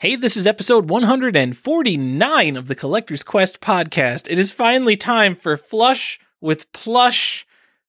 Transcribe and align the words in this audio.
Hey, 0.00 0.14
this 0.14 0.36
is 0.36 0.46
episode 0.46 0.88
149 0.88 2.56
of 2.56 2.68
the 2.68 2.76
Collector's 2.76 3.24
Quest 3.24 3.60
podcast. 3.60 4.28
It 4.30 4.38
is 4.38 4.52
finally 4.52 4.96
time 4.96 5.34
for 5.34 5.56
Flush 5.56 6.20
with 6.40 6.72
Plush, 6.72 7.44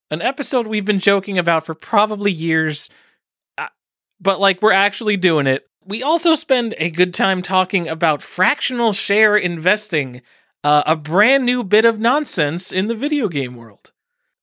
an 0.10 0.20
episode 0.20 0.66
we've 0.66 0.86
been 0.86 0.98
joking 0.98 1.38
about 1.38 1.68
for 1.68 1.76
probably 1.76 2.32
years, 2.32 2.90
uh, 3.60 3.68
but 4.20 4.40
like 4.40 4.60
we're 4.60 4.72
actually 4.72 5.18
doing 5.18 5.46
it. 5.46 5.68
We 5.86 6.02
also 6.02 6.34
spend 6.34 6.74
a 6.80 6.90
good 6.90 7.14
time 7.14 7.44
talking 7.44 7.88
about 7.88 8.24
fractional 8.24 8.92
share 8.92 9.38
investing, 9.38 10.24
uh, 10.64 10.82
a 10.88 10.96
brand 10.96 11.46
new 11.46 11.64
bit 11.64 11.86
of 11.86 12.00
nonsense 12.00 12.72
in 12.72 12.88
the 12.88 12.96
video 12.96 13.28
game 13.28 13.56
world. 13.56 13.92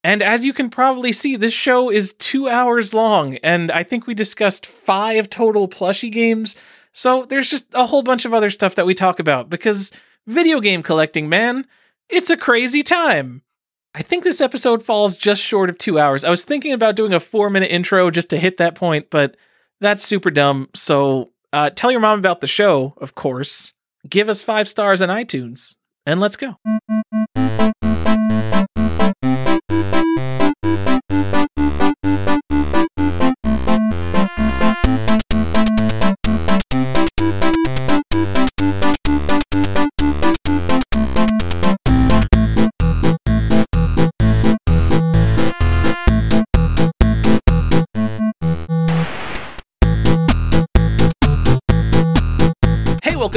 And 0.05 0.21
as 0.21 0.45
you 0.45 0.53
can 0.53 0.69
probably 0.69 1.11
see, 1.11 1.35
this 1.35 1.53
show 1.53 1.91
is 1.91 2.13
two 2.13 2.47
hours 2.47 2.93
long, 2.93 3.35
and 3.43 3.69
I 3.73 3.83
think 3.83 4.07
we 4.07 4.13
discussed 4.13 4.65
five 4.65 5.29
total 5.29 5.67
plushie 5.67 6.13
games. 6.13 6.55
So 6.97 7.25
there's 7.25 7.47
just 7.47 7.67
a 7.75 7.85
whole 7.85 8.01
bunch 8.01 8.25
of 8.25 8.33
other 8.33 8.49
stuff 8.49 8.73
that 8.73 8.87
we 8.87 8.95
talk 8.95 9.19
about 9.19 9.51
because 9.51 9.91
video 10.25 10.59
game 10.59 10.81
collecting, 10.81 11.29
man, 11.29 11.67
it's 12.09 12.31
a 12.31 12.35
crazy 12.35 12.81
time. 12.81 13.43
I 13.93 14.01
think 14.01 14.23
this 14.23 14.41
episode 14.41 14.81
falls 14.81 15.15
just 15.15 15.39
short 15.39 15.69
of 15.69 15.77
two 15.77 15.99
hours. 15.99 16.23
I 16.23 16.31
was 16.31 16.43
thinking 16.43 16.73
about 16.73 16.95
doing 16.95 17.13
a 17.13 17.19
four 17.19 17.51
minute 17.51 17.69
intro 17.69 18.09
just 18.09 18.31
to 18.31 18.37
hit 18.37 18.57
that 18.57 18.73
point, 18.73 19.11
but 19.11 19.37
that's 19.79 20.03
super 20.03 20.31
dumb. 20.31 20.69
So 20.73 21.29
uh, 21.53 21.69
tell 21.69 21.91
your 21.91 21.99
mom 21.99 22.17
about 22.17 22.41
the 22.41 22.47
show, 22.47 22.95
of 22.97 23.13
course. 23.13 23.73
Give 24.09 24.27
us 24.27 24.41
five 24.41 24.67
stars 24.67 24.99
on 24.99 25.09
iTunes, 25.09 25.75
and 26.07 26.19
let's 26.19 26.35
go. 26.35 26.55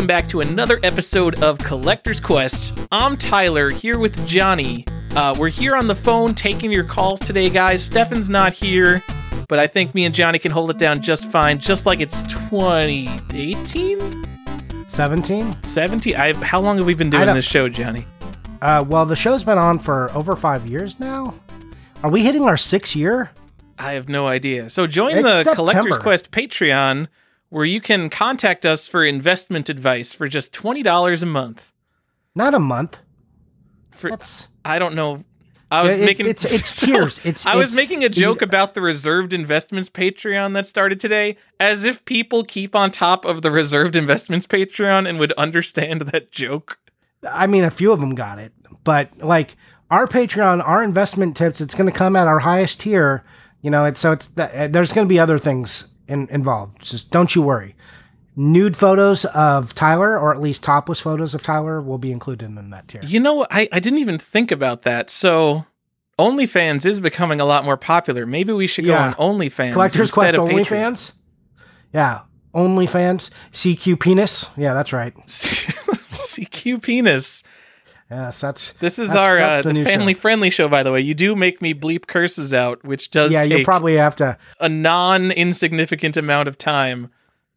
Welcome 0.01 0.07
back 0.07 0.27
to 0.27 0.41
another 0.41 0.81
episode 0.83 1.43
of 1.43 1.59
Collector's 1.59 2.21
Quest. 2.21 2.73
I'm 2.91 3.19
Tyler 3.19 3.69
here 3.69 3.99
with 3.99 4.27
Johnny. 4.27 4.87
Uh, 5.15 5.37
we're 5.39 5.51
here 5.51 5.77
on 5.77 5.89
the 5.89 5.95
phone 5.95 6.35
taking 6.35 6.73
your 6.73 6.85
calls 6.85 7.21
today, 7.21 7.51
guys. 7.51 7.85
Stefan's 7.85 8.31
not 8.31 8.55
here, 8.55 9.03
but 9.47 9.59
I 9.59 9.67
think 9.67 9.95
me 9.95 10.07
and 10.07 10.15
Johnny 10.15 10.39
can 10.39 10.53
hold 10.53 10.71
it 10.71 10.79
down 10.79 11.03
just 11.03 11.27
fine, 11.27 11.59
just 11.59 11.85
like 11.85 12.01
it's 12.01 12.23
2018? 12.23 14.25
17? 14.87 15.63
17? 15.63 16.17
I, 16.17 16.33
how 16.47 16.63
long 16.63 16.79
have 16.79 16.87
we 16.87 16.95
been 16.95 17.11
doing 17.11 17.35
this 17.35 17.45
show, 17.45 17.69
Johnny? 17.69 18.07
Uh, 18.63 18.83
well, 18.89 19.05
the 19.05 19.17
show's 19.17 19.45
been 19.45 19.59
on 19.59 19.79
for 19.79 20.11
over 20.13 20.35
five 20.35 20.67
years 20.67 20.99
now. 20.99 21.35
Are 22.03 22.11
we 22.11 22.23
hitting 22.23 22.45
our 22.45 22.57
sixth 22.57 22.97
year? 22.97 23.33
I 23.79 23.93
have 23.93 24.09
no 24.09 24.29
idea. 24.29 24.71
So 24.71 24.87
join 24.87 25.19
It's 25.19 25.45
the 25.45 25.55
Collector's 25.55 25.99
Quest 25.99 26.31
Patreon, 26.31 27.09
where 27.51 27.65
you 27.65 27.81
can 27.81 28.09
contact 28.11 28.65
us 28.65 28.89
for 28.89 29.05
investment 29.05 29.69
advice 29.69 30.13
for 30.15 30.29
just 30.29 30.53
$20 30.53 31.23
a 31.23 31.27
month. 31.27 31.73
Not 32.35 32.55
a 32.55 32.59
month. 32.59 32.99
For, 33.91 34.11
That's 34.11 34.49
I 34.65 34.79
don't 34.79 34.95
know. 34.95 35.25
I 35.73 35.83
was 35.83 35.99
it- 35.99 36.05
making 36.05 36.27
it's- 36.27 36.51
it's 36.53 36.71
so, 36.75 36.87
tiers. 36.87 37.19
It's- 37.19 37.47
I 37.47 37.55
was 37.57 37.71
it's- 37.71 37.77
making 37.77 38.03
a 38.05 38.09
joke 38.09 38.41
you- 38.41 38.45
about 38.47 38.75
the 38.75 38.81
reserved 38.81 39.33
investments 39.33 39.89
Patreon 39.89 40.55
that 40.55 40.67
started 40.67 40.99
today, 41.01 41.37
as 41.61 41.85
if 41.85 42.05
people 42.05 42.43
keep 42.45 42.75
on 42.75 42.91
top 42.91 43.25
of 43.25 43.43
the 43.43 43.51
reserved 43.51 43.95
investments 43.95 44.47
Patreon 44.47 45.09
and 45.09 45.19
would 45.19 45.33
understand 45.33 46.01
that 46.03 46.33
joke. 46.33 46.79
I 47.29 47.47
mean, 47.47 47.65
a 47.65 47.71
few 47.71 47.93
of 47.93 48.01
them 48.01 48.15
got 48.15 48.39
it, 48.39 48.53
but 48.85 49.11
like 49.19 49.57
our 49.91 50.07
Patreon, 50.07 50.67
our 50.67 50.83
investment 50.83 51.37
tips, 51.37 51.61
it's 51.61 51.75
going 51.75 51.91
to 51.91 51.97
come 51.97 52.17
at 52.17 52.27
our 52.29 52.39
highest 52.41 52.81
tier. 52.81 53.23
You 53.61 53.71
know, 53.71 53.85
it's 53.85 54.01
so 54.01 54.13
it's 54.13 54.29
there's 54.29 54.93
going 54.93 55.07
to 55.07 55.13
be 55.13 55.19
other 55.19 55.39
things 55.39 55.85
in, 56.11 56.29
involved. 56.29 56.83
Just 56.83 57.11
don't 57.11 57.35
you 57.35 57.43
worry. 57.43 57.75
Nude 58.37 58.77
photos 58.77 59.25
of 59.27 59.75
Tyler, 59.75 60.19
or 60.19 60.33
at 60.35 60.41
least 60.41 60.63
topless 60.63 61.01
photos 61.01 61.35
of 61.35 61.43
Tyler, 61.43 61.81
will 61.83 61.99
be 61.99 62.13
included 62.13 62.47
in 62.47 62.71
that 62.71 62.89
tier. 62.89 63.01
You 63.05 63.21
know, 63.21 63.47
I, 63.51 63.69
I 63.73 63.81
didn't 63.81 63.99
even 63.99 64.19
think 64.19 64.51
about 64.53 64.83
that. 64.83 65.11
So 65.11 65.67
OnlyFans 66.19 66.87
is 66.87 67.01
becoming 67.01 67.41
a 67.41 67.45
lot 67.45 67.65
more 67.65 67.77
popular. 67.77 68.27
Maybe 68.27 68.53
we 68.53 68.67
should 68.67 68.85
go 68.85 68.93
Yeah. 68.93 69.15
on 69.19 69.39
OnlyFans. 69.39 69.73
Collector's 69.73 70.01
instead 70.17 70.35
Quest. 70.37 70.71
OnlyFans. 70.71 71.13
Yeah, 71.93 72.21
OnlyFans. 72.55 73.31
CQ 73.53 73.99
penis. 74.01 74.49
Yeah, 74.57 74.75
that's 74.75 74.93
right. 74.93 75.15
CQ 75.27 76.83
penis. 76.83 77.43
Yes, 78.11 78.41
that's 78.41 78.73
This 78.75 78.99
is 78.99 79.09
That's- 79.11 79.25
our 79.25 79.37
that's 79.39 79.61
uh, 79.61 79.63
the 79.63 79.69
the 79.69 79.73
new 79.75 79.85
show. 79.85 79.91
family 79.91 80.15
friendly 80.15 80.51
show, 80.51 80.69
by 80.69 80.83
the 80.83 80.91
way. 80.91 81.01
You 81.01 81.15
do 81.15 81.37
make 81.37 81.63
me 81.63 81.73
bleep 81.75 82.07
curses 82.09 82.53
out, 82.53 82.85
which 82.85 83.11
does 83.11 83.33
yeah. 83.33 83.45
You'll 83.45 83.65
probably 83.65 83.95
have 83.97 84.17
to. 84.17 84.37
a 84.59 84.69
non 84.69 85.31
insignificant 85.31 86.17
amount 86.17 86.49
of 86.49 86.59
time. 86.59 87.11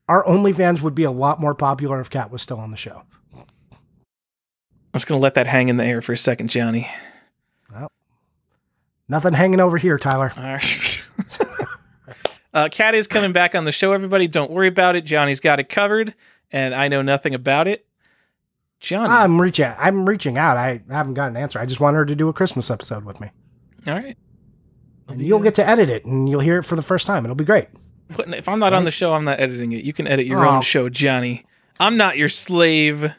Our 0.08 0.24
OnlyFans 0.26 0.82
would 0.82 0.94
be 0.94 1.04
a 1.06 1.12
lot 1.12 1.40
more 1.40 1.56
popular 1.56 2.00
if 2.02 2.10
Kat 2.10 2.30
was 2.30 2.42
still 2.44 2.60
on 2.60 2.70
the 2.72 2.78
show. 2.78 3.02
I'm 3.36 5.00
just 5.00 5.08
gonna 5.08 5.22
let 5.22 5.34
that 5.36 5.48
hang 5.48 5.70
in 5.70 5.78
the 5.78 5.86
air 5.86 6.02
for 6.04 6.14
a 6.14 6.18
second, 6.18 6.50
Johnny. 6.50 6.88
Well, 7.74 7.88
Nothing 9.10 9.34
hanging 9.34 9.60
over 9.60 9.78
here, 9.78 9.98
Tyler. 9.98 10.32
All 10.38 10.44
right. 10.44 11.06
uh, 12.54 12.70
Kat 12.72 12.94
is 12.94 13.08
coming 13.08 13.32
back 13.32 13.56
on 13.56 13.66
the 13.66 13.72
show. 13.72 13.92
Everybody, 13.94 14.28
don't 14.28 14.52
worry 14.52 14.68
about 14.68 14.96
it. 14.96 15.04
Johnny's 15.04 15.40
got 15.40 15.60
it 15.60 15.68
covered, 15.70 16.14
and 16.52 16.76
I 16.76 16.90
know 16.90 17.02
nothing 17.02 17.34
about 17.34 17.68
it. 17.68 17.88
Johnny, 18.84 19.12
I'm 19.14 19.40
reaching. 19.42 19.72
I'm 19.80 20.06
reaching 20.08 20.38
out. 20.38 20.58
I 20.58 20.82
haven't 20.92 21.14
got 21.16 21.30
an 21.30 21.38
answer. 21.38 21.58
I 21.58 21.66
just 21.66 21.80
want 21.80 21.96
her 21.96 22.06
to 22.06 22.16
do 22.16 22.28
a 22.30 22.34
Christmas 22.34 22.70
episode 22.70 23.06
with 23.06 23.20
me. 23.20 23.32
all 23.88 23.94
right. 23.96 24.18
And 25.08 25.22
you'll 25.22 25.40
get 25.40 25.56
to 25.56 25.68
edit 25.68 25.90
it, 25.90 26.06
and 26.06 26.30
you'll 26.30 26.42
hear 26.42 26.60
it 26.60 26.64
for 26.64 26.76
the 26.76 26.82
first 26.82 27.08
time. 27.08 27.24
It'll 27.26 27.36
be 27.36 27.44
great. 27.46 27.68
Putting- 28.10 28.34
If 28.34 28.48
I'm 28.48 28.60
not 28.60 28.74
on 28.74 28.84
the 28.84 28.92
show, 28.92 29.14
I'm 29.14 29.24
not 29.26 29.40
editing 29.40 29.72
it. 29.72 29.84
You 29.84 29.94
can 29.94 30.06
edit 30.08 30.26
your 30.28 30.46
Oh. 30.46 30.50
own 30.58 30.62
show, 30.62 30.88
Johnny. 30.90 31.46
I'm 31.80 31.98
not 31.98 32.18
your 32.18 32.30
slave. 32.30 33.12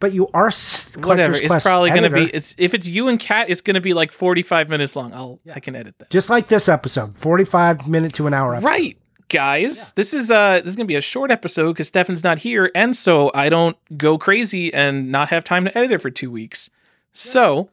But 0.00 0.12
you 0.12 0.28
are 0.34 0.50
Whatever. 0.98 1.34
It's 1.34 1.62
probably 1.64 1.88
gonna 1.90 2.10
be. 2.10 2.24
It's 2.24 2.54
if 2.58 2.74
it's 2.74 2.86
you 2.86 3.08
and 3.08 3.18
Kat, 3.18 3.48
it's 3.48 3.62
gonna 3.62 3.80
be 3.80 3.94
like 3.94 4.12
45 4.12 4.68
minutes 4.68 4.96
long. 4.96 5.14
I'll 5.14 5.40
I 5.54 5.60
can 5.60 5.74
edit 5.76 5.94
that. 5.98 6.10
just 6.10 6.28
like 6.28 6.48
this 6.48 6.68
episode, 6.68 7.16
forty-five 7.16 7.88
minute 7.88 8.12
to 8.14 8.26
an 8.26 8.34
hour. 8.34 8.54
Episode. 8.54 8.66
Right, 8.66 8.98
guys. 9.28 9.92
This 9.92 10.14
is 10.14 10.30
uh 10.30 10.60
this 10.60 10.70
is 10.70 10.76
gonna 10.76 10.86
be 10.86 10.96
a 10.96 11.00
short 11.00 11.30
episode 11.30 11.72
because 11.72 11.88
Stefan's 11.88 12.24
not 12.24 12.38
here, 12.40 12.70
and 12.74 12.96
so 12.96 13.30
I 13.34 13.48
don't 13.48 13.76
go 13.96 14.18
crazy 14.18 14.72
and 14.72 15.10
not 15.10 15.28
have 15.30 15.44
time 15.44 15.64
to 15.64 15.76
edit 15.76 15.92
it 15.92 15.98
for 15.98 16.10
two 16.10 16.30
weeks. 16.30 16.70
So 17.12 17.70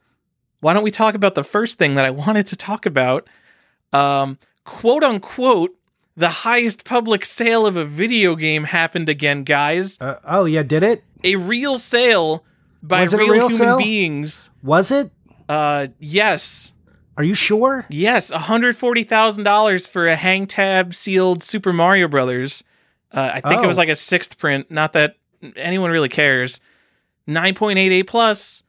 why 0.59 0.73
don't 0.73 0.83
we 0.83 0.91
talk 0.91 1.15
about 1.15 1.35
the 1.35 1.43
first 1.43 1.77
thing 1.77 1.95
that 1.95 2.05
I 2.05 2.09
wanted 2.11 2.47
to 2.47 2.55
talk 2.55 2.85
about? 2.85 3.27
Um, 3.93 4.37
quote 4.63 5.03
unquote, 5.03 5.75
the 6.15 6.29
highest 6.29 6.83
public 6.85 7.25
sale 7.25 7.65
of 7.65 7.75
a 7.75 7.85
video 7.85 8.35
game 8.35 8.65
happened 8.65 9.09
again, 9.09 9.43
guys. 9.43 9.99
Uh, 9.99 10.17
oh 10.25 10.45
yeah, 10.45 10.63
did 10.63 10.83
it? 10.83 11.03
A 11.23 11.35
real 11.35 11.77
sale 11.77 12.43
by 12.83 13.01
Was 13.01 13.13
it 13.13 13.17
a 13.17 13.23
real, 13.23 13.33
real 13.33 13.49
human 13.49 13.67
sale? 13.67 13.77
beings. 13.77 14.49
Was 14.63 14.91
it? 14.91 15.11
Uh, 15.47 15.87
yes. 15.99 16.73
Are 17.17 17.23
you 17.23 17.33
sure? 17.35 17.85
Yes, 17.89 18.31
$140,000 18.31 19.89
for 19.89 20.07
a 20.07 20.15
hang 20.15 20.47
tab 20.47 20.95
sealed 20.95 21.43
Super 21.43 21.73
Mario 21.73 22.07
Brothers. 22.07 22.63
Uh, 23.11 23.31
I 23.35 23.41
think 23.41 23.63
it 23.63 23.67
was 23.67 23.77
Oh. 23.77 23.81
like 23.81 23.89
a 23.89 23.95
sixth 23.95 24.37
print. 24.37 24.71
Not 24.71 24.93
that 24.93 25.15
anyone 25.55 25.91
really 25.91 26.09
cares. 26.09 26.59
9.88 27.27 28.07
plus. 28.07 28.63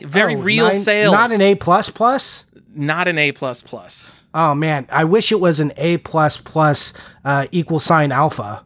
Very 0.00 0.34
Oh, 0.36 0.40
real 0.40 0.66
nine- 0.66 0.74
sale. 0.74 1.12
Not 1.12 1.32
an 1.32 1.40
A 1.40 1.54
plus 1.54 1.88
plus. 1.90 2.44
Not 2.74 3.08
an 3.08 3.18
A 3.18 3.32
plus 3.32 3.62
plus. 3.62 4.16
Oh 4.34 4.54
man, 4.54 4.86
I 4.90 5.04
wish 5.04 5.30
it 5.30 5.40
was 5.40 5.60
an 5.60 5.72
A 5.76 5.98
plus 5.98 6.38
plus 6.38 6.92
uh, 7.24 7.46
equal 7.52 7.80
sign 7.80 8.10
alpha. 8.12 8.64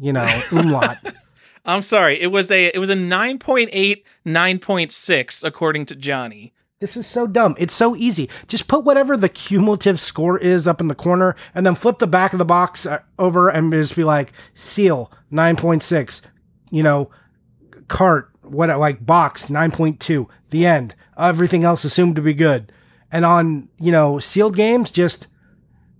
You 0.00 0.12
know, 0.12 0.40
umlaut. 0.52 0.96
I'm 1.66 1.82
sorry. 1.82 2.20
It 2.20 2.28
was 2.28 2.50
a 2.52 2.66
it 2.66 2.78
was 2.78 2.88
a 2.90 2.94
9.8 2.94 4.04
9.6 4.24 5.44
according 5.44 5.86
to 5.86 5.96
Johnny. 5.96 6.52
This 6.80 6.96
is 6.96 7.08
so 7.08 7.26
dumb. 7.26 7.56
It's 7.58 7.74
so 7.74 7.96
easy. 7.96 8.30
Just 8.46 8.68
put 8.68 8.84
whatever 8.84 9.16
the 9.16 9.28
cumulative 9.28 9.98
score 9.98 10.38
is 10.38 10.68
up 10.68 10.80
in 10.80 10.86
the 10.86 10.94
corner 10.94 11.34
and 11.52 11.66
then 11.66 11.74
flip 11.74 11.98
the 11.98 12.06
back 12.06 12.32
of 12.32 12.38
the 12.38 12.44
box 12.44 12.86
uh, 12.86 13.00
over 13.18 13.48
and 13.48 13.72
just 13.72 13.96
be 13.96 14.04
like, 14.04 14.32
seal 14.54 15.10
9.6, 15.32 16.20
you 16.70 16.84
know, 16.84 17.10
cart, 17.88 18.30
what, 18.42 18.68
like 18.78 19.04
box 19.04 19.46
9.2, 19.46 20.28
the 20.50 20.66
end. 20.66 20.94
Everything 21.18 21.64
else 21.64 21.82
assumed 21.82 22.14
to 22.14 22.22
be 22.22 22.32
good. 22.32 22.70
And 23.10 23.24
on, 23.24 23.70
you 23.80 23.90
know, 23.90 24.20
sealed 24.20 24.54
games, 24.54 24.92
just 24.92 25.26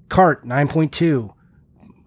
cart 0.08 0.46
9.2, 0.46 0.94
you 1.00 1.34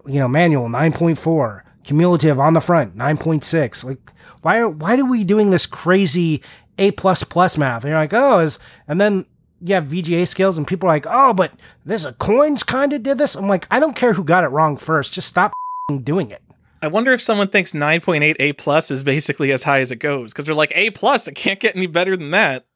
know, 0.06 0.28
manual 0.28 0.68
9.4, 0.70 1.60
cumulative 1.84 2.40
on 2.40 2.54
the 2.54 2.60
front 2.62 2.96
9.6. 2.96 3.84
Like, 3.84 4.12
why, 4.40 4.64
why 4.64 4.96
are 4.96 5.04
we 5.04 5.24
doing 5.24 5.50
this 5.50 5.66
crazy 5.66 6.42
a 6.78 6.90
plus 6.92 7.24
plus 7.24 7.58
math. 7.58 7.84
And 7.84 7.90
you're 7.90 7.98
like, 7.98 8.14
oh, 8.14 8.40
is 8.40 8.58
and 8.88 9.00
then 9.00 9.26
you 9.60 9.74
have 9.74 9.84
VGA 9.84 10.26
scales, 10.26 10.58
and 10.58 10.66
people 10.66 10.88
are 10.88 10.92
like, 10.92 11.06
oh, 11.08 11.32
but 11.32 11.52
this 11.84 12.04
a 12.04 12.12
coins 12.14 12.62
kind 12.62 12.92
of 12.92 13.02
did 13.02 13.18
this. 13.18 13.34
I'm 13.34 13.48
like, 13.48 13.66
I 13.70 13.78
don't 13.78 13.96
care 13.96 14.12
who 14.12 14.24
got 14.24 14.44
it 14.44 14.48
wrong 14.48 14.76
first. 14.76 15.12
Just 15.12 15.28
stop 15.28 15.52
doing 16.02 16.30
it. 16.30 16.42
I 16.82 16.88
wonder 16.88 17.12
if 17.12 17.22
someone 17.22 17.48
thinks 17.48 17.72
9.8 17.72 18.36
A 18.40 18.52
plus 18.54 18.90
is 18.90 19.04
basically 19.04 19.52
as 19.52 19.62
high 19.62 19.80
as 19.80 19.92
it 19.92 19.96
goes 19.96 20.32
because 20.32 20.46
they're 20.46 20.54
like 20.54 20.72
A 20.74 20.90
plus. 20.90 21.28
It 21.28 21.36
can't 21.36 21.60
get 21.60 21.76
any 21.76 21.86
better 21.86 22.16
than 22.16 22.32
that. 22.32 22.66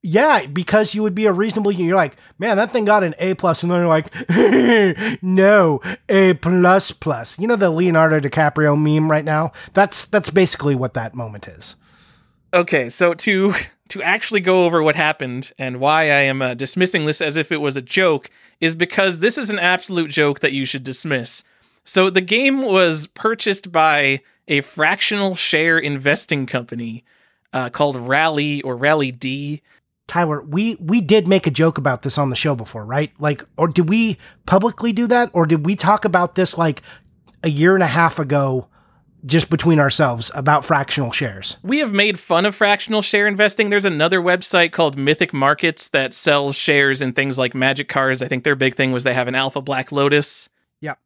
Yeah, 0.00 0.46
because 0.46 0.94
you 0.94 1.02
would 1.02 1.16
be 1.16 1.26
a 1.26 1.32
reasonable. 1.32 1.72
You're 1.72 1.96
like, 1.96 2.16
man, 2.38 2.56
that 2.56 2.72
thing 2.72 2.84
got 2.84 3.02
an 3.02 3.16
A 3.18 3.34
plus, 3.34 3.64
and 3.64 3.72
then 3.72 3.80
you're 3.80 3.88
like, 3.88 4.14
no, 5.22 5.80
A 6.08 6.34
plus 6.34 6.92
plus. 6.92 7.36
You 7.36 7.48
know 7.48 7.56
the 7.56 7.70
Leonardo 7.70 8.20
DiCaprio 8.20 8.80
meme 8.80 9.10
right 9.10 9.24
now. 9.24 9.50
That's 9.74 10.04
that's 10.04 10.30
basically 10.30 10.76
what 10.76 10.94
that 10.94 11.16
moment 11.16 11.48
is. 11.48 11.74
Okay, 12.52 12.88
so 12.88 13.14
to 13.14 13.54
to 13.88 14.02
actually 14.02 14.40
go 14.40 14.64
over 14.64 14.82
what 14.82 14.96
happened 14.96 15.52
and 15.58 15.80
why 15.80 16.02
I 16.02 16.22
am 16.22 16.42
uh, 16.42 16.54
dismissing 16.54 17.06
this 17.06 17.20
as 17.20 17.36
if 17.36 17.50
it 17.50 17.60
was 17.60 17.76
a 17.76 17.82
joke 17.82 18.30
is 18.60 18.74
because 18.74 19.20
this 19.20 19.38
is 19.38 19.48
an 19.50 19.58
absolute 19.58 20.10
joke 20.10 20.40
that 20.40 20.52
you 20.52 20.66
should 20.66 20.82
dismiss. 20.82 21.42
So 21.84 22.10
the 22.10 22.20
game 22.20 22.62
was 22.62 23.06
purchased 23.06 23.72
by 23.72 24.20
a 24.46 24.60
fractional 24.60 25.36
share 25.36 25.78
investing 25.78 26.44
company 26.46 27.04
uh, 27.52 27.70
called 27.70 27.96
Rally 27.96 28.60
or 28.62 28.76
Rally 28.76 29.10
D. 29.10 29.62
Tyler, 30.06 30.42
we 30.42 30.76
we 30.80 31.02
did 31.02 31.28
make 31.28 31.46
a 31.46 31.50
joke 31.50 31.76
about 31.76 32.00
this 32.00 32.16
on 32.16 32.30
the 32.30 32.36
show 32.36 32.54
before, 32.54 32.84
right? 32.84 33.12
Like, 33.18 33.44
or 33.58 33.68
did 33.68 33.90
we 33.90 34.16
publicly 34.46 34.92
do 34.92 35.06
that, 35.06 35.30
or 35.34 35.44
did 35.44 35.66
we 35.66 35.76
talk 35.76 36.06
about 36.06 36.34
this 36.34 36.56
like 36.56 36.82
a 37.42 37.50
year 37.50 37.74
and 37.74 37.82
a 37.82 37.88
half 37.88 38.18
ago, 38.18 38.68
just 39.24 39.50
between 39.50 39.80
ourselves 39.80 40.30
about 40.34 40.64
fractional 40.64 41.12
shares? 41.12 41.56
We 41.62 41.78
have 41.78 41.92
made 41.92 42.18
fun 42.18 42.46
of 42.46 42.54
fractional 42.54 43.02
share 43.02 43.26
investing. 43.26 43.70
There's 43.70 43.84
another 43.84 44.20
website 44.20 44.72
called 44.72 44.96
Mythic 44.96 45.32
Markets 45.32 45.88
that 45.88 46.14
sells 46.14 46.56
shares 46.56 47.00
in 47.02 47.12
things 47.12 47.38
like 47.38 47.54
Magic 47.54 47.88
cards. 47.88 48.22
I 48.22 48.28
think 48.28 48.44
their 48.44 48.56
big 48.56 48.74
thing 48.74 48.92
was 48.92 49.04
they 49.04 49.14
have 49.14 49.28
an 49.28 49.34
Alpha 49.34 49.60
Black 49.60 49.92
Lotus. 49.92 50.48
Yep. 50.80 50.98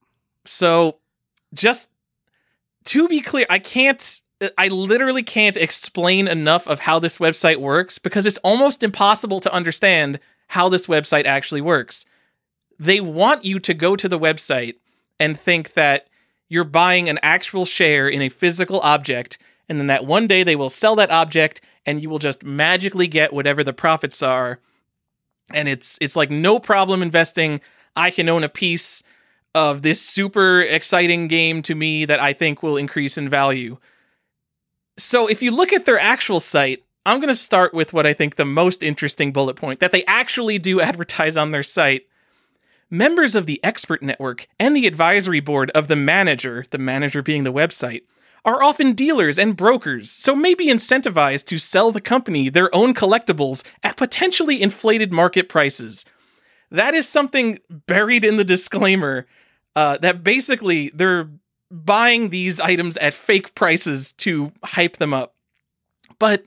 So, 0.44 0.98
just 1.54 1.88
to 2.84 3.08
be 3.08 3.20
clear, 3.20 3.46
I 3.48 3.58
can't. 3.58 4.20
I 4.58 4.68
literally 4.68 5.22
can't 5.22 5.56
explain 5.56 6.26
enough 6.26 6.66
of 6.66 6.80
how 6.80 6.98
this 6.98 7.18
website 7.18 7.58
works 7.58 7.98
because 7.98 8.26
it's 8.26 8.38
almost 8.38 8.82
impossible 8.82 9.38
to 9.38 9.52
understand 9.52 10.18
how 10.48 10.68
this 10.68 10.88
website 10.88 11.26
actually 11.26 11.60
works. 11.60 12.06
They 12.76 13.00
want 13.00 13.44
you 13.44 13.60
to 13.60 13.72
go 13.72 13.94
to 13.94 14.08
the 14.08 14.18
website 14.18 14.74
and 15.20 15.38
think 15.38 15.74
that 15.74 16.08
you're 16.52 16.64
buying 16.64 17.08
an 17.08 17.18
actual 17.22 17.64
share 17.64 18.06
in 18.06 18.20
a 18.20 18.28
physical 18.28 18.78
object, 18.80 19.38
and 19.70 19.80
then 19.80 19.86
that 19.86 20.04
one 20.04 20.26
day 20.26 20.42
they 20.42 20.54
will 20.54 20.68
sell 20.68 20.94
that 20.96 21.10
object 21.10 21.62
and 21.86 22.02
you 22.02 22.10
will 22.10 22.18
just 22.18 22.44
magically 22.44 23.06
get 23.06 23.32
whatever 23.32 23.64
the 23.64 23.72
profits 23.72 24.22
are. 24.22 24.60
And 25.54 25.66
it's 25.66 25.96
it's 26.02 26.14
like 26.14 26.30
no 26.30 26.58
problem 26.58 27.00
investing. 27.00 27.62
I 27.96 28.10
can 28.10 28.28
own 28.28 28.44
a 28.44 28.50
piece 28.50 29.02
of 29.54 29.80
this 29.80 30.02
super 30.02 30.60
exciting 30.60 31.26
game 31.26 31.62
to 31.62 31.74
me 31.74 32.04
that 32.04 32.20
I 32.20 32.34
think 32.34 32.62
will 32.62 32.76
increase 32.76 33.16
in 33.16 33.30
value. 33.30 33.78
So 34.98 35.28
if 35.28 35.40
you 35.40 35.52
look 35.52 35.72
at 35.72 35.86
their 35.86 35.98
actual 35.98 36.38
site, 36.38 36.84
I'm 37.06 37.18
going 37.18 37.28
to 37.28 37.34
start 37.34 37.72
with 37.72 37.94
what 37.94 38.06
I 38.06 38.12
think 38.12 38.36
the 38.36 38.44
most 38.44 38.82
interesting 38.82 39.32
bullet 39.32 39.56
point 39.56 39.80
that 39.80 39.90
they 39.90 40.04
actually 40.04 40.58
do 40.58 40.80
advertise 40.82 41.38
on 41.38 41.50
their 41.50 41.62
site. 41.62 42.02
Members 42.92 43.34
of 43.34 43.46
the 43.46 43.58
expert 43.64 44.02
network 44.02 44.46
and 44.60 44.76
the 44.76 44.86
advisory 44.86 45.40
board 45.40 45.70
of 45.70 45.88
the 45.88 45.96
manager, 45.96 46.66
the 46.72 46.76
manager 46.76 47.22
being 47.22 47.42
the 47.42 47.50
website, 47.50 48.02
are 48.44 48.62
often 48.62 48.92
dealers 48.92 49.38
and 49.38 49.56
brokers, 49.56 50.10
so 50.10 50.34
may 50.34 50.52
be 50.52 50.66
incentivized 50.66 51.46
to 51.46 51.58
sell 51.58 51.90
the 51.90 52.02
company 52.02 52.50
their 52.50 52.72
own 52.74 52.92
collectibles 52.92 53.64
at 53.82 53.96
potentially 53.96 54.60
inflated 54.60 55.10
market 55.10 55.48
prices. 55.48 56.04
That 56.70 56.92
is 56.92 57.08
something 57.08 57.60
buried 57.70 58.26
in 58.26 58.36
the 58.36 58.44
disclaimer 58.44 59.26
uh, 59.74 59.96
that 60.02 60.22
basically 60.22 60.90
they're 60.92 61.30
buying 61.70 62.28
these 62.28 62.60
items 62.60 62.98
at 62.98 63.14
fake 63.14 63.54
prices 63.54 64.12
to 64.18 64.52
hype 64.64 64.98
them 64.98 65.14
up. 65.14 65.34
But 66.18 66.44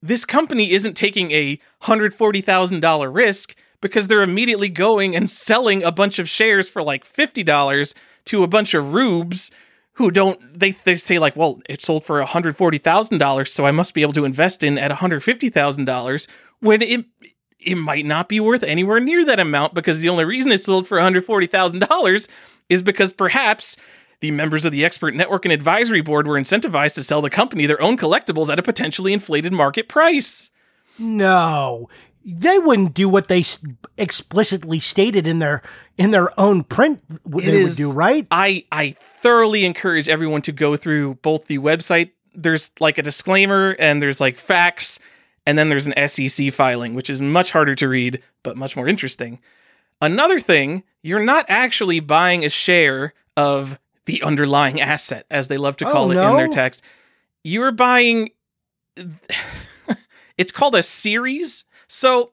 this 0.00 0.24
company 0.24 0.70
isn't 0.70 0.94
taking 0.94 1.32
a 1.32 1.60
$140,000 1.82 3.14
risk 3.14 3.54
because 3.88 4.08
they're 4.08 4.22
immediately 4.22 4.68
going 4.68 5.16
and 5.16 5.30
selling 5.30 5.82
a 5.82 5.92
bunch 5.92 6.18
of 6.18 6.28
shares 6.28 6.68
for 6.68 6.82
like 6.82 7.10
$50 7.10 7.94
to 8.26 8.42
a 8.42 8.48
bunch 8.48 8.74
of 8.74 8.92
rubes 8.92 9.50
who 9.94 10.10
don't 10.10 10.58
they 10.58 10.72
they 10.72 10.96
say 10.96 11.18
like, 11.18 11.36
well, 11.36 11.60
it 11.68 11.82
sold 11.82 12.04
for 12.04 12.22
$140,000, 12.22 13.48
so 13.48 13.64
I 13.66 13.70
must 13.70 13.94
be 13.94 14.02
able 14.02 14.12
to 14.14 14.24
invest 14.24 14.62
in 14.62 14.78
at 14.78 14.90
$150,000 14.90 16.28
when 16.60 16.82
it 16.82 17.06
it 17.58 17.74
might 17.76 18.04
not 18.04 18.28
be 18.28 18.38
worth 18.38 18.62
anywhere 18.62 19.00
near 19.00 19.24
that 19.24 19.40
amount 19.40 19.74
because 19.74 20.00
the 20.00 20.08
only 20.08 20.24
reason 20.24 20.52
it 20.52 20.62
sold 20.62 20.86
for 20.86 20.98
$140,000 20.98 22.28
is 22.68 22.82
because 22.82 23.12
perhaps 23.12 23.76
the 24.20 24.30
members 24.30 24.64
of 24.64 24.72
the 24.72 24.84
expert 24.84 25.14
network 25.14 25.44
and 25.44 25.52
advisory 25.52 26.00
board 26.00 26.26
were 26.26 26.40
incentivized 26.40 26.94
to 26.94 27.02
sell 27.02 27.20
the 27.20 27.30
company 27.30 27.66
their 27.66 27.82
own 27.82 27.96
collectibles 27.96 28.50
at 28.50 28.58
a 28.58 28.62
potentially 28.62 29.12
inflated 29.12 29.52
market 29.52 29.88
price. 29.88 30.50
No, 30.98 31.88
they 32.28 32.58
wouldn't 32.58 32.92
do 32.92 33.08
what 33.08 33.28
they 33.28 33.44
explicitly 33.96 34.80
stated 34.80 35.26
in 35.28 35.38
their 35.38 35.62
in 35.96 36.10
their 36.10 36.38
own 36.38 36.64
print. 36.64 37.00
w- 37.24 37.46
It 37.46 37.52
They 37.52 37.60
is- 37.62 37.68
would 37.70 37.76
do 37.76 37.92
right. 37.92 38.26
I 38.30 38.64
I 38.72 38.96
thoroughly 39.22 39.64
encourage 39.64 40.08
everyone 40.08 40.42
to 40.42 40.52
go 40.52 40.76
through 40.76 41.14
both 41.22 41.46
the 41.46 41.58
website. 41.58 42.10
There's 42.34 42.70
like 42.80 42.98
a 42.98 43.02
disclaimer 43.02 43.76
and 43.78 44.02
there's 44.02 44.20
like 44.20 44.38
facts 44.38 44.98
and 45.46 45.56
then 45.56 45.68
there's 45.68 45.86
an 45.86 45.94
SEC 46.08 46.52
filing, 46.52 46.94
which 46.94 47.08
is 47.08 47.22
much 47.22 47.52
harder 47.52 47.74
to 47.76 47.88
read 47.88 48.20
but 48.42 48.56
much 48.56 48.74
more 48.76 48.88
interesting. 48.88 49.38
Another 50.02 50.38
thing, 50.40 50.82
you're 51.02 51.24
not 51.24 51.46
actually 51.48 52.00
buying 52.00 52.44
a 52.44 52.50
share 52.50 53.14
of 53.36 53.78
the 54.06 54.22
underlying 54.22 54.80
asset, 54.80 55.24
as 55.30 55.48
they 55.48 55.56
love 55.56 55.76
to 55.76 55.84
call 55.84 56.06
Oh, 56.06 56.10
it 56.10 56.16
in 56.16 56.36
their 56.36 56.48
text. 56.48 56.82
You're 57.44 57.72
buying. 57.72 58.30
it's 60.36 60.52
called 60.52 60.74
a 60.74 60.82
series. 60.82 61.64
So 61.88 62.32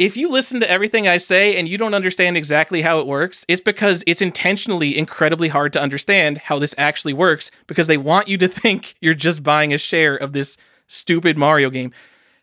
if 0.00 0.16
you 0.16 0.30
listen 0.30 0.60
to 0.60 0.70
everything 0.70 1.06
I 1.06 1.18
say 1.18 1.56
and 1.56 1.68
you 1.68 1.76
don't 1.76 1.92
understand 1.92 2.38
exactly 2.38 2.80
how 2.80 3.00
it 3.00 3.06
works, 3.06 3.44
it's 3.48 3.60
because 3.60 4.02
it's 4.06 4.22
intentionally 4.22 4.96
incredibly 4.96 5.48
hard 5.48 5.74
to 5.74 5.80
understand 5.82 6.38
how 6.38 6.58
this 6.58 6.74
actually 6.78 7.12
works 7.12 7.50
because 7.66 7.86
they 7.86 7.98
want 7.98 8.26
you 8.26 8.38
to 8.38 8.48
think 8.62 8.94
you're 9.02 9.12
just 9.12 9.42
buying 9.42 9.74
a 9.74 9.78
share 9.78 10.16
of 10.16 10.32
this 10.32 10.56
stupid 10.86 11.36
Mario 11.36 11.68
game. 11.68 11.92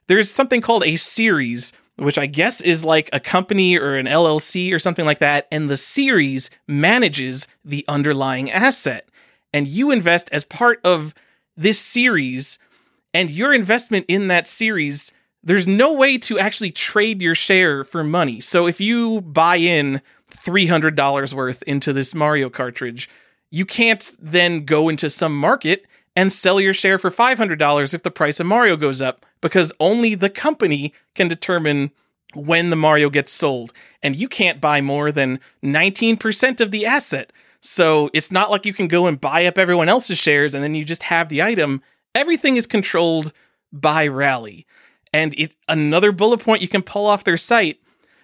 There's 0.06 0.32
something 0.32 0.62
called 0.62 0.86
a 0.86 0.98
series, 0.98 1.74
which 1.96 2.20
I 2.20 2.28
guess 2.28 2.62
is 2.62 2.84
like 2.84 3.10
a 3.12 3.20
company 3.20 3.76
or 3.76 3.96
an 3.96 4.06
LLC 4.06 4.72
or 4.72 4.78
something 4.78 5.06
like 5.06 5.20
that, 5.20 5.48
and 5.52 5.68
the 5.68 5.78
series 5.78 6.52
manages 6.68 7.48
the 7.66 7.84
underlying 7.88 8.52
asset. 8.52 9.10
And 9.52 9.68
you 9.68 9.90
invest 9.90 10.30
as 10.32 10.44
part 10.44 10.80
of 10.84 11.16
this 11.58 11.80
series, 11.80 12.60
and 13.16 13.32
your 13.32 13.52
investment 13.52 14.06
in 14.08 14.28
that 14.28 14.48
series 14.48 15.12
there's 15.48 15.66
no 15.66 15.94
way 15.94 16.18
to 16.18 16.38
actually 16.38 16.72
trade 16.72 17.22
your 17.22 17.34
share 17.34 17.86
for 17.86 18.04
money. 18.04 18.42
So 18.42 18.68
if 18.68 18.82
you 18.82 19.22
buy 19.22 19.56
in 19.56 20.02
$300 20.30 21.34
worth 21.34 21.64
into 21.64 21.94
this 21.94 22.14
Mario 22.14 22.50
cartridge, 22.50 23.10
you 23.50 23.66
can't 23.66 24.14
then 24.20 24.66
go 24.66 24.90
into 24.90 25.10
some 25.10 25.36
market 25.38 25.86
and 26.18 26.34
sell 26.34 26.60
your 26.60 26.74
share 26.74 27.00
for 27.00 27.10
$500 27.10 27.94
if 27.94 28.04
the 28.04 28.12
price 28.12 28.42
of 28.42 28.46
Mario 28.46 28.76
goes 28.76 29.02
up 29.02 29.26
because 29.40 29.72
only 29.80 30.16
the 30.16 30.30
company 30.30 30.94
can 31.16 31.30
determine 31.30 31.92
when 32.36 32.70
the 32.70 32.76
Mario 32.76 33.10
gets 33.10 33.32
sold. 33.32 33.72
And 34.04 34.18
you 34.18 34.28
can't 34.28 34.60
buy 34.60 34.82
more 34.82 35.14
than 35.14 35.40
19% 35.64 36.60
of 36.60 36.72
the 36.72 36.86
asset. 36.86 37.32
So 37.62 38.10
it's 38.14 38.34
not 38.34 38.52
like 38.52 38.66
you 38.66 38.74
can 38.74 38.90
go 38.90 39.08
and 39.08 39.20
buy 39.20 39.46
up 39.46 39.58
everyone 39.58 39.88
else's 39.88 40.18
shares 40.18 40.54
and 40.54 40.62
then 40.62 40.76
you 40.76 40.84
just 40.84 41.04
have 41.04 41.30
the 41.30 41.42
item. 41.42 41.82
Everything 42.14 42.58
is 42.58 42.68
controlled 42.68 43.32
by 43.72 44.08
Rally. 44.08 44.66
And 45.18 45.34
it 45.38 45.56
another 45.68 46.12
bullet 46.12 46.40
point 46.42 46.62
you 46.62 46.68
can 46.68 46.84
pull 46.84 47.06
off 47.08 47.24
their 47.24 47.38
site. 47.38 47.80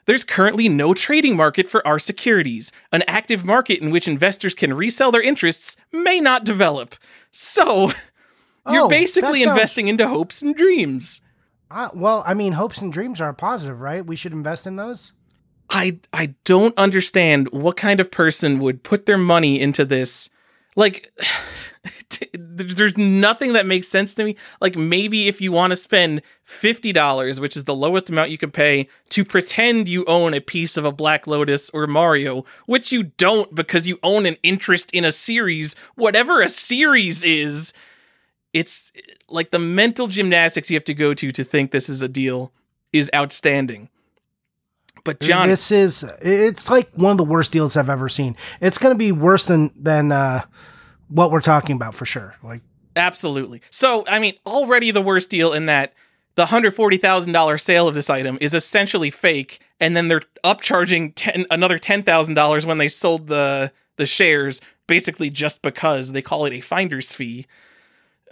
There's 0.06 0.24
currently 0.24 0.68
no 0.70 0.94
trading 0.94 1.36
market 1.36 1.68
for 1.68 1.86
our 1.88 1.98
securities. 1.98 2.72
An 2.92 3.04
active 3.08 3.44
market 3.46 3.80
in 3.82 3.90
which 3.90 4.08
investors 4.08 4.54
can 4.54 4.74
resell 4.74 5.12
their 5.12 5.22
interests 5.22 5.78
may 5.92 6.20
not 6.20 6.44
develop. 6.44 6.96
So, 7.32 7.88
you're 8.70 8.84
Oh, 8.84 8.90
basically 8.90 9.42
sounds- 9.44 9.58
investing 9.58 9.88
into 9.88 10.08
hopes 10.08 10.42
and 10.42 10.56
dreams. 10.56 11.22
Uh, 11.72 11.90
well, 11.94 12.24
I 12.28 12.34
mean, 12.36 12.54
hopes 12.54 12.80
and 12.80 12.94
dreams 12.94 13.20
are 13.20 13.34
positive, 13.34 13.80
right? 13.82 14.06
We 14.06 14.16
should 14.16 14.34
invest 14.34 14.68
in 14.68 14.76
those. 14.76 15.12
I 15.70 16.00
I 16.12 16.36
don't 16.44 16.78
understand 16.78 17.48
what 17.52 17.78
kind 17.78 18.00
of 18.00 18.12
person 18.12 18.60
would 18.60 18.84
put 18.84 19.06
their 19.08 19.18
money 19.18 19.60
into 19.60 19.84
this. 19.86 20.30
Like 20.76 21.12
there's 22.34 22.98
nothing 22.98 23.54
that 23.54 23.66
makes 23.66 23.88
sense 23.88 24.14
to 24.16 24.24
me. 24.24 24.36
Like 24.62 24.76
maybe 24.76 25.28
if 25.28 25.42
you 25.42 25.52
want 25.52 25.72
to 25.72 25.76
spend 25.78 26.22
$50, 26.48 27.40
which 27.40 27.58
is 27.58 27.64
the 27.66 27.76
lowest 27.76 28.10
amount 28.10 28.32
you 28.32 28.38
can 28.38 28.52
pay 28.52 28.88
to 29.10 29.26
pretend 29.26 29.88
you 29.88 30.06
own 30.06 30.34
a 30.34 30.40
piece 30.40 30.78
of 30.78 30.86
a 30.86 30.92
Black 30.92 31.28
Lotus 31.28 31.70
or 31.72 31.88
Mario, 31.88 32.46
which 32.66 32.92
you 32.92 33.04
don't 33.04 33.54
because 33.54 33.88
you 33.88 34.00
own 34.04 34.26
an 34.26 34.38
interest 34.44 34.92
in 34.92 35.06
a 35.06 35.12
series, 35.12 35.76
whatever 35.96 36.42
a 36.42 36.50
series 36.50 37.24
is. 37.24 37.74
It's 38.54 38.92
like 39.30 39.50
the 39.52 39.60
mental 39.60 40.08
gymnastics 40.08 40.70
you 40.70 40.76
have 40.76 40.86
to 40.86 40.94
go 40.94 41.14
to 41.16 41.32
to 41.32 41.44
think 41.44 41.72
this 41.72 41.90
is 41.90 42.02
a 42.02 42.08
deal 42.08 42.52
is 42.92 43.10
outstanding. 43.16 43.90
But 45.04 45.20
John, 45.20 45.50
this 45.50 45.72
is 45.72 46.04
it's 46.22 46.70
like 46.70 46.90
one 46.94 47.12
of 47.12 47.18
the 47.18 47.26
worst 47.26 47.52
deals 47.52 47.76
I've 47.76 47.90
ever 47.90 48.08
seen. 48.08 48.38
It's 48.62 48.78
going 48.78 48.94
to 48.94 48.98
be 48.98 49.12
worse 49.12 49.46
than 49.46 49.72
than 49.76 50.12
uh, 50.12 50.44
what 51.10 51.32
we're 51.32 51.42
talking 51.42 51.76
about 51.76 51.94
for 51.94 52.06
sure. 52.06 52.36
Like 52.42 52.62
Absolutely. 52.96 53.62
So, 53.70 54.06
I 54.08 54.20
mean, 54.20 54.36
already 54.46 54.92
the 54.92 55.02
worst 55.02 55.30
deal 55.30 55.54
in 55.54 55.66
that 55.66 55.94
the 56.36 56.46
$140,000 56.46 57.62
sale 57.62 57.88
of 57.88 57.94
this 57.94 58.10
item 58.10 58.38
is 58.42 58.54
essentially 58.54 59.12
fake 59.12 59.60
and 59.80 59.96
then 59.96 60.08
they're 60.08 60.22
upcharging 60.44 61.14
10 61.16 61.46
another 61.52 61.78
$10,000 61.78 62.66
when 62.66 62.78
they 62.78 62.90
sold 62.90 63.28
the 63.28 63.72
the 63.96 64.06
shares 64.08 64.60
basically 64.88 65.30
just 65.30 65.62
because 65.62 66.12
they 66.12 66.22
call 66.22 66.46
it 66.46 66.54
a 66.54 66.62
finder's 66.62 67.14
fee. 67.14 67.46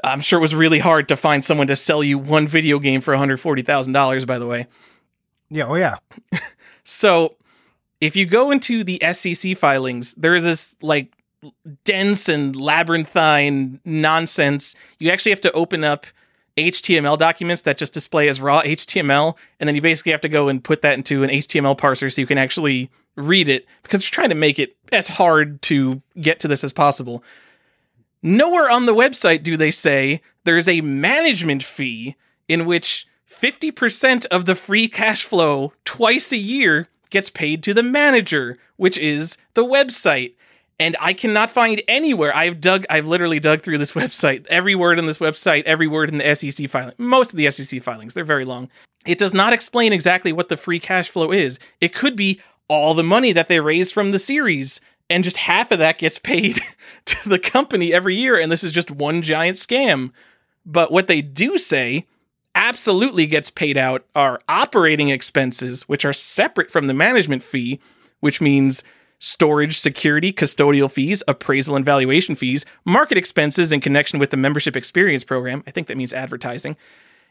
I'm 0.04 0.22
sure 0.22 0.40
it 0.40 0.42
was 0.42 0.56
really 0.56 0.80
hard 0.80 1.08
to 1.10 1.18
find 1.18 1.46
someone 1.46 1.68
to 1.68 1.76
sell 1.76 2.04
you 2.04 2.18
one 2.18 2.48
video 2.48 2.80
game 2.80 3.02
for 3.02 3.14
$140,000 3.14 4.26
by 4.26 4.40
the 4.40 4.48
way. 4.48 4.68
Yeah, 5.50 5.68
oh 5.68 5.76
yeah. 5.76 5.96
So, 6.84 7.36
if 8.00 8.16
you 8.16 8.26
go 8.26 8.52
into 8.52 8.84
the 8.84 9.02
SEC 9.14 9.56
filings, 9.58 10.14
there 10.16 10.36
is 10.36 10.44
this 10.44 10.76
like 10.82 11.14
dense 11.84 12.30
and 12.30 12.56
labyrinthine 12.56 13.80
nonsense. 13.86 14.76
You 15.00 15.12
actually 15.12 15.32
have 15.32 15.42
to 15.42 15.52
open 15.52 15.84
up 15.84 16.08
HTML 16.58 17.18
documents 17.18 17.62
that 17.64 17.78
just 17.78 17.94
display 17.94 18.28
as 18.28 18.42
raw 18.42 18.62
HTML, 18.62 19.36
and 19.60 19.68
then 19.68 19.76
you 19.76 19.82
basically 19.82 20.12
have 20.12 20.22
to 20.22 20.30
go 20.30 20.50
and 20.50 20.64
put 20.64 20.82
that 20.82 20.96
into 20.96 21.24
an 21.24 21.30
HTML 21.30 21.78
parser 21.78 22.12
so 22.14 22.22
you 22.22 22.28
can 22.28 22.38
actually 22.38 22.90
read 23.16 23.50
it 23.50 23.66
because 23.84 24.02
they're 24.02 24.10
trying 24.10 24.30
to 24.30 24.36
make 24.36 24.60
it 24.60 24.76
as 24.92 25.08
hard 25.08 25.62
to 25.64 26.02
get 26.20 26.40
to 26.42 26.48
this 26.48 26.64
as 26.64 26.74
possible. 26.74 27.24
Nowhere 28.24 28.70
on 28.70 28.86
the 28.86 28.94
website 28.94 29.44
do 29.44 29.58
they 29.58 29.72
say 29.72 30.22
there's 30.44 30.68
a 30.68 30.82
management 30.82 31.64
fee 31.64 32.16
in 32.48 32.66
which 32.66 33.08
50% 33.32 34.26
of 34.28 34.46
the 34.46 34.56
free 34.56 34.88
cash 34.88 35.24
flow 35.24 35.74
twice 35.86 36.32
a 36.32 36.38
year 36.38 36.90
gets 37.10 37.30
paid 37.30 37.64
to 37.64 37.74
the 37.74 37.84
manager, 37.84 38.58
which 38.78 38.98
is 38.98 39.38
the 39.54 39.66
website. 39.66 40.34
And 40.80 40.98
I 41.00 41.14
cannot 41.14 41.52
find 41.52 41.82
anywhere. 41.88 42.36
I've 42.36 42.60
dug, 42.60 42.86
I've 42.90 43.08
literally 43.08 43.40
dug 43.40 43.62
through 43.62 43.78
this 43.78 43.92
website, 43.94 44.46
every 44.48 44.76
word 44.76 45.00
in 45.00 45.06
this 45.06 45.20
website, 45.20 45.64
every 45.64 45.88
word 45.88 46.10
in 46.10 46.18
the 46.18 46.36
SEC 46.36 46.70
filing, 46.70 46.94
most 46.98 47.32
of 47.32 47.38
the 47.38 47.50
SEC 47.52 47.82
filings, 47.82 48.14
they're 48.14 48.24
very 48.24 48.46
long. 48.46 48.70
It 49.06 49.18
does 49.18 49.34
not 49.34 49.54
explain 49.54 49.94
exactly 49.94 50.34
what 50.34 50.50
the 50.50 50.58
free 50.58 50.80
cash 50.80 51.10
flow 51.10 51.32
is. 51.32 51.60
It 51.80 51.94
could 51.94 52.16
be 52.16 52.40
all 52.68 52.94
the 52.94 53.04
money 53.04 53.32
that 53.32 53.48
they 53.48 53.60
raise 53.60 53.92
from 53.92 54.12
the 54.12 54.20
series, 54.20 54.82
and 55.10 55.24
just 55.24 55.38
half 55.38 55.72
of 55.72 55.80
that 55.80 55.98
gets 55.98 56.20
paid 56.20 56.60
to 57.06 57.30
the 57.30 57.40
company 57.40 57.94
every 57.94 58.16
year, 58.16 58.40
and 58.40 58.52
this 58.52 58.64
is 58.64 58.72
just 58.72 58.92
one 58.92 59.22
giant 59.22 59.58
scam. 59.58 60.12
But 60.66 60.92
what 60.92 61.08
they 61.08 61.22
do 61.22 61.58
say 61.58 62.06
absolutely 62.62 63.26
gets 63.26 63.50
paid 63.50 63.76
out 63.76 64.06
are 64.14 64.40
operating 64.48 65.10
expenses, 65.10 65.90
which 65.90 66.06
are 66.06 66.14
separate 66.14 66.70
from 66.70 66.86
the 66.86 66.94
management 66.94 67.42
fee, 67.42 67.80
which 68.20 68.40
means 68.40 68.84
storage, 69.18 69.80
security, 69.80 70.32
custodial 70.32 70.90
fees, 70.90 71.24
appraisal 71.28 71.76
and 71.76 71.84
valuation 71.84 72.36
fees, 72.36 72.64
market 72.86 73.18
expenses 73.18 73.72
in 73.72 73.82
connection 73.82 74.20
with 74.20 74.30
the 74.30 74.38
membership 74.38 74.76
experience 74.76 75.24
program. 75.24 75.64
I 75.66 75.72
think 75.72 75.88
that 75.88 75.98
means 75.98 76.14
advertising. 76.14 76.78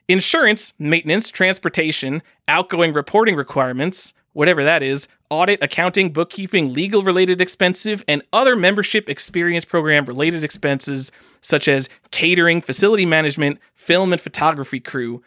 Insurance, 0.08 0.72
maintenance, 0.80 1.30
transportation, 1.30 2.22
outgoing 2.48 2.92
reporting 2.92 3.36
requirements, 3.36 4.14
whatever 4.32 4.64
that 4.64 4.82
is, 4.82 5.06
audit, 5.30 5.62
accounting, 5.62 6.12
bookkeeping, 6.12 6.72
legal 6.72 7.04
related 7.04 7.40
expenses, 7.40 8.02
and 8.08 8.22
other 8.32 8.56
membership 8.56 9.08
experience 9.08 9.64
program 9.64 10.06
related 10.06 10.42
expenses 10.42 11.12
such 11.40 11.68
as 11.68 11.88
catering, 12.10 12.60
facility 12.60 13.06
management, 13.06 13.58
film 13.74 14.12
and 14.12 14.20
photography 14.20 14.80
crew. 14.80 15.22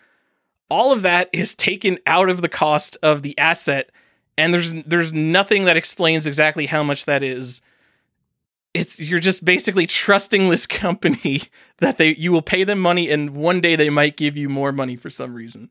All 0.70 0.92
of 0.92 1.02
that 1.04 1.30
is 1.34 1.56
taken 1.56 2.00
out 2.06 2.30
of 2.30 2.42
the 2.42 2.50
cost 2.50 2.98
of 3.04 3.22
the 3.22 3.38
asset 3.38 3.92
and 4.38 4.54
there's 4.54 4.74
there's 4.84 5.14
nothing 5.14 5.66
that 5.66 5.78
explains 5.78 6.26
exactly 6.28 6.66
how 6.66 6.84
much 6.84 7.06
that 7.06 7.24
is. 7.24 7.62
It's 8.74 9.08
you're 9.08 9.20
just 9.20 9.46
basically 9.46 9.86
trusting 9.86 10.50
this 10.50 10.66
company 10.68 11.44
that 11.80 11.98
they 11.98 12.16
you 12.16 12.32
will 12.32 12.42
pay 12.42 12.64
them 12.64 12.80
money 12.80 13.10
and 13.10 13.32
one 13.32 13.62
day 13.62 13.76
they 13.76 13.90
might 13.90 14.18
give 14.18 14.38
you 14.38 14.50
more 14.50 14.72
money 14.72 14.96
for 14.96 15.10
some 15.10 15.34
reason. 15.36 15.70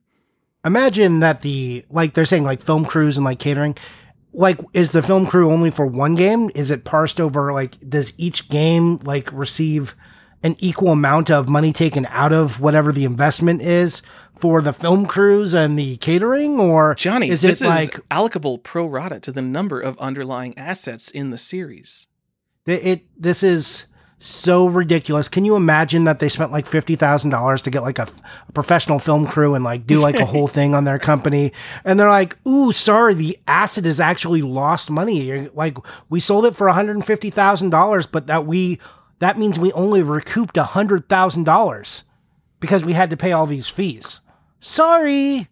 Imagine 0.64 1.20
that 1.20 1.42
the 1.42 1.84
like 1.90 2.14
they're 2.14 2.24
saying 2.24 2.44
like 2.44 2.62
film 2.62 2.84
crews 2.84 3.16
and 3.16 3.24
like 3.24 3.38
catering. 3.38 3.76
Like 4.32 4.60
is 4.72 4.92
the 4.92 5.02
film 5.02 5.26
crew 5.26 5.50
only 5.50 5.70
for 5.70 5.86
one 5.86 6.14
game? 6.14 6.50
Is 6.54 6.70
it 6.70 6.84
parsed 6.84 7.20
over 7.20 7.52
like 7.52 7.76
does 7.88 8.12
each 8.16 8.48
game 8.48 8.98
like 8.98 9.30
receive 9.32 9.96
an 10.42 10.56
equal 10.58 10.88
amount 10.92 11.30
of 11.30 11.48
money 11.48 11.72
taken 11.72 12.06
out 12.10 12.32
of 12.32 12.60
whatever 12.60 12.92
the 12.92 13.04
investment 13.04 13.62
is 13.62 14.02
for 14.34 14.60
the 14.60 14.72
film 14.72 15.06
crews 15.06 15.54
and 15.54 15.78
the 15.78 15.96
catering 15.98 16.58
or 16.58 16.94
Johnny, 16.96 17.30
is 17.30 17.42
this 17.42 17.62
it 17.62 17.66
like 17.66 17.94
is 17.96 18.00
allocable 18.10 18.58
pro 18.62 18.86
rata 18.86 19.20
to 19.20 19.30
the 19.32 19.42
number 19.42 19.80
of 19.80 19.96
underlying 19.98 20.56
assets 20.58 21.10
in 21.10 21.30
the 21.30 21.38
series. 21.38 22.06
it, 22.66 22.84
it 22.86 23.06
this 23.16 23.42
is 23.42 23.86
so 24.18 24.66
ridiculous. 24.66 25.28
Can 25.28 25.44
you 25.44 25.56
imagine 25.56 26.04
that 26.04 26.20
they 26.20 26.28
spent 26.28 26.52
like 26.52 26.66
fifty 26.66 26.94
thousand 26.96 27.30
dollars 27.30 27.62
to 27.62 27.70
get 27.70 27.82
like 27.82 27.98
a, 27.98 28.06
a 28.48 28.52
professional 28.52 28.98
film 29.00 29.26
crew 29.26 29.54
and 29.54 29.64
like 29.64 29.84
do 29.86 29.98
like 29.98 30.14
a 30.16 30.24
whole 30.24 30.46
thing 30.58 30.74
on 30.74 30.84
their 30.84 30.98
company, 30.98 31.52
and 31.84 31.98
they're 31.98 32.08
like, 32.08 32.36
"Ooh, 32.46 32.70
sorry, 32.72 33.14
the 33.14 33.38
asset 33.48 33.84
is 33.86 33.98
actually 34.00 34.42
lost 34.42 34.90
money. 34.90 35.20
You're- 35.22 35.50
Like 35.54 35.76
we 36.08 36.18
sold 36.20 36.46
it 36.46 36.54
for 36.56 36.66
one 36.68 36.74
hundred 36.74 36.96
and 36.96 37.04
fifty 37.06 37.30
thousand 37.30 37.70
dollars, 37.70 38.06
but 38.06 38.26
that 38.28 38.46
we 38.46 38.78
that 39.22 39.38
means 39.38 39.58
we 39.58 39.72
only 39.72 40.02
recouped 40.02 40.56
hundred 40.56 41.08
thousand 41.08 41.44
dollars 41.44 42.04
because 42.60 42.84
we 42.84 42.92
had 42.92 43.10
to 43.10 43.16
pay 43.16 43.32
all 43.32 43.46
these 43.46 43.68
fees. 43.68 44.20
Sorry." 44.60 45.48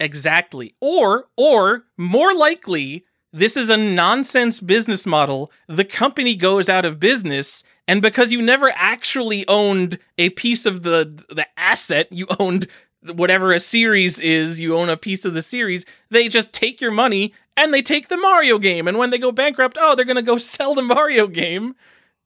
Exactly. 0.00 0.74
Or 0.80 1.26
or 1.36 1.84
more 1.96 2.34
likely, 2.34 3.04
this 3.32 3.56
is 3.56 3.68
a 3.68 3.76
nonsense 3.76 4.60
business 4.60 5.06
model. 5.06 5.52
The 5.68 5.84
company 5.84 6.34
goes 6.34 6.68
out 6.68 6.84
of 6.84 6.98
business 6.98 7.62
and 7.86 8.02
because 8.02 8.30
you 8.30 8.40
never 8.40 8.70
actually 8.76 9.46
owned 9.48 9.98
a 10.16 10.30
piece 10.30 10.64
of 10.64 10.84
the 10.84 11.24
the 11.28 11.46
asset, 11.56 12.06
you 12.12 12.26
owned 12.38 12.68
whatever 13.14 13.52
a 13.52 13.58
series 13.58 14.20
is, 14.20 14.60
you 14.60 14.76
own 14.76 14.88
a 14.88 14.96
piece 14.96 15.24
of 15.24 15.34
the 15.34 15.42
series, 15.42 15.84
they 16.10 16.28
just 16.28 16.52
take 16.52 16.80
your 16.80 16.90
money 16.92 17.34
and 17.56 17.74
they 17.74 17.82
take 17.82 18.06
the 18.06 18.16
Mario 18.16 18.58
game 18.58 18.86
and 18.86 18.98
when 18.98 19.10
they 19.10 19.18
go 19.18 19.32
bankrupt, 19.32 19.76
oh, 19.80 19.96
they're 19.96 20.04
going 20.04 20.14
to 20.14 20.22
go 20.22 20.38
sell 20.38 20.74
the 20.74 20.82
Mario 20.82 21.26
game 21.26 21.74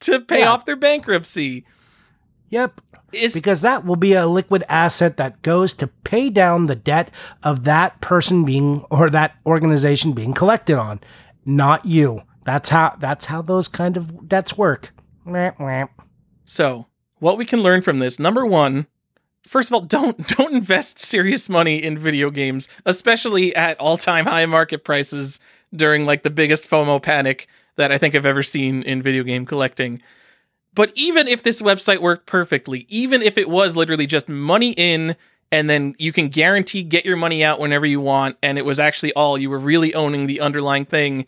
to 0.04 0.20
pay 0.20 0.40
Yeah. 0.40 0.50
off 0.52 0.64
their 0.66 0.76
bankruptcy. 0.76 1.64
Yep. 2.50 2.80
Is 3.12 3.32
because 3.34 3.60
that 3.60 3.84
will 3.84 3.96
be 3.96 4.12
a 4.14 4.26
liquid 4.26 4.64
asset 4.68 5.16
that 5.18 5.40
goes 5.42 5.72
to 5.74 5.86
pay 5.86 6.30
down 6.30 6.66
the 6.66 6.74
debt 6.74 7.10
of 7.44 7.62
that 7.64 8.00
person 8.00 8.44
being 8.44 8.84
or 8.90 9.08
that 9.10 9.36
organization 9.46 10.12
being 10.12 10.32
collected 10.34 10.76
on, 10.76 11.00
not 11.44 11.84
you. 11.86 12.22
That's 12.44 12.70
how 12.70 12.96
that's 12.98 13.26
how 13.26 13.40
those 13.40 13.68
kind 13.68 13.96
of 13.96 14.28
debts 14.28 14.58
work. 14.58 14.92
So, 16.44 16.86
what 17.20 17.38
we 17.38 17.44
can 17.44 17.62
learn 17.62 17.82
from 17.82 18.00
this, 18.00 18.18
number 18.18 18.44
one, 18.44 18.86
first 19.46 19.70
of 19.70 19.74
all, 19.74 19.80
don't 19.96 20.26
don't 20.36 20.52
invest 20.54 20.98
serious 20.98 21.48
money 21.48 21.82
in 21.82 21.96
video 21.96 22.30
games, 22.30 22.68
especially 22.84 23.54
at 23.54 23.78
all-time 23.80 24.26
high 24.26 24.46
market 24.46 24.82
prices 24.84 25.38
during 25.74 26.04
like 26.04 26.24
the 26.24 26.30
biggest 26.30 26.68
FOMO 26.68 27.00
panic 27.00 27.48
that 27.76 27.92
I 27.92 27.98
think 27.98 28.14
I've 28.14 28.26
ever 28.26 28.42
seen 28.42 28.82
in 28.82 29.02
video 29.02 29.22
game 29.22 29.46
collecting. 29.46 30.02
But 30.74 30.92
even 30.94 31.28
if 31.28 31.42
this 31.42 31.62
website 31.62 32.00
worked 32.00 32.26
perfectly, 32.26 32.86
even 32.88 33.22
if 33.22 33.38
it 33.38 33.48
was 33.48 33.76
literally 33.76 34.06
just 34.06 34.28
money 34.28 34.72
in 34.72 35.16
and 35.52 35.70
then 35.70 35.94
you 35.98 36.12
can 36.12 36.28
guarantee 36.28 36.82
get 36.82 37.04
your 37.04 37.16
money 37.16 37.44
out 37.44 37.60
whenever 37.60 37.86
you 37.86 38.00
want 38.00 38.36
and 38.42 38.58
it 38.58 38.64
was 38.64 38.80
actually 38.80 39.12
all 39.12 39.38
you 39.38 39.50
were 39.50 39.58
really 39.58 39.94
owning 39.94 40.26
the 40.26 40.40
underlying 40.40 40.84
thing, 40.84 41.26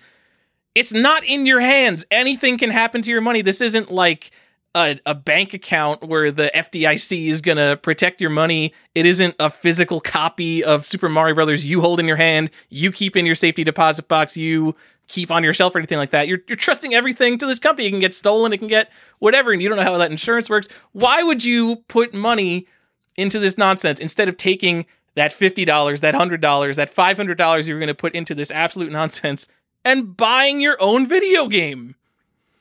it's 0.75 0.93
not 0.93 1.25
in 1.25 1.47
your 1.47 1.61
hands. 1.61 2.05
Anything 2.11 2.59
can 2.59 2.71
happen 2.71 3.03
to 3.03 3.11
your 3.11 3.21
money. 3.21 3.41
This 3.41 3.61
isn't 3.61 3.91
like 3.91 4.33
a, 4.75 4.99
a 5.07 5.15
bank 5.15 5.55
account 5.55 6.03
where 6.03 6.31
the 6.31 6.51
FDIC 6.55 7.29
is 7.29 7.41
going 7.41 7.57
to 7.57 7.79
protect 7.83 8.21
your 8.21 8.31
money. 8.31 8.75
It 8.95 9.07
isn't 9.07 9.35
a 9.39 9.49
physical 9.49 10.01
copy 10.01 10.63
of 10.63 10.87
Super 10.87 11.09
Mario 11.09 11.35
Brothers 11.35 11.65
you 11.65 11.81
hold 11.81 11.99
in 11.99 12.07
your 12.07 12.17
hand, 12.17 12.51
you 12.69 12.93
keep 12.93 13.17
in 13.17 13.25
your 13.25 13.35
safety 13.37 13.65
deposit 13.65 14.07
box, 14.07 14.37
you 14.37 14.77
keep 15.09 15.31
on 15.31 15.45
your 15.45 15.55
shelf 15.55 15.75
or 15.75 15.79
anything 15.79 15.99
like 15.99 16.11
that. 16.11 16.29
You're, 16.29 16.41
you're 16.49 16.57
trusting 16.57 16.95
everything 16.95 17.39
to 17.39 17.47
this 17.47 17.59
company. 17.59 17.87
It 17.87 17.91
can 17.91 18.01
get 18.01 18.15
stolen, 18.15 18.53
it 18.53 18.59
can 18.59 18.69
get 18.69 18.91
whatever, 19.19 19.53
and 19.53 19.63
you 19.63 19.69
don't 19.69 19.79
know 19.79 19.85
how 19.85 19.97
that 19.99 20.11
insurance 20.11 20.51
works. 20.51 20.69
Why 20.93 21.23
would 21.23 21.45
you 21.45 21.77
put 21.89 22.15
money 22.15 22.67
into 23.17 23.39
this 23.39 23.57
nonsense 23.57 24.01
instead 24.01 24.29
of 24.29 24.37
taking 24.37 24.87
that 25.15 25.33
$50, 25.33 26.01
that 26.01 26.15
$100, 26.15 26.77
that 26.77 26.95
$500 26.95 27.67
you're 27.67 27.79
going 27.79 27.89
to 27.89 27.95
put 27.95 28.15
into 28.15 28.35
this 28.35 28.51
absolute 28.51 28.93
nonsense 28.93 29.49
and 29.85 30.17
buying 30.17 30.61
your 30.61 30.77
own 30.81 31.07
video 31.07 31.47
game? 31.47 31.95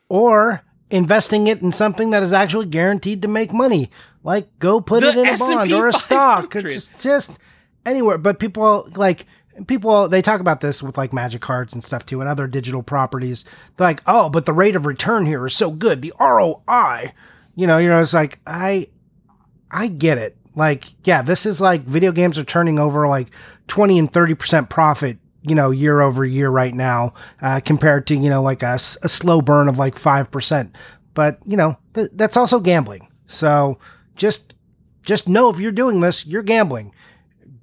Or 0.08 0.64
investing 0.90 1.48
it 1.48 1.62
in 1.62 1.72
something 1.72 2.12
that 2.12 2.24
is 2.24 2.32
actually 2.32 2.68
guaranteed 2.68 3.22
to 3.24 3.28
make 3.28 3.52
money. 3.52 3.90
Like 4.24 4.58
go 4.60 4.80
put 4.80 5.02
The 5.02 5.10
it 5.10 5.18
in 5.18 5.25
a 5.25 5.32
S&P 5.32 5.54
bond 5.54 5.72
or 5.72 5.88
a 5.88 5.94
stock. 5.94 6.56
Or 6.56 6.62
just, 6.62 7.02
just 7.02 7.38
anywhere. 7.86 8.18
But 8.18 8.40
people 8.40 8.90
like 8.96 9.25
people 9.68 10.08
they 10.10 10.22
talk 10.22 10.42
about 10.42 10.62
this 10.62 10.84
with 10.84 10.98
like 10.98 11.14
magic 11.14 11.42
cards 11.42 11.74
and 11.74 11.84
stuff 11.84 12.06
too 12.06 12.20
and 12.20 12.30
other 12.30 12.48
digital 12.48 12.84
properties. 12.84 13.46
They're 13.78 13.88
like, 13.88 14.02
oh, 14.06 14.30
but 14.30 14.46
the 14.46 14.54
rate 14.54 14.76
of 14.76 14.86
return 14.86 15.26
here 15.26 15.46
is 15.46 15.56
so 15.56 15.72
good. 15.72 16.02
The 16.02 16.14
ROI. 16.20 17.14
You 17.56 17.68
know, 17.68 17.78
you 17.78 17.88
know, 17.90 18.02
it's 18.02 18.14
like 18.14 18.40
I 18.46 18.90
I 19.72 19.88
get 19.88 20.18
it. 20.18 20.38
Like, 20.56 20.86
yeah, 21.06 21.22
this 21.22 21.46
is 21.46 21.60
like 21.62 21.84
video 21.84 22.12
games 22.12 22.38
are 22.38 22.44
turning 22.44 22.80
over 22.80 23.08
like 23.08 23.30
20 23.68 24.00
and 24.00 24.12
30% 24.12 24.70
profit, 24.70 25.18
you 25.42 25.54
know, 25.56 25.70
year 25.72 26.00
over 26.02 26.24
year 26.24 26.50
right 26.50 26.74
now, 26.74 27.14
uh, 27.42 27.60
compared 27.64 28.08
to, 28.08 28.16
you 28.16 28.30
know, 28.30 28.42
like 28.42 28.64
a 28.64 28.80
slow 28.80 29.42
burn 29.42 29.68
of 29.68 29.78
like 29.78 29.96
5%. 29.96 30.72
but 31.14 31.40
you 31.46 31.58
know 31.58 31.78
th- 31.94 32.10
that's 32.14 32.38
also 32.38 32.60
gambling. 32.60 33.08
So 33.28 33.80
just 34.16 34.54
just 35.04 35.28
know 35.28 35.50
if 35.50 35.60
you're 35.60 35.72
doing 35.72 36.00
this, 36.02 36.26
you're 36.26 36.44
gambling. 36.44 36.94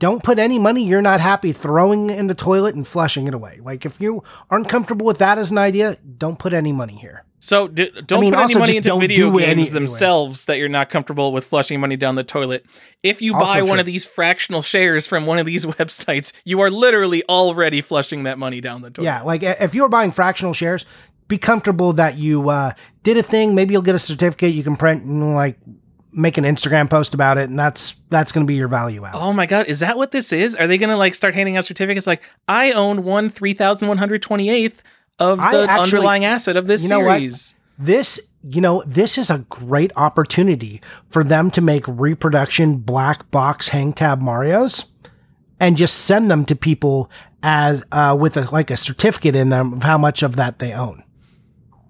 Don't 0.03 0.25
put 0.25 0.41
any 0.41 0.59
money 0.59 0.83
you're 0.83 1.01
not 1.01 1.21
happy 1.21 1.53
throwing 1.53 2.11
in 2.11 2.27
the 2.27 2.35
toilet 2.35 2.75
and 2.75 2.85
flushing 2.85 3.29
it 3.29 3.35
away. 3.35 3.61
Like 3.63 3.87
if 3.87 4.01
you 4.01 4.25
aren't 4.51 4.69
comfortable 4.69 5.07
with 5.07 5.19
that 5.19 5.39
as 5.39 5.53
an 5.53 5.59
idea, 5.59 5.97
don't 6.19 6.41
put 6.41 6.53
any 6.53 6.73
money 6.73 6.95
here. 6.95 7.23
So 7.39 7.69
d- 7.69 7.93
don't 8.05 8.21
mean, 8.21 8.33
put 8.33 8.43
any 8.43 8.55
money 8.57 8.77
into 8.79 8.99
video 8.99 9.31
games 9.31 9.43
any- 9.43 9.51
anyway. 9.53 9.69
themselves 9.69 10.47
that 10.47 10.59
you're 10.59 10.69
not 10.69 10.91
comfortable 10.91 11.33
with 11.33 11.45
flushing 11.45 11.79
money 11.79 11.97
down 11.97 12.17
the 12.17 12.25
toilet. 12.25 12.67
If 13.05 13.23
you 13.23 13.33
Also 13.37 13.55
buy 13.55 13.63
one 13.63 13.79
of 13.79 13.87
these 13.87 14.05
fractional 14.05 14.61
shares 14.61 15.07
from 15.07 15.25
one 15.25 15.39
of 15.39 15.47
these 15.47 15.65
websites, 15.79 16.33
you 16.45 16.61
are 16.63 16.71
literally 16.71 17.23
already 17.29 17.81
flushing 17.81 18.25
that 18.25 18.41
money 18.41 18.61
down 18.61 18.83
the 18.83 18.91
toilet. 18.91 19.05
Yeah, 19.07 19.23
like 19.23 19.45
if 19.45 19.73
you're 19.73 19.89
buying 19.89 20.11
fractional 20.11 20.53
shares, 20.53 20.85
be 21.29 21.39
comfortable 21.39 21.93
that 21.93 22.19
you 22.19 22.49
uh, 22.49 22.73
did 23.05 23.17
a 23.19 23.23
thing. 23.23 23.55
Maybe 23.55 23.73
you'll 23.73 23.83
get 23.83 23.95
a 23.95 24.01
certificate 24.01 24.53
you 24.53 24.65
can 24.65 24.75
print 24.75 25.05
and 25.05 25.33
like 25.33 25.61
make 26.13 26.37
an 26.39 26.45
Instagram 26.45 26.89
post 26.91 27.15
about 27.15 27.39
it, 27.39 27.49
and 27.49 27.59
that's 27.59 27.95
that's 28.11 28.33
going 28.33 28.47
to 28.47 28.49
be 28.49 28.55
your 28.55 28.69
value 28.69 29.05
out. 29.05 29.15
Oh 29.15 29.33
my 29.33 29.47
god, 29.47 29.67
is 29.67 29.81
that 29.81 29.97
what 29.97 30.13
this 30.13 30.33
is? 30.33 30.55
Are 30.57 30.67
they 30.67 30.79
gonna 30.79 30.97
like 30.97 31.15
start 31.15 31.35
handing 31.35 31.57
out 31.57 31.65
certificates 31.65 32.07
like 32.07 32.23
I 32.49 32.73
own 32.73 33.05
one 33.05 33.31
three 33.31 33.55
thousand 33.55 33.89
one 33.89 33.99
hundred 33.99 34.23
twenty 34.23 34.51
eighth 34.51 34.83
of 35.19 35.39
the 35.39 35.45
actually- 35.45 35.69
underlying 35.83 36.25
asset 36.25 36.57
of 36.57 36.67
this 36.67 36.83
You 36.83 36.89
know 36.91 37.01
what? 37.01 37.19
series? 37.19 37.55
This, 37.79 38.21
you 38.45 38.61
know, 38.61 38.83
this 38.87 39.17
is 39.19 39.29
a 39.31 39.39
great 39.49 39.91
opportunity 39.97 40.81
for 41.09 41.25
them 41.25 41.51
to 41.53 41.61
make 41.61 41.85
reproduction 41.89 42.77
black 42.77 43.29
box 43.31 43.69
hang 43.69 43.93
tab 43.93 44.21
Mario's 44.21 44.85
and 45.59 45.77
just 45.77 45.97
send 45.99 46.31
them 46.31 46.45
to 46.45 46.55
people 46.55 47.11
as 47.43 47.83
uh, 47.91 48.17
with 48.19 48.37
a, 48.37 48.43
like 48.53 48.71
a 48.71 48.77
certificate 48.77 49.35
in 49.35 49.49
them 49.49 49.73
of 49.73 49.83
how 49.83 49.99
much 49.99 50.23
of 50.23 50.37
that 50.37 50.59
they 50.61 50.73
own. 50.73 51.03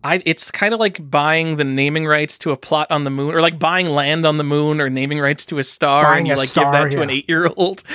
I 0.04 0.22
it's 0.26 0.50
kind 0.50 0.74
of 0.74 0.80
like 0.80 1.10
buying 1.10 1.56
the 1.56 1.64
naming 1.64 2.06
rights 2.06 2.36
to 2.38 2.50
a 2.50 2.56
plot 2.56 2.88
on 2.90 3.04
the 3.04 3.10
moon, 3.10 3.34
or 3.34 3.40
like 3.40 3.58
buying 3.58 3.88
land 3.90 4.26
on 4.26 4.36
the 4.36 4.44
moon, 4.44 4.80
or 4.80 4.90
naming 4.90 5.20
rights 5.20 5.46
to 5.46 5.58
a 5.58 5.64
star, 5.64 6.02
Buying 6.04 6.18
and 6.20 6.28
you 6.28 6.34
like 6.36 6.48
star, 6.48 6.64
give 6.64 6.90
that 6.90 6.96
to 6.96 7.02
an 7.02 7.10
eight 7.10 7.28
year 7.28 7.48
old. 7.56 7.82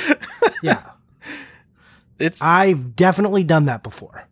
Yeah, 0.64 0.82
It's 2.18 2.42
I've 2.42 2.96
definitely 2.96 3.44
done 3.44 3.66
that 3.66 3.84
before. 3.84 4.28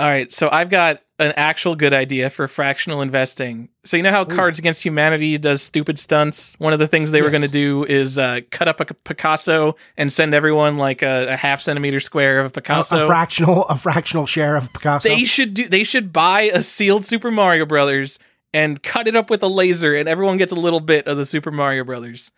all 0.00 0.08
right. 0.08 0.32
So 0.32 0.48
I've 0.50 0.70
got 0.70 1.00
an 1.18 1.32
actual 1.36 1.74
good 1.76 1.94
idea 1.94 2.28
for 2.28 2.46
fractional 2.46 3.00
investing. 3.00 3.70
So 3.84 3.96
you 3.96 4.02
know 4.02 4.10
how 4.10 4.24
Cards 4.26 4.58
Against 4.58 4.84
Humanity 4.84 5.38
does 5.38 5.62
stupid 5.62 5.98
stunts. 5.98 6.54
One 6.58 6.72
of 6.74 6.78
the 6.78 6.86
things 6.88 7.10
they 7.10 7.22
were 7.22 7.30
going 7.30 7.42
to 7.42 7.48
do 7.48 7.84
is 7.84 8.18
uh, 8.18 8.40
cut 8.50 8.68
up 8.68 8.80
a 8.80 8.84
Picasso 8.84 9.76
and 9.96 10.12
send 10.12 10.34
everyone 10.34 10.76
like 10.76 11.00
a, 11.02 11.28
a 11.28 11.36
half 11.36 11.62
centimeter 11.62 12.00
square 12.00 12.40
of 12.40 12.44
a 12.44 12.48
A- 12.48 12.50
Picasso. 12.50 13.04
a 13.04 13.06
fractional, 13.06 13.64
a 13.68 13.78
fractional 13.78 14.26
share 14.26 14.56
of 14.56 14.70
Picasso. 14.72 15.08
they 15.08 15.24
should 15.24 15.54
do. 15.54 15.68
They 15.68 15.84
should 15.84 16.12
buy 16.12 16.42
a 16.52 16.60
sealed 16.60 17.06
Super 17.06 17.30
Mario 17.30 17.64
Brothers 17.64 18.18
and 18.52 18.82
cut 18.82 19.08
it 19.08 19.16
up 19.16 19.30
with 19.30 19.42
a 19.42 19.48
laser, 19.48 19.94
and 19.94 20.08
everyone 20.08 20.36
gets 20.36 20.52
a 20.52 20.56
little 20.56 20.80
bit 20.80 21.06
of 21.06 21.16
the 21.16 21.24
Super 21.26 21.50
Mario 21.50 21.84
Brothers. 21.84 22.30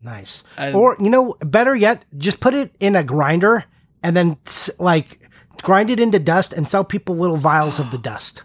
Nice. 0.00 0.42
And- 0.56 0.74
or 0.74 0.96
you 1.00 1.08
know, 1.10 1.36
better 1.40 1.74
yet, 1.74 2.04
just 2.18 2.40
put 2.40 2.52
it 2.54 2.74
in 2.80 2.96
a 2.96 3.02
grinder 3.04 3.64
and 4.02 4.16
then 4.16 4.36
like 4.78 5.23
grind 5.64 5.90
it 5.90 5.98
into 5.98 6.18
dust 6.20 6.52
and 6.52 6.68
sell 6.68 6.84
people 6.84 7.16
little 7.16 7.36
vials 7.36 7.80
of 7.80 7.90
the 7.90 7.98
dust. 8.10 8.42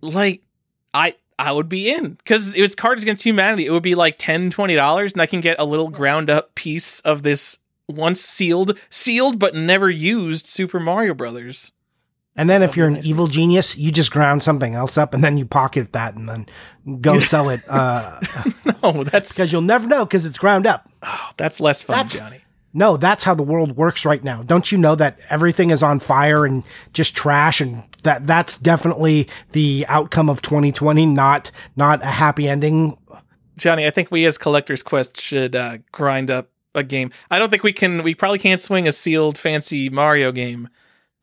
like 0.00 0.42
I 0.94 1.14
I 1.38 1.52
would 1.52 1.68
be 1.68 1.90
in 1.90 2.14
because 2.14 2.54
it 2.54 2.62
was 2.62 2.74
Cards 2.74 3.02
Against 3.02 3.24
Humanity. 3.24 3.66
It 3.66 3.70
would 3.70 3.82
be 3.82 3.94
like 3.94 4.16
10 4.18 4.48
dollars, 4.50 5.12
and 5.12 5.20
I 5.20 5.26
can 5.26 5.42
get 5.42 5.58
a 5.58 5.64
little 5.66 5.90
ground 5.90 6.30
up 6.30 6.54
piece 6.54 7.00
of 7.00 7.22
this 7.22 7.58
once 7.88 8.20
sealed, 8.22 8.78
sealed 8.88 9.38
but 9.38 9.54
never 9.54 9.90
used 9.90 10.46
Super 10.46 10.80
Mario 10.80 11.12
Brothers. 11.12 11.72
And 12.38 12.50
then 12.50 12.62
if 12.62 12.76
you're 12.76 12.86
an 12.88 12.94
nice. 12.94 13.06
evil 13.06 13.26
genius, 13.28 13.76
you 13.78 13.90
just 13.90 14.10
ground 14.10 14.42
something 14.42 14.74
else 14.74 14.98
up 14.98 15.14
and 15.14 15.24
then 15.24 15.38
you 15.38 15.46
pocket 15.46 15.92
that 15.92 16.14
and 16.16 16.28
then 16.28 16.46
go 17.00 17.18
sell 17.32 17.48
it 17.48 17.60
uh, 17.68 18.20
No, 18.82 19.04
that's 19.04 19.32
because 19.34 19.52
you'll 19.52 19.62
never 19.62 19.86
know 19.86 20.04
because 20.04 20.26
it's 20.26 20.36
ground 20.38 20.66
up. 20.66 20.90
Oh, 21.02 21.30
that's 21.38 21.60
less 21.60 21.80
fun, 21.82 21.96
That's- 21.96 22.12
Johnny. 22.12 22.40
No, 22.76 22.98
that's 22.98 23.24
how 23.24 23.34
the 23.34 23.42
world 23.42 23.74
works 23.74 24.04
right 24.04 24.22
now. 24.22 24.42
Don't 24.42 24.70
you 24.70 24.76
know 24.76 24.94
that 24.96 25.18
everything 25.30 25.70
is 25.70 25.82
on 25.82 25.98
fire 25.98 26.44
and 26.44 26.62
just 26.92 27.16
trash 27.16 27.58
and 27.62 27.82
that 28.02 28.26
that's 28.26 28.58
definitely 28.58 29.28
the 29.52 29.86
outcome 29.88 30.28
of 30.28 30.42
2020, 30.42 31.06
not 31.06 31.50
not 31.74 32.02
a 32.02 32.06
happy 32.06 32.46
ending. 32.46 32.98
Johnny, 33.56 33.86
I 33.86 33.90
think 33.90 34.10
we 34.10 34.26
as 34.26 34.36
Collector's 34.36 34.82
Quest 34.82 35.18
should 35.18 35.56
uh, 35.56 35.78
grind 35.90 36.30
up 36.30 36.50
a 36.74 36.82
game. 36.82 37.12
I 37.30 37.38
don't 37.38 37.48
think 37.48 37.62
we 37.62 37.72
can. 37.72 38.02
We 38.02 38.14
probably 38.14 38.38
can't 38.38 38.60
swing 38.60 38.86
a 38.86 38.92
sealed 38.92 39.38
fancy 39.38 39.88
Mario 39.88 40.30
game. 40.30 40.68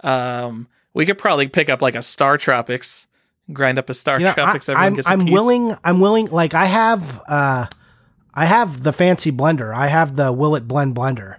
Um, 0.04 0.68
we 0.96 1.06
could 1.06 1.20
probably 1.20 1.48
pick 1.48 1.70
up 1.70 1.84
like 1.84 1.94
a 1.94 2.02
Star 2.02 2.40
Tropics, 2.40 3.06
grind 3.52 3.78
up 3.78 3.92
a 3.92 3.94
Star 3.94 4.20
You 4.20 4.26
know, 4.26 4.34
Tropics. 4.34 4.70
I, 4.70 4.74
everyone 4.88 5.06
am 5.06 5.20
I'm 5.20 5.26
piece. 5.28 5.34
willing. 5.34 5.78
I'm 5.84 6.00
willing. 6.00 6.26
Like 6.32 6.56
I 6.56 6.66
have, 6.66 7.22
uh, 7.28 7.68
I 8.34 8.46
have 8.48 8.82
the 8.82 8.92
fancy 8.92 9.32
blender. 9.32 9.72
I 9.72 9.86
have 9.86 10.16
the 10.16 10.34
Will 10.34 10.56
It 10.56 10.68
Blend 10.68 10.96
blender. 10.96 11.36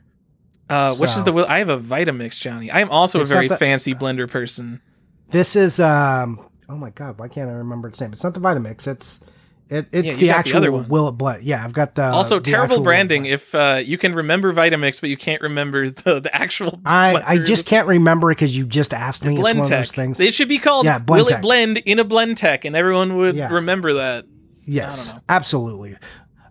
Uh, 0.69 0.95
which 0.97 1.11
is 1.11 1.25
the? 1.25 1.33
I 1.49 1.59
have 1.59 1.69
a 1.69 1.79
Vitamix, 1.79 2.41
Johnny. 2.41 2.71
I 2.71 2.81
am 2.81 2.91
also 2.91 3.21
It's 3.21 3.31
a 3.31 3.35
very 3.35 3.49
the- 3.49 3.59
fancy 3.59 3.95
blender 3.95 4.29
person. 4.31 4.81
This 5.29 5.57
is 5.57 5.79
um. 5.81 6.41
Oh 6.69 6.77
my 6.77 6.91
god, 6.91 7.19
why 7.19 7.29
can't 7.29 7.51
I 7.51 7.55
remember 7.55 7.89
its 7.89 8.01
name? 8.01 8.13
It's 8.13 8.25
not 8.25 8.33
the 8.35 8.41
Vitamix. 8.41 8.87
It's 8.87 9.21
it, 9.69 9.87
it's 9.93 10.07
Yeah, 10.07 10.13
the 10.13 10.19
the 10.21 10.31
actual 10.31 10.73
one. 10.73 10.89
Will 10.89 11.09
It 11.09 11.13
Blend. 11.13 11.43
Yeah, 11.45 11.63
I've 11.65 11.73
got 11.75 11.95
the 11.95 12.05
also, 12.05 12.39
the 12.39 12.51
terrible 12.51 12.65
actual 12.65 12.77
Will 12.79 12.83
It 12.83 12.85
branding. 12.85 13.25
If 13.27 13.55
uh, 13.55 13.81
you 13.85 13.99
can 13.99 14.15
remember 14.15 14.53
Vitamix, 14.55 15.01
but 15.01 15.11
you 15.11 15.17
can't 15.19 15.43
remember 15.43 15.91
the, 15.91 16.21
the 16.21 16.35
actual. 16.35 16.81
I 16.87 17.21
I 17.27 17.39
just 17.39 17.67
can't 17.67 17.87
remember 17.87 18.31
it 18.31 18.37
because 18.37 18.57
you 18.57 18.65
just 18.67 18.95
asked 18.95 19.25
me. 19.25 19.35
It's 19.35 19.43
one 19.43 19.57
Blend 19.57 19.61
of 19.61 19.71
those 19.71 19.89
Tech. 19.91 19.97
things. 19.97 20.21
It 20.21 20.33
should 20.33 20.49
be 20.49 20.59
called 20.59 20.87
Yeah, 20.87 20.99
Will 20.99 21.25
Blend 21.25 21.31
It 21.31 21.43
Blend 21.43 21.79
in 21.79 21.99
a 21.99 22.05
Blendtec, 22.05 22.65
and 22.65 22.75
everyone 22.75 23.17
would 23.19 23.37
Yeah. 23.37 23.53
remember 23.53 23.95
that. 23.95 24.25
Yes, 24.67 25.13
absolutely. 25.29 25.97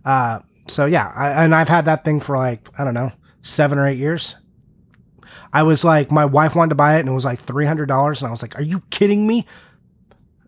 Uh, 0.06 0.40
so 0.68 0.86
yeah, 0.86 1.12
I, 1.16 1.44
and 1.44 1.56
I've 1.56 1.70
had 1.70 1.86
that 1.86 2.06
thing 2.06 2.20
for 2.20 2.38
like 2.38 2.68
I 2.78 2.84
don't 2.84 2.94
know 2.94 3.12
seven 3.44 3.78
or 3.78 3.86
eight 3.88 4.00
years. 4.00 4.36
I 5.54 5.62
was 5.62 5.84
like, 5.84 6.12
my 6.12 6.26
wife 6.26 6.56
wanted 6.56 6.70
to 6.70 6.76
buy 6.76 6.98
it, 6.98 7.02
and 7.02 7.10
it 7.10 7.12
was 7.14 7.26
like 7.26 7.40
three 7.40 7.66
hundred 7.66 7.86
dollars, 7.86 8.22
and 8.22 8.28
I 8.28 8.32
was 8.32 8.42
like, 8.42 8.58
"Are 8.58 8.64
you 8.64 8.82
kidding 8.90 9.28
me?" 9.28 9.46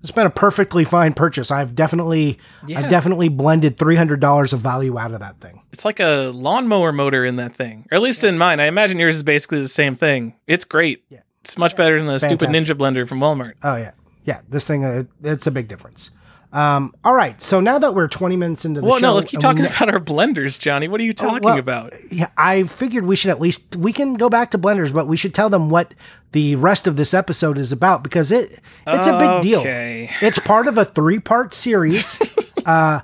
It's 0.02 0.12
been 0.12 0.26
a 0.28 0.32
perfectly 0.32 0.84
fine 0.84 1.14
purchase. 1.14 1.50
I've 1.50 1.74
definitely, 1.74 2.38
Yeah. 2.68 2.80
I've 2.82 2.90
definitely 2.92 3.28
blended 3.30 3.78
three 3.78 3.96
hundred 3.96 4.20
dollars 4.20 4.54
of 4.54 4.60
value 4.62 4.98
out 5.00 5.14
of 5.14 5.20
that 5.20 5.40
thing. 5.42 5.62
It's 5.74 5.84
like 5.86 6.00
a 6.00 6.32
lawnmower 6.34 6.92
motor 6.92 7.26
in 7.26 7.36
that 7.38 7.56
thing, 7.56 7.86
or 7.92 7.96
at 7.96 8.02
least 8.02 8.24
in 8.24 8.38
mine. 8.38 8.60
I 8.60 8.66
imagine 8.66 8.98
yours 9.00 9.16
is 9.18 9.24
basically 9.24 9.62
the 9.62 9.68
same 9.68 9.96
thing. 9.96 10.36
It's 10.48 10.66
great. 10.66 11.04
Yeah. 11.10 11.20
It's 11.42 11.58
much 11.58 11.76
better 11.76 11.98
than 12.00 12.08
the 12.08 12.20
stupid. 12.20 12.50
Ninja 12.50 12.76
blender 12.76 13.08
from 13.08 13.20
Walmart. 13.20 13.54
Oh 13.64 13.76
yeah, 13.76 13.92
yeah. 14.24 14.42
This 14.50 14.66
thing, 14.68 14.84
uh, 14.86 15.04
it's 15.24 15.46
a 15.48 15.52
big 15.52 15.68
difference. 15.68 16.10
Um, 16.56 16.96
all 17.04 17.14
right, 17.14 17.42
so 17.42 17.60
now 17.60 17.78
that 17.80 17.94
we're 17.94 18.08
twenty 18.08 18.38
minutes 18.38 18.64
into 18.64 18.80
the 18.80 18.88
Well, 18.88 18.98
show, 19.00 19.08
no, 19.08 19.14
let's 19.16 19.30
keep 19.30 19.44
and 19.44 19.60
we 19.60 19.66
talking 19.66 19.76
about 19.76 19.94
our 19.94 20.00
blenders, 20.00 20.58
Johnny. 20.58 20.88
What 20.88 21.02
are 21.02 21.04
you 21.04 21.14
talking 21.14 21.44
well, 21.44 21.60
about? 21.60 21.94
yeah, 22.10 22.30
I 22.38 22.64
figured 22.64 23.06
we 23.06 23.18
should 23.18 23.30
at 23.30 23.42
least 23.42 23.76
we 23.76 23.92
can 23.92 24.14
go 24.14 24.30
back 24.30 24.52
to 24.52 24.58
blenders, 24.58 24.94
but 24.94 25.06
we 25.06 25.18
should 25.18 25.34
tell 25.34 25.50
them 25.50 25.70
what 25.70 25.94
the 26.32 26.56
rest 26.56 26.88
of 26.88 26.96
this 26.96 27.14
episode 27.14 27.58
is 27.58 27.74
about 27.74 28.04
because 28.04 28.32
it 28.32 28.62
it's 28.88 29.08
a 29.08 29.20
big 29.20 29.42
deal. 29.42 29.60
Okay. 29.60 30.10
It's 30.22 30.40
part 30.40 30.68
of 30.68 30.78
a 30.78 30.86
three 30.86 31.20
part 31.20 31.54
series. 31.54 32.18
uh, 32.66 33.02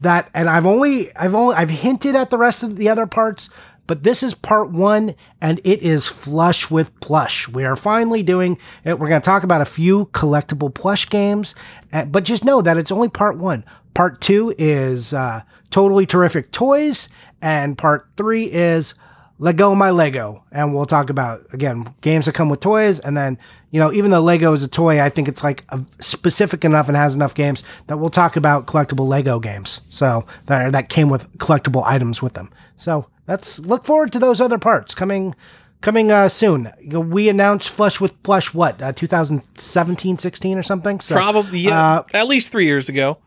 that 0.00 0.30
and 0.32 0.48
I've 0.48 0.64
only 0.64 1.14
I've 1.14 1.34
only 1.34 1.56
I've 1.56 1.70
hinted 1.70 2.16
at 2.16 2.30
the 2.30 2.38
rest 2.38 2.62
of 2.62 2.76
the 2.76 2.88
other 2.88 3.06
parts, 3.06 3.50
but 3.86 4.02
this 4.02 4.22
is 4.22 4.34
part 4.34 4.70
one, 4.70 5.14
and 5.40 5.60
it 5.64 5.82
is 5.82 6.08
flush 6.08 6.70
with 6.70 6.98
plush. 7.00 7.48
We 7.48 7.64
are 7.64 7.76
finally 7.76 8.22
doing 8.22 8.58
it. 8.84 8.98
We're 8.98 9.08
going 9.08 9.20
to 9.20 9.24
talk 9.24 9.42
about 9.42 9.60
a 9.60 9.66
few 9.66 10.06
collectible 10.06 10.72
plush 10.72 11.08
games, 11.08 11.54
uh, 11.92 12.04
but 12.06 12.24
just 12.24 12.44
know 12.44 12.62
that 12.62 12.76
it's 12.76 12.92
only 12.92 13.08
part 13.08 13.36
one. 13.36 13.64
Part 13.92 14.20
two 14.20 14.54
is 14.58 15.12
uh, 15.12 15.42
totally 15.70 16.06
terrific 16.06 16.50
toys, 16.50 17.08
and 17.42 17.76
part 17.76 18.08
three 18.16 18.44
is 18.44 18.94
Lego 19.38 19.74
my 19.74 19.90
Lego, 19.90 20.44
and 20.52 20.74
we'll 20.74 20.86
talk 20.86 21.10
about 21.10 21.42
again 21.52 21.92
games 22.00 22.26
that 22.26 22.34
come 22.34 22.48
with 22.48 22.60
toys, 22.60 23.00
and 23.00 23.16
then 23.16 23.36
you 23.70 23.80
know 23.80 23.92
even 23.92 24.10
though 24.10 24.20
Lego 24.20 24.52
is 24.52 24.62
a 24.62 24.68
toy, 24.68 25.00
I 25.00 25.10
think 25.10 25.28
it's 25.28 25.42
like 25.42 25.64
specific 26.00 26.64
enough 26.64 26.88
and 26.88 26.96
has 26.96 27.14
enough 27.14 27.34
games 27.34 27.64
that 27.88 27.98
we'll 27.98 28.10
talk 28.10 28.36
about 28.36 28.66
collectible 28.66 29.06
Lego 29.06 29.40
games. 29.40 29.80
So 29.90 30.24
that 30.46 30.72
that 30.72 30.88
came 30.88 31.10
with 31.10 31.30
collectible 31.38 31.82
items 31.84 32.22
with 32.22 32.34
them. 32.34 32.50
So 32.76 33.06
let's 33.26 33.58
look 33.58 33.84
forward 33.84 34.12
to 34.12 34.18
those 34.18 34.40
other 34.40 34.58
parts 34.58 34.94
coming 34.94 35.34
coming 35.80 36.10
uh, 36.10 36.28
soon. 36.28 36.72
We 36.86 37.28
announced 37.28 37.70
Flush 37.70 38.00
with 38.00 38.14
Flush 38.24 38.54
what 38.54 38.80
uh, 38.80 38.92
2017, 38.92 40.18
16 40.18 40.58
or 40.58 40.62
something. 40.62 41.00
So 41.00 41.14
Probably 41.14 41.60
yeah, 41.60 41.98
uh, 41.98 42.02
at 42.14 42.26
least 42.26 42.50
three 42.52 42.64
years 42.66 42.88
ago. 42.88 43.18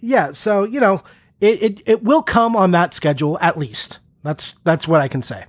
yeah, 0.00 0.32
so 0.32 0.64
you 0.64 0.80
know, 0.80 1.02
it, 1.40 1.62
it 1.62 1.82
it 1.86 2.02
will 2.02 2.22
come 2.22 2.56
on 2.56 2.70
that 2.72 2.94
schedule 2.94 3.38
at 3.40 3.58
least. 3.58 3.98
That's 4.22 4.54
that's 4.64 4.88
what 4.88 5.00
I 5.00 5.08
can 5.08 5.22
say. 5.22 5.44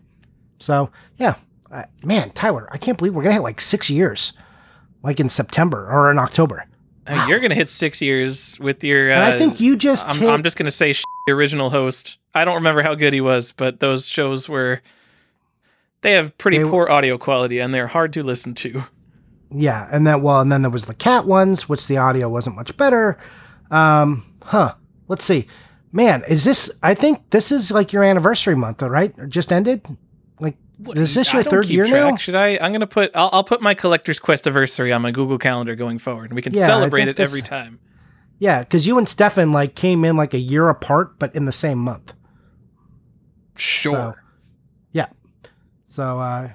So 0.60 0.89
yeah, 1.17 1.36
uh, 1.72 1.84
man, 2.04 2.32
Tyler, 2.32 2.67
I 2.72 2.78
can't 2.78 2.98
believe 2.98 3.13
we're 3.15 3.24
gonna 3.24 3.36
hit 3.36 3.41
like 3.41 3.62
six 3.62 3.89
years, 3.89 4.34
like 5.04 5.20
in 5.20 5.30
September 5.30 5.88
or 5.89 6.12
in 6.12 6.20
October. 6.20 6.65
Uh, 7.08 7.26
You're 7.30 7.39
gonna 7.39 7.56
hit 7.56 7.70
six 7.70 8.02
years 8.02 8.60
with 8.60 8.84
your. 8.84 9.12
Uh, 9.12 9.34
I 9.34 9.38
think 9.38 9.60
you 9.60 9.76
just 9.78 10.08
I'm, 10.10 10.17
hit. 10.17 10.30
I'm 10.30 10.43
just 10.43 10.58
gonna 10.58 10.72
say 10.72 10.93
sh- 10.93 11.04
the 11.28 11.34
original 11.34 11.70
host. 11.70 12.17
I 12.36 12.46
don't 12.46 12.56
remember 12.56 12.82
how 12.82 12.96
good 12.96 13.13
he 13.13 13.22
was, 13.22 13.52
but 13.52 13.80
those 13.80 14.08
shows 14.08 14.48
were. 14.50 14.82
They 16.02 16.13
have 16.13 16.38
pretty 16.38 16.58
They- 16.60 16.70
poor 16.70 16.89
audio 16.89 17.17
quality 17.17 17.60
and 17.60 17.74
they're 17.74 17.88
hard 17.88 18.13
to 18.13 18.24
listen 18.24 18.54
to. 18.56 18.84
yeah, 19.52 19.88
and 19.91 20.06
then 20.06 20.22
well, 20.22 20.41
and 20.41 20.52
then 20.52 20.62
there 20.62 20.72
was 20.72 20.86
the 20.86 20.93
cat 20.93 21.26
ones, 21.26 21.67
which 21.70 21.88
the 21.88 21.98
audio 21.98 22.30
wasn't 22.30 22.56
much 22.56 22.76
better. 22.78 23.17
Um, 23.72 24.24
huh. 24.43 24.76
Let's 25.08 25.24
see. 25.26 25.48
Man, 25.93 26.24
is 26.28 26.43
this? 26.43 26.70
I 26.84 26.93
think 26.93 27.30
this 27.30 27.52
is 27.52 27.72
like 27.72 27.93
your 27.93 28.04
anniversary 28.04 28.56
month, 28.56 28.80
though, 28.80 28.88
right? 28.88 29.13
Or 29.17 29.26
just 29.26 29.52
ended. 29.54 29.82
Like, 30.39 30.58
is 30.96 31.16
this 31.16 31.34
your 31.34 31.42
I 31.42 31.44
third 31.44 31.66
year 31.68 31.86
track. 31.88 32.12
now? 32.12 32.16
Should 32.18 32.36
I? 32.36 32.58
I'm 32.62 32.72
gonna 32.72 32.88
put. 32.88 33.12
I'll, 33.16 33.30
I'll 33.34 33.44
put 33.44 33.62
my 33.62 33.74
collector's 33.74 34.20
quest 34.20 34.46
anniversary 34.46 34.92
on 34.94 35.02
my 35.02 35.12
Google 35.12 35.38
Calendar 35.38 35.76
going 35.76 35.98
forward, 36.00 36.26
and 36.26 36.36
we 36.36 36.42
can 36.42 36.54
Yeah, 36.54 36.66
celebrate 36.66 37.08
it 37.08 37.16
this- 37.16 37.30
every 37.30 37.42
time. 37.42 37.80
Yeah, 38.40 38.60
because 38.60 38.86
you 38.86 39.00
and 39.00 39.10
Stefan 39.10 39.52
like 39.52 39.74
came 39.74 40.06
in 40.06 40.16
like 40.16 40.34
a 40.36 40.40
year 40.40 40.70
apart, 40.70 41.18
but 41.18 41.36
in 41.36 41.46
the 41.46 41.52
same 41.52 41.80
month. 41.80 42.13
Sure. 43.56 43.96
So, 43.96 44.16
yeah. 44.92 45.08
So, 45.88 46.20
uh, 46.20 46.50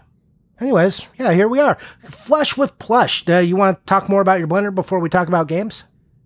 anyways, 0.60 1.06
yeah, 1.16 1.32
here 1.32 1.48
we 1.48 1.58
are. 1.58 1.76
Flush 2.08 2.56
with 2.56 2.78
plush. 2.78 3.28
Uh, 3.28 3.38
you 3.38 3.56
want 3.56 3.78
to 3.78 3.84
talk 3.86 4.08
more 4.08 4.20
about 4.20 4.38
your 4.38 4.46
blender 4.48 4.72
before 4.72 5.00
we 5.00 5.08
talk 5.08 5.26
about 5.28 5.48
games? 5.48 5.84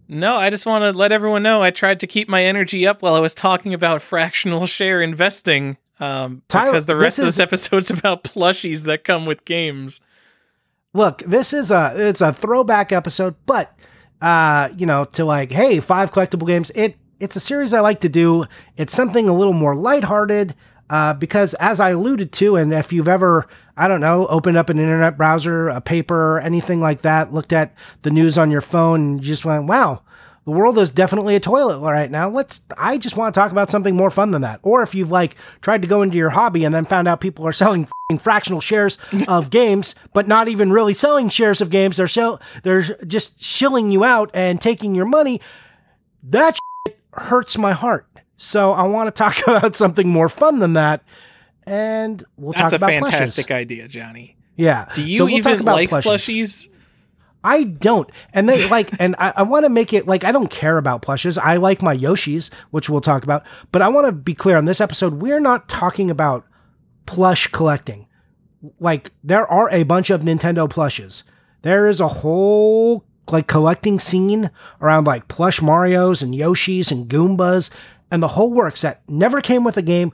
No, 0.08 0.36
I 0.36 0.50
just 0.50 0.66
want 0.66 0.82
to 0.84 0.92
let 0.96 1.10
everyone 1.10 1.42
know 1.42 1.62
I 1.62 1.70
tried 1.70 2.00
to 2.00 2.06
keep 2.06 2.28
my 2.28 2.44
energy 2.44 2.86
up 2.86 3.00
while 3.02 3.14
I 3.14 3.20
was 3.20 3.32
talking 3.34 3.72
about 3.72 4.02
fractional 4.02 4.66
share 4.66 5.00
investing. 5.00 5.78
Um, 5.98 6.42
Tyler, 6.48 6.72
because 6.72 6.86
the 6.86 6.96
rest 6.96 7.16
this 7.16 7.22
of 7.24 7.28
is- 7.28 7.36
this 7.36 7.42
episode's 7.42 7.90
about 7.98 8.24
plushies 8.24 8.82
that 8.82 9.04
come 9.04 9.26
with 9.26 9.44
games. 9.44 10.00
Look, 10.92 11.18
this 11.26 11.52
is 11.52 11.70
a 11.70 11.92
it's 11.96 12.20
a 12.20 12.32
throwback 12.32 12.90
episode, 12.92 13.34
but 13.46 13.78
uh, 14.22 14.70
you 14.76 14.86
know, 14.86 15.04
to 15.04 15.24
like, 15.24 15.50
hey, 15.52 15.80
five 15.80 16.10
collectible 16.12 16.46
games. 16.46 16.70
It 16.74 16.96
it's 17.20 17.36
a 17.36 17.40
series 17.40 17.72
I 17.72 17.80
like 17.80 18.00
to 18.00 18.08
do. 18.08 18.44
It's 18.76 18.94
something 18.94 19.28
a 19.28 19.34
little 19.34 19.52
more 19.54 19.74
lighthearted. 19.74 20.54
Uh, 20.88 21.12
because 21.14 21.52
as 21.54 21.80
I 21.80 21.90
alluded 21.90 22.30
to, 22.34 22.54
and 22.54 22.72
if 22.72 22.92
you've 22.92 23.08
ever, 23.08 23.48
I 23.76 23.88
don't 23.88 24.00
know, 24.00 24.28
opened 24.28 24.56
up 24.56 24.70
an 24.70 24.78
internet 24.78 25.16
browser, 25.16 25.68
a 25.68 25.80
paper, 25.80 26.38
anything 26.38 26.80
like 26.80 27.02
that, 27.02 27.32
looked 27.32 27.52
at 27.52 27.74
the 28.02 28.10
news 28.12 28.38
on 28.38 28.52
your 28.52 28.60
phone 28.60 29.00
and 29.00 29.20
you 29.20 29.26
just 29.26 29.44
went, 29.44 29.64
wow, 29.66 30.02
the 30.46 30.52
world 30.52 30.78
is 30.78 30.92
definitely 30.92 31.34
a 31.34 31.40
toilet 31.40 31.80
right 31.80 32.08
now. 32.08 32.30
Let's, 32.30 32.60
I 32.78 32.98
just 32.98 33.16
want 33.16 33.34
to 33.34 33.38
talk 33.40 33.50
about 33.50 33.68
something 33.68 33.96
more 33.96 34.12
fun 34.12 34.30
than 34.30 34.42
that. 34.42 34.60
Or 34.62 34.80
if 34.82 34.94
you've 34.94 35.10
like 35.10 35.34
tried 35.60 35.82
to 35.82 35.88
go 35.88 36.02
into 36.02 36.16
your 36.16 36.30
hobby 36.30 36.64
and 36.64 36.72
then 36.72 36.84
found 36.84 37.08
out 37.08 37.20
people 37.20 37.44
are 37.48 37.52
selling 37.52 37.82
f***ing 37.82 38.18
fractional 38.18 38.60
shares 38.60 38.96
of 39.28 39.50
games, 39.50 39.96
but 40.14 40.28
not 40.28 40.46
even 40.46 40.70
really 40.70 40.94
selling 40.94 41.28
shares 41.30 41.60
of 41.60 41.68
games. 41.68 41.96
They're 41.96 42.38
they're 42.62 42.82
just 42.82 43.42
shilling 43.42 43.90
you 43.90 44.04
out 44.04 44.30
and 44.34 44.60
taking 44.60 44.94
your 44.94 45.04
money. 45.04 45.40
That 46.22 46.56
shit 46.86 47.00
hurts 47.12 47.58
my 47.58 47.72
heart. 47.72 48.06
So 48.36 48.70
I 48.70 48.84
want 48.84 49.08
to 49.08 49.18
talk 49.18 49.42
about 49.48 49.74
something 49.74 50.08
more 50.08 50.28
fun 50.28 50.60
than 50.60 50.74
that. 50.74 51.02
And 51.66 52.24
we'll 52.36 52.52
That's 52.52 52.70
talk 52.70 52.78
about 52.78 52.90
plushies. 52.90 53.00
That's 53.00 53.08
a 53.08 53.12
fantastic 53.12 53.50
idea, 53.50 53.88
Johnny. 53.88 54.36
Yeah. 54.54 54.86
Do 54.94 55.02
you 55.04 55.18
So 55.18 55.24
we'll 55.24 55.34
even 55.34 55.64
like 55.64 55.88
plushes. 55.88 56.08
plushies? 56.08 56.68
I 57.46 57.62
don't. 57.62 58.10
And 58.32 58.48
they 58.48 58.68
like, 58.70 58.90
and 58.98 59.14
I, 59.18 59.32
I 59.36 59.42
want 59.44 59.64
to 59.64 59.70
make 59.70 59.92
it 59.92 60.06
like, 60.06 60.24
I 60.24 60.32
don't 60.32 60.50
care 60.50 60.76
about 60.76 61.02
plushes. 61.02 61.38
I 61.38 61.56
like 61.56 61.80
my 61.80 61.96
Yoshis, 61.96 62.50
which 62.70 62.90
we'll 62.90 63.00
talk 63.00 63.22
about. 63.22 63.44
But 63.70 63.82
I 63.82 63.88
want 63.88 64.06
to 64.06 64.12
be 64.12 64.34
clear 64.34 64.56
on 64.56 64.64
this 64.64 64.80
episode, 64.80 65.14
we're 65.14 65.40
not 65.40 65.68
talking 65.68 66.10
about 66.10 66.44
plush 67.06 67.46
collecting. 67.46 68.08
Like, 68.80 69.12
there 69.22 69.46
are 69.46 69.70
a 69.70 69.84
bunch 69.84 70.10
of 70.10 70.22
Nintendo 70.22 70.68
plushes. 70.68 71.22
There 71.62 71.88
is 71.88 72.00
a 72.00 72.08
whole 72.08 73.04
like 73.30 73.46
collecting 73.46 73.98
scene 73.98 74.50
around 74.80 75.04
like 75.04 75.28
plush 75.28 75.60
Marios 75.60 76.22
and 76.22 76.34
Yoshis 76.34 76.92
and 76.92 77.08
Goombas 77.08 77.70
and 78.10 78.22
the 78.22 78.28
whole 78.28 78.50
works 78.50 78.82
that 78.82 79.02
never 79.08 79.40
came 79.40 79.64
with 79.64 79.76
a 79.76 79.82
game. 79.82 80.12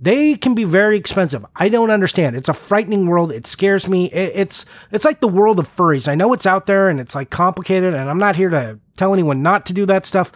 They 0.00 0.36
can 0.36 0.54
be 0.54 0.62
very 0.64 0.96
expensive. 0.96 1.44
I 1.56 1.68
don't 1.68 1.90
understand. 1.90 2.36
It's 2.36 2.48
a 2.48 2.54
frightening 2.54 3.06
world. 3.06 3.32
It 3.32 3.46
scares 3.46 3.88
me. 3.88 4.06
It, 4.12 4.32
it's 4.34 4.64
it's 4.92 5.04
like 5.04 5.20
the 5.20 5.26
world 5.28 5.58
of 5.58 5.74
furries. 5.74 6.06
I 6.08 6.14
know 6.14 6.32
it's 6.32 6.46
out 6.46 6.66
there 6.66 6.88
and 6.88 7.00
it's 7.00 7.14
like 7.16 7.30
complicated, 7.30 7.94
and 7.94 8.08
I'm 8.08 8.18
not 8.18 8.36
here 8.36 8.50
to 8.50 8.78
tell 8.96 9.12
anyone 9.12 9.42
not 9.42 9.66
to 9.66 9.72
do 9.72 9.86
that 9.86 10.06
stuff, 10.06 10.30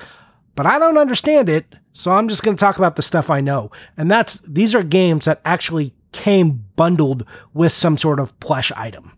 but 0.56 0.66
I 0.66 0.78
don't 0.80 0.98
understand 0.98 1.48
it. 1.48 1.66
So 1.92 2.10
I'm 2.10 2.28
just 2.28 2.42
going 2.42 2.56
to 2.56 2.60
talk 2.60 2.78
about 2.78 2.96
the 2.96 3.02
stuff 3.02 3.30
I 3.30 3.40
know, 3.40 3.70
and 3.96 4.10
that's 4.10 4.40
these 4.40 4.74
are 4.74 4.82
games 4.82 5.26
that 5.26 5.40
actually 5.44 5.94
came 6.10 6.64
bundled 6.74 7.24
with 7.54 7.72
some 7.72 7.96
sort 7.96 8.18
of 8.18 8.38
plush 8.40 8.72
item. 8.72 9.12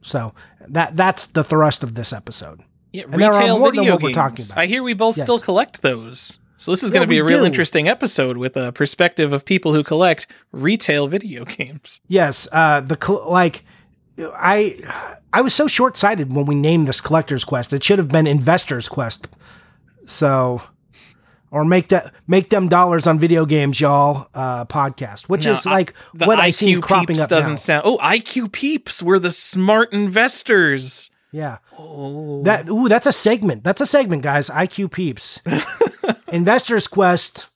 So 0.00 0.32
that 0.68 0.96
that's 0.96 1.26
the 1.26 1.44
thrust 1.44 1.82
of 1.82 1.94
this 1.94 2.12
episode. 2.12 2.62
Yeah, 2.92 3.02
And 3.04 3.16
retail 3.16 3.62
video 3.70 3.98
games. 3.98 4.14
talking 4.14 4.44
about. 4.46 4.58
I 4.58 4.66
hear 4.66 4.82
we 4.82 4.94
both 4.94 5.16
Yes. 5.18 5.26
still 5.26 5.38
collect 5.38 5.82
those. 5.82 6.38
So 6.60 6.72
this 6.72 6.82
is 6.82 6.90
Yeah, 6.90 6.94
going 6.96 7.06
to 7.06 7.08
be 7.08 7.16
a 7.18 7.24
real 7.24 7.38
do. 7.38 7.44
interesting 7.46 7.88
episode 7.88 8.36
with 8.36 8.54
a 8.54 8.70
perspective 8.70 9.32
of 9.32 9.46
people 9.46 9.72
who 9.72 9.82
collect 9.82 10.26
retail 10.52 11.06
video 11.08 11.44
games. 11.58 12.02
Yes, 12.06 12.46
uh, 12.52 12.82
the 12.82 12.96
col- 12.96 13.30
like, 13.30 13.64
I 14.18 14.76
I 15.32 15.40
was 15.40 15.54
so 15.54 15.66
short 15.66 15.96
sighted 15.96 16.34
when 16.34 16.44
we 16.44 16.54
named 16.54 16.86
this 16.86 17.00
collector's 17.00 17.44
quest. 17.44 17.72
It 17.72 17.82
should 17.82 17.98
have 17.98 18.08
been 18.08 18.26
investor's 18.26 18.88
quest. 18.88 19.26
So, 20.06 20.60
or 21.50 21.64
make 21.64 21.88
that 21.88 22.12
make 22.26 22.50
them 22.50 22.68
dollars 22.68 23.06
on 23.06 23.18
video 23.18 23.46
games, 23.46 23.80
y'all. 23.80 24.28
Uh, 24.34 24.66
podcast, 24.66 25.30
which 25.30 25.46
No, 25.46 25.52
is 25.52 25.64
like 25.64 25.94
The 26.12 26.26
what 26.26 26.38
I 26.38 26.50
see 26.50 26.78
cropping 26.78 27.06
peeps 27.16 27.20
up 27.22 27.30
doesn't 27.30 27.52
now. 27.52 27.56
sound. 27.56 27.82
Oh, 27.86 27.96
IQ 28.02 28.52
peeps. 28.52 29.02
We're 29.02 29.18
the 29.18 29.32
smart 29.32 29.94
investors. 29.94 31.10
Yeah, 31.32 31.58
Oh, 31.78 32.42
that 32.42 32.68
ooh, 32.68 32.88
that's 32.88 33.06
a 33.06 33.12
segment. 33.12 33.62
That's 33.64 33.80
a 33.80 33.86
segment, 33.86 34.22
guys. 34.22 34.50
IQ 34.50 34.90
peeps, 34.90 35.40
investors 36.32 36.86
quest, 36.86 37.48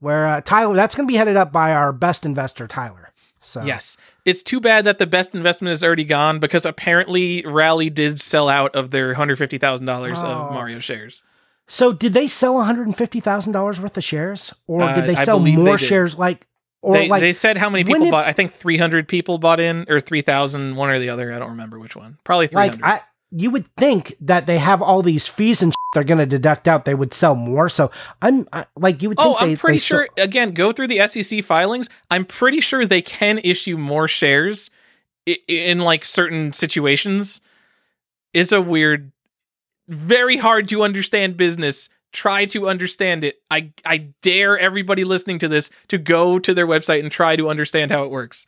where 0.00 0.26
uh, 0.26 0.40
Tyler. 0.40 0.74
That's 0.74 0.94
going 0.94 1.06
to 1.06 1.12
be 1.12 1.16
headed 1.18 1.36
up 1.36 1.52
by 1.52 1.72
our 1.72 1.92
best 1.92 2.24
investor, 2.26 2.66
Tyler. 2.66 3.08
So 3.40 3.62
Yes. 3.62 3.96
It's 4.26 4.42
too 4.42 4.60
bad 4.60 4.84
that 4.84 4.98
the 4.98 5.06
best 5.06 5.34
investment 5.34 5.72
is 5.72 5.82
already 5.82 6.04
gone 6.04 6.40
because 6.40 6.66
apparently 6.66 7.42
Rally 7.46 7.88
did 7.88 8.20
sell 8.20 8.48
out 8.50 8.76
of 8.76 8.90
their 8.90 9.14
$150,000 9.14 10.22
Oh. 10.22 10.26
of 10.26 10.52
Mario 10.52 10.78
shares. 10.78 11.22
So 11.66 11.92
did 11.92 12.12
they 12.14 12.26
sell 12.28 12.54
one 12.54 12.66
hundred 12.66 12.94
fifty 12.96 13.20
thousand 13.20 13.52
dollars 13.52 13.80
worth 13.80 13.96
of 13.96 14.02
shares, 14.04 14.52
or 14.66 14.82
Uh, 14.82 14.94
did 14.94 15.04
they 15.06 15.14
I 15.14 15.24
sell 15.24 15.38
more 15.38 15.76
they 15.78 15.84
shares? 15.84 16.18
Like, 16.18 16.46
or 16.82 16.94
They, 16.94 17.08
like 17.08 17.20
they 17.20 17.32
said 17.32 17.56
how 17.56 17.70
many 17.70 17.84
people 17.84 18.04
did- 18.06 18.10
bought. 18.10 18.24
I 18.26 18.32
think 18.32 18.52
300 18.52 19.06
people 19.06 19.38
bought 19.38 19.60
in 19.60 19.86
or 19.88 20.00
3,000, 20.00 20.74
one 20.74 20.90
or 20.90 20.98
the 20.98 21.10
other. 21.10 21.32
I 21.32 21.38
don't 21.38 21.50
remember 21.50 21.78
which 21.78 21.94
one. 21.94 22.18
Probably 22.24 22.48
300. 22.48 22.80
like 22.82 23.02
I 23.02 23.02
you 23.32 23.50
would 23.50 23.66
think 23.76 24.14
that 24.20 24.46
they 24.46 24.58
have 24.58 24.82
all 24.82 25.02
these 25.02 25.26
fees 25.28 25.62
and 25.62 25.72
they're 25.94 26.04
going 26.04 26.18
to 26.18 26.26
deduct 26.26 26.66
out 26.68 26.84
they 26.84 26.94
would 26.94 27.14
sell 27.14 27.34
more 27.34 27.68
so 27.68 27.90
i'm 28.22 28.46
I, 28.52 28.66
like 28.76 29.02
you 29.02 29.08
would 29.08 29.18
oh, 29.20 29.34
think 29.34 29.36
Oh, 29.42 29.46
they, 29.46 29.52
I'm 29.52 29.58
pretty 29.58 29.76
they 29.76 29.80
sure. 29.80 30.08
Again, 30.16 30.52
go 30.52 30.72
through 30.72 30.88
the 30.88 31.06
SEC 31.08 31.44
filings. 31.44 31.88
I'm 32.10 32.24
pretty 32.24 32.60
sure 32.60 32.84
they 32.86 33.02
can 33.02 33.38
issue 33.38 33.76
more 33.76 34.08
shares 34.08 34.70
i- 35.28 35.38
in 35.48 35.78
like 35.80 36.04
certain 36.04 36.52
situations. 36.52 37.40
It's 38.32 38.52
a 38.52 38.60
weird, 38.62 39.12
very 39.88 40.36
hard 40.36 40.68
to 40.68 40.82
understand 40.82 41.36
business. 41.36 41.88
Try 42.12 42.44
to 42.46 42.68
understand 42.68 43.22
it. 43.24 43.40
I 43.50 43.72
I 43.84 44.08
dare 44.22 44.58
everybody 44.58 45.04
listening 45.04 45.38
to 45.40 45.48
this 45.48 45.70
to 45.88 45.98
go 45.98 46.38
to 46.40 46.54
their 46.54 46.66
website 46.66 47.00
and 47.00 47.10
try 47.12 47.36
to 47.36 47.48
understand 47.48 47.90
how 47.92 48.02
it 48.04 48.10
works. 48.10 48.46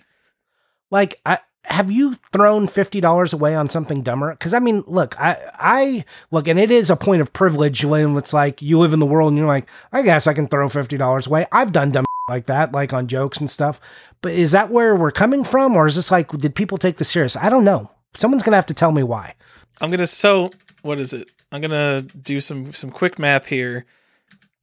like 0.90 1.20
I, 1.26 1.38
have 1.64 1.90
you 1.90 2.14
thrown 2.32 2.66
$50 2.66 3.32
away 3.32 3.54
on 3.54 3.68
something 3.68 4.02
dumber? 4.02 4.32
Because 4.32 4.52
i 4.54 4.58
mean 4.58 4.82
look 4.86 5.18
i 5.20 5.38
i 5.54 6.04
look 6.30 6.48
and 6.48 6.58
it 6.58 6.70
is 6.70 6.90
a 6.90 6.96
point 6.96 7.22
of 7.22 7.32
privilege 7.32 7.84
when 7.84 8.16
it's 8.16 8.32
like 8.32 8.60
you 8.60 8.78
live 8.78 8.92
in 8.92 8.98
the 9.00 9.06
world 9.06 9.28
and 9.30 9.38
you're 9.38 9.46
like 9.46 9.66
i 9.92 10.02
guess 10.02 10.26
i 10.26 10.34
can 10.34 10.48
throw 10.48 10.68
$50 10.68 11.26
away. 11.26 11.46
I've 11.52 11.72
done 11.72 11.90
dumb 11.92 12.04
like 12.28 12.46
that 12.46 12.72
like 12.72 12.92
on 12.92 13.06
jokes 13.08 13.38
and 13.40 13.50
stuff. 13.50 13.80
But 14.22 14.32
is 14.32 14.52
that 14.52 14.70
where 14.70 14.94
we're 14.96 15.10
coming 15.12 15.44
from 15.44 15.76
or 15.76 15.86
is 15.86 15.96
this 15.96 16.10
like 16.10 16.30
did 16.32 16.54
people 16.54 16.78
take 16.78 16.96
this 16.96 17.08
serious? 17.08 17.36
I 17.36 17.48
don't 17.48 17.64
know. 17.64 17.90
Someone's 18.16 18.42
gonna 18.42 18.56
have 18.56 18.66
to 18.66 18.74
tell 18.74 18.92
me 18.92 19.02
why. 19.02 19.34
I'm 19.80 19.90
gonna 19.90 20.06
so 20.06 20.50
what 20.82 20.98
is 20.98 21.12
it? 21.12 21.30
I'm 21.50 21.60
gonna 21.60 22.02
do 22.02 22.40
some 22.40 22.72
some 22.72 22.90
quick 22.90 23.18
math 23.18 23.46
here. 23.46 23.84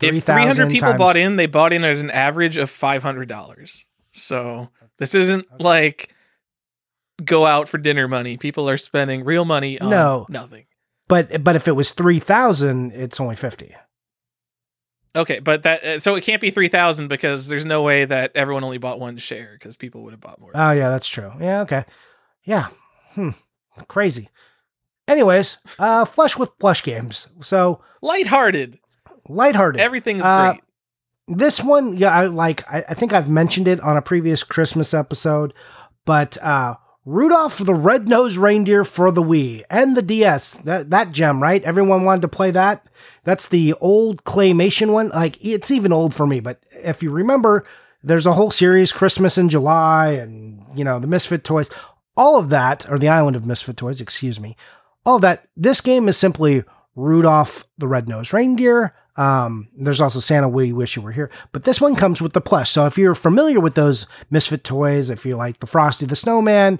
If 0.01 0.23
300 0.23 0.69
people 0.69 0.89
times- 0.89 0.97
bought 0.97 1.17
in, 1.17 1.35
they 1.35 1.45
bought 1.45 1.73
in 1.73 1.83
at 1.83 1.97
an 1.97 2.09
average 2.09 2.55
of 2.55 2.71
$500. 2.71 3.83
So 4.13 4.69
this 4.97 5.13
isn't 5.13 5.45
like 5.62 6.15
go 7.25 7.45
out 7.45 7.67
for 7.69 7.77
dinner 7.77 8.08
money. 8.08 8.38
People 8.38 8.69
are 8.69 8.77
spending 8.77 9.23
real 9.23 9.45
money 9.45 9.79
on 9.79 9.89
No. 9.89 10.25
nothing. 10.29 10.65
but 11.08 11.43
but 11.43 11.55
if 11.55 11.67
it 11.67 11.73
was 11.75 11.91
3000 11.91 12.91
it's 12.93 13.19
only 13.19 13.36
50 13.36 13.75
Okay, 15.15 15.39
but 15.39 15.63
that 15.63 15.84
uh, 15.84 15.99
so 15.99 16.13
it 16.15 16.23
can't 16.23 16.39
be 16.41 16.51
3000 16.51 17.08
because 17.08 17.47
there's 17.47 17.65
no 17.65 17.82
way 17.82 18.05
that 18.05 18.32
everyone 18.36 18.63
only 18.63 18.77
bought 18.77 18.99
one 18.99 19.17
share 19.17 19.53
because 19.53 19.75
people 19.75 20.03
would 20.03 20.13
have 20.13 20.21
bought 20.21 20.39
more. 20.39 20.51
Oh 20.53 20.71
yeah, 20.71 20.89
that's 20.89 21.08
true. 21.08 21.32
Yeah, 21.41 21.62
okay. 21.62 21.84
Yeah. 22.43 22.67
Hmm. 23.15 23.29
Crazy. 23.88 24.29
Anyways, 25.08 25.58
uh 25.79 26.05
flush 26.05 26.38
with 26.38 26.58
plush 26.60 26.84
games. 26.84 27.27
So 27.41 27.82
Lighthearted. 28.03 28.77
lighthearted. 29.27 29.82
Everything's 29.82 30.23
Uh, 30.23 30.51
great. 30.51 30.62
this 31.39 31.60
one, 31.63 31.97
yeah, 31.97 32.12
I 32.12 32.27
like 32.27 32.71
I, 32.71 32.86
I 32.89 32.93
think 32.93 33.12
I've 33.12 33.29
mentioned 33.29 33.67
it 33.67 33.79
on 33.82 33.97
a 33.97 34.01
previous 34.03 34.43
Christmas 34.43 34.93
episode, 34.93 35.55
but 36.05 36.38
uh 36.43 36.75
Rudolph 37.05 37.57
the 37.57 37.73
Red-Nosed 37.73 38.38
Reindeer 38.38 38.83
for 38.83 39.12
the 39.12 39.23
Wii 39.23 39.63
and 39.69 39.95
the 39.95 40.01
DS. 40.01 40.53
That 40.57 40.89
that 40.89 41.12
gem, 41.12 41.41
right? 41.41 41.63
Everyone 41.63 42.03
wanted 42.03 42.21
to 42.21 42.27
play 42.27 42.51
that. 42.51 42.85
That's 43.23 43.47
the 43.47 43.73
old 43.81 44.23
claymation 44.23 44.91
one. 44.91 45.09
Like 45.09 45.43
it's 45.43 45.71
even 45.71 45.93
old 45.93 46.13
for 46.13 46.27
me, 46.27 46.39
but 46.39 46.62
if 46.71 47.01
you 47.01 47.12
remember, 47.12 47.65
there's 48.03 48.25
a 48.25 48.33
whole 48.33 48.51
series 48.51 48.91
Christmas 48.91 49.38
in 49.38 49.49
July 49.49 50.12
and 50.12 50.59
you 50.75 50.83
know, 50.83 50.99
the 50.99 51.07
Misfit 51.07 51.43
toys. 51.43 51.69
All 52.15 52.38
of 52.38 52.49
that 52.49 52.89
or 52.89 52.99
the 52.99 53.07
Island 53.07 53.35
of 53.35 53.45
Misfit 53.45 53.77
Toys, 53.77 54.01
excuse 54.01 54.39
me. 54.39 54.55
All 55.05 55.19
that. 55.19 55.47
This 55.55 55.81
game 55.81 56.09
is 56.09 56.17
simply 56.17 56.63
Rudolph 56.95 57.65
the 57.77 57.88
Red-Nosed 57.88 58.33
Reindeer. 58.33 58.93
Um, 59.19 59.67
there's 59.75 59.99
also 59.99 60.21
Santa 60.21 60.47
We 60.47 60.71
Wish 60.71 60.95
You 60.95 61.01
Were 61.01 61.12
Here. 61.12 61.29
But 61.51 61.65
this 61.65 61.82
one 61.82 61.97
comes 61.97 62.21
with 62.21 62.32
the 62.32 62.39
plush. 62.39 62.71
So 62.71 62.86
if 62.86 62.97
you're 62.97 63.13
familiar 63.13 63.60
with 63.60 63.75
those 63.75 64.08
Misfit 64.29 64.63
toys, 64.63 65.10
if 65.10 65.25
you 65.25 65.36
like 65.36 65.60
the 65.60 65.67
Frosty 65.67 66.05
the 66.05 66.15
Snowman, 66.15 66.79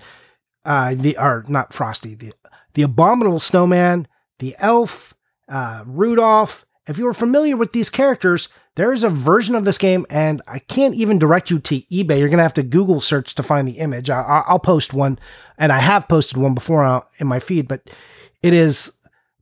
uh, 0.64 0.96
the 0.96 1.18
or 1.18 1.44
not 1.50 1.74
Frosty, 1.74 2.16
the 2.16 2.32
the 2.76 2.84
Abominable 2.84 3.40
Snowman, 3.40 4.08
the 4.40 4.56
Elf, 4.60 5.14
uh, 5.50 5.84
Rudolph. 5.86 6.66
If 6.88 6.98
you 6.98 7.08
are 7.08 7.14
familiar 7.14 7.58
with 7.58 7.74
these 7.74 7.90
characters, 7.90 8.48
there 8.76 8.94
is 8.94 9.04
a 9.04 9.10
version 9.10 9.54
of 9.54 9.66
this 9.66 9.78
game, 9.78 10.06
and 10.10 10.42
I 10.48 10.60
can't 10.60 10.96
even 10.96 11.20
direct 11.20 11.50
you 11.50 11.60
to 11.60 11.82
eBay. 11.92 12.20
You're 12.20 12.30
gonna 12.30 12.44
have 12.44 12.54
to 12.54 12.64
Google 12.64 13.02
search 13.02 13.36
to 13.36 13.44
find 13.44 13.68
the 13.68 13.80
image. 13.80 14.10
I, 14.10 14.44
will 14.50 14.60
post 14.60 14.94
one, 14.94 15.20
and 15.58 15.74
I 15.74 15.80
have 15.80 16.08
posted 16.08 16.38
one 16.38 16.54
before 16.54 16.86
uh, 16.86 17.02
in 17.18 17.28
my 17.28 17.40
feed, 17.40 17.68
but 17.68 17.94
it 18.42 18.54
is 18.54 18.94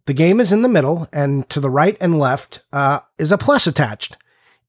the 0.08 0.14
game 0.14 0.40
is 0.40 0.52
in 0.52 0.64
the 0.64 0.70
middle, 0.70 1.08
and 1.14 1.48
to 1.50 1.60
the 1.60 1.70
right 1.70 1.98
and 2.02 2.18
left 2.18 2.64
uh, 2.74 3.02
is 3.18 3.32
a 3.32 3.38
plus 3.38 3.68
attached. 3.68 4.18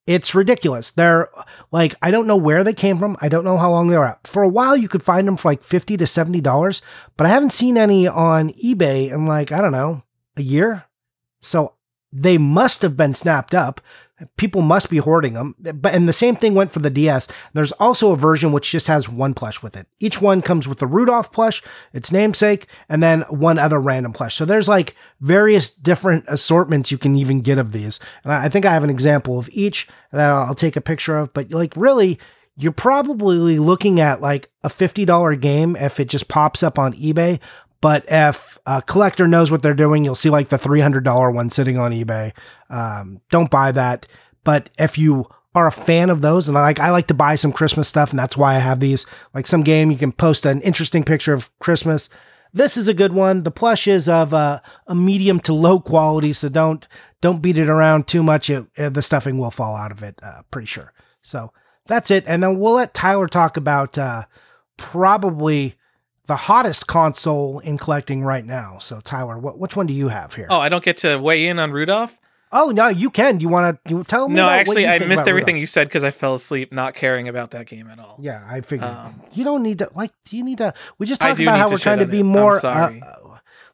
It's 0.07 0.35
ridiculous. 0.35 0.91
They're 0.91 1.29
like, 1.71 1.95
I 2.03 2.11
don't 2.11 2.27
know 2.27 2.37
where 2.37 2.65
they 2.65 2.73
came 2.73 2.99
from. 2.99 3.17
I 3.21 3.29
don't 3.29 3.45
know 3.45 3.57
how 3.57 3.71
long 3.71 3.89
they 3.89 3.99
were 3.99 4.07
out. 4.07 4.27
For 4.27 4.43
a 4.43 4.49
while, 4.49 4.77
you 4.77 4.89
could 4.89 5.03
find 5.03 5.29
them 5.29 5.37
for 5.37 5.49
like 5.49 5.63
50 5.63 5.97
to 5.99 6.05
$70, 6.05 6.81
but 7.17 7.27
I 7.27 7.31
haven't 7.31 7.53
seen 7.53 7.77
any 7.77 8.09
on 8.09 8.51
eBay 8.51 9.13
in 9.13 9.27
like, 9.27 9.53
I 9.53 9.61
don't 9.61 9.73
know, 9.73 10.03
a 10.37 10.43
year. 10.43 10.85
So 11.41 11.75
they 12.11 12.39
must 12.39 12.83
have 12.83 12.97
been 12.97 13.15
snapped 13.15 13.55
up 13.55 13.81
people 14.37 14.63
must 14.63 14.91
be 14.91 14.99
hoarding 14.99 15.35
them. 15.35 15.55
But 15.59 15.95
and 15.95 16.09
the 16.09 16.13
same 16.13 16.37
thing 16.37 16.55
went 16.55 16.73
for 16.73 16.81
the 16.81 16.91
DS. 16.91 17.29
There's 17.53 17.73
also 17.73 18.13
a 18.13 18.17
version 18.17 18.53
which 18.53 18.71
just 18.71 18.87
has 18.87 19.09
one 19.09 19.35
plush 19.35 19.63
with 19.63 19.77
it. 19.77 19.87
Each 20.01 20.21
one 20.21 20.43
comes 20.43 20.67
with 20.67 20.79
the 20.79 20.87
Rudolph 20.87 21.33
plush, 21.33 21.63
its 21.93 22.13
namesake, 22.13 22.67
and 22.89 23.03
then 23.03 23.23
one 23.23 23.59
other 23.59 23.81
random 23.81 24.13
plush. 24.13 24.37
So 24.37 24.45
there's 24.45 24.69
like 24.69 24.97
various 25.21 25.71
different 25.71 26.25
assortments 26.29 26.91
you 26.91 26.99
can 26.99 27.17
even 27.17 27.41
get 27.41 27.59
of 27.59 27.73
these. 27.73 28.01
And 28.25 28.33
I 28.33 28.49
think 28.49 28.67
I 28.67 28.73
have 28.73 28.85
an 28.85 28.91
example 28.91 29.39
of 29.39 29.49
each 29.53 29.89
that 30.13 30.31
I'll 30.31 30.55
take 30.55 30.77
a 30.77 30.81
picture 30.81 31.19
of. 31.19 31.33
But 31.33 31.51
like 31.53 31.75
really, 31.77 32.19
you're 32.57 32.73
probably 32.73 33.59
looking 33.59 34.01
at 34.01 34.21
like 34.21 34.51
a 34.65 34.69
$50 34.69 35.41
game 35.41 35.77
if 35.77 36.01
it 36.01 36.09
just 36.09 36.29
pops 36.29 36.63
up 36.63 36.79
on 36.79 36.93
eBay. 36.95 37.39
But 37.81 38.05
if 38.09 38.59
a 38.67 38.83
collector 38.83 39.29
knows 39.29 39.51
what 39.51 39.63
they're 39.63 39.75
doing, 39.75 40.05
you'll 40.05 40.15
see 40.15 40.31
like 40.31 40.49
the 40.49 40.59
$300 40.59 41.35
one 41.35 41.51
sitting 41.51 41.79
on 41.79 41.93
eBay. 41.93 42.33
Um, 42.71 43.21
don't 43.31 43.51
buy 43.51 43.73
that. 43.73 44.07
But 44.43 44.69
if 44.79 44.99
you 44.99 45.27
are 45.55 45.67
a 45.67 45.73
fan 45.73 46.11
of 46.11 46.21
those, 46.21 46.49
and 46.49 46.55
like 46.55 46.81
I 46.81 46.91
like 46.91 47.07
to 47.09 47.15
buy 47.15 47.37
some 47.37 47.53
Christmas 47.53 47.89
stuff, 47.89 48.11
and 48.11 48.19
that's 48.19 48.37
why 48.37 48.57
I 48.57 48.59
have 48.59 48.81
these. 48.81 49.07
Like 49.35 49.47
some 49.47 49.63
game, 49.63 49.91
you 49.91 49.99
can 49.99 50.13
post 50.13 50.47
an 50.47 50.61
interesting 50.63 51.05
picture 51.05 51.33
of 51.33 51.57
Christmas. 51.59 52.09
This 52.53 52.77
is 52.77 52.89
a 52.89 52.95
good 52.95 53.13
one. 53.13 53.43
The 53.43 53.51
plush 53.51 53.87
is 53.87 54.09
of 54.09 54.33
uh, 54.33 54.61
a 54.87 54.95
medium 54.95 55.41
to 55.41 55.53
low 55.53 55.81
quality, 55.81 56.33
so 56.33 56.49
don't 56.49 56.87
don't 57.21 57.43
beat 57.43 57.59
it 57.59 57.69
around 57.69 58.07
too 58.07 58.23
much. 58.23 58.51
It, 58.51 58.67
uh, 58.79 58.89
the 58.89 59.03
stuffing 59.03 59.39
will 59.39 59.51
fall 59.51 59.77
out 59.77 59.93
of 59.93 60.03
it, 60.03 60.19
uh, 60.23 60.43
pretty 60.51 60.67
sure. 60.67 60.93
So 61.23 61.53
that's 61.87 62.11
it, 62.11 62.25
and 62.27 62.43
then 62.43 62.59
we'll 62.59 62.75
let 62.75 62.95
Tyler 62.95 63.27
talk 63.27 63.57
about 63.57 63.99
uh, 63.99 64.25
probably 64.77 65.75
the 66.29 66.37
hottest 66.37 66.87
console 66.87 67.59
in 67.61 67.79
collecting 67.79 68.23
right 68.23 68.45
now. 68.45 68.79
So, 68.79 69.01
Tyler, 69.01 69.39
what, 69.39 69.59
which 69.59 69.75
one 69.75 69.87
do 69.87 69.95
you 69.95 70.09
have 70.09 70.35
here? 70.35 70.47
Oh, 70.51 70.61
I 70.61 70.69
don't 70.69 70.85
get 70.85 70.99
to 70.99 71.17
weigh 71.17 71.49
in 71.49 71.59
on 71.59 71.73
Rudolph. 71.73 72.17
Oh 72.51 72.71
no, 72.71 72.89
you 72.89 73.11
can. 73.11 73.39
Do 73.39 73.43
you 73.43 73.49
want 73.49 73.79
to 73.87 74.05
tell 74.05 74.29
me? 74.29 74.37
No, 74.37 74.49
actually, 74.49 74.87
I 74.87 74.99
missed 75.01 75.29
everything 75.29 75.57
Rudolph? 75.57 75.61
you 75.61 75.67
said 75.67 75.89
because 75.89 76.05
I 76.05 76.11
fell 76.11 76.35
asleep, 76.35 76.73
not 76.73 76.95
caring 76.95 77.29
about 77.29 77.51
that 77.51 77.67
game 77.67 77.91
at 77.91 77.99
all. 77.99 78.17
Yeah, 78.19 78.43
I 78.49 78.63
figured. 78.63 78.89
Um, 78.89 79.21
you 79.35 79.45
don't 79.45 79.63
need 79.63 79.81
to. 79.81 79.91
Like, 79.95 80.13
do 80.25 80.37
you 80.37 80.45
need 80.45 80.59
to? 80.59 80.73
We 80.97 81.07
just 81.07 81.21
talked 81.21 81.41
about 81.41 81.59
how 81.59 81.71
we're 81.71 81.77
trying 81.77 81.99
to 81.99 82.07
be 82.07 82.21
it. 82.21 82.25
more. 82.25 82.65
Uh, 82.65 82.93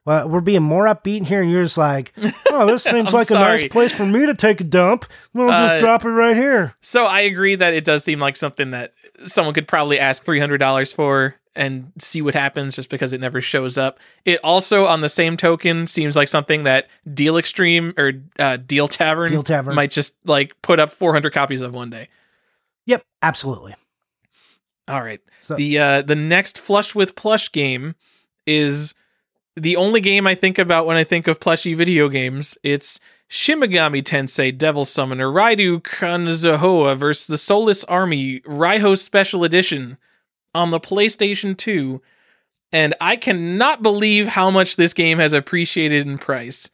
well, 0.05 0.29
we're 0.29 0.41
being 0.41 0.65
more 0.65 0.87
upbeat 0.87 1.25
here, 1.25 1.41
and 1.41 1.53
you're 1.53 1.63
just 1.63 1.79
like, 1.79 2.13
"Oh, 2.51 2.67
this 2.67 2.83
seems 2.83 3.13
like 3.13 3.29
sorry. 3.29 3.45
a 3.45 3.61
nice 3.63 3.69
place 3.71 3.95
for 3.95 4.07
me 4.07 4.27
to 4.27 4.35
take 4.35 4.61
a 4.61 4.65
dump. 4.65 5.07
We'll 5.33 5.51
just 5.51 5.75
uh, 5.75 5.81
drop 5.81 6.05
it 6.05 6.09
right 6.09 6.37
here." 6.37 6.75
So 6.81 7.07
I 7.07 7.21
agree 7.21 7.55
that 7.55 7.75
it 7.75 7.85
does 7.85 8.03
seem 8.03 8.19
like 8.19 8.35
something 8.35 8.73
that 8.73 8.93
someone 9.25 9.55
could 9.55 9.69
probably 9.69 10.01
ask 10.01 10.25
three 10.25 10.41
hundred 10.41 10.59
dollars 10.59 10.93
for 10.93 11.37
and 11.57 11.93
see 11.99 12.23
what 12.23 12.35
happens 12.35 12.75
just 12.75 12.91
because 12.91 13.13
it 13.13 13.21
never 13.21 13.41
shows 13.41 13.79
up. 13.79 13.99
It 14.25 14.41
also, 14.43 14.87
on 14.87 15.01
the 15.01 15.09
same 15.09 15.37
token, 15.37 15.87
seems 15.87 16.17
like 16.17 16.29
something 16.29 16.65
that 16.65 16.89
Deal 17.13 17.37
Extreme 17.37 17.95
or 17.97 18.13
uh, 18.39 18.57
Deal 18.57 18.89
Tavern, 18.89 19.31
Deal 19.31 19.43
Tavern 19.43 19.75
might 19.75 19.91
just 19.91 20.17
like 20.27 20.61
put 20.63 20.81
up 20.81 20.93
400 20.93 21.33
copies 21.33 21.63
of 21.63 21.73
one 21.73 21.91
day. 21.91 22.09
Yep, 22.87 23.05
absolutely. 23.23 23.75
All 24.89 25.03
right. 25.03 25.21
So, 25.41 25.55
the 25.55 25.79
uh, 25.79 26.03
the 26.03 26.17
next 26.17 26.59
Flush 26.59 26.95
with 26.95 27.17
Plush 27.17 27.51
game 27.53 27.95
is 28.47 28.95
the 29.57 29.77
only 29.77 30.01
game 30.01 30.27
I 30.27 30.35
think 30.35 30.59
about 30.59 30.87
when 30.87 30.97
I 30.97 31.05
think 31.05 31.29
of 31.29 31.41
plushy 31.41 31.75
video 31.75 32.09
games. 32.09 32.59
It's 32.63 33.01
Shin 33.29 33.61
Megami 33.61 34.03
Tensei 34.03 34.57
Devil 34.57 34.85
Summoner 34.85 35.29
Raidou 35.29 35.81
Kuzunoha 35.81 36.97
versus 36.97 37.27
the 37.27 37.39
Soulless 37.39 37.85
Army 37.85 38.41
Raiho 38.41 38.99
Special 38.99 39.45
Edition 39.45 39.97
on 40.55 40.71
the 40.71 40.81
PlayStation 40.81 41.57
2, 41.57 42.01
and 42.73 42.95
I 43.01 43.17
cannot 43.17 43.83
believe 43.83 44.27
how 44.27 44.51
much 44.51 44.77
this 44.77 44.95
game 44.95 45.19
has 45.19 45.33
appreciated 45.33 46.07
in 46.07 46.19
price. 46.19 46.71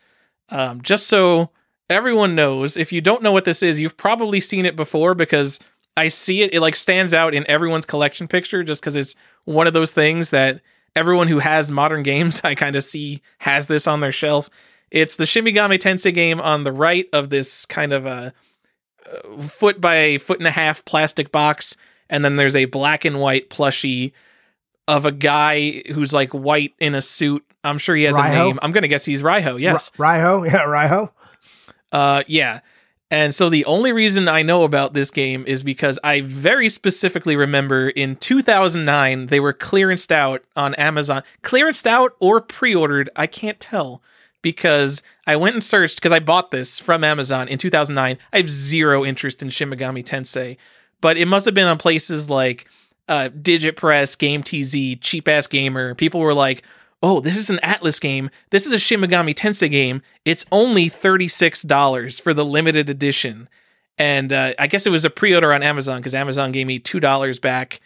Um, 0.49 0.83
just 0.83 1.07
so 1.07 1.51
everyone 1.89 2.35
knows, 2.35 2.77
if 2.77 2.93
you 2.93 3.01
don't 3.01 3.23
know 3.23 3.33
what 3.33 3.45
this 3.45 3.63
is, 3.63 3.81
you've 3.81 3.97
probably 3.97 4.41
seen 4.41 4.67
it 4.67 4.77
before 4.77 5.15
because 5.15 5.61
I 5.97 6.09
see 6.09 6.43
it. 6.43 6.55
It 6.55 6.61
like 6.61 6.77
stands 6.77 7.13
out 7.13 7.35
in 7.35 7.49
everyone's 7.51 7.87
collection 7.87 8.29
picture 8.29 8.63
just 8.63 8.81
because 8.81 8.97
it's 8.97 9.15
one 9.45 9.67
of 9.67 9.73
those 9.73 9.91
things 9.91 10.31
that 10.31 10.61
everyone 10.97 11.29
who 11.29 11.39
has 11.39 11.71
modern 11.71 12.03
games 12.03 12.41
I 12.45 12.55
kind 12.55 12.77
of 12.77 12.85
see 12.85 13.23
has 13.39 13.67
this 13.67 13.87
on 13.87 14.01
their 14.01 14.13
shelf. 14.13 14.51
It's 14.91 15.17
the 15.17 15.27
Shin 15.27 15.45
Megami 15.45 15.79
Tensei 15.79 16.13
game 16.13 16.41
on 16.41 16.65
the 16.65 16.73
right 16.73 17.07
of 17.13 17.31
this 17.31 17.65
kind 17.67 17.93
of 17.93 18.07
a 18.07 18.33
foot 19.47 19.81
by 19.81 19.95
a 19.95 20.19
foot 20.19 20.39
and 20.39 20.49
a 20.49 20.53
half 20.53 20.85
plastic 20.85 21.31
box 21.31 21.77
and 22.11 22.23
then 22.25 22.37
there's 22.37 22.57
a 22.57 22.67
black 22.67 23.05
and 23.07 23.19
white 23.21 23.49
plushie 23.49 24.13
of 24.87 25.05
a 25.07 25.13
guy 25.13 25.83
who's 25.93 26.13
like 26.13 26.31
white 26.31 26.75
in 26.79 26.95
a 26.95 27.01
suit. 27.01 27.45
I'm 27.65 27.79
sure 27.79 27.95
he 27.97 28.05
has 28.05 28.17
Raiho? 28.17 28.29
a 28.29 28.45
name. 28.45 28.59
I'm 28.61 28.73
gonna 28.73 28.89
guess 28.89 29.05
he's 29.05 29.23
Raiho. 29.23 29.59
Yes, 29.59 29.91
R- 29.99 30.05
Raiho. 30.07 30.47
Yeah, 30.53 30.65
Raiho. 30.65 31.11
Uh, 31.93 32.23
yeah. 32.27 32.61
And 33.13 33.35
so 33.35 33.49
the 33.51 33.65
only 33.65 33.93
reason 33.93 34.29
I 34.29 34.43
know 34.43 34.63
about 34.63 34.95
this 34.95 35.11
game 35.11 35.45
is 35.49 35.65
because 35.65 35.99
I 36.05 36.21
very 36.21 36.69
specifically 36.69 37.35
remember 37.35 37.89
in 37.89 38.15
2009 38.15 39.27
they 39.27 39.41
were 39.41 39.53
clearanced 39.53 40.13
out 40.13 40.45
on 40.55 40.77
Amazon. 40.77 41.25
Clearanced 41.43 41.87
out 41.89 42.13
or 42.21 42.41
pre-ordered, 42.41 43.11
I 43.17 43.27
can't 43.27 43.59
tell 43.59 44.01
because 44.43 45.03
I 45.27 45.35
went 45.37 45.55
and 45.57 45.65
searched 45.65 45.97
because 45.97 46.13
I 46.13 46.21
bought 46.21 46.53
this 46.53 46.79
from 46.79 47.03
Amazon 47.03 47.49
in 47.49 47.59
2009. 47.59 48.17
I 48.33 48.37
have 48.37 48.49
zero 48.49 49.05
interest 49.05 49.43
in 49.43 49.51
Shin 49.51 49.71
Megami 49.71 50.05
Tensei 50.05 50.57
but 51.01 51.17
it 51.17 51.27
must 51.27 51.45
have 51.45 51.55
been 51.55 51.67
on 51.67 51.79
places 51.79 52.31
like 52.31 52.67
uh, 53.09 53.29
Digit 53.29 53.77
Press, 53.77 54.15
Game 54.15 54.43
TZ, 54.43 54.97
Cheap 55.01 55.29
Ass 55.29 55.47
Gamer. 55.47 55.95
People 55.95 56.21
were 56.21 56.35
like, 56.35 56.63
"Oh, 57.03 57.21
this 57.21 57.37
is 57.37 57.51
an 57.51 57.59
Atlus 57.63 58.01
game. 58.01 58.31
This 58.51 58.67
is 58.67 58.73
a 58.73 58.79
Shin 58.79 59.01
Megami 59.01 59.35
Tensei 59.35 59.71
game. 59.71 60.03
It's 60.25 60.47
only 60.53 60.89
thirty 60.89 61.29
six 61.29 61.63
dollars 61.63 62.19
for 62.19 62.33
the 62.33 62.45
limited 62.45 62.89
edition." 62.89 63.49
And 63.99 64.33
uh, 64.33 64.55
I 64.59 64.67
guess 64.67 64.87
it 64.87 64.91
was 64.91 65.05
a 65.05 65.11
pre-order 65.11 65.53
on 65.53 65.63
Amazon 65.63 65.99
because 65.99 66.15
Amazon 66.15 66.53
gave 66.53 66.67
me 66.67 66.79
two 66.79 67.01
dollars 67.01 67.39
back 67.39 67.81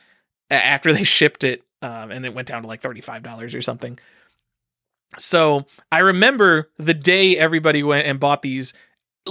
after 0.50 0.92
they 0.92 1.04
shipped 1.04 1.42
it, 1.42 1.62
um, 1.82 2.10
and 2.10 2.24
it 2.24 2.34
went 2.34 2.48
down 2.48 2.62
to 2.62 2.68
like 2.68 2.82
thirty 2.82 3.00
five 3.00 3.22
dollars 3.22 3.54
or 3.54 3.62
something. 3.62 3.98
So 5.18 5.66
I 5.92 5.98
remember 5.98 6.70
the 6.78 6.94
day 6.94 7.36
everybody 7.36 7.82
went 7.82 8.06
and 8.06 8.18
bought 8.18 8.42
these 8.42 8.74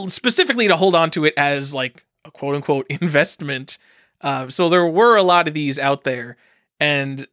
specifically 0.08 0.68
to 0.68 0.76
hold 0.76 0.96
on 0.96 1.12
to 1.12 1.26
it 1.26 1.34
as 1.38 1.74
like 1.74 2.04
quote 2.32 2.56
unquote 2.56 2.86
investment. 2.90 3.78
Uh, 4.22 4.50
so 4.50 4.70
there 4.70 4.86
were 4.88 5.16
a 5.18 5.24
lot 5.24 5.48
of 5.48 5.54
these 5.54 5.78
out 5.78 6.04
there, 6.04 6.38
and 6.80 7.28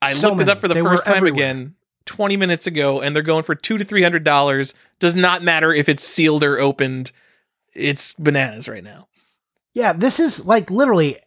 I 0.00 0.12
so 0.12 0.28
looked 0.28 0.38
many. 0.38 0.50
it 0.50 0.52
up 0.52 0.60
for 0.60 0.68
the 0.68 0.74
they 0.74 0.82
first 0.82 1.04
time 1.04 1.16
everywhere. 1.16 1.42
again 1.44 1.74
20 2.06 2.36
minutes 2.36 2.66
ago, 2.66 3.00
and 3.00 3.14
they're 3.14 3.22
going 3.22 3.42
for 3.42 3.54
two 3.54 3.78
to 3.78 3.84
three 3.84 4.02
hundred 4.02 4.24
dollars. 4.24 4.74
Does 5.00 5.16
not 5.16 5.42
matter 5.42 5.72
if 5.72 5.88
it's 5.88 6.04
sealed 6.04 6.44
or 6.44 6.58
opened. 6.58 7.10
It's 7.74 8.12
bananas 8.14 8.68
right 8.68 8.84
now. 8.84 9.08
Yeah, 9.74 9.92
this 9.92 10.20
is 10.20 10.46
like 10.46 10.70
literally 10.70 11.18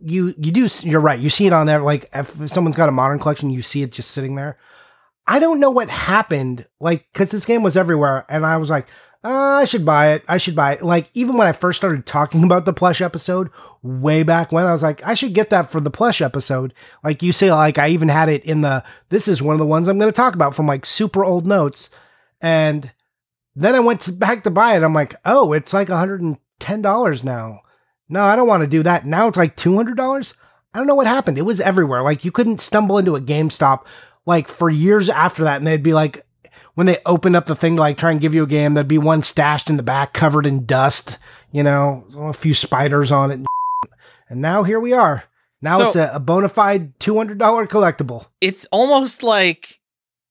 you 0.00 0.34
you 0.38 0.52
do 0.52 0.68
you're 0.82 1.00
right. 1.00 1.18
You 1.18 1.30
see 1.30 1.46
it 1.46 1.52
on 1.52 1.66
there 1.66 1.80
like 1.80 2.08
if 2.14 2.48
someone's 2.48 2.76
got 2.76 2.88
a 2.88 2.92
modern 2.92 3.18
collection, 3.18 3.50
you 3.50 3.62
see 3.62 3.82
it 3.82 3.90
just 3.92 4.10
sitting 4.12 4.34
there. 4.34 4.58
I 5.26 5.40
don't 5.40 5.60
know 5.60 5.70
what 5.70 5.90
happened 5.90 6.66
like 6.80 7.12
cuz 7.12 7.30
this 7.30 7.44
game 7.44 7.62
was 7.62 7.76
everywhere 7.76 8.24
and 8.28 8.46
I 8.46 8.56
was 8.58 8.70
like, 8.70 8.86
Uh, 9.24 9.28
I 9.30 9.64
should 9.64 9.84
buy 9.84 10.12
it. 10.12 10.24
I 10.28 10.36
should 10.36 10.54
buy 10.54 10.74
it. 10.74 10.82
Like, 10.82 11.10
even 11.12 11.36
when 11.36 11.48
I 11.48 11.52
first 11.52 11.78
started 11.78 12.06
talking 12.06 12.42
about 12.44 12.64
the 12.64 12.72
plush 12.72 13.00
episode, 13.00 13.50
way 13.82 14.22
back 14.22 14.52
when, 14.52 14.64
I 14.64 14.72
was 14.72 14.82
like, 14.82 15.04
I 15.04 15.14
should 15.14 15.34
get 15.34 15.50
that 15.50 15.70
for 15.70 15.80
the 15.80 15.90
plush 15.90 16.20
episode. 16.20 16.72
Like, 17.02 17.22
you 17.22 17.32
say, 17.32 17.52
like, 17.52 17.78
I 17.78 17.88
even 17.88 18.08
had 18.08 18.28
it 18.28 18.44
in 18.44 18.60
the, 18.60 18.84
this 19.08 19.26
is 19.26 19.42
one 19.42 19.54
of 19.54 19.58
the 19.58 19.66
ones 19.66 19.88
I'm 19.88 19.98
going 19.98 20.10
to 20.10 20.16
talk 20.16 20.34
about 20.34 20.54
from 20.54 20.66
like 20.66 20.86
super 20.86 21.24
old 21.24 21.46
notes. 21.46 21.90
And 22.40 22.92
then 23.56 23.74
I 23.74 23.80
went 23.80 24.02
to, 24.02 24.12
back 24.12 24.44
to 24.44 24.50
buy 24.50 24.76
it. 24.76 24.84
I'm 24.84 24.94
like, 24.94 25.16
oh, 25.24 25.52
it's 25.52 25.72
like 25.72 25.88
$110 25.88 27.24
now. 27.24 27.60
No, 28.08 28.22
I 28.22 28.36
don't 28.36 28.48
want 28.48 28.62
to 28.62 28.68
do 28.68 28.82
that. 28.84 29.04
Now 29.04 29.26
it's 29.26 29.36
like 29.36 29.56
$200. 29.56 30.34
I 30.72 30.78
don't 30.78 30.86
know 30.86 30.94
what 30.94 31.08
happened. 31.08 31.38
It 31.38 31.42
was 31.42 31.60
everywhere. 31.60 32.02
Like, 32.02 32.24
you 32.24 32.30
couldn't 32.30 32.60
stumble 32.60 32.98
into 32.98 33.16
a 33.16 33.20
GameStop 33.20 33.84
like 34.26 34.46
for 34.46 34.70
years 34.70 35.08
after 35.08 35.44
that 35.44 35.56
and 35.56 35.66
they'd 35.66 35.82
be 35.82 35.94
like, 35.94 36.24
when 36.78 36.86
they 36.86 36.98
opened 37.04 37.34
up 37.34 37.46
the 37.46 37.56
thing 37.56 37.74
to 37.74 37.80
like 37.80 37.98
try 37.98 38.12
and 38.12 38.20
give 38.20 38.32
you 38.32 38.44
a 38.44 38.46
game, 38.46 38.74
there'd 38.74 38.86
be 38.86 38.98
one 38.98 39.20
stashed 39.24 39.68
in 39.68 39.76
the 39.76 39.82
back 39.82 40.12
covered 40.12 40.46
in 40.46 40.64
dust, 40.64 41.18
you 41.50 41.64
know, 41.64 42.04
a 42.16 42.32
few 42.32 42.54
spiders 42.54 43.10
on 43.10 43.32
it. 43.32 43.34
And, 43.34 43.46
and 44.30 44.40
now 44.40 44.62
here 44.62 44.78
we 44.78 44.92
are. 44.92 45.24
Now 45.60 45.78
So- 45.78 45.86
it's 45.88 45.96
a, 45.96 46.12
a 46.14 46.20
bona 46.20 46.48
fide 46.48 46.96
$200 47.00 47.36
collectible. 47.66 48.28
it's 48.40 48.64
almost 48.70 49.24
like 49.24 49.80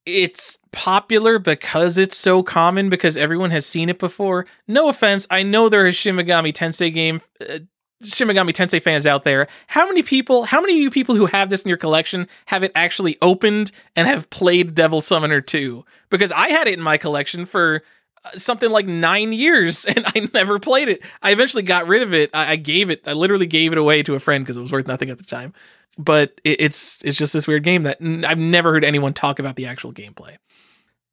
it's 0.05 0.57
popular 0.71 1.37
because 1.37 1.97
it's 1.97 2.15
so 2.15 2.41
common 2.43 2.87
because 2.87 3.17
everyone 3.17 3.51
has 3.51 3.65
seen 3.65 3.89
it 3.89 3.99
before. 3.99 4.45
No 4.69 4.87
offense, 4.87 5.27
I 5.29 5.43
know 5.43 5.67
there 5.67 5.85
are 5.85 5.91
Shin 5.91 6.15
Megami 6.15 6.53
Tensei 6.53 6.93
game 6.93 7.19
uh, 7.41 7.59
Shin 8.03 8.27
Megami 8.27 8.51
Tensei 8.51 8.81
fans 8.81 9.05
out 9.05 9.23
there. 9.23 9.47
How 9.67 9.87
many 9.87 10.03
people, 10.03 10.43
how 10.43 10.61
many 10.61 10.73
of 10.73 10.79
you 10.79 10.89
people 10.91 11.15
who 11.15 11.25
have 11.27 11.49
this 11.49 11.63
in 11.63 11.69
your 11.69 11.77
collection 11.77 12.27
have 12.45 12.63
it 12.63 12.71
actually 12.75 13.17
opened 13.21 13.71
and 13.95 14.07
have 14.07 14.29
played 14.29 14.75
Devil 14.75 15.01
Summoner 15.01 15.41
2? 15.41 15.83
Because 16.09 16.31
I 16.31 16.49
had 16.49 16.67
it 16.67 16.75
in 16.75 16.81
my 16.81 16.97
collection 16.97 17.45
for 17.45 17.81
uh, 18.23 18.37
something 18.37 18.69
like 18.69 18.85
nine 18.85 19.33
years 19.33 19.85
and 19.85 20.05
I 20.05 20.29
never 20.33 20.59
played 20.59 20.89
it. 20.89 21.01
I 21.21 21.31
eventually 21.31 21.63
got 21.63 21.87
rid 21.87 22.03
of 22.03 22.13
it. 22.13 22.29
I, 22.33 22.53
I 22.53 22.55
gave 22.55 22.89
it, 22.89 23.01
I 23.07 23.13
literally 23.13 23.47
gave 23.47 23.71
it 23.71 23.77
away 23.77 24.03
to 24.03 24.15
a 24.15 24.19
friend 24.19 24.43
because 24.43 24.57
it 24.57 24.61
was 24.61 24.71
worth 24.71 24.87
nothing 24.87 25.09
at 25.09 25.17
the 25.17 25.23
time 25.23 25.53
but 25.97 26.39
it, 26.43 26.61
it's 26.61 27.03
it's 27.03 27.17
just 27.17 27.33
this 27.33 27.47
weird 27.47 27.63
game 27.63 27.83
that 27.83 27.97
I've 28.01 28.37
never 28.37 28.71
heard 28.71 28.83
anyone 28.83 29.13
talk 29.13 29.39
about 29.39 29.55
the 29.55 29.65
actual 29.65 29.91
gameplay. 29.91 30.37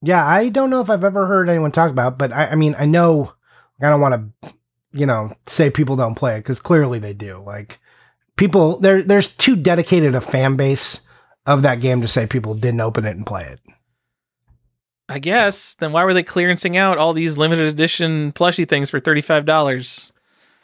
Yeah, 0.02 0.24
I 0.24 0.50
don't 0.50 0.70
know 0.70 0.80
if 0.80 0.90
I've 0.90 1.04
ever 1.04 1.26
heard 1.26 1.48
anyone 1.48 1.72
talk 1.72 1.90
about, 1.90 2.18
but 2.18 2.32
I, 2.32 2.48
I 2.48 2.54
mean, 2.56 2.74
I 2.78 2.84
know 2.84 3.32
I 3.80 3.88
don't 3.88 4.00
want 4.00 4.34
to, 4.42 4.53
you 4.94 5.06
know, 5.06 5.32
say 5.46 5.70
people 5.70 5.96
don't 5.96 6.14
play 6.14 6.36
it 6.36 6.40
because 6.40 6.60
clearly 6.60 6.98
they 6.98 7.12
do. 7.12 7.38
Like 7.38 7.78
people, 8.36 8.78
there, 8.78 9.02
there's 9.02 9.34
too 9.34 9.56
dedicated 9.56 10.14
a 10.14 10.20
fan 10.20 10.56
base 10.56 11.00
of 11.46 11.62
that 11.62 11.80
game 11.80 12.00
to 12.00 12.08
say 12.08 12.26
people 12.26 12.54
didn't 12.54 12.80
open 12.80 13.04
it 13.04 13.16
and 13.16 13.26
play 13.26 13.44
it. 13.44 13.60
I 15.08 15.18
guess 15.18 15.74
then 15.74 15.92
why 15.92 16.04
were 16.04 16.14
they 16.14 16.22
clearancing 16.22 16.76
out 16.76 16.96
all 16.96 17.12
these 17.12 17.36
limited 17.36 17.66
edition 17.66 18.32
plushy 18.32 18.64
things 18.64 18.88
for 18.88 19.00
thirty 19.00 19.20
five 19.20 19.44
dollars? 19.44 20.12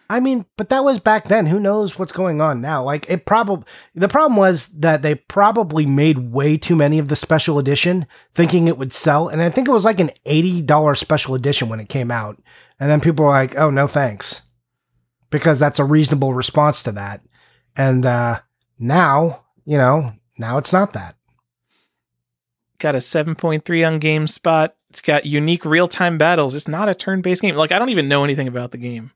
I 0.09 0.19
mean, 0.19 0.45
but 0.57 0.71
that 0.71 0.83
was 0.83 0.99
back 0.99 1.29
then. 1.29 1.47
Who 1.47 1.61
knows 1.61 1.99
what's 1.99 2.11
going 2.11 2.41
on 2.41 2.61
now? 2.61 2.83
Like 2.83 3.09
it 3.09 3.27
probably 3.27 3.65
the 3.95 4.09
problem 4.09 4.37
was 4.37 4.69
that 4.69 5.03
they 5.03 5.15
probably 5.15 5.87
made 5.87 6.33
way 6.33 6.57
too 6.57 6.75
many 6.75 6.99
of 6.99 7.09
the 7.09 7.17
special 7.17 7.59
edition, 7.59 8.07
thinking 8.33 8.67
it 8.67 8.79
would 8.79 8.93
sell. 8.93 9.29
And 9.29 9.43
I 9.43 9.51
think 9.51 9.69
it 9.69 9.73
was 9.73 9.85
like 9.85 10.01
an 10.01 10.11
eighty 10.25 10.63
dollar 10.63 10.95
special 10.95 11.35
edition 11.35 11.69
when 11.69 11.79
it 11.79 11.89
came 11.91 12.11
out, 12.11 12.43
and 12.81 12.91
then 12.91 13.01
people 13.01 13.27
were 13.27 13.31
like, 13.31 13.57
"Oh 13.57 13.71
no, 13.71 13.87
thanks," 13.87 14.43
because 15.29 15.61
that's 15.61 15.79
a 15.79 15.85
reasonable 15.85 16.35
response 16.35 16.83
to 16.85 16.93
that. 16.93 17.21
And 17.77 18.05
uh, 18.05 18.41
now, 18.79 19.45
you 19.65 19.79
know, 19.79 20.15
now 20.39 20.59
it's 20.59 20.73
not 20.73 20.93
that. 20.93 21.15
Got 22.79 22.95
a 22.95 23.01
seven 23.01 23.35
point 23.35 23.65
three 23.65 23.85
on 23.85 24.01
GameSpot. 24.01 24.71
It's 24.89 25.03
got 25.03 25.27
unique 25.27 25.65
real 25.65 25.87
time 25.87 26.19
battles. 26.19 26.55
It's 26.55 26.67
not 26.67 26.89
a 26.89 26.95
turn 26.95 27.21
based 27.21 27.43
game. 27.43 27.55
Like 27.55 27.71
I 27.71 27.79
don't 27.79 27.91
even 27.91 28.09
know 28.09 28.25
anything 28.25 28.49
about 28.49 28.73
the 28.73 28.79
game. 28.79 29.13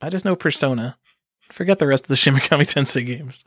I 0.00 0.10
just 0.10 0.24
know 0.24 0.36
Persona. 0.36 0.98
Forget 1.50 1.78
the 1.78 1.86
rest 1.86 2.04
of 2.04 2.08
the 2.08 2.16
Shin 2.22 2.34
Megami 2.34 2.62
Tensei 2.62 3.04
games. 3.04 3.44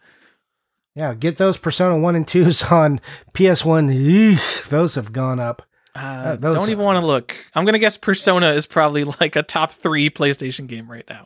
Yeah, 0.95 1.13
get 1.13 1.38
those 1.38 1.58
Persona 1.58 1.97
one 1.97 2.15
and 2.15 2.27
twos 2.27 2.63
on 2.71 2.99
PS 3.34 3.63
One. 3.63 3.89
Eesh, 3.89 4.67
those 4.69 4.95
have 4.95 5.13
gone 5.13 5.39
up. 5.39 5.62
Uh, 5.95 6.36
those- 6.36 6.55
don't 6.58 6.69
even 6.69 6.84
want 6.84 6.99
to 6.99 7.05
look. 7.05 7.36
I'm 7.55 7.63
gonna 7.65 7.79
guess 7.79 7.95
Persona 7.97 8.49
is 8.51 8.65
probably 8.65 9.03
like 9.21 9.36
a 9.36 9.43
top 9.43 9.71
three 9.71 10.10
PlayStation 10.10 10.67
game 10.67 10.91
right 10.91 11.05
now. 11.10 11.25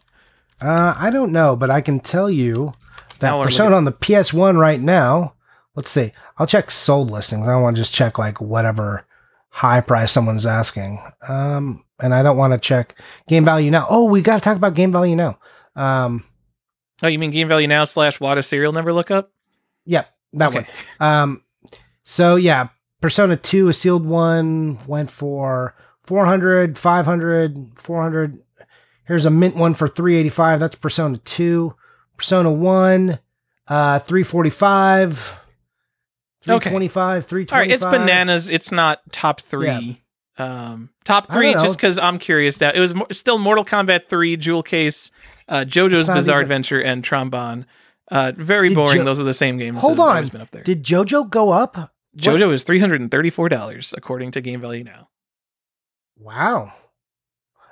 Uh, 0.61 0.93
I 0.97 1.09
don't 1.09 1.31
know, 1.31 1.55
but 1.55 1.69
I 1.71 1.81
can 1.81 1.99
tell 1.99 2.29
you 2.29 2.73
that 3.19 3.31
Persona 3.43 3.75
on 3.75 3.85
the 3.85 3.91
PS1 3.91 4.57
right 4.59 4.79
now. 4.79 5.33
Let's 5.75 5.89
see. 5.89 6.11
I'll 6.37 6.47
check 6.47 6.69
sold 6.69 7.09
listings. 7.09 7.47
I 7.47 7.51
don't 7.51 7.61
want 7.61 7.75
to 7.77 7.81
just 7.81 7.93
check 7.93 8.17
like 8.19 8.41
whatever 8.41 9.05
high 9.49 9.81
price 9.81 10.11
someone's 10.11 10.45
asking. 10.45 10.99
Um, 11.27 11.83
and 12.01 12.13
I 12.13 12.21
don't 12.23 12.37
want 12.37 12.53
to 12.53 12.59
check 12.59 12.99
game 13.27 13.45
value 13.45 13.71
now. 13.71 13.87
Oh, 13.89 14.05
we 14.05 14.21
got 14.21 14.35
to 14.35 14.41
talk 14.41 14.57
about 14.57 14.73
game 14.73 14.91
value 14.91 15.15
now. 15.15 15.39
Um, 15.75 16.23
Oh, 17.01 17.07
you 17.07 17.17
mean 17.17 17.31
Game 17.31 17.47
Value 17.47 17.67
Now 17.67 17.85
slash 17.85 18.19
WATA 18.19 18.43
Serial 18.43 18.73
Never 18.73 18.91
Look 18.91 19.09
Up? 19.09 19.31
yeah, 19.85 20.03
that 20.33 20.49
Okay. 20.49 20.67
one. 20.99 21.09
Um, 21.09 21.43
so 22.03 22.35
yeah, 22.35 22.67
Persona 23.01 23.37
2, 23.37 23.69
a 23.69 23.73
sealed 23.73 24.07
one, 24.07 24.77
went 24.85 25.09
for 25.09 25.73
400, 26.03 26.77
500, 26.77 27.71
400. 27.75 28.39
Here's 29.05 29.25
a 29.25 29.29
mint 29.29 29.55
one 29.55 29.73
for 29.73 29.87
385. 29.87 30.59
That's 30.59 30.75
Persona 30.75 31.17
2. 31.17 31.73
Persona 32.17 32.51
1, 32.51 33.19
uh, 33.67 33.99
345. 33.99 35.39
Okay. 36.47 36.69
325, 36.69 37.25
325. 37.25 37.51
All 37.53 37.59
right, 37.59 37.71
it's 37.71 37.85
bananas. 37.85 38.49
It's 38.49 38.71
not 38.71 38.99
top 39.11 39.41
three. 39.41 40.01
Um, 40.37 40.89
top 41.03 41.27
three, 41.31 41.51
just 41.53 41.75
because 41.77 41.99
I'm 41.99 42.17
curious. 42.17 42.61
Now 42.61 42.71
it 42.73 42.79
was 42.79 42.93
mo- 42.95 43.07
still 43.11 43.37
Mortal 43.37 43.65
Kombat 43.65 44.07
three, 44.07 44.37
Jewel 44.37 44.63
Case, 44.63 45.11
uh, 45.49 45.65
JoJo's 45.67 46.07
Bizarre 46.07 46.37
even- 46.39 46.43
Adventure, 46.43 46.81
and 46.81 47.03
Tron 47.03 47.29
Bonne. 47.29 47.65
Uh, 48.09 48.31
very 48.37 48.69
Did 48.69 48.75
boring. 48.75 48.97
Jo- 48.99 49.03
Those 49.03 49.19
are 49.19 49.23
the 49.25 49.33
same 49.33 49.57
games. 49.57 49.81
Hold 49.81 49.97
that 49.97 50.01
on. 50.03 50.25
been 50.27 50.41
up 50.41 50.49
there. 50.51 50.63
Did 50.63 50.83
JoJo 50.83 51.29
go 51.29 51.49
up? 51.49 51.93
What- 52.25 52.39
JoJo 52.39 52.51
is 52.53 52.63
three 52.63 52.79
hundred 52.79 53.01
and 53.01 53.11
thirty-four 53.11 53.49
dollars 53.49 53.93
according 53.97 54.31
to 54.31 54.41
Game 54.41 54.61
Value 54.61 54.83
Now. 54.83 55.09
Wow. 56.17 56.71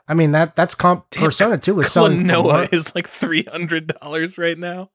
I 0.07 0.13
mean 0.13 0.31
that 0.31 0.55
that's 0.55 0.73
comp 0.73 1.09
Damn, 1.09 1.25
Persona 1.25 1.57
2 1.57 1.75
was 1.75 1.91
selling 1.91 2.25
more. 2.25 2.63
is 2.71 2.95
like 2.95 3.09
three 3.09 3.43
hundred 3.43 3.87
dollars 3.99 4.37
right 4.37 4.57
now. 4.57 4.89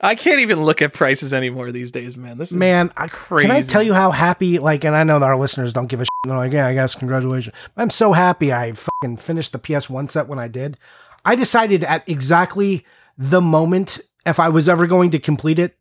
I 0.00 0.14
can't 0.16 0.40
even 0.40 0.64
look 0.64 0.82
at 0.82 0.92
prices 0.92 1.32
anymore 1.32 1.70
these 1.70 1.90
days, 1.92 2.16
man. 2.16 2.36
This 2.38 2.50
is 2.50 2.56
Man, 2.58 2.90
I, 2.96 3.06
crazy. 3.06 3.46
Can 3.48 3.56
I 3.56 3.62
tell 3.62 3.84
you 3.84 3.94
how 3.94 4.10
happy, 4.10 4.58
like, 4.58 4.84
and 4.84 4.96
I 4.96 5.04
know 5.04 5.20
that 5.20 5.26
our 5.26 5.36
listeners 5.38 5.72
don't 5.72 5.86
give 5.86 6.00
a 6.00 6.04
shit. 6.04 6.08
They're 6.26 6.36
like, 6.36 6.52
yeah, 6.52 6.66
I 6.66 6.74
guess, 6.74 6.96
congratulations. 6.96 7.54
I'm 7.76 7.88
so 7.88 8.12
happy 8.12 8.52
I 8.52 8.72
fucking 8.72 9.18
finished 9.18 9.52
the 9.52 9.60
PS1 9.60 10.10
set 10.10 10.26
when 10.26 10.40
I 10.40 10.48
did. 10.48 10.76
I 11.24 11.36
decided 11.36 11.84
at 11.84 12.08
exactly 12.08 12.84
the 13.16 13.40
moment, 13.40 14.00
if 14.26 14.40
I 14.40 14.48
was 14.48 14.68
ever 14.68 14.88
going 14.88 15.12
to 15.12 15.20
complete 15.20 15.60
it, 15.60 15.76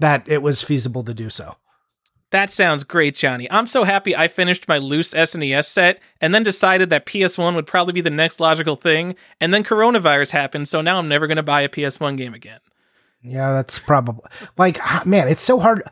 that 0.00 0.28
it 0.28 0.42
was 0.42 0.62
feasible 0.62 1.02
to 1.04 1.14
do 1.14 1.30
so. 1.30 1.56
That 2.30 2.50
sounds 2.50 2.82
great, 2.82 3.14
Johnny. 3.14 3.48
I'm 3.50 3.68
so 3.68 3.84
happy 3.84 4.16
I 4.16 4.26
finished 4.26 4.66
my 4.66 4.78
loose 4.78 5.14
SNES 5.14 5.66
set 5.66 6.00
and 6.20 6.34
then 6.34 6.42
decided 6.42 6.90
that 6.90 7.06
PS1 7.06 7.54
would 7.54 7.66
probably 7.66 7.92
be 7.92 8.00
the 8.00 8.10
next 8.10 8.40
logical 8.40 8.74
thing. 8.74 9.14
And 9.40 9.54
then 9.54 9.62
coronavirus 9.62 10.32
happened, 10.32 10.68
so 10.68 10.80
now 10.80 10.98
I'm 10.98 11.08
never 11.08 11.28
going 11.28 11.36
to 11.36 11.44
buy 11.44 11.60
a 11.62 11.68
PS1 11.68 12.16
game 12.16 12.34
again. 12.34 12.58
Yeah, 13.22 13.52
that's 13.52 13.78
probably 13.78 14.28
like, 14.58 14.78
ah, 14.80 15.02
man, 15.06 15.28
it's 15.28 15.42
so 15.42 15.60
hard. 15.60 15.82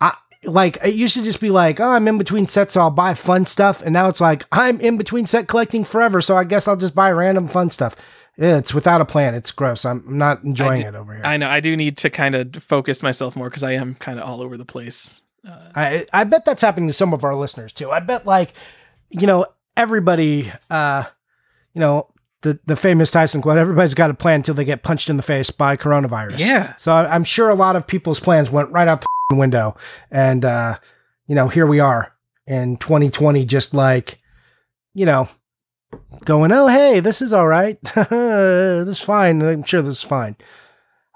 I, 0.00 0.16
like, 0.42 0.78
it 0.82 0.94
used 0.94 1.14
to 1.14 1.22
just 1.22 1.40
be 1.40 1.50
like, 1.50 1.78
oh, 1.78 1.88
I'm 1.88 2.08
in 2.08 2.18
between 2.18 2.48
sets, 2.48 2.74
so 2.74 2.80
I'll 2.80 2.90
buy 2.90 3.14
fun 3.14 3.46
stuff. 3.46 3.80
And 3.80 3.92
now 3.92 4.08
it's 4.08 4.20
like, 4.20 4.44
I'm 4.50 4.80
in 4.80 4.96
between 4.96 5.26
set 5.26 5.46
collecting 5.46 5.84
forever, 5.84 6.20
so 6.20 6.36
I 6.36 6.42
guess 6.42 6.66
I'll 6.66 6.76
just 6.76 6.94
buy 6.94 7.10
random 7.12 7.46
fun 7.46 7.70
stuff. 7.70 7.96
It's 8.36 8.74
without 8.74 9.00
a 9.00 9.04
plan. 9.04 9.34
It's 9.34 9.52
gross. 9.52 9.84
I'm 9.84 10.04
I'm 10.08 10.18
not 10.18 10.42
enjoying 10.42 10.80
do- 10.82 10.88
it 10.88 10.94
over 10.96 11.14
here. 11.14 11.24
I 11.24 11.36
know 11.36 11.48
I 11.48 11.60
do 11.60 11.76
need 11.76 11.98
to 11.98 12.10
kind 12.10 12.34
of 12.34 12.56
focus 12.62 13.00
myself 13.00 13.36
more 13.36 13.48
because 13.48 13.62
I 13.62 13.72
am 13.72 13.94
kind 13.94 14.18
of 14.18 14.28
all 14.28 14.42
over 14.42 14.56
the 14.56 14.64
place. 14.64 15.22
Uh, 15.46 15.68
I 15.74 16.06
I 16.12 16.24
bet 16.24 16.44
that's 16.44 16.62
happening 16.62 16.88
to 16.88 16.92
some 16.94 17.12
of 17.12 17.24
our 17.24 17.34
listeners 17.34 17.72
too. 17.72 17.90
I 17.90 18.00
bet 18.00 18.26
like, 18.26 18.52
you 19.10 19.26
know, 19.26 19.46
everybody 19.76 20.52
uh 20.70 21.04
you 21.74 21.80
know, 21.80 22.08
the 22.42 22.58
the 22.66 22.76
famous 22.76 23.10
Tyson 23.10 23.42
quote, 23.42 23.58
everybody's 23.58 23.94
got 23.94 24.10
a 24.10 24.14
plan 24.14 24.36
until 24.36 24.54
they 24.54 24.64
get 24.64 24.82
punched 24.82 25.10
in 25.10 25.16
the 25.16 25.22
face 25.22 25.50
by 25.50 25.76
coronavirus. 25.76 26.38
Yeah. 26.38 26.74
So 26.76 26.92
I- 26.92 27.14
I'm 27.14 27.24
sure 27.24 27.48
a 27.48 27.54
lot 27.54 27.76
of 27.76 27.86
people's 27.86 28.20
plans 28.20 28.50
went 28.50 28.70
right 28.70 28.88
out 28.88 29.04
the 29.30 29.36
window. 29.36 29.76
And 30.10 30.44
uh, 30.44 30.78
you 31.26 31.34
know, 31.34 31.48
here 31.48 31.66
we 31.66 31.80
are 31.80 32.12
in 32.46 32.76
2020 32.76 33.44
just 33.46 33.72
like, 33.74 34.18
you 34.92 35.06
know, 35.06 35.28
going, 36.24 36.52
"Oh, 36.52 36.66
hey, 36.68 37.00
this 37.00 37.22
is 37.22 37.32
all 37.32 37.46
right. 37.46 37.78
this 38.08 38.88
is 38.88 39.00
fine. 39.00 39.42
I'm 39.42 39.64
sure 39.64 39.82
this 39.82 39.96
is 39.98 40.02
fine." 40.02 40.36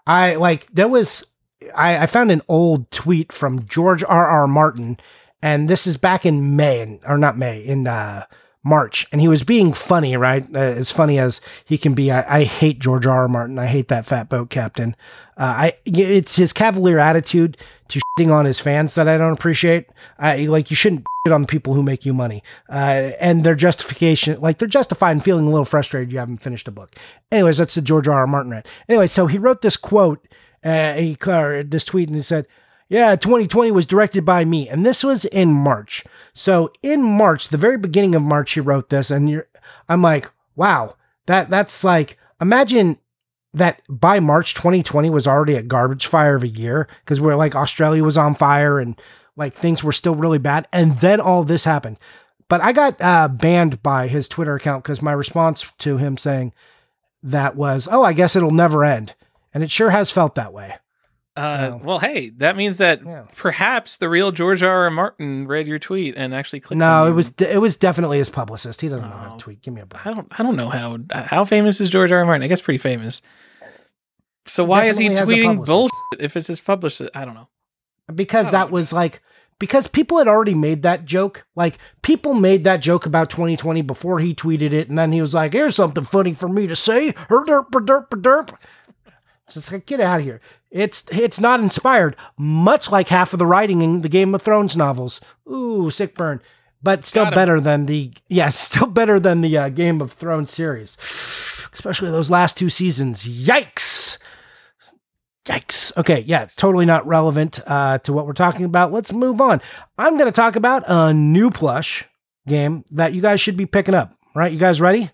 I 0.07 0.37
like 0.37 0.67
there 0.73 0.89
was 0.89 1.27
I, 1.75 1.99
I 1.99 2.07
found 2.07 2.31
an 2.31 2.43
old 2.49 2.91
tweet 2.91 3.33
from 3.33 3.67
George 3.67 4.05
R. 4.05 4.29
R. 4.29 4.47
Martin, 4.47 4.99
and 5.43 5.69
this 5.69 5.87
is 5.87 5.97
back 5.97 6.25
in 6.25 6.57
May, 6.57 7.01
or 7.07 7.19
not 7.19 7.37
May, 7.37 7.61
in 7.61 7.87
uh, 7.87 8.27
March, 8.65 9.07
and 9.13 9.21
he 9.21 9.29
was 9.29 9.45
being 9.45 9.73
funny, 9.73 10.17
right? 10.17 10.45
Uh, 10.55 10.59
as 10.59 10.91
funny 10.91 11.19
as 11.19 11.41
he 11.65 11.79
can 11.79 11.95
be. 11.95 12.11
I, 12.11 12.41
I 12.41 12.45
hate 12.45 12.79
George 12.79 13.07
R. 13.07 13.23
R. 13.23 13.29
Martin. 13.29 13.59
I 13.59 13.67
hate 13.67 13.89
that 13.89 14.05
fat 14.05 14.29
boat 14.29 14.51
captain. 14.51 14.95
Uh, 15.37 15.55
I 15.57 15.77
it's 15.85 16.37
his 16.37 16.53
cavalier 16.53 16.99
attitude 16.99 17.57
to 17.89 18.01
shitting 18.19 18.33
on 18.33 18.45
his 18.45 18.61
fans 18.61 18.95
that 18.95 19.09
I 19.09 19.17
don't 19.17 19.33
appreciate. 19.33 19.89
I 20.19 20.47
like 20.47 20.71
you 20.71 20.77
shouldn't 20.77 21.07
shit 21.27 21.33
on 21.33 21.43
the 21.43 21.47
people 21.47 21.75
who 21.75 21.83
make 21.83 22.05
you 22.05 22.13
money, 22.13 22.43
uh, 22.69 23.13
and 23.21 23.45
their 23.45 23.55
justification, 23.55 24.41
like 24.41 24.59
they're 24.59 24.69
justified 24.69 25.13
in 25.13 25.21
feeling 25.21 25.47
a 25.47 25.51
little 25.51 25.65
frustrated 25.65 26.13
you 26.13 26.19
haven't 26.19 26.39
finished 26.39 26.69
a 26.69 26.73
book. 26.73 26.95
Anyways, 27.31 27.59
that's 27.59 27.75
the 27.75 27.83
George 27.83 28.09
R. 28.09 28.19
R. 28.19 28.27
Martin 28.27 28.51
rant. 28.51 28.67
Anyway, 28.89 29.07
so 29.07 29.27
he 29.27 29.39
wrote 29.39 29.63
this 29.63 29.77
quote, 29.77 30.27
uh, 30.65 30.95
he 30.95 31.17
or 31.27 31.63
this 31.63 31.85
tweet, 31.85 32.09
and 32.09 32.17
he 32.17 32.23
said. 32.23 32.47
Yeah, 32.91 33.17
2020 33.17 33.71
was 33.71 33.85
directed 33.85 34.25
by 34.25 34.47
me, 34.47 34.67
and 34.67 34.87
this 34.87 35.05
was 35.05 35.27
in 35.27 35.53
March. 35.53 36.05
So 36.33 36.73
in 36.83 37.03
March, 37.03 37.51
the 37.51 37.59
very 37.59 37.77
beginning 37.77 38.15
of 38.15 38.23
March, 38.23 38.53
he 38.53 38.61
wrote 38.61 38.89
this, 38.89 39.11
and 39.11 39.29
you're, 39.29 39.47
I'm 39.91 40.01
like, 40.01 40.31
wow, 40.57 40.97
that 41.27 41.51
that's 41.51 41.85
like, 41.85 42.17
imagine 42.41 42.97
that 43.53 43.83
by 43.91 44.21
March 44.21 44.55
2020 44.55 45.11
was 45.11 45.27
already 45.27 45.53
a 45.53 45.63
garbage 45.63 46.07
fire 46.07 46.35
of 46.37 46.43
a 46.43 46.49
year 46.49 46.89
because 47.05 47.21
we're 47.21 47.37
like 47.37 47.55
Australia 47.55 48.03
was 48.03 48.17
on 48.17 48.35
fire 48.35 48.79
and 48.79 48.99
like 49.37 49.53
things 49.55 49.85
were 49.85 49.93
still 49.93 50.15
really 50.15 50.39
bad, 50.39 50.67
and 50.73 50.95
then 51.01 51.21
all 51.21 51.45
this 51.45 51.65
happened. 51.65 51.99
but 52.49 52.63
I 52.63 52.73
got 52.73 53.01
uh, 53.01 53.29
banned 53.29 53.83
by 53.83 54.09
his 54.09 54.29
Twitter 54.29 54.55
account 54.55 54.83
because 54.83 55.03
my 55.03 55.13
response 55.13 55.67
to 55.81 55.99
him 55.99 56.17
saying 56.17 56.53
that 57.23 57.55
was, 57.57 57.87
"Oh, 57.91 58.03
I 58.03 58.15
guess 58.15 58.35
it'll 58.35 58.51
never 58.51 58.85
end," 58.85 59.15
and 59.55 59.63
it 59.63 59.71
sure 59.71 59.91
has 59.91 60.11
felt 60.11 60.35
that 60.37 60.53
way. 60.53 60.75
Uh, 61.37 61.69
So- 61.69 61.81
well, 61.85 61.99
hey, 62.01 62.31
that 62.39 62.57
means 62.57 62.79
that 62.79 63.01
Yeah. 63.05 63.23
perhaps 63.37 63.97
the 63.99 64.09
real 64.09 64.33
George 64.33 64.63
R. 64.63 64.85
R. 64.85 64.91
Martin 64.91 65.47
read 65.47 65.69
your 65.69 65.79
tweet 65.79 66.15
and 66.17 66.35
actually 66.35 66.59
clicked. 66.61 66.79
No, 66.79 67.05
on 67.05 67.09
it 67.09 67.13
was 67.13 67.31
de- 67.31 67.53
it 67.55 67.59
was 67.59 67.77
definitely 67.77 68.19
his 68.19 68.29
publicist. 68.29 68.81
He 68.81 68.89
doesn't 68.89 69.09
know 69.09 69.17
how 69.17 69.35
Oh. 69.35 69.39
to 69.39 69.45
tweet. 69.45 69.63
Give 69.63 69.73
me 69.73 69.81
a 69.81 69.87
break. 69.87 70.05
I 70.05 70.13
don't. 70.15 70.27
I 70.37 70.43
don't 70.43 70.57
know 70.57 70.69
how. 70.69 70.99
How 71.13 71.45
famous 71.45 71.81
is 71.81 71.91
George 71.91 72.11
R. 72.11 72.19
R. 72.19 72.25
Martin? 72.25 72.43
I 72.43 72.49
guess 72.49 72.61
pretty 72.61 72.79
famous. 72.79 73.23
So 74.47 74.65
why 74.65 74.87
is 74.87 74.99
he 74.99 75.09
definitely 75.11 75.37
has 75.43 75.45
a 75.45 75.49
tweeting 75.59 75.65
bullshit 75.67 75.93
if 76.21 76.37
it's 76.37 76.47
his 76.47 76.61
publicist? 76.61 77.11
I 77.15 77.25
don't 77.25 77.35
know. 77.35 77.49
because 78.15 78.49
Oh. 78.49 78.53
that 78.53 78.71
was 78.71 78.93
like 78.93 79.21
because 79.59 79.87
people 79.87 80.17
had 80.19 80.29
already 80.29 80.55
made 80.55 80.83
that 80.83 81.05
joke. 81.05 81.47
Like 81.55 81.77
people 82.03 82.33
made 82.33 82.65
that 82.65 82.79
joke 82.81 83.05
about 83.07 83.29
2020 83.29 83.83
before 83.83 84.19
he 84.19 84.35
tweeted 84.35 84.73
it, 84.73 84.89
and 84.89 84.97
then 84.99 85.13
he 85.13 85.21
was 85.21 85.35
like, 85.35 85.53
"Here's 85.53 85.77
something 85.77 86.05
funny 86.05 86.33
for 86.33 86.49
me 86.49 86.67
to 86.67 86.75
say." 86.75 87.13
Her 87.29 87.45
derp 87.45 87.71
derp 87.71 88.09
derp. 88.09 88.51
It's 89.49 89.55
just 89.55 89.73
like 89.73 89.87
get 89.87 89.99
out 89.99 90.21
of 90.21 90.27
here. 90.27 90.43
It's 90.71 91.05
it's 91.11 91.41
not 91.41 91.61
inspired, 91.61 92.17
much 92.37 92.91
like 92.91 93.09
half 93.09 93.33
of 93.33 93.39
the 93.39 93.47
writing 93.47 93.81
in 93.81 94.03
the 94.03 94.09
Game 94.11 94.35
of 94.35 94.43
Thrones 94.43 94.77
novels. 94.77 95.23
Ooh, 95.51 95.89
sick 95.89 96.15
burn. 96.15 96.43
But 96.83 97.07
still 97.07 97.31
better 97.31 97.59
than 97.59 97.87
the 97.87 98.13
yeah, 98.29 98.51
still 98.51 98.87
better 98.87 99.19
than 99.19 99.41
the 99.41 99.57
uh, 99.57 99.69
Game 99.71 100.03
of 100.03 100.13
Thrones 100.13 100.53
series, 100.53 100.97
especially 101.73 102.11
those 102.11 102.31
last 102.31 102.59
two 102.59 102.69
seasons. 102.69 103.27
Yikes! 103.27 104.19
Yikes. 105.47 105.97
Okay, 105.97 106.21
yeah, 106.27 106.43
it's 106.43 106.55
totally 106.55 106.85
not 106.85 107.07
relevant 107.07 107.59
uh, 107.67 107.97
to 107.99 108.13
what 108.13 108.27
we're 108.27 108.35
talking 108.35 108.67
about. 108.67 108.93
Let's 108.93 109.15
move 109.15 109.41
on. 109.41 109.63
I'm 109.97 110.19
going 110.19 110.31
to 110.31 110.33
talk 110.33 110.57
about 110.57 110.85
a 110.87 111.15
new 111.15 111.51
plush 111.51 112.07
game 112.47 112.85
that 112.91 113.15
you 113.15 113.23
guys 113.23 113.41
should 113.41 113.57
be 113.57 113.65
picking 113.65 113.95
up. 113.95 114.15
Right? 114.35 114.53
You 114.53 114.59
guys 114.59 114.79
ready? 114.79 115.11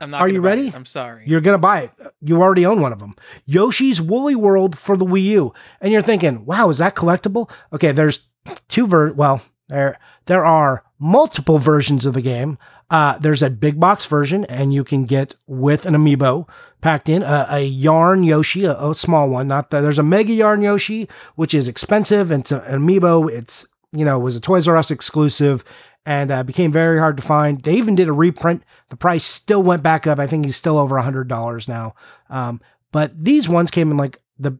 I'm 0.00 0.10
not. 0.10 0.20
Are 0.20 0.28
you 0.28 0.40
ready? 0.40 0.72
I'm 0.74 0.84
sorry. 0.84 1.24
You're 1.26 1.40
going 1.40 1.54
to 1.54 1.58
buy 1.58 1.82
it. 1.82 1.92
You 2.20 2.40
already 2.40 2.66
own 2.66 2.80
one 2.80 2.92
of 2.92 2.98
them. 2.98 3.16
Yoshi's 3.46 4.00
Woolly 4.00 4.34
World 4.34 4.78
for 4.78 4.96
the 4.96 5.04
Wii 5.04 5.22
U. 5.24 5.54
And 5.80 5.92
you're 5.92 6.02
thinking, 6.02 6.44
wow, 6.44 6.68
is 6.68 6.78
that 6.78 6.94
collectible? 6.94 7.50
Okay, 7.72 7.92
there's 7.92 8.28
two 8.68 8.86
ver 8.86 9.12
well, 9.12 9.42
there 9.68 9.98
there 10.26 10.44
are 10.44 10.84
multiple 10.98 11.58
versions 11.58 12.06
of 12.06 12.14
the 12.14 12.22
game. 12.22 12.58
Uh, 12.90 13.18
there's 13.18 13.42
a 13.42 13.50
big 13.50 13.78
box 13.78 14.06
version, 14.06 14.44
and 14.46 14.72
you 14.72 14.82
can 14.82 15.04
get 15.04 15.34
with 15.46 15.84
an 15.84 15.94
amiibo 15.94 16.48
packed 16.80 17.08
in 17.08 17.22
a, 17.22 17.46
a 17.50 17.60
yarn 17.64 18.24
Yoshi, 18.24 18.64
a, 18.64 18.78
a 18.80 18.94
small 18.94 19.28
one. 19.28 19.46
Not 19.46 19.70
that 19.70 19.82
there's 19.82 19.98
a 19.98 20.02
mega 20.02 20.32
yarn 20.32 20.62
Yoshi, 20.62 21.08
which 21.34 21.52
is 21.52 21.68
expensive. 21.68 22.32
It's 22.32 22.50
a, 22.50 22.62
an 22.62 22.80
amiibo. 22.80 23.30
It's 23.30 23.66
you 23.92 24.04
know 24.04 24.18
was 24.18 24.36
a 24.36 24.40
Toys 24.40 24.66
R 24.66 24.76
Us 24.76 24.90
exclusive 24.90 25.64
and 26.06 26.30
uh, 26.30 26.42
became 26.42 26.72
very 26.72 26.98
hard 26.98 27.16
to 27.16 27.22
find. 27.22 27.62
They 27.62 27.76
even 27.76 27.94
did 27.94 28.08
a 28.08 28.12
reprint. 28.12 28.62
The 28.88 28.96
price 28.96 29.24
still 29.24 29.62
went 29.62 29.82
back 29.82 30.06
up. 30.06 30.18
I 30.18 30.26
think 30.26 30.44
he's 30.44 30.56
still 30.56 30.78
over 30.78 30.96
a 30.96 31.02
hundred 31.02 31.28
dollars 31.28 31.68
now. 31.68 31.94
Um, 32.30 32.60
but 32.92 33.12
these 33.22 33.48
ones 33.48 33.70
came 33.70 33.90
in 33.90 33.96
like 33.96 34.18
the 34.38 34.58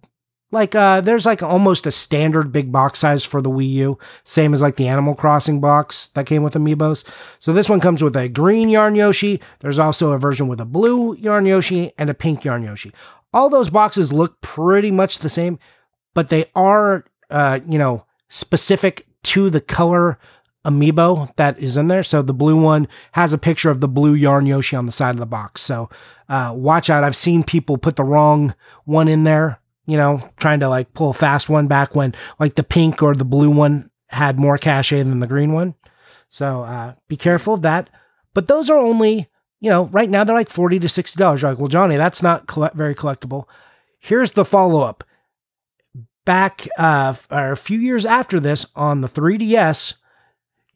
like 0.51 0.74
uh 0.74 1.01
there's 1.01 1.26
like 1.26 1.43
almost 1.43 1.86
a 1.86 1.91
standard 1.91 2.53
big 2.53 2.72
box 2.72 2.99
size 3.01 3.24
for 3.24 3.43
the 3.43 3.51
Wii 3.51 3.70
U, 3.72 3.99
same 4.24 4.55
as 4.55 4.62
like 4.62 4.76
the 4.76 4.89
Animal 4.89 5.14
Crossing 5.14 5.61
box 5.61 6.09
that 6.09 6.26
came 6.26 6.43
with 6.43 6.55
amiibos. 6.55 7.05
So 7.39 7.53
this 7.53 7.68
one 7.68 7.80
comes 7.80 8.03
with 8.03 8.16
a 8.16 8.28
green 8.28 8.68
yarn 8.68 8.95
Yoshi. 8.95 9.41
There's 9.61 9.78
also 9.78 10.12
a 10.12 10.18
version 10.18 10.49
with 10.49 10.61
a 10.61 10.64
blue 10.64 11.14
yarn 11.16 11.47
Yoshi 11.47 11.93
and 11.99 12.09
a 12.09 12.14
pink 12.14 12.45
yarn 12.45 12.62
Yoshi. 12.62 12.93
All 13.32 13.51
those 13.51 13.70
boxes 13.70 14.12
look 14.12 14.41
pretty 14.41 14.91
much 14.91 15.18
the 15.18 15.28
same, 15.28 15.59
but 16.14 16.30
they 16.30 16.47
are 16.55 17.05
uh 17.30 17.61
you 17.68 17.78
know 17.78 18.05
specific 18.28 19.07
to 19.24 19.51
the 19.51 19.61
color 19.61 20.18
amiibo 20.69 21.35
that 21.37 21.59
is 21.59 21.77
in 21.77 21.89
there. 21.89 22.03
So 22.03 22.23
the 22.23 22.35
blue 22.35 22.61
one 22.61 22.89
has 23.12 23.33
a 23.33 23.39
picture 23.39 23.71
of 23.71 23.81
the 23.81 23.89
blue 23.89 24.14
yarn 24.14 24.47
Yoshi 24.47 24.77
on 24.77 24.87
the 24.87 24.93
side 24.93 25.14
of 25.14 25.21
the 25.21 25.27
box. 25.27 25.61
So 25.62 25.89
uh, 26.29 26.53
watch 26.55 26.91
out. 26.91 27.05
I've 27.05 27.16
seen 27.16 27.43
people 27.43 27.79
put 27.79 27.97
the 27.97 28.05
wrong 28.05 28.55
one 28.85 29.09
in 29.09 29.25
there, 29.25 29.61
you 29.87 29.97
know, 29.97 30.29
trying 30.37 30.61
to 30.61 30.69
like 30.69 30.93
pull 30.93 31.11
a 31.11 31.14
fast 31.14 31.49
one 31.49 31.66
back 31.66 31.95
when 31.95 32.14
like 32.39 32.55
the 32.55 32.62
pink 32.62 33.03
or 33.03 33.14
the 33.14 33.25
blue 33.25 33.51
one 33.51 33.91
had 34.09 34.39
more 34.39 34.59
cachet 34.59 35.03
than 35.03 35.21
the 35.21 35.27
green 35.27 35.53
one. 35.53 35.75
So 36.29 36.62
uh, 36.62 36.95
be 37.09 37.16
careful 37.16 37.55
of 37.55 37.62
that. 37.62 37.91
But 38.35 38.49
those 38.49 38.71
are 38.71 38.79
only, 38.79 39.29
you 39.61 39.71
know, 39.71 39.87
right 39.87 40.09
now 40.09 40.25
they're 40.25 40.37
like 40.37 40.51
40 40.51 40.79
to 40.81 40.87
$60. 40.87 41.43
You're 41.43 41.51
like, 41.51 41.59
well, 41.59 41.69
Johnny, 41.69 41.97
that's 41.97 42.23
not 42.23 42.47
colle- 42.47 42.71
very 42.75 42.95
collectible. 42.95 43.45
Here's 43.99 44.33
the 44.33 44.45
follow 44.45 44.83
up. 44.83 45.05
Back 46.25 46.69
uh, 46.77 47.14
or 47.31 47.53
a 47.53 47.57
few 47.57 47.79
years 47.79 48.05
after 48.05 48.39
this 48.39 48.66
on 48.77 49.01
the 49.01 49.09
3DS, 49.09 49.95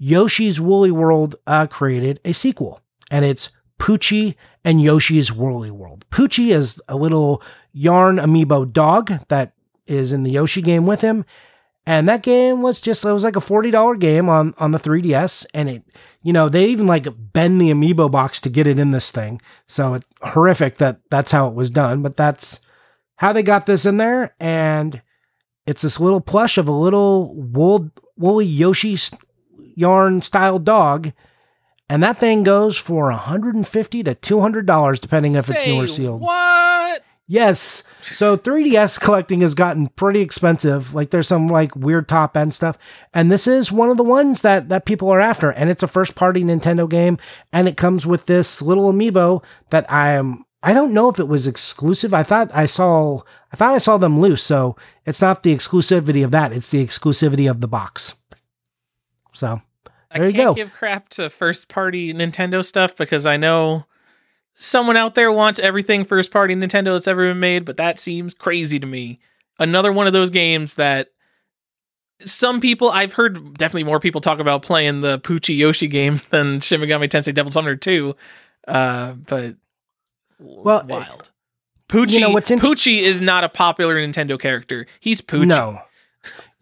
Yoshi's 0.02 0.60
Woolly 0.60 0.90
World 0.90 1.36
uh, 1.46 1.68
created 1.68 2.18
a 2.24 2.32
sequel, 2.32 2.80
and 3.08 3.24
it's 3.24 3.50
Poochie 3.78 4.34
and 4.64 4.82
Yoshi's 4.82 5.32
Woolly 5.32 5.70
World. 5.70 6.04
Poochie 6.10 6.52
is 6.52 6.82
a 6.88 6.96
little 6.96 7.40
yarn 7.72 8.16
amiibo 8.16 8.72
dog 8.72 9.12
that 9.28 9.52
is 9.86 10.12
in 10.12 10.24
the 10.24 10.32
Yoshi 10.32 10.60
game 10.60 10.86
with 10.86 11.02
him. 11.02 11.24
And 11.86 12.08
that 12.08 12.24
game 12.24 12.62
was 12.62 12.80
just, 12.80 13.04
it 13.04 13.12
was 13.12 13.22
like 13.22 13.36
a 13.36 13.40
$40 13.40 13.98
game 14.00 14.28
on, 14.28 14.54
on 14.58 14.72
the 14.72 14.78
3DS. 14.78 15.46
And 15.54 15.68
it, 15.68 15.84
you 16.22 16.32
know, 16.32 16.48
they 16.48 16.66
even 16.66 16.86
like 16.88 17.06
bend 17.32 17.60
the 17.60 17.70
amiibo 17.70 18.10
box 18.10 18.40
to 18.40 18.48
get 18.48 18.66
it 18.66 18.80
in 18.80 18.90
this 18.90 19.12
thing. 19.12 19.40
So 19.68 19.94
it's 19.94 20.06
horrific 20.22 20.78
that 20.78 20.98
that's 21.10 21.30
how 21.30 21.48
it 21.48 21.54
was 21.54 21.70
done, 21.70 22.02
but 22.02 22.16
that's 22.16 22.58
how 23.16 23.32
they 23.32 23.44
got 23.44 23.66
this 23.66 23.86
in 23.86 23.98
there. 23.98 24.34
And 24.40 25.00
it's 25.64 25.82
this 25.82 26.00
little 26.00 26.20
plush 26.20 26.58
of 26.58 26.66
a 26.66 26.72
little 26.72 27.34
wool, 27.34 27.90
woolly 28.16 28.46
Yoshi 28.46 28.96
yarn 29.76 30.22
style 30.22 30.58
dog. 30.58 31.12
And 31.88 32.02
that 32.02 32.18
thing 32.18 32.42
goes 32.42 32.76
for 32.76 33.06
150 33.10 34.02
to 34.04 34.14
$200 34.14 35.00
depending 35.00 35.34
if 35.34 35.50
it's 35.50 35.66
new 35.66 35.82
or 35.82 35.86
sealed. 35.86 36.22
What? 36.22 37.02
Yes. 37.26 37.82
So 38.02 38.36
3DS 38.36 39.00
collecting 39.00 39.40
has 39.40 39.54
gotten 39.54 39.88
pretty 39.88 40.20
expensive. 40.20 40.94
Like 40.94 41.10
there's 41.10 41.28
some 41.28 41.48
like 41.48 41.74
weird 41.76 42.08
top 42.08 42.36
end 42.36 42.52
stuff. 42.52 42.78
And 43.14 43.30
this 43.30 43.46
is 43.46 43.72
one 43.72 43.90
of 43.90 43.96
the 43.96 44.02
ones 44.02 44.42
that 44.42 44.68
that 44.68 44.84
people 44.84 45.10
are 45.10 45.20
after. 45.20 45.50
And 45.50 45.70
it's 45.70 45.82
a 45.82 45.88
first 45.88 46.14
party 46.14 46.44
Nintendo 46.44 46.88
game 46.88 47.18
and 47.52 47.68
it 47.68 47.76
comes 47.76 48.06
with 48.06 48.26
this 48.26 48.60
little 48.60 48.92
amiibo 48.92 49.42
that 49.70 49.90
I 49.90 50.12
am 50.12 50.44
I 50.62 50.72
don't 50.72 50.94
know 50.94 51.08
if 51.08 51.18
it 51.18 51.28
was 51.28 51.46
exclusive. 51.46 52.12
I 52.14 52.22
thought 52.22 52.50
I 52.52 52.66
saw 52.66 53.20
I 53.52 53.56
thought 53.56 53.74
I 53.74 53.78
saw 53.78 53.96
them 53.96 54.20
loose. 54.20 54.42
So 54.42 54.76
it's 55.06 55.22
not 55.22 55.42
the 55.42 55.54
exclusivity 55.54 56.24
of 56.24 56.32
that. 56.32 56.52
It's 56.52 56.70
the 56.70 56.84
exclusivity 56.84 57.50
of 57.50 57.60
the 57.60 57.68
box. 57.68 58.14
So 59.32 59.60
I 60.10 60.18
There 60.18 60.26
you 60.28 60.32
can't 60.34 60.48
go. 60.48 60.54
give 60.54 60.72
crap 60.72 61.08
to 61.10 61.30
first 61.30 61.68
party 61.68 62.12
Nintendo 62.12 62.64
stuff 62.64 62.96
because 62.96 63.26
I 63.26 63.36
know 63.36 63.86
someone 64.54 64.96
out 64.96 65.14
there 65.14 65.32
wants 65.32 65.58
everything 65.58 66.04
first 66.04 66.30
party 66.30 66.54
Nintendo 66.54 66.94
that's 66.94 67.08
ever 67.08 67.28
been 67.28 67.40
made, 67.40 67.64
but 67.64 67.76
that 67.78 67.98
seems 67.98 68.34
crazy 68.34 68.78
to 68.78 68.86
me. 68.86 69.18
Another 69.58 69.92
one 69.92 70.06
of 70.06 70.12
those 70.12 70.30
games 70.30 70.74
that 70.74 71.08
some 72.24 72.60
people 72.60 72.90
I've 72.90 73.12
heard 73.14 73.54
definitely 73.58 73.84
more 73.84 73.98
people 74.00 74.20
talk 74.20 74.38
about 74.38 74.62
playing 74.62 75.00
the 75.00 75.18
Poochie 75.20 75.56
Yoshi 75.56 75.88
game 75.88 76.20
than 76.30 76.60
Shin 76.60 76.80
Megami 76.80 77.08
Tensei 77.08 77.34
Devil 77.34 77.50
Summoner 77.50 77.76
2. 77.76 78.14
Uh, 78.68 79.12
but 79.14 79.56
Well, 80.38 80.84
wild. 80.86 81.30
Poochie, 81.88 82.12
you 82.12 82.20
know, 82.20 82.30
what's 82.30 82.50
int- 82.50 82.62
Poochie 82.62 83.00
is 83.00 83.20
not 83.20 83.44
a 83.44 83.48
popular 83.48 83.96
Nintendo 83.96 84.38
character. 84.38 84.86
He's 85.00 85.20
Poochie. 85.20 85.46
No. 85.46 85.80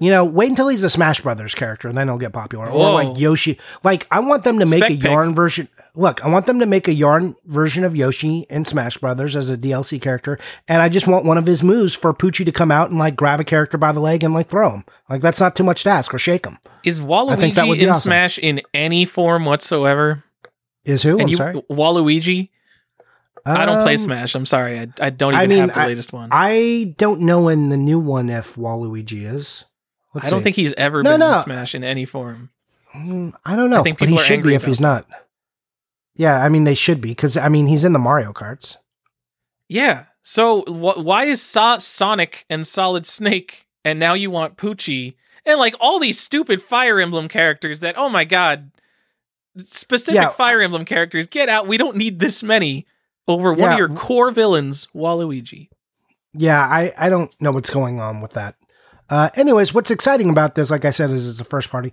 You 0.01 0.11
know, 0.11 0.25
wait 0.25 0.49
until 0.49 0.69
he's 0.69 0.83
a 0.83 0.89
Smash 0.89 1.21
Brothers 1.21 1.55
character 1.55 1.87
and 1.87 1.97
then 1.97 2.09
he'll 2.09 2.17
get 2.17 2.33
popular. 2.33 2.69
Or 2.71 2.91
like 2.93 3.19
Yoshi. 3.19 3.59
Like, 3.85 4.07
I 4.11 4.21
want 4.21 4.45
them 4.45 4.59
to 4.59 4.65
make 4.67 4.83
Spec 4.85 4.91
a 4.93 4.95
pick. 4.95 5.03
yarn 5.05 5.35
version. 5.35 5.69
Look, 5.95 6.25
I 6.25 6.29
want 6.29 6.47
them 6.47 6.59
to 6.61 6.67
make 6.67 6.89
a 6.89 6.95
yarn 6.95 7.37
version 7.45 7.85
of 7.85 7.95
Yoshi 7.95 8.47
in 8.49 8.65
Smash 8.65 8.97
Brothers 8.97 9.37
as 9.37 9.51
a 9.51 9.59
DLC 9.59 10.01
character. 10.01 10.39
And 10.67 10.81
I 10.81 10.89
just 10.89 11.07
want 11.07 11.27
one 11.27 11.37
of 11.37 11.45
his 11.47 11.63
moves 11.63 11.95
for 11.95 12.15
Poochie 12.15 12.47
to 12.47 12.53
come 12.53 12.71
out 12.71 12.89
and 12.89 12.99
like 12.99 13.15
grab 13.15 13.41
a 13.41 13.45
character 13.45 13.77
by 13.77 13.93
the 13.93 14.01
leg 14.01 14.25
and 14.25 14.33
like 14.33 14.49
throw 14.49 14.71
him. 14.71 14.85
Like, 15.11 15.21
that's 15.21 15.39
not 15.41 15.55
too 15.55 15.65
much 15.65 15.83
to 15.83 15.91
ask 15.91 16.15
or 16.15 16.19
shake 16.19 16.47
him. 16.47 16.57
Is 16.83 17.01
I 17.01 17.37
think 17.37 17.57
that 17.57 17.67
would 17.69 17.79
Waluigi 17.79 17.83
in 17.83 17.89
awesome. 17.91 18.01
Smash 18.01 18.39
in 18.39 18.63
any 18.73 19.05
form 19.05 19.45
whatsoever? 19.45 20.25
Is 20.87 21.03
who? 21.03 21.13
and 21.13 21.23
I'm 21.23 21.29
you, 21.29 21.37
sorry. 21.37 21.55
Waluigi? 21.71 22.49
I 23.45 23.67
don't 23.67 23.83
play 23.83 23.95
Um, 23.95 23.99
Smash. 23.99 24.35
I'm 24.35 24.47
sorry. 24.47 24.79
I, 24.81 24.89
I 25.01 25.11
don't 25.11 25.35
even 25.35 25.45
I 25.45 25.47
mean, 25.47 25.59
have 25.59 25.75
the 25.75 25.81
I- 25.81 25.87
latest 25.89 26.13
one. 26.15 26.29
I 26.33 26.95
don't 26.97 27.21
know 27.21 27.49
in 27.49 27.69
the 27.69 27.77
new 27.77 27.99
one 27.99 28.31
if 28.31 28.57
Waluigi 28.57 29.31
is. 29.31 29.65
Let's 30.15 30.27
I 30.27 30.31
don't 30.31 30.41
see. 30.41 30.45
think 30.45 30.57
he's 30.57 30.73
ever 30.75 31.03
No, 31.03 31.13
been 31.13 31.21
no. 31.21 31.33
in 31.33 31.39
Smash 31.39 31.75
in 31.75 31.85
any 31.85 32.05
form. 32.05 32.51
Mm, 32.95 33.33
I 33.45 33.55
don't 33.57 33.71
know, 33.71 33.81
I 33.81 33.83
think 33.83 33.99
but 33.99 34.09
he 34.09 34.15
people 34.15 34.23
are 34.23 34.27
should 34.27 34.37
angry 34.39 34.51
be 34.53 34.55
if 34.57 34.65
he's 34.65 34.81
not. 34.81 35.07
Yeah, 36.17 36.43
I 36.45 36.49
mean 36.49 36.65
they 36.65 36.75
should 36.75 37.01
be 37.01 37.11
because 37.11 37.37
I 37.37 37.49
mean 37.49 37.67
he's 37.69 37.85
in 37.85 37.93
the 37.93 37.99
Mario 37.99 38.33
Karts. 38.33 38.77
Yeah. 39.69 40.07
So 40.23 40.63
wh- 40.63 40.99
why 41.05 41.25
is 41.27 41.41
so- 41.41 41.79
Sonic 41.79 42.45
and 42.51 42.67
Solid 42.67 43.07
Snake 43.07 43.67
and 43.85 43.99
now 44.01 44.15
you 44.15 44.31
want 44.31 44.57
Poochie 44.57 45.15
and 45.47 45.59
like 45.59 45.75
all 45.81 45.99
these 46.01 46.19
stupid 46.19 46.61
Fire 46.63 46.99
Emblem 47.01 47.29
characters 47.29 47.81
that 47.81 47.97
oh 47.97 48.09
my 48.09 48.25
god, 48.25 48.73
specific 49.65 50.17
Yeah. 50.17 50.31
Fire 50.31 50.61
Emblem 50.61 50.85
characters 50.85 51.27
get 51.27 51.49
out. 51.49 51.67
We 51.69 51.77
don't 51.77 51.97
need 51.97 52.19
this 52.19 52.43
many 52.43 52.87
over 53.29 53.53
one 53.53 53.61
Yeah. 53.61 53.73
of 53.75 53.79
your 53.79 53.89
core 53.91 54.31
villains, 54.33 54.89
Waluigi. 54.95 55.69
Yeah, 56.35 56.61
I 56.61 56.93
I 56.99 57.09
don't 57.09 57.35
know 57.41 57.53
what's 57.53 57.71
going 57.71 58.01
on 58.01 58.21
with 58.21 58.33
that. 58.33 58.57
Uh, 59.11 59.29
anyways, 59.35 59.75
what's 59.75 59.91
exciting 59.91 60.31
about 60.31 60.55
this, 60.55 60.71
like 60.71 60.85
I 60.85 60.91
said, 60.91 61.11
is 61.11 61.29
it's 61.29 61.41
a 61.41 61.45
first 61.45 61.69
party. 61.69 61.93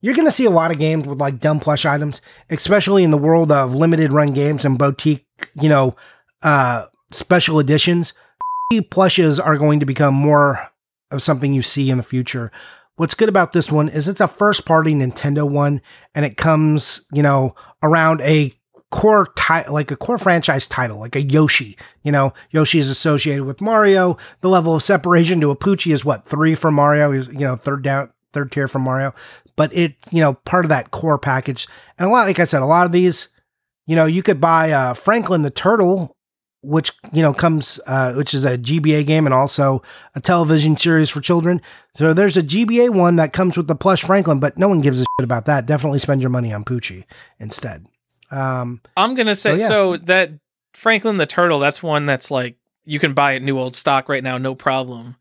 you're 0.00 0.14
going 0.14 0.26
to 0.26 0.32
see 0.32 0.44
a 0.44 0.50
lot 0.50 0.70
of 0.70 0.78
games 0.78 1.06
with 1.06 1.18
like 1.18 1.40
dumb 1.40 1.58
plush 1.58 1.86
items, 1.86 2.20
especially 2.50 3.02
in 3.02 3.10
the 3.10 3.18
world 3.18 3.50
of 3.50 3.74
limited 3.74 4.12
run 4.12 4.28
games 4.28 4.64
and 4.64 4.78
boutique, 4.78 5.26
you 5.60 5.68
know, 5.68 5.96
uh, 6.42 6.86
special 7.10 7.58
editions. 7.58 8.12
Plushes 8.90 9.40
are 9.40 9.56
going 9.56 9.80
to 9.80 9.86
become 9.86 10.14
more 10.14 10.68
of 11.10 11.22
something 11.22 11.54
you 11.54 11.62
see 11.62 11.88
in 11.88 11.96
the 11.96 12.02
future. 12.02 12.52
What's 12.96 13.14
good 13.14 13.30
about 13.30 13.52
this 13.52 13.72
one 13.72 13.88
is 13.88 14.06
it's 14.06 14.20
a 14.20 14.28
first 14.28 14.66
party 14.66 14.92
Nintendo 14.92 15.50
one 15.50 15.80
and 16.14 16.26
it 16.26 16.36
comes, 16.36 17.00
you 17.12 17.22
know, 17.22 17.54
around 17.82 18.20
a 18.20 18.52
core 18.90 19.28
title, 19.36 19.74
like 19.74 19.90
a 19.90 19.96
core 19.96 20.18
franchise 20.18 20.66
title, 20.66 20.98
like 20.98 21.16
a 21.16 21.22
Yoshi. 21.22 21.76
You 22.02 22.12
know, 22.12 22.32
Yoshi 22.50 22.78
is 22.78 22.88
associated 22.88 23.44
with 23.44 23.60
Mario. 23.60 24.16
The 24.40 24.48
level 24.48 24.74
of 24.74 24.82
separation 24.82 25.40
to 25.40 25.50
a 25.50 25.56
Poochie 25.56 25.92
is 25.92 26.04
what 26.04 26.24
three 26.24 26.54
for 26.54 26.70
Mario. 26.70 27.12
He's 27.12 27.28
you 27.28 27.40
know 27.40 27.56
third 27.56 27.82
down, 27.82 28.10
third 28.32 28.52
tier 28.52 28.68
for 28.68 28.78
Mario. 28.78 29.14
But 29.56 29.74
it 29.76 29.96
you 30.10 30.20
know 30.20 30.34
part 30.34 30.64
of 30.64 30.70
that 30.70 30.90
core 30.90 31.18
package. 31.18 31.66
And 31.98 32.08
a 32.08 32.12
lot, 32.12 32.26
like 32.26 32.38
I 32.38 32.44
said, 32.44 32.62
a 32.62 32.66
lot 32.66 32.86
of 32.86 32.92
these, 32.92 33.28
you 33.86 33.96
know, 33.96 34.06
you 34.06 34.22
could 34.22 34.40
buy 34.40 34.72
uh, 34.72 34.94
Franklin 34.94 35.42
the 35.42 35.50
Turtle. 35.50 36.14
Which 36.60 36.90
you 37.12 37.22
know 37.22 37.32
comes, 37.32 37.78
uh, 37.86 38.14
which 38.14 38.34
is 38.34 38.44
a 38.44 38.58
GBA 38.58 39.06
game 39.06 39.26
and 39.26 39.32
also 39.32 39.80
a 40.16 40.20
television 40.20 40.76
series 40.76 41.08
for 41.08 41.20
children. 41.20 41.62
So 41.94 42.12
there's 42.12 42.36
a 42.36 42.42
GBA 42.42 42.90
one 42.90 43.14
that 43.14 43.32
comes 43.32 43.56
with 43.56 43.68
the 43.68 43.76
plush 43.76 44.02
Franklin, 44.02 44.40
but 44.40 44.58
no 44.58 44.66
one 44.66 44.80
gives 44.80 45.00
a 45.00 45.04
shit 45.04 45.24
about 45.24 45.44
that. 45.44 45.66
Definitely 45.66 46.00
spend 46.00 46.20
your 46.20 46.30
money 46.30 46.52
on 46.52 46.64
Poochie 46.64 47.04
instead. 47.38 47.86
Um, 48.30 48.80
I'm 48.96 49.14
gonna 49.14 49.36
say 49.36 49.56
so, 49.56 49.62
yeah. 49.62 49.68
so 49.68 49.96
that 49.98 50.30
Franklin 50.74 51.16
the 51.16 51.26
Turtle. 51.26 51.58
That's 51.58 51.82
one 51.82 52.06
that's 52.06 52.30
like 52.30 52.56
you 52.84 52.98
can 52.98 53.14
buy 53.14 53.32
it 53.32 53.42
new 53.42 53.58
old 53.58 53.76
stock 53.76 54.08
right 54.08 54.22
now, 54.22 54.38
no 54.38 54.54
problem. 54.54 55.16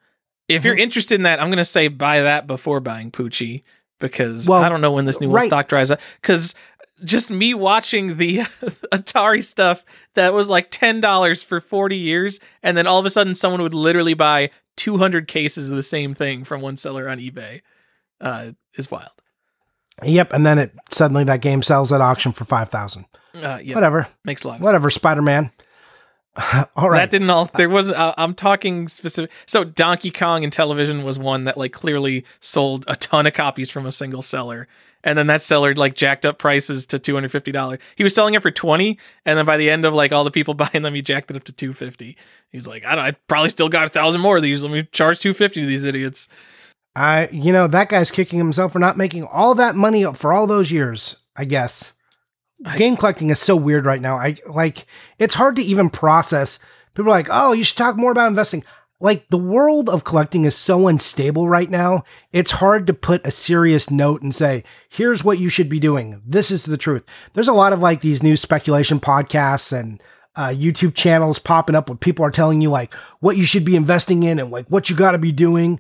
If 0.47 0.63
you're 0.63 0.75
Mhm. 0.75 0.81
interested 0.81 1.15
in 1.15 1.23
that, 1.23 1.41
I'm 1.41 1.49
gonna 1.49 1.65
say 1.65 1.87
buy 1.87 2.21
that 2.21 2.47
before 2.47 2.79
buying 2.79 3.11
Poochie 3.11 3.63
because 3.99 4.47
Well, 4.47 4.61
I 4.63 4.69
don't 4.69 4.81
know 4.81 4.91
when 4.91 5.05
this 5.05 5.19
new 5.21 5.27
old 5.27 5.35
right. 5.35 5.45
stock 5.47 5.67
dries 5.67 5.89
up. 5.91 5.99
Because 6.21 6.53
just 7.03 7.29
me 7.29 7.53
watching 7.53 8.17
the 8.17 8.37
Atari 8.91 9.43
stuff 9.43 9.83
that 10.15 10.33
was 10.33 10.49
like 10.49 10.67
ten 10.71 10.99
dollars 11.01 11.43
for 11.43 11.59
40 11.59 11.97
years, 11.97 12.39
and 12.63 12.75
then 12.77 12.87
all 12.87 12.99
of 12.99 13.05
a 13.05 13.09
sudden 13.09 13.35
someone 13.35 13.61
would 13.61 13.73
literally 13.73 14.13
buy 14.13 14.49
200 14.77 15.27
cases 15.27 15.69
of 15.69 15.75
the 15.75 15.83
same 15.83 16.13
thing 16.13 16.43
from 16.43 16.61
one 16.61 16.77
seller 16.77 17.09
on 17.09 17.17
eBay, 17.19 17.61
uh, 18.21 18.51
is 18.75 18.89
wild. 18.91 19.09
Yep, 20.03 20.33
and 20.33 20.45
then 20.45 20.59
it 20.59 20.73
suddenly 20.91 21.23
that 21.23 21.41
game 21.41 21.63
sells 21.63 21.91
at 21.91 22.01
auction 22.01 22.31
for 22.31 22.45
five 22.45 22.69
thousand. 22.69 23.05
Uh, 23.33 23.59
yeah, 23.61 23.75
Whatever, 23.75 24.07
makes 24.23 24.43
a 24.43 24.49
lot. 24.49 24.59
Whatever. 24.61 24.89
Spider 24.89 25.21
Man. 25.21 25.51
all 26.75 26.89
right. 26.89 26.99
That 26.99 27.11
didn't 27.11 27.29
all. 27.29 27.45
There 27.55 27.69
was. 27.69 27.89
Uh, 27.89 28.13
I'm 28.17 28.35
talking 28.35 28.87
specific. 28.87 29.31
So 29.47 29.63
Donkey 29.63 30.11
Kong 30.11 30.43
Intellivision 30.43 31.03
was 31.03 31.17
one 31.17 31.45
that 31.45 31.57
like 31.57 31.73
clearly 31.73 32.25
sold 32.41 32.85
a 32.87 32.95
ton 32.95 33.25
of 33.25 33.33
copies 33.33 33.71
from 33.71 33.87
a 33.87 33.91
single 33.91 34.21
seller, 34.21 34.67
and 35.03 35.17
then 35.17 35.27
that 35.27 35.41
seller 35.41 35.73
like 35.73 35.95
jacked 35.95 36.25
up 36.27 36.37
prices 36.37 36.85
to 36.87 36.99
two 36.99 37.15
hundred 37.15 37.31
fifty 37.31 37.51
dollars. 37.51 37.79
He 37.95 38.03
was 38.03 38.13
selling 38.13 38.35
it 38.35 38.43
for 38.43 38.51
twenty, 38.51 38.99
and 39.25 39.37
then 39.37 39.45
by 39.45 39.57
the 39.57 39.69
end 39.69 39.83
of 39.83 39.95
like 39.95 40.11
all 40.11 40.23
the 40.23 40.31
people 40.31 40.53
buying 40.53 40.83
them, 40.83 40.93
he 40.93 41.01
jacked 41.01 41.31
it 41.31 41.37
up 41.37 41.43
to 41.45 41.51
two 41.51 41.73
fifty. 41.73 42.17
He's 42.51 42.67
like, 42.67 42.85
I 42.85 42.95
don't. 42.95 43.05
I 43.05 43.11
probably 43.27 43.49
still 43.49 43.69
got 43.69 43.87
a 43.87 43.89
thousand 43.89 44.21
more 44.21 44.37
of 44.37 44.43
these. 44.43 44.61
Let 44.61 44.71
me 44.71 44.87
charge 44.91 45.19
two 45.19 45.33
fifty 45.33 45.61
to 45.61 45.67
these 45.67 45.85
idiots. 45.85 46.27
I, 46.97 47.29
you 47.31 47.53
know, 47.53 47.67
that 47.67 47.89
guy's 47.89 48.09
kicking 48.11 48.39
himself 48.39 48.73
for 48.73 48.79
not 48.79 48.97
making 48.97 49.23
all 49.25 49.53
that 49.55 49.75
money 49.75 50.03
for 50.13 50.33
all 50.33 50.47
those 50.47 50.71
years. 50.71 51.17
I 51.35 51.45
guess. 51.45 51.93
I- 52.65 52.77
Game 52.77 52.97
collecting 52.97 53.29
is 53.29 53.39
so 53.39 53.55
weird 53.55 53.85
right 53.85 54.01
now. 54.01 54.15
I 54.15 54.35
like 54.49 54.85
it's 55.19 55.35
hard 55.35 55.55
to 55.57 55.61
even 55.61 55.89
process. 55.91 56.57
People 56.95 57.11
are 57.11 57.15
like, 57.15 57.27
"Oh, 57.29 57.51
you 57.51 57.63
should 57.63 57.77
talk 57.77 57.95
more 57.97 58.11
about 58.11 58.27
investing." 58.29 58.63
Like 58.99 59.29
the 59.29 59.37
world 59.37 59.89
of 59.89 60.03
collecting 60.03 60.43
is 60.45 60.55
so 60.55 60.87
unstable 60.87 61.47
right 61.47 61.69
now. 61.69 62.03
It's 62.31 62.53
hard 62.53 62.87
to 62.87 62.95
put 62.95 63.27
a 63.27 63.29
serious 63.29 63.91
note 63.91 64.23
and 64.23 64.33
say, 64.33 64.63
"Here's 64.89 65.23
what 65.23 65.37
you 65.37 65.49
should 65.49 65.69
be 65.69 65.79
doing. 65.79 66.19
This 66.25 66.49
is 66.49 66.65
the 66.65 66.77
truth." 66.77 67.03
There's 67.33 67.47
a 67.47 67.53
lot 67.53 67.73
of 67.73 67.79
like 67.79 68.01
these 68.01 68.23
new 68.23 68.35
speculation 68.35 68.99
podcasts 68.99 69.71
and 69.71 70.01
uh, 70.35 70.47
YouTube 70.47 70.95
channels 70.95 71.37
popping 71.37 71.75
up 71.75 71.89
where 71.89 71.95
people 71.95 72.25
are 72.25 72.31
telling 72.31 72.59
you 72.61 72.71
like 72.71 72.91
what 73.19 73.37
you 73.37 73.45
should 73.45 73.65
be 73.65 73.75
investing 73.75 74.23
in 74.23 74.39
and 74.39 74.49
like 74.49 74.65
what 74.67 74.89
you 74.89 74.95
got 74.95 75.11
to 75.11 75.19
be 75.19 75.31
doing. 75.31 75.79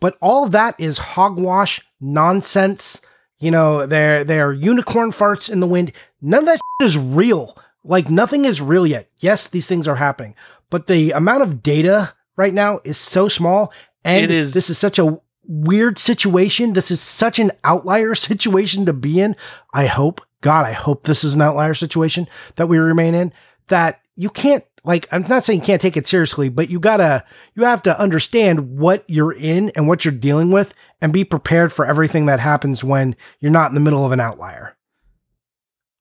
But 0.00 0.16
all 0.20 0.44
of 0.44 0.52
that 0.52 0.74
is 0.78 0.98
hogwash 0.98 1.80
nonsense. 2.00 3.00
You 3.38 3.50
know, 3.50 3.86
they're 3.86 4.24
they're 4.24 4.52
unicorn 4.52 5.12
farts 5.12 5.50
in 5.50 5.60
the 5.60 5.66
wind. 5.66 5.92
None 6.20 6.40
of 6.40 6.46
that 6.46 6.60
is 6.82 6.98
real. 6.98 7.56
Like 7.84 8.10
nothing 8.10 8.44
is 8.44 8.60
real 8.60 8.86
yet. 8.86 9.08
Yes, 9.18 9.48
these 9.48 9.66
things 9.66 9.86
are 9.88 9.96
happening, 9.96 10.34
but 10.70 10.86
the 10.88 11.12
amount 11.12 11.42
of 11.42 11.62
data 11.62 12.12
right 12.36 12.52
now 12.52 12.80
is 12.84 12.98
so 12.98 13.28
small, 13.28 13.72
and 14.04 14.24
It 14.24 14.30
is- 14.30 14.54
this 14.54 14.68
is 14.70 14.78
such 14.78 14.98
a 14.98 15.18
weird 15.46 15.98
situation. 15.98 16.72
This 16.74 16.90
is 16.90 17.00
such 17.00 17.38
an 17.38 17.52
outlier 17.64 18.14
situation 18.28 18.84
to 18.86 18.92
be 18.92 19.20
in. 19.20 19.34
I 19.72 19.86
hope, 19.86 20.20
God, 20.40 20.66
I 20.66 20.72
hope 20.72 21.04
this 21.04 21.24
is 21.24 21.34
an 21.34 21.42
outlier 21.42 21.74
situation 21.74 22.28
that 22.56 22.66
we 22.68 22.78
remain 22.78 23.14
in. 23.14 23.32
That 23.68 24.00
you 24.16 24.28
can't 24.30 24.64
like. 24.84 25.06
I'm 25.12 25.22
not 25.28 25.44
saying 25.44 25.60
you 25.60 25.64
can't 25.66 25.80
take 25.80 25.96
it 25.96 26.06
seriously, 26.06 26.48
but 26.48 26.70
you 26.70 26.78
gotta 26.80 27.24
you 27.54 27.64
have 27.64 27.82
to 27.82 27.98
understand 28.00 28.78
what 28.78 29.04
you're 29.08 29.32
in 29.32 29.70
and 29.70 29.86
what 29.88 30.04
you're 30.04 30.12
dealing 30.12 30.50
with, 30.50 30.74
and 31.00 31.12
be 31.12 31.24
prepared 31.24 31.72
for 31.72 31.84
everything 31.86 32.26
that 32.26 32.40
happens 32.40 32.82
when 32.84 33.16
you're 33.40 33.52
not 33.52 33.70
in 33.70 33.74
the 33.74 33.80
middle 33.80 34.04
of 34.04 34.12
an 34.12 34.20
outlier. 34.20 34.74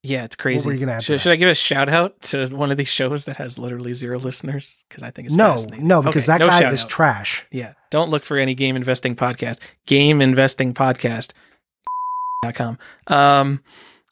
Yeah, 0.04 0.24
it's 0.24 0.36
crazy. 0.36 0.66
were 0.66 0.74
you 0.74 0.86
gonna 0.86 1.02
should, 1.02 1.20
should 1.20 1.32
I 1.32 1.36
give 1.36 1.50
a 1.50 1.56
shout 1.56 1.90
out 1.90 2.22
to 2.24 2.48
one 2.48 2.72
of 2.72 2.78
these 2.78 2.88
shows 2.88 3.26
that 3.26 3.38
has 3.38 3.60
literally 3.60 3.94
zero 3.94 4.18
listeners? 4.20 4.78
Because 4.88 5.04
I 5.04 5.12
think 5.12 5.26
it's 5.26 5.36
no, 5.36 5.56
no, 5.80 6.02
because 6.02 6.30
Okay, 6.30 6.38
that 6.38 6.40
no 6.40 6.48
guy 6.48 6.72
is 6.72 6.84
out. 6.84 6.90
trash. 6.90 7.46
Yeah. 7.52 7.74
Don't 7.90 8.10
look 8.10 8.24
for 8.24 8.38
any 8.38 8.54
game 8.56 8.76
investing 8.76 9.16
podcast. 9.16 9.60
Game 9.86 10.22
investing 10.22 10.74
podcast. 10.74 11.32
dot 12.44 12.56
com. 12.56 12.78
Um, 13.08 13.64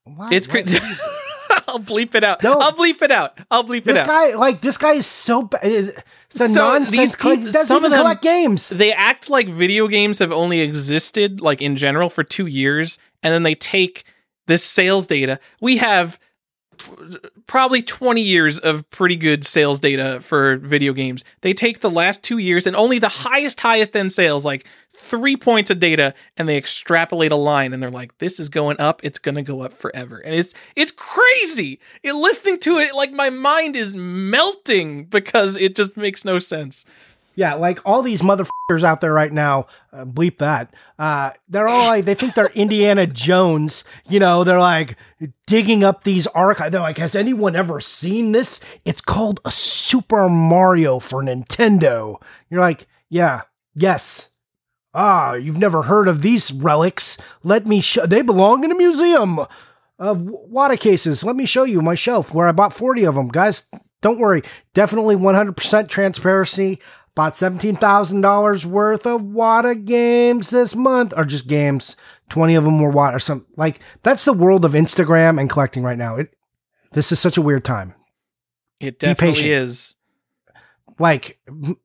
What? 0.04 0.34
it's 0.34 0.48
What? 0.50 0.66
I'll 1.68 1.80
bleep 1.80 2.16
it 2.16 2.24
out. 2.24 2.42
Don't. 2.42 2.62
I'll 2.62 2.74
bleep 2.74 3.02
it 3.02 3.12
out. 3.12 3.38
I'll 3.50 3.64
bleep 3.64 3.88
it 3.88 3.90
out. 3.90 3.94
This 3.96 4.08
guy, 4.08 4.34
like 4.36 4.62
this 4.62 4.78
guy, 4.78 4.94
is 4.94 5.08
so 5.08 5.44
bad. 5.44 5.62
It's 5.64 6.42
a 6.42 6.48
So 6.50 6.54
nonsense. 6.56 6.92
these 6.92 7.16
he 7.16 7.36
doesn't 7.46 7.66
some 7.66 7.78
even 7.78 7.86
of 7.86 7.92
them- 7.92 8.02
collect 8.04 8.22
games. 8.22 8.70
they 8.70 8.92
act 8.94 9.30
like 9.30 9.48
video 9.48 9.88
games 9.88 10.20
have 10.20 10.32
only 10.32 10.62
existed, 10.62 11.42
like 11.42 11.62
in 11.62 11.76
general, 11.76 12.10
for 12.10 12.24
two 12.24 12.46
years, 12.46 13.00
and 13.24 13.34
then 13.34 13.44
they 13.44 13.56
take 13.56 14.04
this 14.48 14.64
sales 14.64 15.08
data. 15.08 15.40
We 15.62 15.78
have 15.78 16.20
probably 17.48 17.82
20 17.82 18.22
years 18.22 18.60
of 18.60 18.90
pretty 18.90 19.16
good 19.16 19.46
sales 19.46 19.80
data 19.80 20.20
for 20.22 20.58
video 20.58 20.94
games. 20.94 21.24
They 21.42 21.54
take 21.54 21.80
the 21.80 21.90
last 21.90 22.24
two 22.24 22.38
years 22.38 22.68
and 22.68 22.76
only 22.76 23.00
the 23.00 23.10
highest, 23.10 23.60
highest 23.60 23.96
end 23.96 24.12
sales, 24.12 24.46
like 24.46 24.66
three 24.94 25.36
points 25.36 25.70
of 25.70 25.80
data, 25.80 26.14
and 26.38 26.48
they 26.48 26.58
extrapolate 26.58 27.32
a 27.32 27.36
line, 27.36 27.74
and 27.74 27.82
they're 27.82 27.92
like, 27.92 28.18
"This 28.18 28.40
is 28.40 28.50
going 28.50 28.80
up. 28.80 29.02
It's 29.04 29.20
gonna 29.20 29.44
go 29.44 29.62
up 29.62 29.78
forever." 29.78 30.18
And 30.20 30.36
it's 30.36 30.54
it's 30.76 30.92
crazy. 30.92 31.80
It 32.04 32.14
listening 32.14 32.60
to 32.60 32.78
it, 32.78 32.96
like 32.96 33.12
my 33.12 33.30
mind 33.30 33.76
is 33.76 33.96
melting 33.96 35.06
because 35.06 35.56
it 35.58 35.76
just 35.76 35.98
makes 35.98 36.24
no 36.26 36.40
sense. 36.40 36.86
Yeah, 37.36 37.56
like 37.56 37.80
all 37.86 38.02
these 38.02 38.22
motherfuckers 38.22 38.84
out 38.84 39.02
there 39.02 39.14
right 39.14 39.32
now, 39.32 39.68
uh, 39.92 40.06
bleep 40.06 40.38
that. 40.38 40.74
Uh, 40.98 41.32
they're 41.50 41.68
all 41.68 41.90
like, 41.90 42.06
they 42.06 42.16
think 42.16 42.34
they're 42.34 42.48
Indiana 42.48 43.06
Jones. 43.06 43.84
You 44.08 44.20
know, 44.20 44.44
they're 44.44 44.60
like 44.60 44.98
digging 45.46 45.84
up 45.84 46.04
these 46.04 46.28
archives. 46.28 46.72
They're 46.72 46.82
like, 46.82 46.98
has 46.98 47.16
anyone 47.16 47.56
ever 47.56 47.82
seen 47.82 48.32
this? 48.32 48.60
It's 48.86 49.02
called 49.02 49.42
a 49.44 49.52
Super 49.52 50.30
Mario 50.30 51.00
for 51.00 51.22
Nintendo. 51.22 52.22
You're 52.50 52.62
like, 52.62 52.88
yeah, 53.10 53.42
yes. 53.74 54.30
Ah, 54.94 55.34
you've 55.34 55.58
never 55.58 55.84
heard 55.84 56.08
of 56.08 56.22
these 56.22 56.54
relics. 56.54 57.18
Let 57.44 57.68
me 57.68 57.82
show. 57.82 58.06
They 58.06 58.22
belong 58.22 58.64
in 58.64 58.72
a 58.72 58.76
museum 58.76 59.40
of 60.00 60.22
WATA 60.22 60.78
cases. 60.78 61.24
Let 61.24 61.36
me 61.36 61.46
show 61.46 61.64
you 61.64 61.82
my 61.82 61.96
shelf 61.96 62.34
where 62.34 62.48
I 62.48 62.54
bought 62.54 62.74
40 62.74 63.06
of 63.06 63.16
them. 63.16 63.28
Guys, 63.28 63.64
don't 64.02 64.20
worry. 64.20 64.44
Definitely 64.74 65.16
100% 65.16 65.90
transparency. 65.90 66.80
Bought 67.16 67.34
$17,000 67.34 68.66
worth 68.66 69.06
of 69.08 69.22
WATA 69.22 69.76
games 69.86 70.50
this 70.50 70.76
month, 70.76 71.14
or 71.16 71.24
just 71.24 71.48
games. 71.48 71.96
20 72.30 72.56
of 72.56 72.64
them 72.66 72.80
were 72.80 72.92
WATA 72.92 73.16
or 73.16 73.20
Some 73.20 73.46
like 73.56 73.80
that's 74.04 74.26
the 74.26 74.34
world 74.34 74.66
of 74.66 74.74
Instagram 74.74 75.40
and 75.40 75.50
collecting 75.50 75.84
right 75.84 75.98
now. 75.98 76.18
It, 76.18 76.36
this 76.92 77.12
is 77.12 77.20
such 77.20 77.38
a 77.38 77.42
weird 77.42 77.64
time. 77.64 77.94
It 78.80 79.00
definitely 79.00 79.52
is. 79.52 79.96
like 81.00 81.40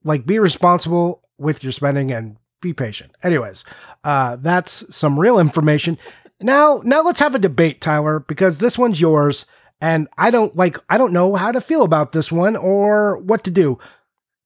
like 0.04 0.26
be 0.26 0.38
responsible 0.38 1.22
with 1.38 1.62
your 1.62 1.72
spending 1.72 2.10
and 2.10 2.36
be 2.60 2.72
patient 2.72 3.12
anyways 3.22 3.64
uh 4.04 4.36
that's 4.36 4.84
some 4.94 5.18
real 5.18 5.38
information 5.38 5.96
now 6.40 6.80
now 6.84 7.02
let's 7.02 7.20
have 7.20 7.34
a 7.34 7.38
debate 7.38 7.80
tyler 7.80 8.20
because 8.20 8.58
this 8.58 8.76
one's 8.76 9.00
yours 9.00 9.46
and 9.80 10.06
i 10.18 10.30
don't 10.30 10.54
like 10.56 10.76
i 10.90 10.98
don't 10.98 11.12
know 11.12 11.34
how 11.36 11.50
to 11.50 11.60
feel 11.60 11.82
about 11.82 12.12
this 12.12 12.30
one 12.30 12.54
or 12.54 13.16
what 13.18 13.42
to 13.44 13.50
do 13.50 13.78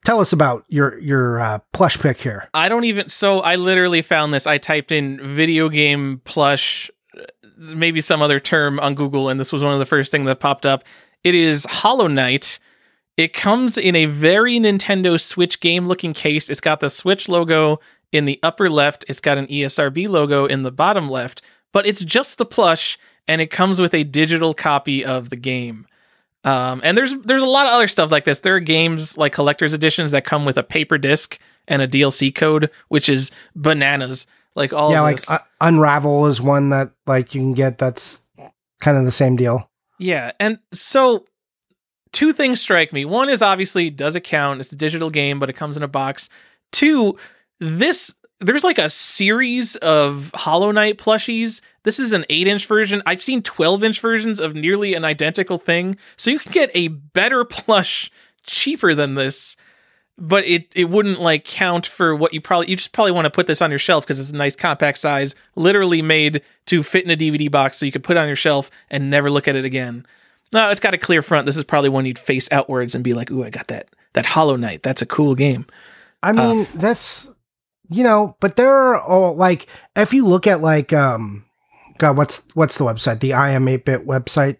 tell 0.04 0.20
us 0.20 0.32
about 0.32 0.64
your 0.68 0.98
your 1.00 1.40
uh, 1.40 1.58
plush 1.72 1.98
pick 1.98 2.18
here 2.18 2.48
I 2.54 2.68
don't 2.68 2.84
even. 2.84 3.08
So 3.08 3.40
I 3.40 3.56
literally 3.56 4.02
found 4.02 4.32
this. 4.32 4.46
I 4.46 4.58
typed 4.58 4.92
in 4.92 5.18
video 5.26 5.68
game 5.68 6.20
plush, 6.24 6.90
uh, 7.18 7.24
maybe 7.58 8.00
some 8.00 8.22
other 8.22 8.38
term 8.38 8.78
on 8.80 8.94
Google, 8.94 9.28
and 9.28 9.40
this 9.40 9.52
was 9.52 9.62
one 9.62 9.72
of 9.72 9.78
the 9.78 9.86
first 9.86 10.10
things 10.10 10.26
that 10.26 10.40
popped 10.40 10.66
up. 10.66 10.84
It 11.24 11.34
is 11.34 11.64
Hollow 11.64 12.06
Knight. 12.06 12.58
It 13.16 13.32
comes 13.32 13.78
in 13.78 13.94
a 13.94 14.06
very 14.06 14.58
Nintendo 14.58 15.20
Switch 15.20 15.60
game 15.60 15.86
looking 15.88 16.12
case. 16.12 16.50
It's 16.50 16.60
got 16.60 16.80
the 16.80 16.90
Switch 16.90 17.28
logo 17.28 17.80
in 18.12 18.24
the 18.24 18.38
upper 18.42 18.68
left. 18.68 19.04
It's 19.08 19.20
got 19.20 19.38
an 19.38 19.46
ESRB 19.46 20.08
logo 20.08 20.46
in 20.46 20.62
the 20.62 20.72
bottom 20.72 21.08
left. 21.08 21.42
but 21.72 21.86
it's 21.86 22.04
just 22.04 22.38
the 22.38 22.46
plush 22.46 22.98
and 23.26 23.40
it 23.40 23.50
comes 23.50 23.80
with 23.80 23.94
a 23.94 24.04
digital 24.04 24.54
copy 24.54 25.04
of 25.04 25.30
the 25.30 25.36
game. 25.36 25.86
Um, 26.44 26.80
and 26.84 26.96
there's 26.96 27.14
there's 27.16 27.42
a 27.42 27.46
lot 27.46 27.66
of 27.66 27.72
other 27.72 27.88
stuff 27.88 28.12
like 28.12 28.24
this. 28.24 28.40
There 28.40 28.56
are 28.56 28.60
games 28.60 29.16
like 29.16 29.32
collector's 29.32 29.72
editions 29.72 30.10
that 30.10 30.24
come 30.24 30.44
with 30.44 30.58
a 30.58 30.62
paper 30.62 30.98
disc 30.98 31.38
and 31.66 31.80
a 31.80 31.88
DLC 31.88 32.34
code, 32.34 32.70
which 32.88 33.08
is 33.08 33.30
bananas. 33.56 34.26
Like 34.54 34.72
all 34.72 34.90
yeah, 34.90 34.98
of 34.98 35.04
like 35.04 35.18
uh, 35.30 35.38
Unravel 35.60 36.26
is 36.26 36.40
one 36.40 36.70
that 36.70 36.90
like 37.06 37.34
you 37.34 37.40
can 37.40 37.54
get. 37.54 37.78
That's 37.78 38.22
kind 38.80 38.98
of 38.98 39.04
the 39.04 39.10
same 39.10 39.36
deal. 39.36 39.70
Yeah, 39.98 40.32
and 40.38 40.58
so 40.72 41.24
two 42.12 42.32
things 42.32 42.60
strike 42.60 42.92
me. 42.92 43.04
One 43.04 43.28
is 43.28 43.42
obviously 43.42 43.90
does 43.90 44.14
it 44.14 44.20
count? 44.22 44.60
It's 44.60 44.72
a 44.72 44.76
digital 44.76 45.10
game, 45.10 45.40
but 45.40 45.48
it 45.50 45.54
comes 45.54 45.76
in 45.76 45.82
a 45.82 45.88
box. 45.88 46.28
Two, 46.72 47.16
this 47.58 48.14
there's 48.44 48.64
like 48.64 48.78
a 48.78 48.90
series 48.90 49.76
of 49.76 50.30
Hollow 50.34 50.70
Knight 50.70 50.98
plushies. 50.98 51.62
This 51.82 51.98
is 51.98 52.12
an 52.12 52.24
8-inch 52.30 52.66
version. 52.66 53.02
I've 53.06 53.22
seen 53.22 53.42
12-inch 53.42 54.00
versions 54.00 54.40
of 54.40 54.54
nearly 54.54 54.94
an 54.94 55.04
identical 55.04 55.58
thing. 55.58 55.96
So 56.16 56.30
you 56.30 56.38
can 56.38 56.52
get 56.52 56.70
a 56.74 56.88
better 56.88 57.44
plush 57.44 58.10
cheaper 58.44 58.94
than 58.94 59.14
this. 59.14 59.56
But 60.16 60.44
it, 60.46 60.72
it 60.76 60.90
wouldn't 60.90 61.20
like 61.20 61.44
count 61.44 61.86
for 61.86 62.14
what 62.14 62.32
you 62.32 62.40
probably 62.40 62.70
you 62.70 62.76
just 62.76 62.92
probably 62.92 63.10
want 63.10 63.24
to 63.24 63.30
put 63.30 63.48
this 63.48 63.60
on 63.60 63.70
your 63.70 63.80
shelf 63.80 64.04
because 64.04 64.20
it's 64.20 64.30
a 64.30 64.36
nice 64.36 64.54
compact 64.54 64.98
size, 64.98 65.34
literally 65.56 66.02
made 66.02 66.42
to 66.66 66.84
fit 66.84 67.04
in 67.04 67.10
a 67.10 67.16
DVD 67.16 67.50
box 67.50 67.78
so 67.78 67.84
you 67.84 67.90
could 67.90 68.04
put 68.04 68.16
it 68.16 68.20
on 68.20 68.28
your 68.28 68.36
shelf 68.36 68.70
and 68.90 69.10
never 69.10 69.28
look 69.28 69.48
at 69.48 69.56
it 69.56 69.64
again. 69.64 70.06
No, 70.52 70.70
it's 70.70 70.78
got 70.78 70.94
a 70.94 70.98
clear 70.98 71.20
front. 71.20 71.46
This 71.46 71.56
is 71.56 71.64
probably 71.64 71.90
one 71.90 72.06
you'd 72.06 72.20
face 72.20 72.48
outwards 72.52 72.94
and 72.94 73.02
be 73.02 73.12
like, 73.12 73.28
"Ooh, 73.32 73.42
I 73.42 73.50
got 73.50 73.66
that 73.68 73.88
that 74.12 74.24
Hollow 74.24 74.54
Knight. 74.54 74.84
That's 74.84 75.02
a 75.02 75.06
cool 75.06 75.34
game." 75.34 75.66
I 76.22 76.30
mean, 76.30 76.60
uh. 76.60 76.64
that's 76.76 77.26
you 77.90 78.02
know, 78.04 78.36
but 78.40 78.56
there 78.56 78.72
are 78.74 79.00
all 79.00 79.34
like 79.36 79.66
if 79.96 80.12
you 80.12 80.26
look 80.26 80.46
at 80.46 80.60
like 80.60 80.92
um 80.92 81.44
God, 81.98 82.16
what's 82.16 82.42
what's 82.54 82.78
the 82.78 82.84
website? 82.84 83.20
The 83.20 83.30
iam8bit 83.30 84.06
website. 84.06 84.56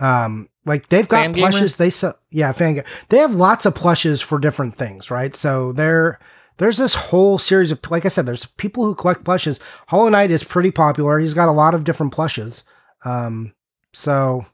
Um 0.00 0.48
like 0.64 0.88
they've 0.88 1.08
got 1.08 1.26
Fangamer? 1.28 1.38
plushes, 1.38 1.76
they 1.76 1.90
sell 1.90 2.18
yeah, 2.30 2.52
fan 2.52 2.82
they 3.08 3.18
have 3.18 3.34
lots 3.34 3.66
of 3.66 3.74
plushes 3.74 4.20
for 4.20 4.38
different 4.38 4.76
things, 4.76 5.10
right? 5.10 5.34
So 5.34 5.72
there 5.72 6.18
there's 6.58 6.76
this 6.78 6.94
whole 6.94 7.38
series 7.38 7.70
of 7.72 7.80
like 7.90 8.04
I 8.04 8.08
said, 8.08 8.26
there's 8.26 8.46
people 8.46 8.84
who 8.84 8.94
collect 8.94 9.24
plushes. 9.24 9.60
Hollow 9.88 10.08
Knight 10.08 10.30
is 10.30 10.44
pretty 10.44 10.70
popular. 10.70 11.18
He's 11.18 11.34
got 11.34 11.48
a 11.48 11.52
lot 11.52 11.74
of 11.74 11.84
different 11.84 12.12
plushes. 12.12 12.64
Um 13.04 13.54
so 13.92 14.44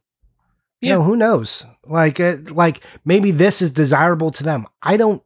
you 0.81 0.91
Yeah. 0.91 0.97
know, 0.97 1.03
who 1.03 1.17
knows? 1.17 1.65
Like 1.87 2.21
it, 2.21 2.51
like 2.51 2.81
maybe 3.05 3.31
this 3.31 3.63
is 3.63 3.71
desirable 3.71 4.31
to 4.33 4.45
them. 4.45 4.67
I 4.83 4.97
don't 4.97 5.23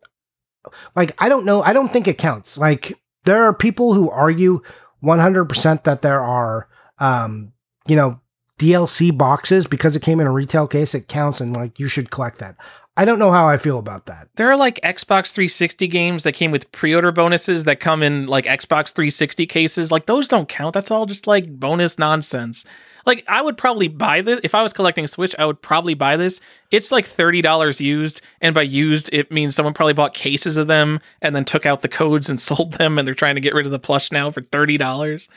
like 0.94 1.14
I 1.18 1.28
don't 1.28 1.44
know. 1.44 1.62
I 1.62 1.72
don't 1.72 1.92
think 1.92 2.08
it 2.08 2.18
counts. 2.18 2.58
Like 2.58 2.98
there 3.24 3.44
are 3.44 3.52
people 3.52 3.94
who 3.94 4.10
argue 4.10 4.62
100% 5.02 5.84
that 5.84 6.02
there 6.02 6.20
are 6.20 6.68
um 6.98 7.52
you 7.86 7.96
know 7.96 8.20
DLC 8.58 9.16
boxes 9.16 9.66
because 9.66 9.94
it 9.94 10.02
came 10.02 10.20
in 10.20 10.26
a 10.26 10.32
retail 10.32 10.66
case 10.66 10.94
it 10.94 11.08
counts 11.08 11.40
and 11.40 11.54
like 11.54 11.78
you 11.78 11.88
should 11.88 12.10
collect 12.10 12.38
that. 12.38 12.56
I 12.96 13.04
don't 13.04 13.20
know 13.20 13.30
how 13.30 13.46
I 13.46 13.58
feel 13.58 13.78
about 13.78 14.06
that. 14.06 14.28
There 14.34 14.50
are 14.50 14.56
like 14.56 14.80
Xbox 14.82 15.30
360 15.30 15.86
games 15.86 16.24
that 16.24 16.32
came 16.32 16.50
with 16.50 16.72
pre-order 16.72 17.12
bonuses 17.12 17.62
that 17.62 17.78
come 17.78 18.02
in 18.02 18.26
like 18.26 18.44
Xbox 18.44 18.92
360 18.92 19.46
cases. 19.46 19.92
Like 19.92 20.06
those 20.06 20.26
don't 20.26 20.48
count. 20.48 20.74
That's 20.74 20.90
all 20.90 21.06
just 21.06 21.28
like 21.28 21.48
bonus 21.48 21.96
nonsense. 21.96 22.64
Like 23.08 23.24
I 23.26 23.40
would 23.40 23.56
probably 23.56 23.88
buy 23.88 24.20
this 24.20 24.38
if 24.44 24.54
I 24.54 24.62
was 24.62 24.74
collecting 24.74 25.06
Switch. 25.06 25.34
I 25.38 25.46
would 25.46 25.62
probably 25.62 25.94
buy 25.94 26.18
this. 26.18 26.42
It's 26.70 26.92
like 26.92 27.06
thirty 27.06 27.40
dollars 27.40 27.80
used, 27.80 28.20
and 28.42 28.54
by 28.54 28.60
used 28.62 29.08
it 29.14 29.32
means 29.32 29.56
someone 29.56 29.72
probably 29.72 29.94
bought 29.94 30.12
cases 30.12 30.58
of 30.58 30.66
them 30.66 31.00
and 31.22 31.34
then 31.34 31.46
took 31.46 31.64
out 31.64 31.80
the 31.80 31.88
codes 31.88 32.28
and 32.28 32.38
sold 32.48 32.74
them, 32.74 32.98
and 32.98 33.08
they're 33.08 33.14
trying 33.14 33.36
to 33.36 33.40
get 33.40 33.54
rid 33.54 33.64
of 33.64 33.72
the 33.72 33.78
plush 33.78 34.12
now 34.12 34.30
for 34.30 34.42
thirty 34.42 34.76
dollars. 34.76 35.30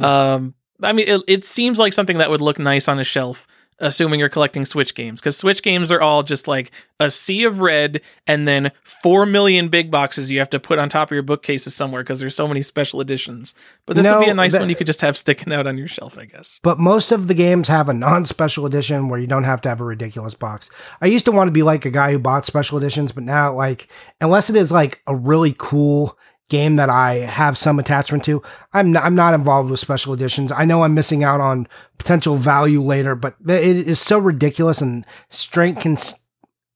Um, 0.00 0.54
I 0.82 0.92
mean, 0.94 1.08
it, 1.08 1.22
it 1.28 1.44
seems 1.44 1.78
like 1.78 1.92
something 1.92 2.16
that 2.18 2.30
would 2.30 2.40
look 2.40 2.58
nice 2.58 2.88
on 2.88 2.98
a 2.98 3.04
shelf, 3.04 3.46
assuming 3.80 4.20
you're 4.20 4.28
collecting 4.28 4.64
Switch 4.64 4.94
games, 4.94 5.20
because 5.20 5.36
Switch 5.36 5.62
games 5.62 5.90
are 5.90 6.00
all 6.00 6.22
just 6.22 6.46
like 6.46 6.70
a 6.98 7.10
sea 7.10 7.44
of 7.44 7.60
red, 7.60 8.00
and 8.26 8.46
then 8.46 8.70
four 8.84 9.24
million 9.26 9.68
big 9.68 9.90
boxes 9.90 10.30
you 10.30 10.38
have 10.38 10.50
to 10.50 10.60
put 10.60 10.78
on 10.78 10.88
top 10.88 11.10
of 11.10 11.14
your 11.14 11.22
bookcases 11.22 11.74
somewhere 11.74 12.02
because 12.02 12.20
there's 12.20 12.36
so 12.36 12.46
many 12.46 12.62
special 12.62 13.00
editions. 13.00 13.54
But 13.86 13.96
this 13.96 14.10
would 14.10 14.20
be 14.24 14.30
a 14.30 14.34
nice 14.34 14.52
that- 14.52 14.60
one 14.60 14.68
you 14.68 14.76
could 14.76 14.86
just 14.86 15.00
have 15.00 15.16
sticking 15.16 15.52
out 15.52 15.66
on 15.66 15.78
your 15.78 15.88
shelf, 15.88 16.18
I 16.18 16.26
guess. 16.26 16.60
But 16.62 16.78
most 16.78 17.10
of 17.10 17.26
the 17.26 17.34
games 17.34 17.68
have 17.68 17.88
a 17.88 17.94
non-special 17.94 18.66
edition 18.66 19.08
where 19.08 19.18
you 19.18 19.26
don't 19.26 19.44
have 19.44 19.62
to 19.62 19.68
have 19.68 19.80
a 19.80 19.84
ridiculous 19.84 20.34
box. 20.34 20.70
I 21.00 21.06
used 21.06 21.24
to 21.24 21.32
want 21.32 21.48
to 21.48 21.52
be 21.52 21.62
like 21.62 21.84
a 21.84 21.90
guy 21.90 22.12
who 22.12 22.18
bought 22.18 22.44
special 22.46 22.76
editions, 22.78 23.12
but 23.12 23.24
now 23.24 23.54
like 23.54 23.88
unless 24.20 24.50
it 24.50 24.56
is 24.56 24.70
like 24.70 25.02
a 25.06 25.16
really 25.16 25.54
cool 25.56 26.18
game 26.50 26.76
that 26.76 26.90
I 26.90 27.14
have 27.14 27.56
some 27.56 27.78
attachment 27.78 28.24
to, 28.24 28.42
I'm 28.74 28.92
not, 28.92 29.04
I'm 29.04 29.14
not 29.14 29.32
involved 29.32 29.70
with 29.70 29.80
special 29.80 30.12
editions. 30.12 30.52
I 30.52 30.66
know 30.66 30.82
I'm 30.82 30.92
missing 30.92 31.24
out 31.24 31.40
on 31.40 31.66
potential 31.96 32.36
value 32.36 32.82
later, 32.82 33.14
but 33.14 33.36
it 33.46 33.88
is 33.88 33.98
so 33.98 34.18
ridiculous 34.18 34.82
and 34.82 35.06
strength 35.30 35.82
cons- 35.82 36.14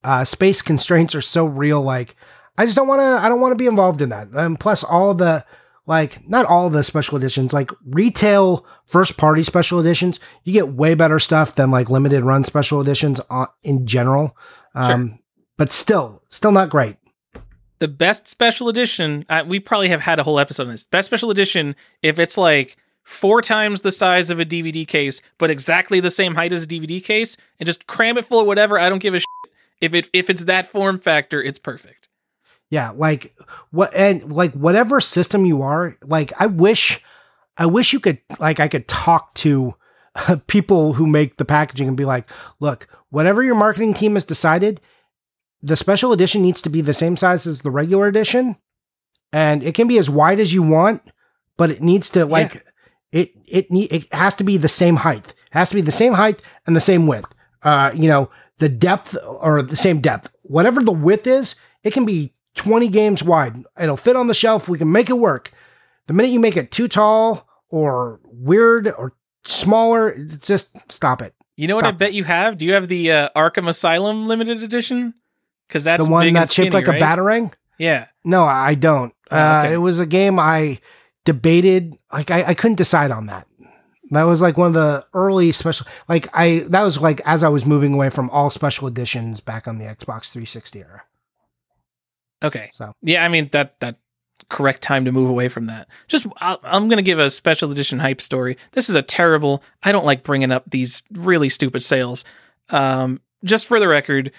uh, 0.03 0.25
space 0.25 0.63
constraints 0.63 1.15
are 1.15 1.21
so 1.21 1.45
real. 1.45 1.83
Like 1.83 2.17
I 2.57 2.65
just 2.65 2.77
don't 2.77 2.89
want 2.89 3.01
to. 3.01 3.05
I 3.25 3.29
don't 3.29 3.41
want 3.41 3.53
to 3.53 3.63
be 3.63 3.67
involved 3.67 4.01
in 4.01 4.11
that. 4.11 4.29
And 4.33 4.59
plus, 4.59 4.85
all 4.85 5.13
the 5.15 5.45
like 5.87 6.27
not 6.29 6.47
all 6.47 6.71
the 6.71 6.85
special 6.85 7.19
editions, 7.19 7.53
like 7.53 7.71
retail 7.85 8.65
first 8.87 9.17
party 9.17 9.43
special 9.43 9.81
editions, 9.81 10.21
you 10.45 10.53
get 10.53 10.69
way 10.69 10.95
better 10.95 11.19
stuff 11.19 11.55
than 11.57 11.71
like 11.71 11.91
limited 11.91 12.25
run 12.25 12.45
special 12.45 12.81
editions 12.81 13.21
uh, 13.29 13.47
in 13.63 13.87
general. 13.87 14.37
Um, 14.75 15.19
But 15.57 15.73
still, 15.73 16.23
still 16.31 16.53
not 16.53 16.71
great. 16.71 16.97
The 17.85 17.89
best 17.89 18.27
special 18.27 18.71
edition 18.71 19.27
uh, 19.29 19.45
we 19.47 19.61
probably 19.61 19.91
have 19.91 20.01
had 20.01 20.19
a 20.19 20.23
whole 20.23 20.41
episode 20.41 20.63
on 20.63 20.71
this 20.71 20.87
best 20.87 21.05
special 21.05 21.31
edition 21.31 21.77
if 22.01 22.19
it's 22.19 22.39
like 22.39 22.79
four 23.03 23.43
times 23.43 23.83
the 23.83 23.93
size 23.93 24.31
of 24.31 24.41
a 24.41 24.45
dvd 24.47 24.89
case 24.89 25.21
but 25.37 25.51
exactly 25.51 26.01
the 26.01 26.11
same 26.11 26.35
height 26.35 26.51
as 26.51 26.65
a 26.65 26.67
dvd 26.67 27.05
case 27.05 27.37
and 27.61 27.67
just 27.67 27.87
cram 27.87 28.17
it 28.17 28.25
full 28.25 28.41
of 28.41 28.47
whatever 28.47 28.79
i 28.79 28.89
don't 28.89 29.01
give 29.01 29.13
a 29.13 29.19
shit. 29.19 29.27
If 29.85 29.93
it 29.93 30.09
if 30.15 30.31
it's 30.31 30.45
that 30.45 30.67
form 30.67 30.99
factor 30.99 31.43
it's 31.43 31.59
perfect. 31.59 32.09
Yeah, 32.71 32.91
like 32.91 33.37
what 33.71 33.95
and 33.95 34.33
like 34.33 34.55
whatever 34.55 34.99
system 35.01 35.45
you 35.45 35.61
are, 35.61 35.97
like 36.03 36.33
I 36.41 36.47
wish 36.47 37.03
I 37.59 37.67
wish 37.67 37.93
you 37.93 38.01
could 38.01 38.19
like 38.41 38.61
I 38.61 38.69
could 38.69 38.89
talk 38.89 39.35
to 39.35 39.75
people 40.47 40.95
who 40.95 41.07
make 41.07 41.37
the 41.37 41.45
packaging 41.45 41.89
and 41.89 41.97
be 41.97 42.07
like, 42.07 42.31
"Look, 42.61 42.89
whatever 43.11 43.43
your 43.43 43.55
marketing 43.55 43.95
team 43.95 44.15
has 44.15 44.25
decided, 44.25 44.81
the 45.65 45.77
special 45.77 46.13
edition 46.13 46.43
needs 46.43 46.61
to 46.63 46.69
be 46.69 46.81
the 46.83 46.93
same 46.93 47.17
size 47.17 47.47
as 47.47 47.63
the 47.63 47.71
regular 47.71 48.07
edition 48.07 48.57
and 49.33 49.63
it 49.63 49.75
can 49.75 49.89
be 49.89 49.99
as 49.99 50.09
wide 50.11 50.39
as 50.39 50.53
you 50.53 50.63
want, 50.63 51.03
but 51.57 51.71
it 51.71 51.83
needs 51.83 52.11
to 52.11 52.25
like 52.27 52.65
it 53.13 53.33
it 53.47 53.71
need 53.71 53.93
it 53.93 54.13
has 54.13 54.35
to 54.37 54.45
be 54.45 54.57
the 54.59 54.69
same 54.69 54.97
height. 54.97 55.29
It 55.29 55.35
has 55.53 55.71
to 55.71 55.75
be 55.75 55.81
the 55.81 55.91
same 56.03 56.13
height 56.15 56.43
and 56.67 56.77
the 56.77 56.81
same 56.81 57.07
width. 57.07 57.35
Uh, 57.63 57.91
you 57.95 58.09
know, 58.09 58.31
the 58.59 58.69
depth 58.69 59.17
or 59.27 59.63
the 59.63 59.77
same 59.77 60.01
depth. 60.01 60.31
Whatever 60.43 60.81
the 60.83 60.93
width 60.93 61.27
is, 61.27 61.55
it 61.83 61.93
can 61.93 62.05
be 62.05 62.33
20 62.57 62.89
games 62.91 63.23
wide. 63.25 63.57
It'll 63.81 63.97
fit 63.97 64.17
on 64.17 64.27
the 64.27 64.35
shelf. 64.35 64.69
We 64.69 64.79
can 64.79 64.93
make 64.93 65.09
it 65.11 65.19
work. 65.19 65.51
The 66.07 66.13
minute 66.13 66.31
you 66.31 66.41
make 66.41 66.57
it 66.57 66.71
too 66.71 66.87
tall 66.89 67.49
or 67.71 68.21
weird 68.25 68.89
or 68.89 69.15
smaller, 69.45 70.11
it's 70.11 70.47
just 70.47 70.77
stop 70.93 71.23
it. 71.23 71.35
you 71.57 71.67
know 71.69 71.77
what 71.77 71.85
i 71.85 71.89
Stop. 71.89 71.99
bet 71.99 72.13
you 72.13 72.25
have 72.25 72.59
do 72.59 72.65
you 72.67 72.75
have 72.75 72.89
the 72.89 73.11
uh, 73.13 73.29
arkham 73.37 73.69
asylum 73.69 74.27
limited 74.29 74.63
edition 74.63 75.15
because 75.69 75.85
that's 75.85 76.05
the 76.05 76.11
one 76.11 76.33
that's 76.33 76.53
shaped 76.53 76.73
skinny, 76.73 76.85
like 76.85 76.89
a 76.89 76.93
right? 76.93 77.03
batarang? 77.03 77.53
yeah 77.79 78.07
No, 78.25 78.45
I 78.45 78.75
don't. 78.75 79.15
Oh, 79.31 79.37
uh, 79.37 79.63
okay. 79.65 79.75
it 79.75 79.79
was 79.79 80.01
a 80.01 80.07
game 80.07 80.39
I 80.39 80.81
debated. 81.25 81.97
Like 82.13 82.31
I, 82.31 82.45
I 82.45 82.55
couldn't 82.55 82.77
decide 82.77 83.11
on 83.11 83.27
that. 83.27 83.47
That 84.11 84.25
was 84.25 84.43
like 84.43 84.57
one 84.57 84.69
of 84.69 84.75
the 84.75 85.07
early 85.15 85.51
special. 85.53 85.87
Like 86.09 86.29
I, 86.33 86.65
that 86.69 86.83
was 86.83 87.01
like 87.01 87.21
as 87.25 87.43
I 87.43 87.49
was 87.49 87.65
moving 87.65 87.95
away 87.95 88.11
from 88.11 88.31
all 88.31 88.51
special 88.51 88.87
editions 88.87 89.41
back 89.41 89.67
on 89.67 89.79
the 89.79 89.87
Xbox 89.87 90.31
360 90.31 90.81
era. 90.81 91.03
okay 92.43 92.71
So 92.75 92.95
Yeah, 93.03 93.25
I 93.25 93.29
mean 93.29 93.49
that 93.53 93.81
that 93.81 93.97
correct 94.49 94.83
time 94.83 95.05
to 95.05 95.13
move 95.13 95.31
away 95.31 95.49
from 95.49 95.67
that. 95.67 95.89
Just 96.07 96.27
I'll, 96.39 96.61
I'm 96.63 96.89
going 96.89 96.99
to 96.99 97.03
give 97.03 97.19
a 97.19 97.31
special 97.31 97.71
edition 97.71 97.99
hype 97.99 98.21
story. 98.21 98.57
This 98.73 98.89
is 98.89 98.95
a 98.95 99.03
terrible. 99.03 99.63
I 99.83 99.93
don't 99.93 100.05
like 100.05 100.23
bringing 100.23 100.53
up 100.53 100.71
these 100.71 101.03
really 101.13 101.49
stupid 101.49 101.83
sales. 101.83 102.25
Um, 102.71 103.21
just 103.45 103.67
for 103.67 103.79
the 103.79 103.89
record, 103.89 104.33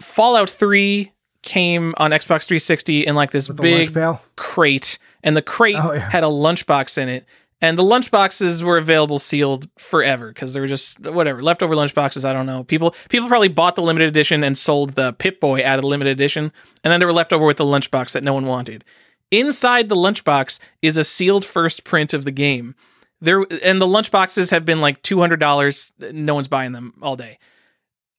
Fallout 0.00 0.48
3 0.50 1.12
came 1.42 1.94
on 1.98 2.10
Xbox 2.10 2.44
360 2.46 3.06
in 3.06 3.14
like 3.14 3.30
this 3.30 3.48
with 3.48 3.56
the 3.58 3.62
lunch 3.62 3.92
big 3.94 3.94
crate, 4.36 4.98
and 5.22 5.36
the 5.36 5.42
crate 5.42 5.76
Oh, 5.78 5.92
yeah. 5.92 6.08
had 6.10 6.22
a 6.24 6.28
lunchbox 6.28 6.98
in 6.98 7.08
it. 7.08 7.24
And 7.60 7.76
the 7.76 7.82
lunchboxes 7.82 8.62
were 8.62 8.78
available 8.78 9.18
sealed 9.18 9.68
forever 9.78 10.28
because 10.28 10.54
they 10.54 10.60
were 10.60 10.68
just 10.68 11.00
whatever 11.00 11.42
leftover 11.42 11.74
lunchboxes. 11.74 12.24
I 12.24 12.32
don't 12.32 12.46
know. 12.46 12.62
People 12.62 12.94
people 13.08 13.26
probably 13.26 13.48
bought 13.48 13.74
the 13.74 13.82
limited 13.82 14.06
edition 14.08 14.44
and 14.44 14.56
sold 14.56 14.94
the 14.94 15.12
Pip 15.14 15.40
Boy 15.40 15.64
out 15.64 15.76
of 15.78 15.82
the 15.82 15.88
limited 15.88 16.10
edition, 16.12 16.52
and 16.84 16.92
then 16.92 17.00
they 17.00 17.06
were 17.06 17.12
left 17.12 17.32
over 17.32 17.44
with 17.44 17.56
the 17.56 17.64
lunchbox 17.64 18.12
that 18.12 18.22
no 18.22 18.32
one 18.32 18.46
wanted. 18.46 18.84
Inside 19.32 19.88
the 19.88 19.96
lunchbox 19.96 20.60
is 20.82 20.96
a 20.96 21.02
sealed 21.02 21.44
first 21.44 21.82
print 21.82 22.14
of 22.14 22.24
the 22.24 22.30
game. 22.30 22.76
There 23.20 23.44
and 23.64 23.80
the 23.80 23.86
lunchboxes 23.86 24.52
have 24.52 24.64
been 24.64 24.80
like 24.80 25.02
two 25.02 25.18
hundred 25.18 25.40
dollars. 25.40 25.90
No 25.98 26.34
one's 26.36 26.46
buying 26.46 26.70
them 26.70 26.94
all 27.02 27.16
day. 27.16 27.40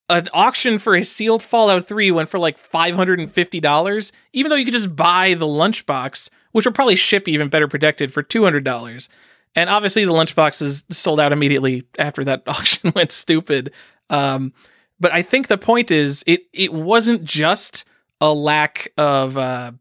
An 0.10 0.28
auction 0.34 0.80
for 0.80 0.96
a 0.96 1.04
sealed 1.04 1.44
Fallout 1.44 1.88
3 1.88 2.10
went 2.12 2.30
for 2.30 2.40
like 2.40 2.58
five 2.58 2.96
hundred 2.96 3.20
and 3.20 3.32
fifty 3.32 3.60
dollars, 3.60 4.12
even 4.34 4.50
though 4.50 4.56
you 4.56 4.66
could 4.66 4.74
just 4.74 4.96
buy 4.96 5.36
the 5.36 5.46
lunchbox, 5.46 6.30
which 6.52 6.66
will 6.66 6.74
probably 6.74 6.96
ship 6.96 7.28
even 7.28 7.48
better 7.50 7.68
protected 7.68 8.12
for 8.12 8.24
two 8.24 8.44
hundred 8.44 8.64
dollars. 8.64 9.10
And 9.56 9.70
obviously, 9.70 10.06
the 10.06 10.12
lunchboxes 10.12 10.92
sold 10.94 11.20
out 11.20 11.32
immediately 11.32 11.86
after 11.98 12.24
that 12.24 12.44
auction 12.48 12.92
went 12.96 13.12
stupid. 13.12 13.72
Um, 14.10 14.54
but 15.00 15.14
I 15.14 15.22
think 15.22 15.48
the 15.48 15.58
point 15.58 15.92
is, 15.92 16.24
it 16.26 16.42
it 16.54 16.74
wasn't 16.74 17.24
just 17.24 17.86
a 18.20 18.34
lack 18.34 18.92
of 18.98 19.38
uh, 19.38 19.72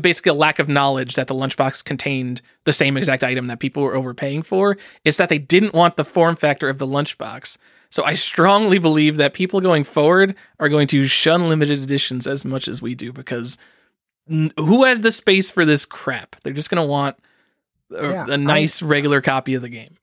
basically 0.00 0.30
a 0.30 0.34
lack 0.34 0.58
of 0.58 0.68
knowledge 0.68 1.14
that 1.14 1.26
the 1.26 1.34
lunchbox 1.34 1.84
contained 1.84 2.40
the 2.64 2.72
same 2.72 2.96
exact 2.96 3.24
item 3.24 3.46
that 3.46 3.58
people 3.58 3.82
were 3.82 3.96
overpaying 3.96 4.42
for. 4.42 4.76
It's 5.04 5.16
that 5.16 5.28
they 5.28 5.38
didn't 5.38 5.74
want 5.74 5.96
the 5.96 6.04
form 6.04 6.36
factor 6.36 6.68
of 6.68 6.78
the 6.78 6.86
lunchbox. 6.86 7.58
So 7.90 8.04
I 8.04 8.14
strongly 8.14 8.78
believe 8.78 9.16
that 9.16 9.34
people 9.34 9.60
going 9.60 9.84
forward 9.84 10.36
are 10.58 10.68
going 10.68 10.86
to 10.88 11.06
shun 11.06 11.48
limited 11.48 11.82
editions 11.82 12.26
as 12.26 12.44
much 12.44 12.68
as 12.68 12.80
we 12.80 12.94
do 12.94 13.12
because 13.12 13.58
n- 14.30 14.52
who 14.56 14.84
has 14.84 15.00
the 15.00 15.12
space 15.12 15.50
for 15.50 15.64
this 15.64 15.84
crap? 15.84 16.36
They're 16.42 16.52
just 16.52 16.70
going 16.70 16.82
to 16.82 16.88
want 16.88 17.16
a, 17.90 18.10
Yeah, 18.10 18.26
a 18.28 18.36
nice 18.38 18.80
regular 18.80 19.20
copy 19.20 19.54
of 19.54 19.62
the 19.62 19.68
game. 19.68 19.96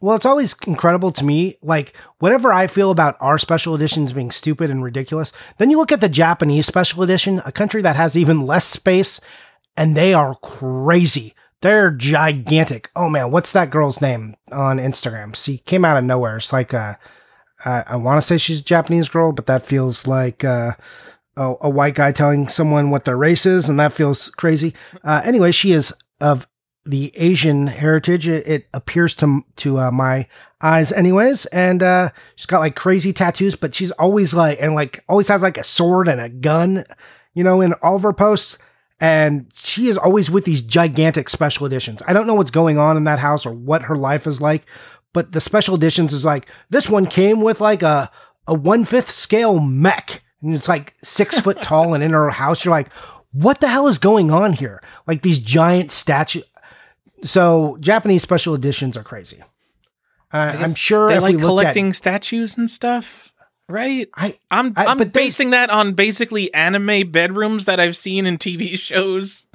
Well, 0.00 0.16
it's 0.16 0.26
always 0.26 0.54
incredible 0.66 1.12
to 1.12 1.24
me. 1.24 1.56
Like, 1.62 1.94
whatever 2.18 2.52
I 2.52 2.66
feel 2.66 2.90
about 2.90 3.16
our 3.20 3.38
special 3.38 3.74
editions 3.74 4.12
being 4.12 4.30
stupid 4.30 4.70
and 4.70 4.82
ridiculous, 4.82 5.32
then 5.58 5.70
you 5.70 5.78
look 5.78 5.92
at 5.92 6.00
the 6.02 6.08
Japanese 6.10 6.66
special 6.66 7.02
edition, 7.02 7.40
a 7.46 7.52
country 7.52 7.80
that 7.82 7.96
has 7.96 8.16
even 8.16 8.44
less 8.44 8.66
space, 8.66 9.20
and 9.76 9.96
they 9.96 10.12
are 10.12 10.34
crazy. 10.36 11.34
They're 11.62 11.90
gigantic. 11.90 12.90
Oh 12.94 13.08
man, 13.08 13.30
what's 13.30 13.52
that 13.52 13.70
girl's 13.70 14.02
name 14.02 14.34
on 14.52 14.78
Instagram? 14.78 15.34
She 15.34 15.58
came 15.58 15.84
out 15.86 15.96
of 15.96 16.04
nowhere. 16.04 16.36
It's 16.36 16.52
like, 16.52 16.74
uh, 16.74 16.96
I, 17.64 17.84
I 17.88 17.96
want 17.96 18.20
to 18.20 18.26
say 18.26 18.38
she's 18.38 18.60
a 18.60 18.64
Japanese 18.64 19.08
girl, 19.08 19.32
but 19.32 19.46
that 19.46 19.62
feels 19.62 20.06
like, 20.06 20.44
uh, 20.44 20.72
a, 21.36 21.54
a 21.62 21.70
white 21.70 21.94
guy 21.94 22.12
telling 22.12 22.48
someone 22.48 22.90
what 22.90 23.04
their 23.04 23.16
race 23.16 23.46
is, 23.46 23.68
and 23.68 23.78
that 23.80 23.92
feels 23.92 24.30
crazy. 24.30 24.74
Uh, 25.02 25.22
anyway, 25.24 25.50
she 25.50 25.72
is 25.72 25.92
of 26.20 26.46
the 26.84 27.12
Asian 27.14 27.66
heritage. 27.66 28.28
It, 28.28 28.46
it 28.46 28.66
appears 28.72 29.14
to 29.16 29.44
to 29.56 29.78
uh, 29.78 29.90
my 29.90 30.28
eyes, 30.60 30.92
anyways. 30.92 31.46
And 31.46 31.82
uh, 31.82 32.10
she's 32.36 32.46
got 32.46 32.60
like 32.60 32.76
crazy 32.76 33.12
tattoos, 33.12 33.56
but 33.56 33.74
she's 33.74 33.90
always 33.92 34.34
like 34.34 34.58
and 34.60 34.74
like 34.74 35.02
always 35.08 35.28
has 35.28 35.42
like 35.42 35.58
a 35.58 35.64
sword 35.64 36.08
and 36.08 36.20
a 36.20 36.28
gun, 36.28 36.84
you 37.34 37.44
know, 37.44 37.60
in 37.60 37.72
all 37.74 37.96
of 37.96 38.02
her 38.02 38.12
posts. 38.12 38.58
And 39.00 39.50
she 39.54 39.88
is 39.88 39.98
always 39.98 40.30
with 40.30 40.44
these 40.44 40.62
gigantic 40.62 41.28
special 41.28 41.66
editions. 41.66 42.00
I 42.06 42.12
don't 42.12 42.26
know 42.26 42.34
what's 42.34 42.52
going 42.52 42.78
on 42.78 42.96
in 42.96 43.04
that 43.04 43.18
house 43.18 43.44
or 43.44 43.52
what 43.52 43.82
her 43.82 43.96
life 43.96 44.26
is 44.26 44.40
like, 44.40 44.64
but 45.14 45.32
the 45.32 45.40
special 45.40 45.74
editions 45.74 46.12
is 46.12 46.26
like 46.26 46.46
this 46.68 46.90
one 46.90 47.06
came 47.06 47.40
with 47.40 47.62
like 47.62 47.82
a 47.82 48.10
a 48.46 48.52
one 48.52 48.84
fifth 48.84 49.10
scale 49.10 49.58
mech, 49.60 50.22
and 50.42 50.54
it's 50.54 50.68
like 50.68 50.92
six 51.02 51.40
foot 51.44 51.62
tall 51.62 51.94
and 51.94 52.04
in 52.04 52.10
her 52.12 52.28
house. 52.28 52.62
You're 52.66 52.72
like, 52.72 52.92
what 53.32 53.60
the 53.60 53.68
hell 53.68 53.88
is 53.88 53.98
going 53.98 54.30
on 54.30 54.52
here? 54.52 54.82
Like 55.06 55.22
these 55.22 55.38
giant 55.38 55.90
statues 55.90 56.44
so 57.22 57.78
Japanese 57.80 58.22
special 58.22 58.54
editions 58.54 58.96
are 58.98 59.02
crazy. 59.02 59.40
Uh, 60.32 60.36
I 60.36 60.56
i'm 60.58 60.74
sure 60.74 61.08
they 61.08 61.18
like 61.20 61.38
collecting 61.38 61.90
At, 61.90 61.96
statues 61.96 62.58
and 62.58 62.68
stuff, 62.68 63.32
right? 63.68 64.08
I 64.14 64.36
I'm 64.50 64.72
I- 64.76 64.86
I'm 64.86 64.98
but 64.98 65.12
they- 65.14 65.20
basing 65.24 65.50
that 65.50 65.70
on 65.70 65.92
basically 65.92 66.52
anime 66.52 67.10
bedrooms 67.10 67.64
that 67.66 67.80
I've 67.80 67.96
seen 67.96 68.26
in 68.26 68.36
TV 68.36 68.78
shows. 68.90 69.46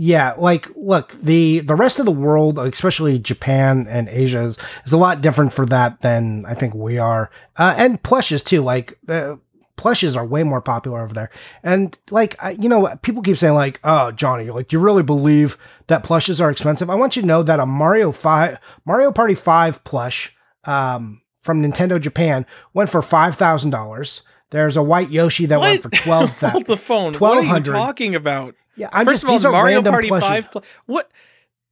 Yeah, 0.00 0.34
like 0.38 0.68
look 0.76 1.10
the 1.20 1.58
the 1.58 1.74
rest 1.74 1.98
of 1.98 2.06
the 2.06 2.12
world, 2.12 2.56
especially 2.56 3.18
Japan 3.18 3.88
and 3.90 4.08
Asia, 4.08 4.42
is, 4.42 4.56
is 4.86 4.92
a 4.92 4.96
lot 4.96 5.20
different 5.20 5.52
for 5.52 5.66
that 5.66 6.02
than 6.02 6.44
I 6.46 6.54
think 6.54 6.72
we 6.72 6.98
are, 6.98 7.30
uh, 7.56 7.74
and 7.76 8.00
plushes 8.00 8.44
too. 8.44 8.62
Like 8.62 8.96
the 9.02 9.40
plushes 9.74 10.16
are 10.16 10.24
way 10.24 10.44
more 10.44 10.60
popular 10.60 11.02
over 11.02 11.12
there, 11.12 11.30
and 11.64 11.98
like 12.12 12.36
I, 12.40 12.50
you 12.50 12.68
know, 12.68 12.94
people 13.02 13.22
keep 13.22 13.38
saying 13.38 13.54
like, 13.54 13.80
"Oh, 13.82 14.12
Johnny, 14.12 14.50
like 14.50 14.68
do 14.68 14.76
you 14.76 14.80
really 14.80 15.02
believe 15.02 15.58
that 15.88 16.04
plushes 16.04 16.40
are 16.40 16.48
expensive?" 16.48 16.88
I 16.88 16.94
want 16.94 17.16
you 17.16 17.22
to 17.22 17.28
know 17.28 17.42
that 17.42 17.58
a 17.58 17.66
Mario 17.66 18.12
five 18.12 18.60
Mario 18.86 19.10
Party 19.10 19.34
five 19.34 19.82
plush 19.82 20.32
um, 20.62 21.22
from 21.42 21.60
Nintendo 21.60 22.00
Japan 22.00 22.46
went 22.72 22.88
for 22.88 23.02
five 23.02 23.34
thousand 23.34 23.70
dollars. 23.70 24.22
There's 24.50 24.76
a 24.76 24.82
white 24.82 25.10
Yoshi 25.10 25.46
that 25.46 25.58
went 25.58 25.82
for 25.82 25.88
What? 25.88 25.98
twelve 26.04 26.40
Hold 26.40 26.66
the 26.66 26.76
phone. 26.76 27.14
What 27.14 27.38
are 27.38 27.42
you 27.42 27.48
1200. 27.50 27.72
talking 27.72 28.14
about? 28.14 28.54
Yeah, 28.78 28.88
I'm 28.92 29.04
First 29.06 29.22
just, 29.22 29.24
of 29.24 29.28
all, 29.30 29.36
these 29.38 29.44
Mario 29.44 29.82
Party 29.82 30.08
plushes. 30.08 30.28
Five. 30.28 30.52
Pl- 30.52 30.64
what? 30.86 31.10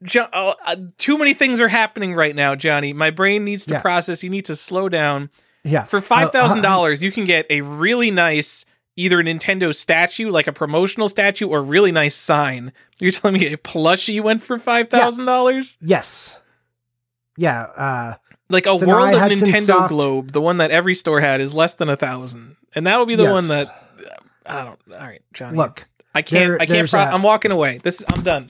Jo- 0.03 0.29
oh, 0.33 0.55
uh, 0.67 0.77
too 0.99 1.17
many 1.17 1.33
things 1.35 1.61
are 1.61 1.69
happening 1.69 2.15
right 2.15 2.35
now, 2.37 2.55
Johnny. 2.55 2.93
My 2.93 3.11
brain 3.11 3.45
needs 3.45 3.65
to 3.67 3.75
Yeah. 3.75 3.81
process. 3.81 4.23
You 4.23 4.29
need 4.31 4.45
to 4.47 4.57
slow 4.57 4.89
down. 4.89 5.31
Yeah, 5.65 5.85
For 5.85 5.97
uh, 5.97 6.01
uh, 6.01 6.03
five 6.03 6.33
thousand 6.33 6.63
dollars, 6.63 7.03
you 7.03 7.11
can 7.11 7.25
get 7.25 7.47
a 7.51 7.63
really 7.63 8.11
nice 8.11 8.65
either 8.97 9.23
Nintendo 9.23 9.75
statue, 9.75 10.31
like 10.31 10.47
a 10.47 10.53
promotional 10.53 11.09
statue, 11.09 11.49
or 11.49 11.59
a 11.59 11.63
really 11.63 11.93
nice 11.93 12.15
sign. 12.15 12.73
You're 13.01 13.13
telling 13.13 13.41
me 13.41 13.47
a 13.53 13.57
plushie 13.57 14.23
went 14.23 14.43
for 14.43 14.59
five 14.59 14.89
thousand 14.89 15.25
dollars? 15.25 15.77
Yes. 15.81 16.41
Yeah. 17.37 17.63
Uh, 17.77 18.15
Like 18.49 18.67
a 18.67 18.77
World 18.77 19.15
of 19.15 19.21
Nintendo 19.23 19.67
Soft- 19.67 19.89
Globe, 19.89 20.33
the 20.33 20.41
one 20.41 20.59
that 20.59 20.71
every 20.71 20.95
store 20.95 21.21
had, 21.21 21.41
is 21.41 21.55
less 21.55 21.75
than 21.75 21.89
a 21.89 21.97
thousand, 21.97 22.57
and 22.75 22.87
that 22.87 22.99
would 22.99 23.09
be 23.09 23.17
the 23.17 23.25
yes. 23.25 23.33
one 23.33 23.49
that 23.49 23.67
I 24.47 24.63
don't. 24.65 24.79
All 24.93 24.99
right, 25.07 25.23
Johnny. 25.33 25.57
look. 25.57 25.89
I 26.17 26.23
can't. 26.23 26.47
there- 26.49 26.61
I 26.63 26.67
can't. 26.67 26.89
Pro- 26.91 27.01
I'm 27.01 27.23
walking 27.23 27.51
away. 27.51 27.79
This. 27.79 28.03
I'm 28.13 28.23
done. 28.23 28.49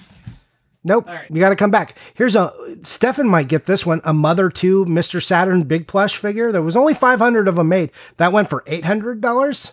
Nope. 0.85 1.09
All 1.09 1.15
right. 1.15 1.29
You 1.29 1.41
got 1.41 1.49
to 1.49 1.57
come 1.57 1.73
back. 1.73 1.99
Here's 2.15 2.37
a 2.37 2.53
Stefan 2.83 3.27
might 3.29 3.49
get 3.49 3.67
this 3.67 3.85
one. 3.85 4.01
A 4.05 4.13
Mother 4.15 4.49
Two 4.51 4.85
Mr. 4.85 5.21
Saturn 5.21 5.65
big 5.65 5.89
plush 5.89 6.17
figure. 6.17 6.53
There 6.53 6.63
was 6.63 6.77
only 6.77 6.95
500 6.95 7.49
of 7.49 7.57
them 7.57 7.69
made. 7.69 7.91
That 8.19 8.33
went 8.33 8.49
for 8.49 8.63
$800. 8.69 9.73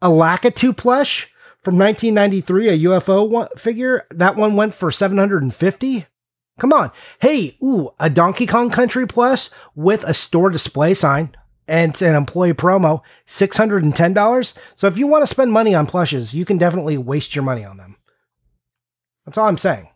A 0.00 0.08
Lakitu 0.08 0.76
plush 0.76 1.28
from 1.62 1.78
1993, 1.78 2.68
a 2.68 2.78
UFO 2.90 3.28
one, 3.28 3.48
figure. 3.56 4.06
That 4.10 4.36
one 4.36 4.54
went 4.56 4.74
for 4.74 4.90
750. 4.92 6.06
Come 6.60 6.72
on. 6.72 6.90
Hey, 7.20 7.56
ooh, 7.62 7.90
a 7.98 8.08
Donkey 8.10 8.46
Kong 8.46 8.70
Country 8.70 9.06
plus 9.06 9.50
with 9.74 10.04
a 10.04 10.14
store 10.14 10.50
display 10.50 10.94
sign 10.94 11.34
and 11.68 12.00
an 12.02 12.14
employee 12.14 12.52
promo, 12.52 13.00
$610. 13.26 14.54
So 14.76 14.86
if 14.86 14.98
you 14.98 15.06
want 15.06 15.22
to 15.22 15.26
spend 15.26 15.52
money 15.52 15.74
on 15.74 15.86
plushes, 15.86 16.34
you 16.34 16.44
can 16.44 16.58
definitely 16.58 16.98
waste 16.98 17.34
your 17.34 17.44
money 17.44 17.64
on 17.64 17.76
them. 17.76 17.96
That's 19.24 19.38
all 19.38 19.48
I'm 19.48 19.58
saying. 19.58 19.88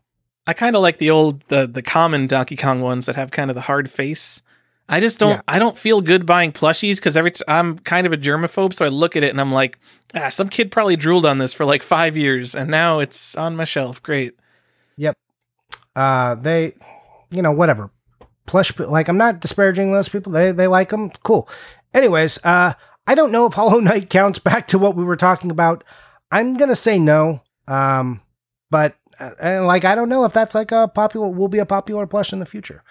I 0.46 0.52
kind 0.52 0.76
of 0.76 0.82
like 0.82 0.98
the 0.98 1.10
old 1.10 1.42
the 1.48 1.66
the 1.66 1.82
common 1.82 2.28
Donkey 2.28 2.56
Kong 2.56 2.80
ones 2.80 3.06
that 3.06 3.16
have 3.16 3.32
kind 3.32 3.50
of 3.50 3.56
the 3.56 3.62
hard 3.62 3.90
face. 3.90 4.42
I 4.88 5.00
just 5.00 5.18
don't 5.18 5.30
Yeah. 5.30 5.42
I 5.48 5.58
don't 5.58 5.76
feel 5.76 6.00
good 6.00 6.24
buying 6.24 6.52
plushies 6.52 6.96
because 6.96 7.16
every 7.16 7.32
t- 7.32 7.42
I'm 7.48 7.80
kind 7.80 8.06
of 8.06 8.12
a 8.12 8.16
germaphobe, 8.16 8.72
so 8.72 8.84
I 8.84 8.88
look 8.88 9.16
at 9.16 9.24
it 9.24 9.30
and 9.30 9.40
I'm 9.40 9.50
like, 9.50 9.78
ah, 10.14 10.28
some 10.28 10.48
kid 10.48 10.70
probably 10.70 10.94
drooled 10.94 11.26
on 11.26 11.38
this 11.38 11.52
for 11.52 11.64
like 11.64 11.82
five 11.82 12.16
years, 12.16 12.54
and 12.54 12.70
now 12.70 13.00
it's 13.00 13.36
on 13.36 13.56
my 13.56 13.64
shelf. 13.64 14.00
Great. 14.02 14.34
Yep. 14.96 15.18
Uh, 15.96 16.36
they, 16.36 16.74
you 17.32 17.42
know, 17.42 17.50
whatever. 17.50 17.90
Plush, 18.46 18.78
like 18.78 19.08
I'm 19.08 19.18
not 19.18 19.40
disparaging 19.40 19.92
those 19.92 20.08
people. 20.08 20.32
They 20.32 20.52
they 20.52 20.66
like 20.66 20.90
them. 20.90 21.10
Cool. 21.22 21.48
Anyways, 21.92 22.38
uh, 22.44 22.74
I 23.06 23.14
don't 23.14 23.32
know 23.32 23.46
if 23.46 23.54
Hollow 23.54 23.80
Knight 23.80 24.10
counts 24.10 24.38
back 24.38 24.68
to 24.68 24.78
what 24.78 24.96
we 24.96 25.04
were 25.04 25.16
talking 25.16 25.50
about. 25.50 25.84
I'm 26.30 26.56
gonna 26.56 26.76
say 26.76 26.98
no. 26.98 27.40
Um, 27.68 28.20
but 28.70 28.96
uh, 29.18 29.30
and 29.40 29.66
like 29.66 29.84
I 29.84 29.94
don't 29.94 30.08
know 30.08 30.24
if 30.24 30.32
that's 30.32 30.54
like 30.54 30.72
a 30.72 30.88
popular 30.88 31.28
will 31.28 31.48
be 31.48 31.58
a 31.58 31.66
popular 31.66 32.06
plush 32.06 32.32
in 32.32 32.38
the 32.38 32.46
future. 32.46 32.82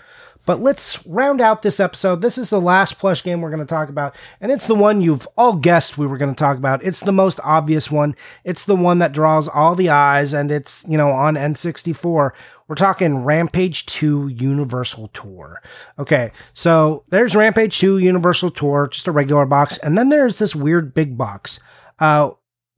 But 0.46 0.60
let's 0.60 1.06
round 1.08 1.42
out 1.42 1.64
this 1.64 1.80
episode. 1.80 2.22
This 2.22 2.38
is 2.38 2.52
the 2.52 2.62
last 2.62 3.00
plush 3.00 3.24
game 3.24 3.42
we're 3.42 3.50
going 3.50 3.66
to 3.66 3.66
talk 3.66 3.90
about, 3.90 4.16
and 4.40 4.52
it's 4.52 4.68
the 4.68 4.76
one 4.76 5.02
you've 5.02 5.28
all 5.38 5.56
guessed 5.56 5.98
we 5.98 6.06
were 6.06 6.20
going 6.20 6.34
to 6.34 6.40
talk 6.40 6.58
about. 6.58 6.84
It's 6.84 7.00
the 7.00 7.12
most 7.12 7.40
obvious 7.44 7.90
one. 7.90 8.16
It's 8.44 8.64
the 8.64 8.76
one 8.76 9.00
that 9.00 9.12
draws 9.12 9.48
all 9.48 9.74
the 9.74 9.90
eyes, 9.90 10.34
and 10.34 10.52
it's, 10.52 10.86
you 10.88 10.98
know, 11.00 11.10
on 11.10 11.34
N64. 11.34 12.32
We're 12.68 12.76
talking 12.76 13.24
Rampage 13.24 13.86
2 13.86 14.30
Universal 14.30 15.10
Tour. 15.10 15.62
Okay, 16.00 16.32
so 16.54 17.04
there's 17.10 17.36
Rampage 17.36 17.78
2 17.78 18.00
Universal 18.00 18.52
Tour, 18.52 18.88
just 18.92 19.08
a 19.08 19.12
regular 19.12 19.46
box, 19.46 19.78
and 19.80 19.98
then 19.98 20.10
there's 20.10 20.40
this 20.40 20.56
weird 20.56 20.94
big 20.94 21.18
box, 21.18 21.60
uh, 22.00 22.32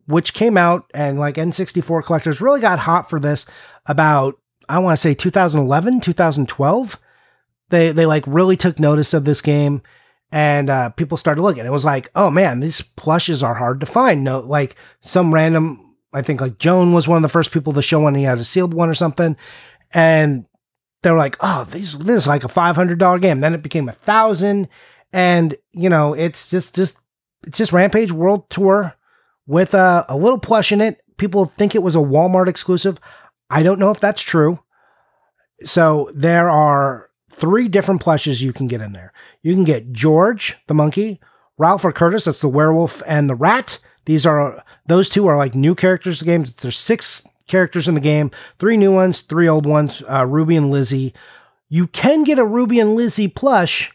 which 0.06 0.34
came 0.34 0.58
out, 0.58 0.90
and 0.94 1.18
like 1.20 1.36
N64 1.36 2.04
collectors 2.04 2.42
really 2.42 2.60
got 2.60 2.80
hot 2.80 3.10
for 3.10 3.20
this 3.20 3.46
about, 3.86 4.38
I 4.68 4.80
want 4.80 4.98
to 4.98 5.02
say 5.02 5.14
2011, 5.14 6.02
2012 6.02 7.00
they 7.70 7.92
they 7.92 8.06
like 8.06 8.24
really 8.28 8.58
took 8.58 8.80
notice 8.80 9.14
of 9.14 9.26
this 9.26 9.42
game 9.42 9.82
and 10.32 10.70
uh, 10.70 10.90
people 10.90 11.18
started 11.18 11.42
looking. 11.42 11.66
It 11.66 11.72
was 11.72 11.86
like 11.86 12.10
oh 12.16 12.30
man 12.30 12.60
these 12.60 12.82
plushes 12.82 13.44
are 13.44 13.56
hard 13.56 13.80
to 13.80 13.86
find. 13.86 14.24
No 14.24 14.40
like 14.40 14.76
some 15.02 15.34
random 15.34 15.84
i 16.14 16.22
think 16.22 16.40
like 16.40 16.58
joan 16.58 16.94
was 16.94 17.06
one 17.06 17.18
of 17.18 17.22
the 17.22 17.30
first 17.30 17.52
people 17.52 17.74
to 17.74 17.82
show 17.82 18.00
one. 18.00 18.16
He 18.16 18.24
had 18.24 18.40
a 18.40 18.44
sealed 18.44 18.74
one 18.74 18.90
or 18.90 18.94
something 18.94 19.36
and 19.94 20.46
they 21.02 21.12
were 21.12 21.18
like 21.18 21.38
oh 21.42 21.66
these 21.66 21.98
this 22.00 22.24
is 22.24 22.28
like 22.28 22.44
a 22.44 22.50
$500 22.50 23.22
game 23.22 23.40
then 23.40 23.54
it 23.54 23.64
became 23.64 23.90
a 23.90 23.94
thousand 23.94 24.68
and 25.14 25.56
you 25.72 25.90
know 25.90 26.14
it's 26.14 26.50
just 26.50 26.76
just 26.76 26.98
it's 27.46 27.58
just 27.58 27.74
rampage 27.74 28.12
world 28.12 28.50
tour 28.50 28.94
with 29.46 29.74
a, 29.74 30.06
a 30.10 30.18
little 30.18 30.40
plush 30.40 30.72
in 30.72 30.82
it 30.82 31.02
people 31.18 31.46
think 31.46 31.74
it 31.74 31.84
was 31.84 31.96
a 31.96 32.00
walmart 32.00 32.48
exclusive 32.48 33.00
i 33.50 33.64
don't 33.64 33.80
know 33.80 33.92
if 33.92 34.00
that's 34.00 34.22
true 34.22 34.60
so 35.64 36.12
there 36.14 36.50
are 36.50 37.10
three 37.32 37.68
different 37.68 38.02
plushes 38.02 38.42
you 38.42 38.54
can 38.54 38.68
get 38.68 38.82
in 38.82 38.94
there. 38.94 39.14
You 39.42 39.54
can 39.54 39.64
get 39.64 39.92
George 39.92 40.58
the 40.68 40.74
monkey, 40.74 41.20
Ralph 41.58 41.86
or 41.86 41.92
Curtis, 41.92 42.26
that's 42.26 42.42
the 42.42 42.48
werewolf, 42.48 43.02
and 43.06 43.30
the 43.30 43.36
rat. 43.36 43.80
These 44.06 44.26
are 44.26 44.64
those 44.86 45.10
two 45.10 45.28
are 45.28 45.38
like 45.38 45.56
new 45.56 45.76
characters 45.76 46.22
in 46.22 46.26
the 46.26 46.32
game. 46.32 46.46
There's 46.62 46.78
six 46.78 47.28
characters 47.48 47.88
in 47.88 47.96
the 47.96 48.02
game, 48.02 48.32
three 48.60 48.78
new 48.78 48.94
ones, 48.94 49.22
three 49.22 49.48
old 49.48 49.66
ones, 49.66 50.04
uh, 50.10 50.26
Ruby 50.26 50.56
and 50.56 50.70
Lizzie. 50.70 51.14
You 51.70 51.88
can 51.88 52.24
get 52.24 52.40
a 52.40 52.46
Ruby 52.46 52.80
and 52.80 52.96
Lizzie 52.96 53.28
plush, 53.28 53.92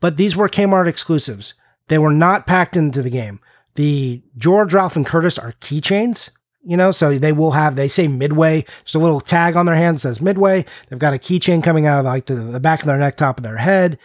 but 0.00 0.16
these 0.16 0.36
were 0.36 0.48
Kmart 0.48 0.86
exclusives. 0.86 1.54
They 1.88 1.98
were 1.98 2.12
not 2.12 2.46
packed 2.46 2.76
into 2.76 3.02
the 3.02 3.10
game. 3.10 3.40
The 3.74 4.22
George, 4.36 4.74
Ralph, 4.74 4.96
and 4.96 5.06
Curtis 5.06 5.38
are 5.38 5.52
keychains, 5.60 6.30
you 6.64 6.76
know, 6.76 6.90
so 6.90 7.16
they 7.16 7.32
will 7.32 7.52
have, 7.52 7.76
they 7.76 7.88
say 7.88 8.08
Midway. 8.08 8.64
There's 8.84 8.94
a 8.94 8.98
little 8.98 9.20
tag 9.20 9.56
on 9.56 9.66
their 9.66 9.74
hand 9.74 9.96
that 9.96 10.00
says 10.00 10.20
Midway. 10.20 10.64
They've 10.88 10.98
got 10.98 11.14
a 11.14 11.18
keychain 11.18 11.62
coming 11.62 11.86
out 11.86 11.98
of 11.98 12.04
like 12.04 12.26
the, 12.26 12.34
the 12.34 12.60
back 12.60 12.80
of 12.80 12.86
their 12.86 12.98
neck, 12.98 13.16
top 13.16 13.38
of 13.38 13.44
their 13.44 13.56
head. 13.56 13.98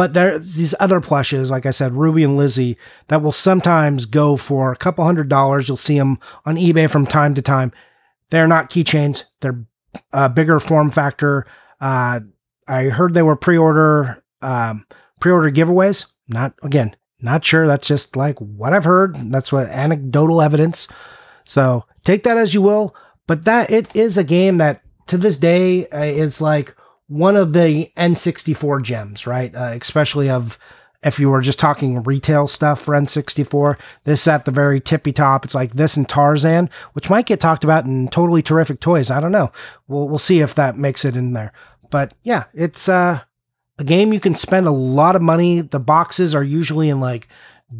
But 0.00 0.14
there's 0.14 0.54
these 0.54 0.74
other 0.80 0.98
plushes, 0.98 1.50
like 1.50 1.66
I 1.66 1.72
said, 1.72 1.92
Ruby 1.92 2.24
and 2.24 2.34
Lizzie, 2.34 2.78
that 3.08 3.20
will 3.20 3.32
sometimes 3.32 4.06
go 4.06 4.38
for 4.38 4.72
a 4.72 4.76
couple 4.76 5.04
hundred 5.04 5.28
dollars. 5.28 5.68
You'll 5.68 5.76
see 5.76 5.98
them 5.98 6.18
on 6.46 6.56
eBay 6.56 6.90
from 6.90 7.06
time 7.06 7.34
to 7.34 7.42
time. 7.42 7.70
They're 8.30 8.48
not 8.48 8.70
keychains. 8.70 9.24
They're 9.40 9.62
a 10.10 10.30
bigger 10.30 10.58
form 10.58 10.90
factor. 10.90 11.46
Uh, 11.82 12.20
I 12.66 12.84
heard 12.84 13.12
they 13.12 13.20
were 13.20 13.36
pre-order 13.36 14.24
um, 14.40 14.86
pre-order 15.20 15.50
giveaways. 15.50 16.06
Not 16.28 16.54
again, 16.62 16.96
not 17.20 17.44
sure. 17.44 17.66
That's 17.66 17.86
just 17.86 18.16
like 18.16 18.38
what 18.38 18.72
I've 18.72 18.84
heard. 18.84 19.16
That's 19.30 19.52
what 19.52 19.66
anecdotal 19.68 20.40
evidence. 20.40 20.88
So 21.44 21.84
take 22.04 22.22
that 22.22 22.38
as 22.38 22.54
you 22.54 22.62
will. 22.62 22.96
But 23.26 23.44
that 23.44 23.68
it 23.70 23.94
is 23.94 24.16
a 24.16 24.24
game 24.24 24.56
that 24.56 24.80
to 25.08 25.18
this 25.18 25.36
day 25.36 25.88
uh, 25.88 26.04
is 26.04 26.40
like 26.40 26.74
one 27.10 27.34
of 27.34 27.52
the 27.52 27.90
N64 27.96 28.82
gems, 28.82 29.26
right? 29.26 29.52
Uh, 29.52 29.76
especially 29.80 30.30
of 30.30 30.56
if 31.02 31.18
you 31.18 31.28
were 31.28 31.40
just 31.40 31.58
talking 31.58 32.04
retail 32.04 32.46
stuff 32.46 32.80
for 32.82 32.94
N64, 32.94 33.76
this 34.04 34.28
at 34.28 34.44
the 34.44 34.52
very 34.52 34.80
tippy 34.80 35.10
top. 35.10 35.44
It's 35.44 35.54
like 35.54 35.72
this 35.72 35.96
and 35.96 36.08
Tarzan, 36.08 36.70
which 36.92 37.10
might 37.10 37.26
get 37.26 37.40
talked 37.40 37.64
about 37.64 37.84
in 37.84 38.06
totally 38.08 38.42
terrific 38.42 38.78
toys. 38.78 39.10
I 39.10 39.18
don't 39.18 39.32
know. 39.32 39.50
We'll 39.88 40.08
we'll 40.08 40.18
see 40.20 40.38
if 40.38 40.54
that 40.54 40.78
makes 40.78 41.04
it 41.04 41.16
in 41.16 41.32
there. 41.32 41.52
But 41.90 42.14
yeah, 42.22 42.44
it's 42.54 42.88
uh, 42.88 43.22
a 43.76 43.84
game 43.84 44.12
you 44.12 44.20
can 44.20 44.36
spend 44.36 44.68
a 44.68 44.72
lot 44.72 45.16
of 45.16 45.22
money. 45.22 45.62
The 45.62 45.80
boxes 45.80 46.32
are 46.32 46.44
usually 46.44 46.90
in 46.90 47.00
like 47.00 47.26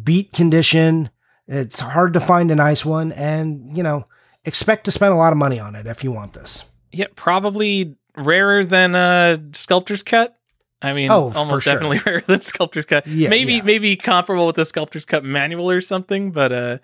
beat 0.03 0.33
condition. 0.33 1.09
It's 1.47 1.79
hard 1.79 2.13
to 2.13 2.19
find 2.19 2.51
a 2.51 2.55
nice 2.55 2.83
one, 2.83 3.13
and 3.13 3.77
you 3.77 3.81
know, 3.81 4.07
expect 4.43 4.83
to 4.85 4.91
spend 4.91 5.13
a 5.13 5.17
lot 5.17 5.31
of 5.31 5.37
money 5.37 5.57
on 5.57 5.75
it 5.75 5.87
if 5.87 6.03
you 6.03 6.11
want 6.11 6.33
this. 6.33 6.65
Yeah, 6.91 7.07
probably 7.15 7.95
rarer 8.21 8.63
than 8.63 8.95
uh 8.95 9.37
sculptor's 9.53 10.03
cut. 10.03 10.37
I 10.81 10.93
mean, 10.93 11.11
Oh, 11.11 11.31
almost 11.35 11.63
sure. 11.63 11.73
definitely 11.73 11.99
rarer 12.05 12.21
than 12.21 12.41
sculptor's 12.41 12.85
cut. 12.85 13.05
Yeah, 13.07 13.29
maybe 13.29 13.55
yeah. 13.55 13.63
maybe 13.63 13.95
comparable 13.95 14.47
with 14.47 14.55
the 14.55 14.65
sculptor's 14.65 15.05
cut 15.05 15.23
manual 15.23 15.69
or 15.69 15.81
something, 15.81 16.31
but 16.31 16.51
uh 16.51 16.77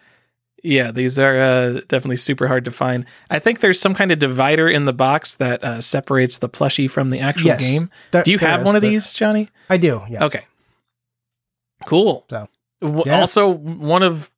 yeah, 0.63 0.91
these 0.91 1.19
are 1.19 1.39
uh, 1.39 1.71
definitely 1.87 2.17
super 2.17 2.47
hard 2.47 2.65
to 2.65 2.71
find. 2.71 3.05
I 3.29 3.37
think 3.37 3.59
there's 3.59 3.79
some 3.79 3.93
kind 3.93 4.11
of 4.11 4.17
divider 4.17 4.67
in 4.67 4.85
the 4.85 4.91
box 4.91 5.35
that 5.35 5.63
uh, 5.63 5.81
separates 5.81 6.39
the 6.39 6.49
plushie 6.49 6.89
from 6.89 7.11
the 7.11 7.19
actual 7.19 7.49
Yes. 7.49 7.61
game. 7.61 7.91
There- 8.11 8.23
Do 8.23 8.31
you 8.31 8.39
have 8.39 8.65
one 8.65 8.75
of 8.75 8.81
There- 8.81 8.89
these, 8.89 9.13
Johnny? 9.13 9.49
I 9.69 9.77
do. 9.77 10.01
Yeah. 10.09 10.25
Okay. 10.25 10.45
Cool. 11.85 12.25
So, 12.29 12.49
yeah. 12.81 13.19
Also, 13.19 13.49
one 13.49 14.01
of 14.03 14.31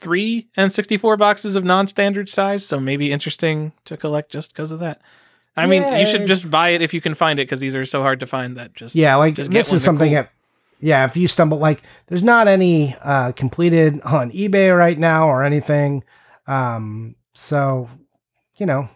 three 0.00 0.48
N64 0.58 1.16
boxes 1.16 1.54
of 1.54 1.64
non-standard 1.64 2.28
size, 2.28 2.66
so 2.66 2.80
maybe 2.80 3.12
interesting 3.12 3.72
to 3.84 3.96
collect 3.96 4.32
just 4.32 4.52
because 4.52 4.72
of 4.72 4.80
that. 4.80 5.00
I 5.56 5.66
mean, 5.66 5.82
you 6.00 6.06
should 6.06 6.26
just 6.26 6.50
buy 6.50 6.70
it 6.70 6.82
if 6.82 6.94
you 6.94 7.00
can 7.00 7.14
find 7.14 7.38
it 7.38 7.42
because 7.44 7.60
these 7.60 7.74
are 7.76 7.84
so 7.84 8.02
hard 8.02 8.20
to 8.20 8.26
find 8.26 8.56
that 8.56 8.74
just 8.74 8.94
Yeah, 8.94 9.16
like 9.16 9.34
just 9.34 9.50
this 9.50 9.72
is 9.72 9.84
something 9.84 10.12
cool. 10.12 10.22
that, 10.22 10.32
yeah, 10.80 11.04
if 11.04 11.16
you 11.16 11.28
stumble, 11.28 11.58
like, 11.58 11.82
there's 12.06 12.22
not 12.22 12.48
any 12.48 12.96
uh, 13.02 13.32
completed 13.32 14.00
on 14.02 14.30
eBay 14.32 14.76
right 14.76 14.98
now 14.98 15.28
or 15.28 15.44
anything. 15.44 16.04
Um, 16.46 17.14
so, 17.34 17.88
you 18.56 18.66
know, 18.66 18.88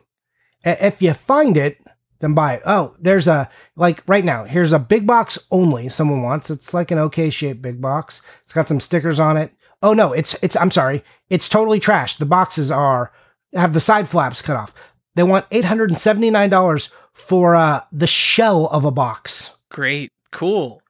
if 0.64 1.00
you 1.02 1.12
find 1.14 1.56
it, 1.56 1.78
then 2.18 2.32
buy 2.32 2.54
it. 2.54 2.62
Oh, 2.64 2.96
there's 2.98 3.28
a, 3.28 3.50
like, 3.76 4.02
right 4.08 4.24
now, 4.24 4.44
here's 4.44 4.72
a 4.72 4.78
big 4.78 5.06
box 5.06 5.38
only 5.50 5.88
someone 5.90 6.22
wants. 6.22 6.50
It's 6.50 6.72
like 6.72 6.90
an 6.90 6.98
okay 6.98 7.28
shaped 7.30 7.60
big 7.62 7.80
box. 7.80 8.22
It's 8.42 8.52
got 8.54 8.66
some 8.66 8.80
stickers 8.80 9.20
on 9.20 9.36
it. 9.36 9.52
Oh, 9.82 9.92
no, 9.92 10.12
it's, 10.14 10.34
it's, 10.42 10.56
I'm 10.56 10.70
sorry, 10.70 11.04
it's 11.28 11.48
totally 11.48 11.78
trashed. 11.80 12.16
The 12.18 12.26
boxes 12.26 12.70
are, 12.70 13.12
have 13.52 13.74
the 13.74 13.80
side 13.80 14.08
flaps 14.08 14.40
cut 14.40 14.56
off. 14.56 14.74
They 15.16 15.22
want 15.24 15.48
$879 15.50 16.90
for 17.12 17.56
uh, 17.56 17.80
the 17.90 18.06
shell 18.06 18.66
of 18.68 18.84
a 18.84 18.90
box. 18.92 19.50
great, 19.70 20.12
cool. 20.30 20.80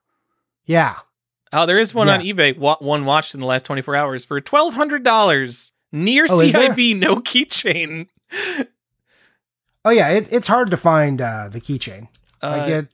Yeah. 0.67 0.97
Oh, 1.53 1.65
there 1.65 1.79
is 1.79 1.95
one 1.95 2.09
on 2.09 2.21
eBay. 2.21 2.59
wa- 2.59 2.77
One 2.81 3.05
watched 3.05 3.33
in 3.35 3.41
the 3.41 3.47
last 3.47 3.65
24 3.65 3.95
hours 3.97 4.25
for 4.25 4.41
twelve 4.41 4.75
hundred 4.75 5.05
dollars. 5.05 5.71
Near 5.93 6.27
Oh? 6.29 6.41
CIB, 6.43 6.99
no 6.99 7.17
keychain. 7.17 8.09
Oh 9.85 9.91
yeah, 9.91 10.09
it, 10.11 10.31
it's 10.33 10.49
hard 10.49 10.71
to 10.73 10.77
find 10.77 11.23
uh, 11.23 11.49
the 11.49 11.61
keychain. 11.61 12.09
Uh, 12.43 12.49
Like 12.59 12.69
it, 12.69 12.89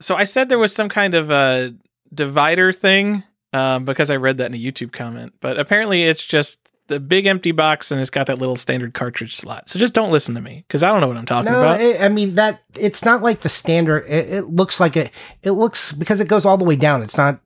so 0.00 0.16
I 0.16 0.24
said 0.24 0.48
there 0.48 0.58
was 0.58 0.74
some 0.74 0.88
kind 0.88 1.14
of 1.14 1.30
uh, 1.30 1.70
divider 2.12 2.72
thing 2.72 3.22
um, 3.52 3.84
because 3.84 4.10
I 4.10 4.16
read 4.16 4.38
that 4.38 4.46
in 4.46 4.54
a 4.54 4.58
YouTube 4.58 4.90
comment, 4.92 5.34
but 5.40 5.58
apparently 5.60 6.02
it's 6.02 6.24
just 6.24 6.68
the 6.92 7.00
big 7.00 7.26
empty 7.26 7.52
box 7.52 7.90
and 7.90 8.00
it's 8.00 8.10
got 8.10 8.26
that 8.26 8.38
little 8.38 8.56
standard 8.56 8.94
cartridge 8.94 9.34
slot. 9.34 9.68
So 9.68 9.78
just 9.78 9.94
don't 9.94 10.12
listen 10.12 10.34
to 10.34 10.40
me 10.40 10.64
because 10.66 10.82
I 10.82 10.90
don't 10.90 11.00
know 11.00 11.08
what 11.08 11.16
I'm 11.16 11.26
talking 11.26 11.50
no, 11.50 11.60
about. 11.60 11.80
it, 11.80 12.00
I 12.00 12.08
mean 12.08 12.34
that 12.36 12.62
it's 12.78 13.04
not 13.04 13.22
like 13.22 13.40
the 13.40 13.48
standard. 13.48 14.04
It, 14.06 14.28
it 14.30 14.42
looks 14.50 14.78
like 14.80 14.96
it. 14.96 15.10
It 15.42 15.52
looks 15.52 15.92
because 15.92 16.20
it 16.20 16.28
goes 16.28 16.44
all 16.44 16.56
the 16.56 16.64
way 16.64 16.76
down. 16.76 17.02
It's 17.02 17.16
not. 17.16 17.40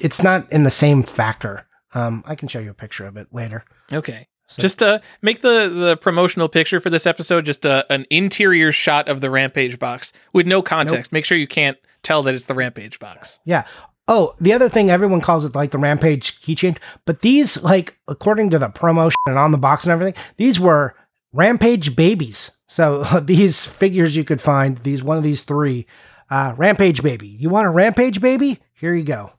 It's 0.00 0.22
not 0.22 0.50
in 0.52 0.64
the 0.64 0.70
same 0.70 1.02
factor. 1.02 1.66
Um, 1.94 2.22
I 2.26 2.34
can 2.34 2.48
show 2.48 2.58
you 2.58 2.70
a 2.70 2.74
picture 2.74 3.06
of 3.06 3.16
it 3.16 3.28
later. 3.32 3.64
okay. 3.92 4.28
So- 4.48 4.62
Just 4.62 4.80
uh, 4.80 5.00
make 5.22 5.40
the, 5.40 5.68
the 5.68 5.96
promotional 5.96 6.48
picture 6.48 6.78
for 6.78 6.88
this 6.88 7.04
episode 7.06 7.46
just 7.46 7.66
uh, 7.66 7.82
an 7.90 8.06
interior 8.10 8.70
shot 8.70 9.08
of 9.08 9.20
the 9.20 9.28
Rampage 9.28 9.78
box 9.78 10.12
with 10.32 10.46
no 10.46 10.62
context. 10.62 11.10
Make 11.10 11.24
sure 11.24 11.36
you 11.36 11.48
can't 11.48 11.76
tell 12.02 12.22
that 12.22 12.34
it's 12.34 12.44
the 12.44 12.54
Rampage 12.54 13.00
box. 13.00 13.40
Yeah. 13.44 13.64
Oh, 14.08 14.34
the 14.40 14.52
other 14.52 14.68
thing 14.68 14.88
everyone 14.90 15.20
calls 15.20 15.44
it 15.44 15.54
like 15.56 15.72
the 15.72 15.78
Rampage 15.78 16.40
keychain, 16.40 16.78
but 17.06 17.22
these 17.22 17.62
like 17.62 17.98
according 18.06 18.50
to 18.50 18.58
the 18.58 18.68
promotion 18.68 19.16
and 19.26 19.36
on 19.38 19.50
the 19.50 19.58
box 19.58 19.84
and 19.84 19.92
everything, 19.92 20.20
these 20.36 20.60
were 20.60 20.94
Rampage 21.32 21.96
babies. 21.96 22.52
So 22.68 23.02
these 23.22 23.66
figures 23.66 24.16
you 24.16 24.24
could 24.24 24.40
find 24.40 24.78
these 24.78 25.02
one 25.02 25.16
of 25.16 25.22
these 25.24 25.42
three, 25.44 25.86
uh, 26.30 26.54
Rampage 26.56 27.02
baby. 27.02 27.28
You 27.28 27.48
want 27.48 27.66
a 27.66 27.70
Rampage 27.70 28.20
baby? 28.20 28.60
Here 28.74 28.94
you 28.94 29.04
go. 29.04 29.30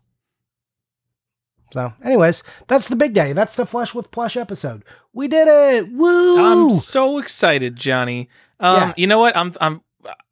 So, 1.73 1.91
anyways, 2.01 2.43
that's 2.67 2.87
the 2.87 2.95
big 2.95 3.13
day. 3.13 3.33
That's 3.33 3.55
the 3.57 3.65
Flush 3.65 3.93
with 3.93 4.09
Plush 4.11 4.37
episode. 4.37 4.85
We 5.11 5.27
did 5.27 5.47
it! 5.49 5.91
Woo! 5.91 6.37
I'm 6.39 6.71
so 6.71 7.17
excited, 7.17 7.75
Johnny. 7.75 8.29
Um, 8.59 8.75
Yeah. 8.77 8.93
you 8.95 9.07
know 9.07 9.19
what? 9.19 9.35
I'm 9.35 9.53
I'm 9.59 9.81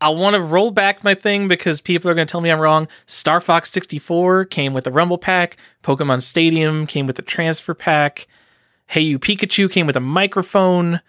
I 0.01 0.09
want 0.09 0.35
to 0.35 0.41
roll 0.41 0.71
back 0.71 1.03
my 1.03 1.13
thing 1.15 1.47
because 1.47 1.81
people 1.81 2.09
are 2.09 2.13
going 2.13 2.27
to 2.27 2.31
tell 2.31 2.41
me 2.41 2.49
I'm 2.51 2.59
wrong. 2.59 2.87
Star 3.07 3.41
Fox 3.41 3.71
64 3.71 4.45
came 4.45 4.73
with 4.73 4.83
the 4.83 4.91
Rumble 4.91 5.17
Pack. 5.17 5.57
Pokemon 5.83 6.21
Stadium 6.21 6.85
came 6.87 7.07
with 7.07 7.15
the 7.15 7.21
Transfer 7.21 7.73
Pack. 7.73 8.27
Hey 8.87 9.01
You 9.01 9.17
Pikachu 9.19 9.69
came 9.71 9.87
with 9.87 9.95
a 9.95 10.01
microphone. 10.01 11.01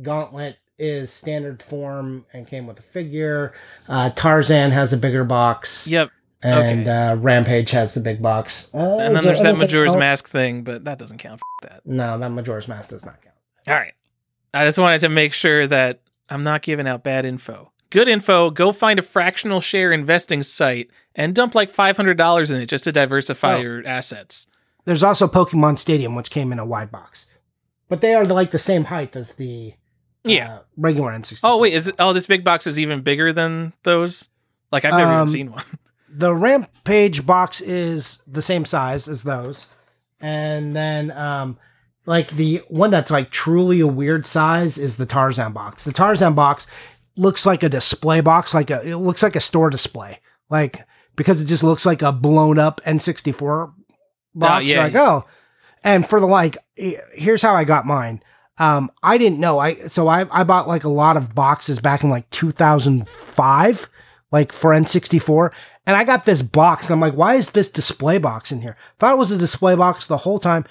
Gauntlet 0.00 0.58
is 0.78 1.10
standard 1.12 1.62
form 1.62 2.26
and 2.32 2.46
came 2.46 2.66
with 2.66 2.78
a 2.78 2.82
figure. 2.82 3.54
Uh, 3.88 4.10
Tarzan 4.10 4.72
has 4.72 4.92
a 4.92 4.96
bigger 4.96 5.24
box. 5.24 5.86
Yep. 5.86 6.10
and 6.42 6.82
Okay. 6.82 6.90
uh, 6.90 7.16
Rampage 7.16 7.70
has 7.70 7.94
the 7.94 8.00
big 8.00 8.20
box. 8.20 8.70
Uh, 8.74 8.78
And 8.78 8.84
is 8.84 8.98
then 8.98 9.12
there 9.14 9.22
there's 9.22 9.38
that 9.42 9.46
anything 9.48 9.60
Majora's 9.60 9.94
else? 9.94 9.98
Mask 10.00 10.28
thing, 10.28 10.62
but 10.64 10.84
that 10.84 10.98
doesn't 10.98 11.18
count. 11.18 11.40
F- 11.62 11.70
that. 11.70 11.86
No, 11.86 12.18
that 12.18 12.28
Majora's 12.30 12.68
Mask 12.68 12.90
does 12.90 13.06
not 13.06 13.22
count. 13.22 13.34
All 13.68 13.74
right. 13.74 13.94
I 14.52 14.64
just 14.66 14.78
wanted 14.78 15.00
to 15.00 15.08
make 15.08 15.32
sure 15.32 15.66
that 15.66 16.00
I'm 16.28 16.42
not 16.42 16.62
giving 16.62 16.86
out 16.86 17.02
bad 17.04 17.24
info. 17.24 17.72
Good 17.90 18.08
info. 18.08 18.50
Go 18.50 18.72
find 18.72 18.98
a 18.98 19.02
fractional 19.02 19.60
share 19.60 19.92
investing 19.92 20.42
site 20.42 20.90
and 21.14 21.34
dump 21.34 21.54
like 21.54 21.72
$500 21.72 22.50
in 22.54 22.60
it 22.60 22.66
just 22.66 22.84
to 22.84 22.92
diversify 22.92 23.54
Oh. 23.56 23.60
your 23.60 23.86
assets. 23.86 24.46
There's 24.84 25.02
also 25.02 25.28
Pokemon 25.28 25.78
Stadium, 25.78 26.14
which 26.14 26.30
came 26.30 26.52
in 26.52 26.58
a 26.58 26.66
wide 26.66 26.90
box, 26.90 27.26
but 27.88 28.00
they 28.00 28.14
are 28.14 28.24
like 28.24 28.50
the 28.50 28.58
same 28.58 28.84
height 28.84 29.14
as 29.16 29.34
the 29.34 29.74
Yeah. 30.24 30.54
uh, 30.54 30.58
regular 30.76 31.12
N64. 31.12 31.40
Oh 31.44 31.58
wait, 31.58 31.74
is 31.74 31.86
it? 31.88 31.94
Oh, 31.98 32.12
this 32.12 32.26
big 32.26 32.44
box 32.44 32.66
is 32.66 32.78
even 32.78 33.00
bigger 33.02 33.32
than 33.32 33.72
those. 33.84 34.28
Like 34.72 34.84
I've 34.84 34.94
never 34.94 35.10
Um, 35.12 35.22
even 35.22 35.28
seen 35.32 35.50
one. 35.52 35.64
the 36.08 36.34
Rampage 36.34 37.24
box 37.26 37.60
is 37.60 38.20
the 38.26 38.42
same 38.42 38.64
size 38.64 39.06
as 39.08 39.22
those, 39.22 39.66
and 40.20 40.74
then 40.74 41.10
um, 41.12 41.58
like 42.06 42.30
the 42.30 42.62
one 42.68 42.90
that's 42.90 43.10
like 43.10 43.30
truly 43.30 43.80
a 43.80 43.86
weird 43.86 44.24
size 44.24 44.78
is 44.78 44.96
the 44.96 45.06
Tarzan 45.06 45.52
box. 45.52 45.84
The 45.84 45.92
Tarzan 45.92 46.34
box 46.34 46.66
looks 47.16 47.44
like 47.44 47.62
a 47.62 47.68
display 47.68 48.20
box, 48.20 48.54
like 48.54 48.70
a 48.70 48.80
it 48.88 48.96
looks 48.96 49.22
like 49.22 49.36
a 49.36 49.40
store 49.40 49.70
display, 49.70 50.20
like 50.48 50.86
because 51.16 51.40
it 51.40 51.46
just 51.46 51.64
looks 51.64 51.84
like 51.84 52.02
a 52.02 52.12
blown 52.12 52.58
up 52.58 52.80
N64 52.86 53.72
box. 54.34 54.64
yeah, 54.64 54.74
You're 54.74 54.84
like 54.84 54.94
oh, 54.94 55.24
and 55.82 56.08
for 56.08 56.20
the 56.20 56.26
like, 56.26 56.56
here's 56.74 57.42
how 57.42 57.54
I 57.54 57.64
got 57.64 57.86
mine. 57.86 58.22
Um, 58.58 58.90
I 59.02 59.18
didn't 59.18 59.40
know. 59.40 59.58
I 59.58 59.86
so 59.88 60.08
I 60.08 60.26
I 60.30 60.44
bought 60.44 60.68
like 60.68 60.84
a 60.84 60.88
lot 60.88 61.16
of 61.16 61.34
boxes 61.34 61.80
back 61.80 62.04
in 62.04 62.10
like 62.10 62.30
2005, 62.30 63.90
like 64.30 64.52
for 64.52 64.70
N64, 64.70 65.50
and 65.86 65.96
I 65.96 66.04
got 66.04 66.24
this 66.24 66.40
box. 66.40 66.84
And 66.84 66.92
I'm 66.92 67.00
like, 67.00 67.14
why 67.14 67.34
is 67.34 67.50
this 67.50 67.68
display 67.68 68.18
box 68.18 68.52
in 68.52 68.62
here? 68.62 68.76
Thought 68.98 69.14
it 69.14 69.18
was 69.18 69.30
a 69.32 69.38
display 69.38 69.74
box 69.74 70.06
the 70.06 70.18
whole 70.18 70.38
time. 70.38 70.64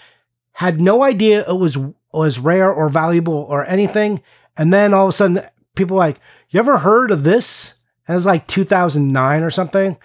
Had 0.56 0.80
no 0.82 1.04
idea 1.04 1.48
it 1.48 1.58
was 1.58 1.78
was 2.14 2.40
rare 2.40 2.72
or 2.72 2.88
valuable 2.90 3.34
or 3.50 3.66
anything. 3.66 4.22
And 4.58 4.74
then 4.74 4.94
all 4.94 5.06
of 5.06 5.10
a 5.10 5.12
sudden, 5.12 5.42
people 5.76 5.96
were 5.96 6.04
like, 6.04 6.20
you 6.50 6.60
ever 6.60 6.78
heard 6.78 7.12
of 7.12 7.24
this? 7.26 7.74
And 8.08 8.14
it 8.14 8.18
was 8.18 8.26
like 8.26 8.48
2009 8.48 9.44
or 9.44 9.50
something. 9.50 9.98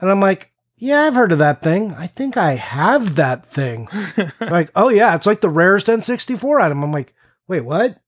And 0.00 0.10
I'm 0.10 0.20
like, 0.20 0.52
yeah, 0.76 1.02
I've 1.04 1.14
heard 1.14 1.32
of 1.32 1.38
that 1.38 1.62
thing. 1.62 1.94
I 1.94 2.06
think 2.06 2.36
I 2.36 2.56
have 2.56 3.14
that 3.16 3.46
thing. 3.46 3.88
like, 4.40 4.70
oh 4.76 4.90
yeah, 4.90 5.14
it's 5.14 5.24
like 5.26 5.40
the 5.40 5.48
rarest 5.48 5.86
N64 5.86 6.60
item. 6.60 6.82
I'm 6.84 6.92
like, 6.92 7.14
wait, 7.48 7.62
what? 7.62 7.98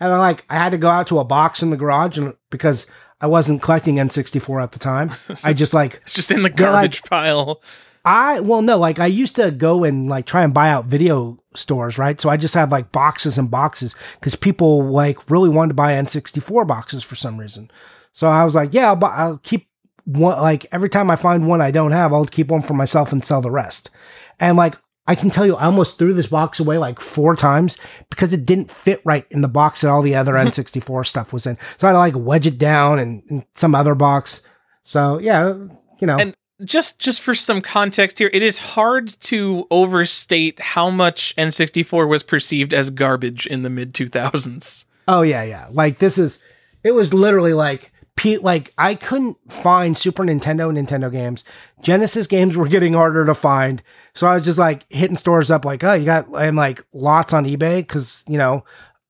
And 0.00 0.12
I'm 0.12 0.20
like, 0.20 0.44
I 0.48 0.54
had 0.54 0.70
to 0.72 0.78
go 0.78 0.88
out 0.88 1.08
to 1.08 1.18
a 1.18 1.24
box 1.24 1.62
in 1.62 1.68
the 1.70 1.76
garage 1.76 2.16
and 2.16 2.32
because 2.48 2.86
I 3.20 3.26
wasn't 3.26 3.60
collecting 3.60 3.96
N64 3.96 4.62
at 4.62 4.72
the 4.72 4.78
time. 4.78 5.10
I 5.44 5.52
just 5.52 5.74
like 5.74 6.00
It's 6.04 6.14
just 6.14 6.30
in 6.30 6.42
the 6.42 6.48
Go, 6.50 6.64
like- 6.64 6.72
garbage 6.72 7.02
pile. 7.02 7.60
I 8.06 8.38
well 8.38 8.62
no, 8.62 8.78
like 8.78 9.00
I 9.00 9.06
used 9.06 9.34
to 9.34 9.50
go 9.50 9.82
and 9.82 10.08
like 10.08 10.26
try 10.26 10.44
and 10.44 10.54
buy 10.54 10.70
out 10.70 10.86
video 10.86 11.36
stores, 11.56 11.98
right? 11.98 12.18
So 12.20 12.28
I 12.28 12.36
just 12.36 12.54
had 12.54 12.70
like 12.70 12.92
boxes 12.92 13.36
and 13.36 13.50
boxes 13.50 13.96
because 14.14 14.36
people 14.36 14.88
like 14.88 15.28
really 15.28 15.48
wanted 15.48 15.70
to 15.70 15.74
buy 15.74 15.92
N64 15.92 16.68
boxes 16.68 17.02
for 17.02 17.16
some 17.16 17.36
reason. 17.36 17.68
So 18.12 18.28
I 18.28 18.44
was 18.44 18.54
like, 18.54 18.72
yeah, 18.72 18.86
I'll, 18.86 18.96
buy, 18.96 19.08
I'll 19.08 19.38
keep 19.38 19.68
one. 20.04 20.40
Like 20.40 20.66
every 20.70 20.88
time 20.88 21.10
I 21.10 21.16
find 21.16 21.48
one 21.48 21.60
I 21.60 21.72
don't 21.72 21.90
have, 21.90 22.12
I'll 22.12 22.24
keep 22.24 22.48
one 22.48 22.62
for 22.62 22.74
myself 22.74 23.10
and 23.10 23.24
sell 23.24 23.40
the 23.40 23.50
rest. 23.50 23.90
And 24.38 24.56
like 24.56 24.76
I 25.08 25.16
can 25.16 25.30
tell 25.30 25.44
you, 25.44 25.56
I 25.56 25.64
almost 25.64 25.98
threw 25.98 26.14
this 26.14 26.28
box 26.28 26.60
away 26.60 26.78
like 26.78 27.00
four 27.00 27.34
times 27.34 27.76
because 28.08 28.32
it 28.32 28.46
didn't 28.46 28.70
fit 28.70 29.02
right 29.04 29.26
in 29.32 29.40
the 29.40 29.48
box 29.48 29.80
that 29.80 29.90
all 29.90 30.02
the 30.02 30.14
other 30.14 30.32
N64 30.34 31.06
stuff 31.06 31.32
was 31.32 31.44
in. 31.44 31.58
So 31.76 31.88
I 31.88 31.90
had 31.90 31.94
to 31.94 31.98
like 31.98 32.26
wedge 32.26 32.46
it 32.46 32.56
down 32.56 33.00
and, 33.00 33.24
and 33.28 33.44
some 33.56 33.74
other 33.74 33.96
box. 33.96 34.42
So 34.84 35.18
yeah, 35.18 35.54
you 35.98 36.06
know. 36.06 36.18
And 36.18 36.36
just 36.64 36.98
just 36.98 37.20
for 37.20 37.34
some 37.34 37.60
context 37.60 38.18
here, 38.18 38.30
it 38.32 38.42
is 38.42 38.56
hard 38.56 39.08
to 39.20 39.66
overstate 39.70 40.60
how 40.60 40.90
much 40.90 41.34
N64 41.36 42.08
was 42.08 42.22
perceived 42.22 42.72
as 42.72 42.90
garbage 42.90 43.46
in 43.46 43.62
the 43.62 43.70
mid 43.70 43.92
2000s. 43.92 44.84
Oh 45.08 45.22
yeah, 45.22 45.42
yeah. 45.42 45.68
Like 45.70 45.98
this 45.98 46.18
is 46.18 46.38
it 46.82 46.92
was 46.92 47.12
literally 47.12 47.52
like 47.52 47.92
like 48.40 48.72
I 48.78 48.94
couldn't 48.94 49.36
find 49.52 49.96
Super 49.96 50.24
Nintendo 50.24 50.72
Nintendo 50.72 51.12
games. 51.12 51.44
Genesis 51.80 52.26
games 52.26 52.56
were 52.56 52.66
getting 52.66 52.94
harder 52.94 53.24
to 53.24 53.34
find. 53.34 53.82
So 54.14 54.26
I 54.26 54.34
was 54.34 54.44
just 54.44 54.58
like 54.58 54.90
hitting 54.90 55.16
stores 55.16 55.50
up 55.50 55.64
like, 55.64 55.84
"Oh, 55.84 55.92
you 55.92 56.06
got 56.06 56.26
and 56.34 56.56
like 56.56 56.84
lots 56.92 57.32
on 57.32 57.44
eBay 57.44 57.86
cuz, 57.86 58.24
you 58.26 58.38
know, 58.38 58.64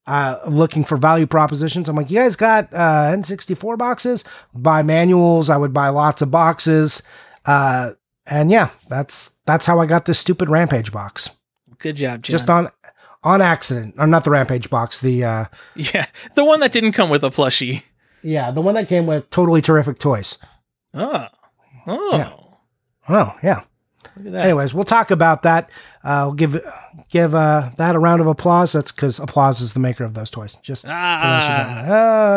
uh 0.07 0.41
looking 0.47 0.85
for 0.85 0.97
value 0.97 1.27
propositions. 1.27 1.89
I'm 1.89 1.97
like, 1.97 2.11
"You 2.11 2.19
guys 2.19 2.37
got 2.37 2.75
uh 2.75 3.13
N64 3.13 3.79
boxes? 3.79 4.25
Buy 4.53 4.83
manuals, 4.83 5.49
I 5.49 5.57
would 5.57 5.73
buy 5.73 5.89
lots 5.89 6.21
of 6.21 6.31
boxes." 6.31 7.03
Uh 7.47 7.93
and 8.27 8.51
yeah, 8.51 8.71
that's 8.89 9.33
that's 9.47 9.67
how 9.67 9.79
I 9.81 9.87
got 9.87 10.05
this 10.05 10.19
stupid 10.19 10.51
Rampage 10.51 10.93
box. 10.93 11.31
Good 11.79 11.97
job, 11.97 12.23
John. 12.23 12.33
Just 12.33 12.51
on 12.51 12.71
on 13.23 13.41
accident. 13.41 13.95
Or 13.99 14.07
not 14.07 14.25
the 14.25 14.31
Rampage 14.31 14.69
box, 14.71 15.01
the 15.01 15.25
uh 15.25 15.45
yeah, 15.77 16.07
the 16.35 16.45
one 16.45 16.61
that 16.61 16.73
didn't 16.73 16.93
come 16.93 17.11
with 17.11 17.25
a 17.25 17.31
plushie. 17.31 17.83
Yeah, 18.23 18.51
the 18.51 18.61
one 18.61 18.75
that 18.75 18.89
came 18.89 19.07
with 19.07 19.31
totally 19.31 19.63
terrific 19.63 19.99
toys. 19.99 20.39
Oh, 20.93 21.27
oh, 21.87 22.17
Yeah. 22.17 22.33
Oh, 23.09 23.37
yeah. 23.43 23.61
Look 24.17 24.27
at 24.27 24.33
that. 24.33 24.45
Anyways, 24.45 24.75
we'll 24.75 24.85
talk 24.85 25.11
about 25.11 25.43
that. 25.43 25.71
Uh, 26.05 26.23
we'll 26.27 26.35
give 26.35 26.65
give 27.11 27.35
uh, 27.35 27.71
that 27.79 27.95
a 27.95 27.99
round 27.99 28.21
of 28.21 28.27
applause. 28.27 28.73
That's 28.73 28.93
because 28.93 29.19
applause 29.19 29.61
is 29.61 29.73
the 29.73 29.81
maker 29.81 30.05
of 30.05 30.15
those 30.15 30.31
toys. 30.31 30.57
Just 30.63 30.83
for 30.83 30.89
those 30.89 30.95
who 30.95 30.97
don't 30.97 31.89
Ah. 31.89 31.89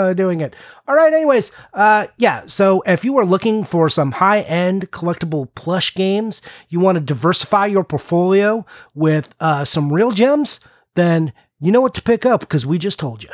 Uh, 0.09 0.13
doing 0.13 0.41
it. 0.41 0.55
All 0.87 0.95
right. 0.95 1.13
Anyways, 1.13 1.51
uh, 1.73 2.07
yeah. 2.17 2.45
So 2.47 2.81
if 2.87 3.05
you 3.05 3.17
are 3.17 3.25
looking 3.25 3.63
for 3.63 3.89
some 3.89 4.13
high 4.13 4.41
end 4.41 4.89
collectible 4.91 5.47
plush 5.55 5.93
games, 5.93 6.41
you 6.69 6.79
want 6.79 6.95
to 6.95 7.01
diversify 7.01 7.67
your 7.67 7.83
portfolio 7.83 8.65
with 8.95 9.35
uh, 9.39 9.65
some 9.65 9.93
real 9.93 10.11
gems, 10.11 10.59
then 10.95 11.31
you 11.59 11.71
know 11.71 11.81
what 11.81 11.93
to 11.93 12.01
pick 12.01 12.25
up 12.25 12.39
because 12.39 12.65
we 12.65 12.77
just 12.79 12.99
told 12.99 13.23
you. 13.23 13.29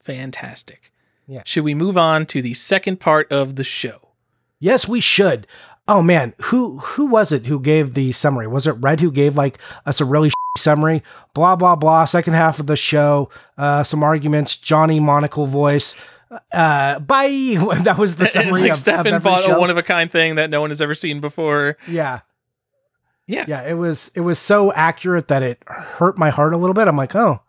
fantastic. 0.00 0.92
Yeah. 1.28 1.42
Should 1.44 1.64
we 1.64 1.74
move 1.74 1.96
on 1.96 2.24
to 2.26 2.40
the 2.40 2.54
second 2.54 3.00
part 3.00 3.30
of 3.32 3.56
the 3.56 3.64
show? 3.64 4.10
Yes, 4.60 4.86
we 4.86 5.00
should. 5.00 5.46
Oh 5.88 6.02
man, 6.02 6.34
who 6.42 6.78
who 6.78 7.06
was 7.06 7.30
it 7.32 7.46
who 7.46 7.60
gave 7.60 7.94
the 7.94 8.10
summary? 8.12 8.46
Was 8.48 8.66
it 8.66 8.72
Red 8.72 9.00
who 9.00 9.10
gave 9.12 9.36
like 9.36 9.58
us 9.84 10.00
a 10.00 10.04
really 10.04 10.30
summary? 10.58 11.02
Blah 11.34 11.56
blah 11.56 11.76
blah. 11.76 12.04
Second 12.06 12.34
half 12.34 12.58
of 12.58 12.66
the 12.66 12.76
show, 12.76 13.30
uh, 13.56 13.82
some 13.84 14.02
arguments. 14.02 14.56
Johnny 14.56 14.98
monocle 14.98 15.46
voice. 15.46 15.94
Uh, 16.52 16.98
bye. 16.98 17.28
that 17.84 17.96
was 17.98 18.16
the 18.16 18.26
summary 18.26 18.62
like 18.62 18.70
of, 18.72 18.76
Stefan 18.78 19.14
of 19.14 19.22
bought 19.22 19.44
show. 19.44 19.56
a 19.56 19.60
one 19.60 19.70
of 19.70 19.76
a 19.78 19.82
kind 19.82 20.10
thing 20.10 20.34
that 20.34 20.50
no 20.50 20.60
one 20.60 20.70
has 20.70 20.80
ever 20.80 20.94
seen 20.94 21.20
before. 21.20 21.76
yeah, 21.86 22.20
Yeah. 23.28 23.44
yeah. 23.46 23.62
It 23.62 23.74
was 23.74 24.10
it 24.16 24.20
was 24.22 24.40
so 24.40 24.72
accurate 24.72 25.28
that 25.28 25.44
it 25.44 25.62
hurt 25.68 26.18
my 26.18 26.30
heart 26.30 26.52
a 26.52 26.56
little 26.56 26.74
bit. 26.74 26.88
I'm 26.88 26.96
like, 26.96 27.14
oh. 27.14 27.40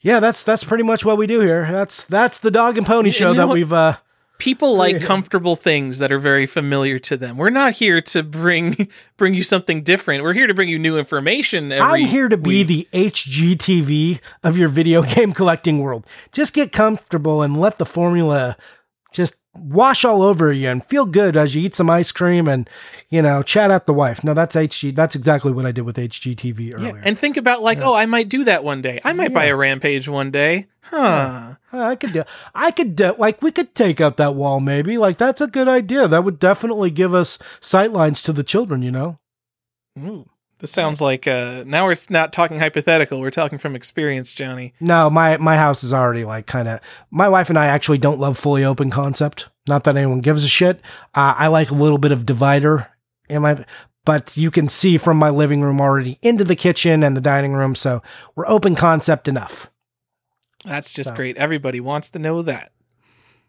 Yeah, 0.00 0.20
that's 0.20 0.44
that's 0.44 0.64
pretty 0.64 0.84
much 0.84 1.04
what 1.04 1.18
we 1.18 1.26
do 1.26 1.40
here. 1.40 1.66
That's 1.70 2.04
that's 2.04 2.38
the 2.38 2.50
dog 2.52 2.78
and 2.78 2.86
pony 2.86 3.08
You 3.08 3.12
show 3.12 3.32
know 3.32 3.40
that 3.40 3.48
what? 3.48 3.54
we've 3.54 3.72
uh 3.72 3.96
People 4.38 4.76
like 4.76 5.02
comfortable 5.02 5.56
things 5.56 5.98
that 5.98 6.12
are 6.12 6.18
very 6.20 6.46
familiar 6.46 7.00
to 7.00 7.16
them. 7.16 7.36
We're 7.36 7.50
not 7.50 7.72
here 7.72 8.00
to 8.00 8.22
bring 8.22 8.88
bring 9.16 9.34
you 9.34 9.42
something 9.42 9.82
different. 9.82 10.22
We're 10.22 10.32
here 10.32 10.46
to 10.46 10.54
bring 10.54 10.68
you 10.68 10.78
new 10.78 10.96
information. 10.96 11.72
Every 11.72 12.04
I'm 12.04 12.08
here 12.08 12.28
to 12.28 12.36
be 12.36 12.64
week. 12.64 12.68
the 12.68 12.88
HGTV 12.92 14.20
of 14.44 14.56
your 14.56 14.68
video 14.68 15.02
game 15.14 15.32
collecting 15.32 15.80
world. 15.80 16.06
Just 16.30 16.54
get 16.54 16.70
comfortable 16.70 17.42
and 17.42 17.60
let 17.60 17.78
the 17.78 17.86
formula 17.86 18.56
just 19.12 19.34
wash 19.56 20.04
all 20.04 20.22
over 20.22 20.52
you 20.52 20.68
and 20.68 20.84
feel 20.84 21.04
good 21.04 21.36
as 21.36 21.54
you 21.54 21.62
eat 21.62 21.74
some 21.74 21.90
ice 21.90 22.12
cream 22.12 22.46
and, 22.46 22.68
you 23.08 23.22
know, 23.22 23.42
chat 23.42 23.70
at 23.70 23.86
the 23.86 23.94
wife. 23.94 24.22
No, 24.22 24.34
that's 24.34 24.54
HG. 24.54 24.94
That's 24.94 25.16
exactly 25.16 25.52
what 25.52 25.66
I 25.66 25.72
did 25.72 25.82
with 25.82 25.96
HGTV 25.96 26.68
Yeah, 26.70 26.74
earlier. 26.76 27.02
and 27.04 27.18
think 27.18 27.36
about 27.36 27.62
like, 27.62 27.80
oh, 27.80 27.94
I 27.94 28.06
might 28.06 28.28
do 28.28 28.44
that 28.44 28.62
one 28.62 28.82
day. 28.82 29.00
I 29.04 29.12
might 29.12 29.32
buy 29.34 29.46
a 29.46 29.56
rampage 29.56 30.08
one 30.08 30.30
day. 30.30 30.66
Huh. 30.82 31.54
Uh, 31.72 31.78
I 31.78 31.96
could 31.96 32.12
do, 32.12 32.24
I 32.54 32.70
could, 32.70 32.96
do, 32.96 33.14
like, 33.18 33.42
we 33.42 33.50
could 33.52 33.74
take 33.74 34.00
out 34.00 34.16
that 34.16 34.34
wall 34.34 34.58
maybe. 34.60 34.96
Like, 34.96 35.18
that's 35.18 35.40
a 35.40 35.46
good 35.46 35.68
idea. 35.68 36.08
That 36.08 36.24
would 36.24 36.38
definitely 36.38 36.90
give 36.90 37.12
us 37.12 37.38
sight 37.60 37.92
lines 37.92 38.22
to 38.22 38.32
the 38.32 38.42
children, 38.44 38.80
you 38.82 38.90
know? 38.90 39.18
Ooh, 39.98 40.28
this 40.60 40.70
sounds 40.70 41.00
like 41.00 41.26
uh 41.26 41.64
now 41.66 41.86
we're 41.86 41.96
not 42.10 42.32
talking 42.32 42.58
hypothetical. 42.58 43.20
We're 43.20 43.30
talking 43.30 43.58
from 43.58 43.76
experience, 43.76 44.32
Johnny. 44.32 44.74
No, 44.80 45.08
my 45.10 45.36
my 45.36 45.56
house 45.56 45.84
is 45.84 45.92
already 45.92 46.24
like 46.24 46.46
kind 46.46 46.68
of. 46.68 46.80
My 47.10 47.28
wife 47.28 47.48
and 47.48 47.58
I 47.58 47.66
actually 47.66 47.98
don't 47.98 48.20
love 48.20 48.38
fully 48.38 48.64
open 48.64 48.90
concept. 48.90 49.48
Not 49.66 49.84
that 49.84 49.96
anyone 49.96 50.20
gives 50.20 50.44
a 50.44 50.48
shit. 50.48 50.80
Uh, 51.14 51.34
I 51.36 51.48
like 51.48 51.70
a 51.70 51.74
little 51.74 51.98
bit 51.98 52.12
of 52.12 52.26
divider 52.26 52.88
in 53.28 53.42
my, 53.42 53.64
but 54.04 54.36
you 54.36 54.50
can 54.50 54.68
see 54.68 54.96
from 54.98 55.16
my 55.18 55.30
living 55.30 55.60
room 55.60 55.80
already 55.80 56.18
into 56.22 56.44
the 56.44 56.56
kitchen 56.56 57.02
and 57.02 57.16
the 57.16 57.20
dining 57.20 57.52
room. 57.52 57.74
So 57.74 58.02
we're 58.34 58.48
open 58.48 58.74
concept 58.74 59.28
enough. 59.28 59.70
That's 60.64 60.90
just 60.90 61.10
So. 61.10 61.16
great. 61.16 61.36
Everybody 61.36 61.80
wants 61.80 62.10
to 62.10 62.18
know 62.18 62.42
that. 62.42 62.72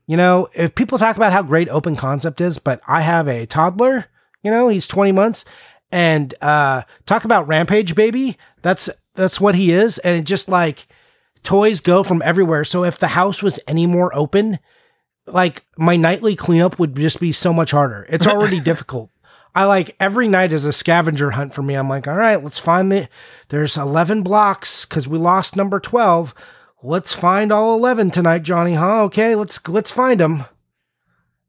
You 0.06 0.18
know, 0.18 0.48
if 0.56 0.76
people 0.76 0.98
talk 0.98 1.16
about 1.16 1.32
how 1.32 1.44
great 1.44 1.70
open 1.70 1.96
concept 1.96 2.42
is, 2.42 2.58
but 2.60 2.82
I 2.88 3.02
have 3.02 3.28
a 3.28 3.46
toddler. 3.46 4.08
You 4.44 4.52
know, 4.52 4.68
he's 4.70 4.88
twenty 4.88 5.12
months, 5.12 5.46
and 5.92 6.34
uh, 6.42 6.84
talk 7.06 7.26
about 7.26 7.48
rampage 7.48 7.96
baby. 7.96 8.38
That's 8.62 8.90
that's 9.16 9.42
what 9.42 9.56
he 9.56 9.72
is, 9.72 9.98
and 10.00 10.18
it 10.18 10.24
just 10.24 10.48
like 10.48 10.88
toys 11.44 11.82
go 11.82 12.04
from 12.04 12.22
everywhere. 12.24 12.64
So 12.64 12.84
if 12.84 12.98
the 13.00 13.10
house 13.10 13.42
was 13.42 13.60
any 13.68 13.86
more 13.86 14.16
open, 14.16 14.60
like 15.26 15.66
my 15.78 15.96
nightly 15.96 16.36
cleanup 16.36 16.80
would 16.80 16.96
just 16.96 17.20
be 17.20 17.32
so 17.32 17.54
much 17.54 17.72
harder. 17.72 18.06
It's 18.10 18.28
already 18.28 18.60
difficult. 18.60 19.10
I 19.56 19.66
like 19.66 19.96
every 20.00 20.28
night 20.28 20.52
is 20.52 20.66
a 20.66 20.74
scavenger 20.74 21.32
hunt 21.32 21.54
for 21.54 21.64
me. 21.64 21.74
I'm 21.74 21.90
like, 21.90 22.08
all 22.08 22.16
right, 22.16 22.44
let's 22.44 22.60
find 22.60 22.92
the. 22.92 23.10
There's 23.50 23.78
11 23.78 24.22
blocks 24.22 24.86
because 24.86 25.08
we 25.08 25.18
lost 25.18 25.56
number 25.56 25.80
12. 25.80 26.34
Let's 26.84 27.14
find 27.14 27.52
all 27.52 27.76
11 27.76 28.12
tonight, 28.12 28.44
Johnny. 28.44 28.76
Huh? 28.76 29.04
Okay, 29.06 29.36
let's 29.36 29.60
let's 29.68 29.92
find 29.92 30.20
them. 30.20 30.46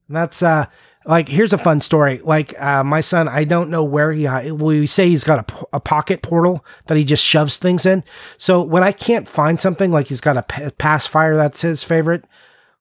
That's 0.09 0.43
uh 0.43 0.67
like 1.07 1.29
here's 1.29 1.53
a 1.53 1.59
fun 1.59 1.81
story. 1.81 2.21
Like 2.23 2.61
uh, 2.61 2.85
my 2.85 3.01
son, 3.01 3.29
I 3.29 3.45
don't 3.45 3.71
know 3.71 3.85
where 3.85 4.13
he. 4.13 4.29
We 4.51 4.87
say 4.87 5.09
he's 5.09 5.25
got 5.25 5.51
a, 5.51 5.67
a 5.75 5.81
pocket 5.81 6.23
portal 6.23 6.65
that 6.87 6.97
he 6.97 7.05
just 7.05 7.25
shoves 7.25 7.57
things 7.57 7.87
in. 7.87 8.05
So 8.39 8.63
when 8.63 8.83
I 8.83 8.93
can't 8.93 9.29
find 9.29 9.61
something, 9.61 9.91
like 9.91 10.09
he's 10.09 10.21
got 10.21 10.37
a 10.37 10.43
pa- 10.43 10.71
pacifier 10.77 11.37
that's 11.37 11.63
his 11.63 11.83
favorite, 11.83 12.25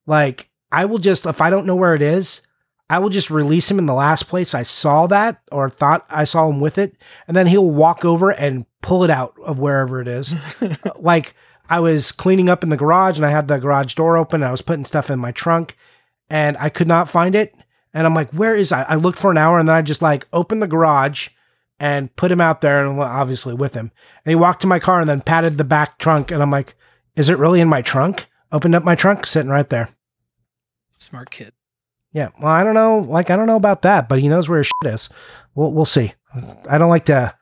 like 0.05 0.49
I 0.71 0.85
will 0.85 0.97
just 0.97 1.25
if 1.25 1.41
I 1.41 1.49
don't 1.49 1.65
know 1.65 1.75
where 1.75 1.95
it 1.95 2.01
is, 2.01 2.41
I 2.89 2.99
will 2.99 3.09
just 3.09 3.29
release 3.29 3.69
him 3.71 3.79
in 3.79 3.85
the 3.85 3.93
last 3.93 4.23
place 4.23 4.53
I 4.53 4.63
saw 4.63 5.07
that 5.07 5.41
or 5.51 5.69
thought 5.69 6.05
I 6.09 6.25
saw 6.25 6.49
him 6.49 6.59
with 6.59 6.77
it, 6.77 6.97
and 7.27 7.37
then 7.37 7.47
he'll 7.47 7.69
walk 7.69 8.03
over 8.03 8.31
and 8.31 8.65
pull 8.81 9.03
it 9.03 9.09
out 9.09 9.35
of 9.43 9.59
wherever 9.59 10.01
it 10.01 10.07
is. 10.07 10.33
like 10.99 11.35
I 11.69 11.79
was 11.79 12.11
cleaning 12.11 12.49
up 12.49 12.63
in 12.63 12.69
the 12.69 12.77
garage 12.77 13.17
and 13.17 13.25
I 13.25 13.31
had 13.31 13.47
the 13.47 13.59
garage 13.59 13.93
door 13.93 14.17
open 14.17 14.41
and 14.41 14.47
I 14.47 14.51
was 14.51 14.61
putting 14.61 14.85
stuff 14.85 15.09
in 15.09 15.19
my 15.19 15.31
trunk 15.31 15.77
and 16.29 16.57
I 16.57 16.69
could 16.69 16.87
not 16.87 17.09
find 17.09 17.35
it. 17.35 17.53
And 17.93 18.05
I'm 18.05 18.13
like, 18.13 18.29
where 18.31 18.55
is 18.55 18.71
I? 18.71 18.83
I 18.83 18.95
looked 18.95 19.17
for 19.17 19.31
an 19.31 19.37
hour 19.37 19.57
and 19.57 19.67
then 19.67 19.75
I 19.75 19.81
just 19.81 20.01
like 20.01 20.27
opened 20.31 20.61
the 20.61 20.67
garage 20.67 21.29
and 21.79 22.15
put 22.15 22.31
him 22.31 22.41
out 22.41 22.61
there 22.61 22.85
and 22.85 22.99
obviously 22.99 23.53
with 23.53 23.73
him. 23.73 23.91
And 24.25 24.31
he 24.31 24.35
walked 24.35 24.61
to 24.61 24.67
my 24.67 24.79
car 24.79 24.99
and 24.99 25.09
then 25.09 25.21
patted 25.21 25.57
the 25.57 25.63
back 25.63 25.97
trunk 25.97 26.31
and 26.31 26.41
I'm 26.41 26.51
like, 26.51 26.75
is 27.15 27.29
it 27.29 27.37
really 27.37 27.61
in 27.61 27.67
my 27.67 27.81
trunk? 27.81 28.27
Opened 28.51 28.75
up 28.75 28.83
my 28.83 28.95
trunk, 28.95 29.25
sitting 29.25 29.51
right 29.51 29.69
there. 29.69 29.89
Smart 30.95 31.29
kid. 31.29 31.53
Yeah. 32.13 32.29
Well, 32.39 32.51
I 32.51 32.63
don't 32.63 32.73
know. 32.73 32.99
Like, 32.99 33.29
I 33.29 33.35
don't 33.35 33.47
know 33.47 33.55
about 33.55 33.83
that, 33.83 34.09
but 34.09 34.19
he 34.19 34.27
knows 34.27 34.49
where 34.49 34.57
his 34.57 34.67
shit 34.67 34.93
is. 34.93 35.09
We'll, 35.55 35.71
we'll 35.71 35.85
see. 35.85 36.13
I 36.69 36.77
don't 36.77 36.89
like 36.89 37.05
to, 37.05 37.33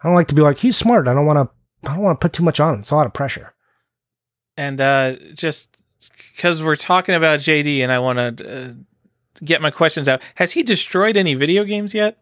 I 0.00 0.08
don't 0.08 0.14
like 0.14 0.28
to 0.28 0.34
be 0.34 0.42
like, 0.42 0.58
he's 0.58 0.76
smart. 0.76 1.08
I 1.08 1.14
don't 1.14 1.26
want 1.26 1.38
to, 1.38 1.88
I 1.90 1.94
don't 1.94 2.02
want 2.02 2.20
to 2.20 2.24
put 2.24 2.32
too 2.32 2.44
much 2.44 2.60
on 2.60 2.74
him. 2.74 2.80
It's 2.80 2.90
a 2.90 2.96
lot 2.96 3.06
of 3.06 3.12
pressure. 3.12 3.52
And 4.56 4.80
uh 4.80 5.16
just 5.34 5.76
because 6.34 6.62
we're 6.62 6.76
talking 6.76 7.14
about 7.14 7.40
JD 7.40 7.78
and 7.80 7.90
I 7.92 7.98
want 7.98 8.38
to 8.38 8.70
uh, 8.70 8.72
get 9.44 9.62
my 9.62 9.70
questions 9.70 10.08
out. 10.08 10.20
Has 10.36 10.52
he 10.52 10.62
destroyed 10.62 11.16
any 11.16 11.34
video 11.34 11.64
games 11.64 11.94
yet? 11.94 12.18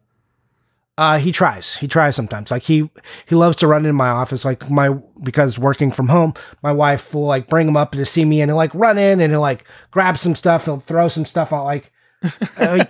Uh, 0.98 1.18
he 1.18 1.32
tries. 1.32 1.76
He 1.76 1.88
tries 1.88 2.14
sometimes. 2.14 2.50
Like 2.50 2.64
he 2.64 2.90
he 3.26 3.34
loves 3.34 3.56
to 3.56 3.66
run 3.66 3.86
in 3.86 3.94
my 3.94 4.08
office. 4.08 4.44
Like 4.44 4.70
my 4.70 4.90
because 5.22 5.58
working 5.58 5.90
from 5.90 6.08
home, 6.08 6.34
my 6.62 6.72
wife 6.72 7.14
will 7.14 7.26
like 7.26 7.48
bring 7.48 7.68
him 7.68 7.76
up 7.76 7.92
to 7.92 8.04
see 8.04 8.24
me, 8.24 8.42
and 8.42 8.50
he'll 8.50 8.56
like 8.56 8.74
run 8.74 8.98
in 8.98 9.20
and 9.20 9.32
he'll 9.32 9.40
like 9.40 9.64
grab 9.90 10.18
some 10.18 10.34
stuff. 10.34 10.66
He'll 10.66 10.80
throw 10.80 11.08
some 11.08 11.24
stuff 11.24 11.54
out. 11.54 11.64
Like 11.64 11.90
uh, 12.58 12.84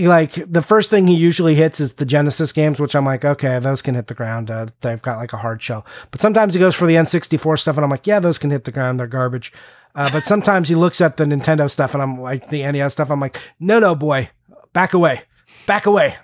like 0.00 0.32
the 0.34 0.62
first 0.62 0.90
thing 0.90 1.06
he 1.06 1.14
usually 1.14 1.54
hits 1.54 1.80
is 1.80 1.94
the 1.94 2.04
Genesis 2.04 2.52
games, 2.52 2.80
which 2.80 2.94
I'm 2.94 3.06
like, 3.06 3.24
okay, 3.24 3.58
those 3.60 3.80
can 3.80 3.94
hit 3.94 4.08
the 4.08 4.14
ground. 4.14 4.50
Uh, 4.50 4.66
they've 4.80 5.00
got 5.00 5.18
like 5.18 5.32
a 5.32 5.38
hard 5.38 5.62
shell. 5.62 5.86
But 6.10 6.20
sometimes 6.20 6.54
he 6.54 6.60
goes 6.60 6.74
for 6.74 6.86
the 6.86 6.96
N64 6.96 7.60
stuff, 7.60 7.76
and 7.76 7.84
I'm 7.84 7.90
like, 7.90 8.06
yeah, 8.06 8.20
those 8.20 8.38
can 8.38 8.50
hit 8.50 8.64
the 8.64 8.72
ground. 8.72 9.00
They're 9.00 9.06
garbage. 9.06 9.52
Uh, 9.94 10.10
but 10.12 10.24
sometimes 10.24 10.68
he 10.68 10.74
looks 10.74 11.00
at 11.00 11.16
the 11.16 11.24
Nintendo 11.24 11.68
stuff, 11.70 11.94
and 11.94 12.02
I'm 12.02 12.20
like, 12.20 12.50
the 12.50 12.62
NES 12.70 12.92
stuff. 12.92 13.10
I'm 13.10 13.20
like, 13.20 13.38
no, 13.58 13.78
no, 13.80 13.94
boy, 13.94 14.30
back 14.72 14.94
away, 14.94 15.22
back 15.66 15.86
away 15.86 16.14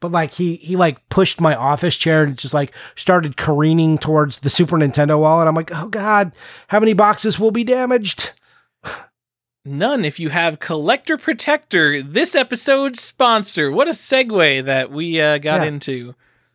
but 0.00 0.10
like 0.10 0.32
he 0.32 0.56
he 0.56 0.76
like 0.76 1.06
pushed 1.10 1.40
my 1.40 1.54
office 1.54 1.96
chair 1.96 2.24
and 2.24 2.36
just 2.36 2.54
like 2.54 2.72
started 2.96 3.36
careening 3.36 3.98
towards 3.98 4.40
the 4.40 4.50
Super 4.50 4.76
Nintendo 4.76 5.20
wall, 5.20 5.40
and 5.40 5.48
I'm 5.48 5.54
like, 5.54 5.70
oh 5.74 5.88
god, 5.88 6.34
how 6.68 6.80
many 6.80 6.94
boxes 6.94 7.38
will 7.38 7.50
be 7.50 7.64
damaged? 7.64 8.32
None. 9.64 10.06
If 10.06 10.18
you 10.18 10.30
have 10.30 10.58
Collector 10.58 11.18
Protector, 11.18 12.02
this 12.02 12.34
episode's 12.34 13.00
sponsor. 13.00 13.70
What 13.70 13.88
a 13.88 13.92
segue 13.92 14.64
that 14.64 14.90
we 14.90 15.20
uh, 15.20 15.36
got 15.36 15.60
Yeah. 15.60 15.66
into. 15.68 16.14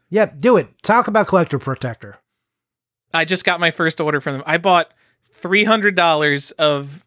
Yep, 0.09 0.39
do 0.39 0.57
it. 0.57 0.69
Talk 0.81 1.07
about 1.07 1.27
Collector 1.27 1.59
Protector. 1.59 2.17
I 3.13 3.25
just 3.25 3.45
got 3.45 3.59
my 3.59 3.69
first 3.69 4.01
order 4.01 4.19
from 4.21 4.33
them. 4.33 4.43
I 4.47 4.57
bought 4.57 4.91
three 5.32 5.63
hundred 5.63 5.95
dollars 5.95 6.51
of 6.51 7.03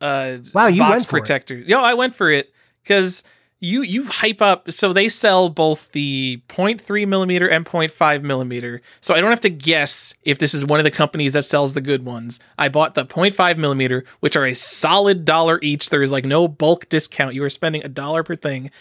uh 0.00 0.38
Wow, 0.54 0.66
you 0.66 0.80
box 0.80 0.90
went 0.90 1.06
for 1.06 1.16
it. 1.18 1.66
Yo, 1.66 1.80
I 1.80 1.94
went 1.94 2.14
for 2.14 2.30
it 2.30 2.52
because 2.82 3.22
you 3.62 3.82
you 3.82 4.04
hype 4.04 4.42
up. 4.42 4.70
So 4.72 4.92
they 4.92 5.08
sell 5.08 5.48
both 5.48 5.90
the 5.92 6.42
0.3 6.48 7.06
millimeter 7.06 7.48
and 7.48 7.64
0.5 7.64 8.22
millimeter. 8.22 8.82
So 9.00 9.14
I 9.14 9.20
don't 9.20 9.30
have 9.30 9.40
to 9.42 9.50
guess 9.50 10.14
if 10.22 10.38
this 10.38 10.52
is 10.52 10.64
one 10.66 10.80
of 10.80 10.84
the 10.84 10.90
companies 10.90 11.34
that 11.34 11.44
sells 11.44 11.72
the 11.72 11.80
good 11.80 12.04
ones. 12.04 12.40
I 12.58 12.68
bought 12.68 12.96
the 12.96 13.06
0.5 13.06 13.56
millimeter, 13.58 14.04
which 14.18 14.34
are 14.34 14.44
a 14.44 14.54
solid 14.54 15.24
dollar 15.24 15.60
each. 15.62 15.90
There 15.90 16.02
is 16.02 16.10
like 16.10 16.24
no 16.24 16.48
bulk 16.48 16.88
discount. 16.88 17.34
You 17.34 17.44
are 17.44 17.50
spending 17.50 17.84
a 17.84 17.88
dollar 17.88 18.24
per 18.24 18.34
thing. 18.34 18.72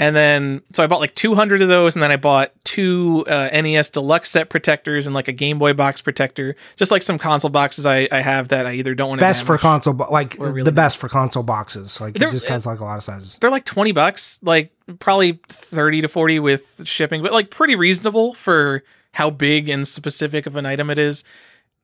And 0.00 0.16
then, 0.16 0.62
so 0.72 0.82
I 0.82 0.86
bought 0.86 1.00
like 1.00 1.14
200 1.14 1.60
of 1.60 1.68
those, 1.68 1.94
and 1.94 2.02
then 2.02 2.10
I 2.10 2.16
bought 2.16 2.52
two 2.64 3.22
uh, 3.28 3.50
NES 3.52 3.90
deluxe 3.90 4.30
set 4.30 4.48
protectors 4.48 5.04
and 5.04 5.14
like 5.14 5.28
a 5.28 5.32
Game 5.32 5.58
Boy 5.58 5.74
box 5.74 6.00
protector, 6.00 6.56
just 6.76 6.90
like 6.90 7.02
some 7.02 7.18
console 7.18 7.50
boxes 7.50 7.84
I, 7.84 8.08
I 8.10 8.22
have 8.22 8.48
that 8.48 8.66
I 8.66 8.72
either 8.76 8.94
don't 8.94 9.10
want 9.10 9.18
to 9.18 9.26
Best 9.26 9.44
for 9.44 9.58
console, 9.58 9.92
bo- 9.92 10.10
like 10.10 10.38
really 10.38 10.62
the 10.62 10.72
best 10.72 10.96
for 10.96 11.10
console 11.10 11.42
boxes. 11.42 12.00
Like 12.00 12.14
They're- 12.14 12.28
it 12.28 12.32
just 12.32 12.48
has 12.48 12.64
like 12.64 12.80
a 12.80 12.84
lot 12.84 12.96
of 12.96 13.04
sizes. 13.04 13.36
They're 13.42 13.50
like 13.50 13.66
20 13.66 13.92
bucks, 13.92 14.40
like 14.42 14.72
probably 15.00 15.38
30 15.50 16.00
to 16.00 16.08
40 16.08 16.38
with 16.38 16.80
shipping, 16.84 17.22
but 17.22 17.34
like 17.34 17.50
pretty 17.50 17.76
reasonable 17.76 18.32
for 18.32 18.82
how 19.12 19.28
big 19.28 19.68
and 19.68 19.86
specific 19.86 20.46
of 20.46 20.56
an 20.56 20.64
item 20.64 20.88
it 20.88 20.98
is. 20.98 21.24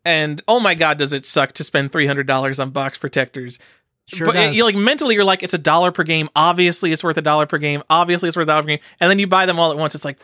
And 0.07 0.41
oh 0.49 0.59
my 0.59 0.75
god, 0.75 0.97
does 0.97 1.13
it 1.13 1.27
suck 1.27 1.53
to 1.53 1.65
spend 1.65 1.93
$300 1.93 2.61
on 2.61 2.71
box 2.71 2.97
protectors? 2.97 3.59
Sure 4.07 4.27
but 4.27 4.55
you 4.55 4.65
like 4.65 4.77
mentally, 4.77 5.15
you're 5.17 5.25
like, 5.25 5.43
it's 5.43 5.55
a 5.55 5.59
dollar 5.59 5.91
per 5.91 6.05
game. 6.05 6.29
Obviously, 6.37 6.93
it's 6.93 7.03
worth 7.03 7.17
a 7.17 7.23
dollar 7.23 7.45
per 7.47 7.59
game. 7.59 7.83
Obviously, 7.91 8.29
it's 8.29 8.37
worth 8.37 8.45
a 8.45 8.47
dollar 8.47 8.63
per 8.63 8.69
game. 8.69 8.79
And 9.01 9.11
then 9.11 9.19
you 9.19 9.27
buy 9.27 9.47
them 9.47 9.59
all 9.59 9.71
at 9.73 9.77
once. 9.77 9.95
It's 9.97 10.05
like, 10.05 10.21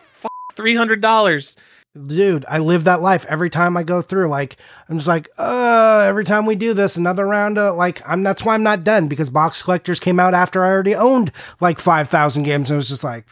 $300. 0.56 1.56
Dude, 2.06 2.44
I 2.48 2.58
live 2.58 2.84
that 2.84 3.02
life 3.02 3.26
every 3.28 3.50
time 3.50 3.76
I 3.76 3.82
go 3.82 4.00
through. 4.00 4.28
Like, 4.28 4.56
I'm 4.88 4.96
just 4.96 5.08
like, 5.08 5.28
uh, 5.36 6.04
every 6.08 6.24
time 6.24 6.46
we 6.46 6.54
do 6.54 6.72
this, 6.72 6.96
another 6.96 7.26
round 7.26 7.58
of 7.58 7.76
like, 7.76 8.00
I'm 8.08 8.22
that's 8.22 8.42
why 8.44 8.54
I'm 8.54 8.62
not 8.62 8.82
done 8.82 9.08
because 9.08 9.28
box 9.28 9.62
collectors 9.62 10.00
came 10.00 10.18
out 10.18 10.32
after 10.32 10.64
I 10.64 10.70
already 10.70 10.94
owned 10.94 11.32
like 11.60 11.78
5,000 11.78 12.44
games. 12.44 12.70
And 12.70 12.76
it 12.76 12.78
was 12.78 12.88
just 12.88 13.04
like, 13.04 13.26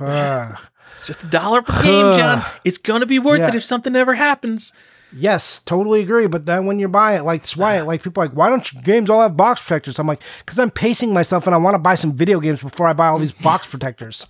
uh, 0.00 0.56
It's 0.96 1.06
just 1.06 1.22
a 1.22 1.26
dollar 1.28 1.62
per 1.62 1.82
game, 1.82 2.18
John. 2.18 2.44
It's 2.64 2.78
going 2.78 3.00
to 3.00 3.06
be 3.06 3.20
worth 3.20 3.38
Yeah. 3.40 3.48
it 3.48 3.54
if 3.54 3.62
something 3.62 3.94
ever 3.94 4.14
happens. 4.14 4.72
Yes, 5.16 5.60
totally 5.60 6.00
agree. 6.00 6.26
But 6.26 6.46
then 6.46 6.66
when 6.66 6.78
you 6.78 6.88
buy 6.88 7.16
it, 7.16 7.22
like, 7.22 7.42
that's 7.42 7.56
why, 7.56 7.80
like, 7.80 8.02
people 8.02 8.22
are 8.22 8.26
like, 8.26 8.36
why 8.36 8.48
don't 8.50 8.84
games 8.84 9.08
all 9.10 9.22
have 9.22 9.36
box 9.36 9.60
protectors? 9.62 9.98
I'm 9.98 10.06
like, 10.06 10.22
because 10.38 10.58
I'm 10.58 10.70
pacing 10.70 11.12
myself 11.12 11.46
and 11.46 11.54
I 11.54 11.58
want 11.58 11.74
to 11.74 11.78
buy 11.78 11.94
some 11.94 12.12
video 12.12 12.40
games 12.40 12.60
before 12.62 12.88
I 12.88 12.92
buy 12.92 13.06
all 13.08 13.18
these 13.18 13.32
box 13.32 13.66
protectors. 13.70 14.26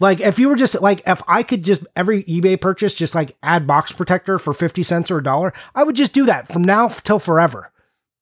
Like, 0.00 0.20
if 0.20 0.38
you 0.38 0.48
were 0.48 0.54
just 0.56 0.80
like, 0.80 1.02
if 1.06 1.20
I 1.26 1.42
could 1.42 1.64
just 1.64 1.84
every 1.96 2.22
eBay 2.24 2.60
purchase 2.60 2.94
just 2.94 3.16
like 3.16 3.36
add 3.42 3.66
box 3.66 3.90
protector 3.92 4.38
for 4.38 4.52
50 4.52 4.82
cents 4.84 5.10
or 5.10 5.18
a 5.18 5.22
dollar, 5.22 5.52
I 5.74 5.82
would 5.82 5.96
just 5.96 6.12
do 6.12 6.24
that 6.26 6.52
from 6.52 6.62
now 6.62 6.86
till 6.88 7.18
forever. 7.18 7.72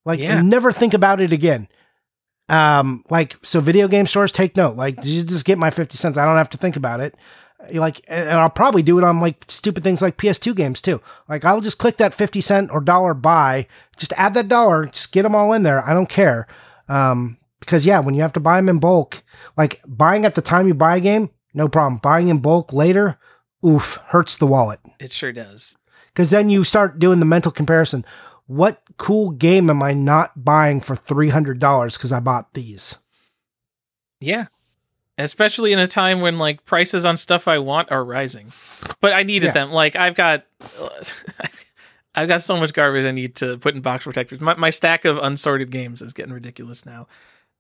Like, 0.07 0.19
Yeah. 0.21 0.41
never 0.41 0.73
think 0.73 0.95
about 0.95 1.21
it 1.21 1.33
again. 1.33 1.69
Um, 2.49 3.05
like, 3.11 3.37
so 3.43 3.61
video 3.61 3.89
game 3.89 4.07
stores 4.07 4.33
take 4.33 4.57
note. 4.57 4.77
Like, 4.77 5.05
you 5.05 5.23
just 5.23 5.45
get 5.45 5.59
my 5.59 5.71
50 5.71 5.97
cents. 5.99 6.17
I 6.17 6.25
don't 6.25 6.37
have 6.37 6.51
to 6.51 6.59
think 6.59 6.77
about 6.77 7.01
it. 7.01 7.15
Like, 7.73 8.01
and 8.09 8.29
and 8.29 8.39
I'll 8.39 8.51
probably 8.51 8.83
do 8.83 8.99
it 8.99 9.05
on 9.05 9.21
like 9.21 9.45
stupid 9.49 9.83
things 9.85 10.03
like 10.03 10.17
PS2 10.17 10.55
games 10.55 10.81
too. 10.81 11.01
Like, 11.29 11.45
I'll 11.45 11.61
just 11.61 11.79
click 11.79 11.97
that 11.99 12.15
50 12.15 12.41
cent 12.41 12.71
or 12.71 12.81
dollar 12.81 13.15
buy, 13.15 13.67
just 13.97 14.13
add 14.17 14.35
that 14.35 14.49
dollar, 14.49 14.87
just 14.87 15.13
get 15.13 15.23
them 15.23 15.35
all 15.35 15.53
in 15.53 15.63
there. 15.63 15.85
I 15.85 15.95
don't 15.95 16.09
care. 16.09 16.47
Um, 16.89 17.39
because 17.61 17.85
yeah, 17.85 18.01
when 18.01 18.15
you 18.15 18.23
have 18.23 18.33
to 18.35 18.41
buy 18.41 18.57
them 18.57 18.69
in 18.69 18.79
bulk, 18.79 19.23
like 19.57 19.81
buying 19.87 20.25
at 20.25 20.35
the 20.35 20.43
time 20.43 20.69
you 20.69 20.75
buy 20.75 20.97
a 20.97 21.01
game, 21.01 21.31
no 21.55 21.69
problem. 21.69 21.99
Buying 22.03 22.29
in 22.29 22.39
bulk 22.39 22.73
later, 22.73 23.19
oof, 23.67 24.01
hurts 24.07 24.37
the 24.37 24.47
wallet. 24.47 24.81
It 25.01 25.13
sure 25.13 25.33
does. 25.33 25.77
Because 26.09 26.31
then 26.31 26.49
you 26.49 26.65
start 26.65 26.99
doing 26.99 27.19
the 27.19 27.27
mental 27.27 27.53
comparison. 27.53 28.05
What 28.47 28.83
cool 28.97 29.31
game 29.31 29.69
am 29.69 29.83
I 29.83 29.93
not 29.93 30.45
buying 30.45 30.81
for 30.81 30.97
$300 30.97 31.95
because 31.95 32.13
I 32.13 32.21
bought 32.21 32.55
these? 32.55 32.97
Yeah. 34.21 34.47
Especially 35.19 35.73
in 35.73 35.79
a 35.79 35.87
time 35.87 36.21
when 36.21 36.39
like 36.39 36.65
prices 36.67 37.05
on 37.05 37.17
stuff 37.17 37.49
I 37.49 37.59
want 37.59 37.91
are 37.91 38.05
rising. 38.05 38.53
But 39.01 39.13
I 39.15 39.23
needed 39.23 39.47
Yeah. 39.47 39.53
them. 39.53 39.71
Like 39.73 39.97
I've 39.97 40.15
got 40.15 40.45
I've 42.15 42.29
got 42.29 42.43
so 42.43 42.57
much 42.57 42.73
garbage 42.73 43.05
I 43.07 43.11
need 43.11 43.35
to 43.37 43.59
put 43.59 43.75
in 43.75 43.81
box 43.81 44.05
protectors. 44.05 44.41
My 44.41 44.55
my 44.55 44.71
stack 44.71 45.05
of 45.05 45.19
unsorted 45.19 45.71
games 45.71 46.03
is 46.03 46.13
getting 46.13 46.33
ridiculous 46.33 46.85
now. 46.87 47.07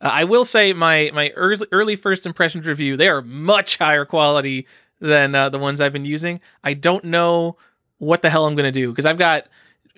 Uh, 0.00 0.11
I 0.12 0.24
will 0.24 0.44
say 0.44 0.72
my 0.74 1.11
my 1.14 1.30
early, 1.30 1.66
early 1.72 1.96
first 1.96 2.26
impressions 2.26 2.66
review 2.66 2.96
they 2.96 3.09
are 3.09 3.22
much 3.22 3.78
higher 3.78 4.04
quality 4.04 4.66
than 5.00 5.34
uh, 5.34 5.48
the 5.48 5.59
ones 5.59 5.80
I've 5.80 5.92
been 5.92 6.04
using. 6.07 6.40
I 6.64 6.74
don't 6.74 7.04
know 7.04 7.57
what 7.98 8.22
the 8.22 8.30
hell 8.30 8.46
I'm 8.46 8.54
going 8.57 8.72
to 8.72 8.80
do 8.80 8.90
because 8.90 9.07
I've 9.07 9.18
got 9.18 9.46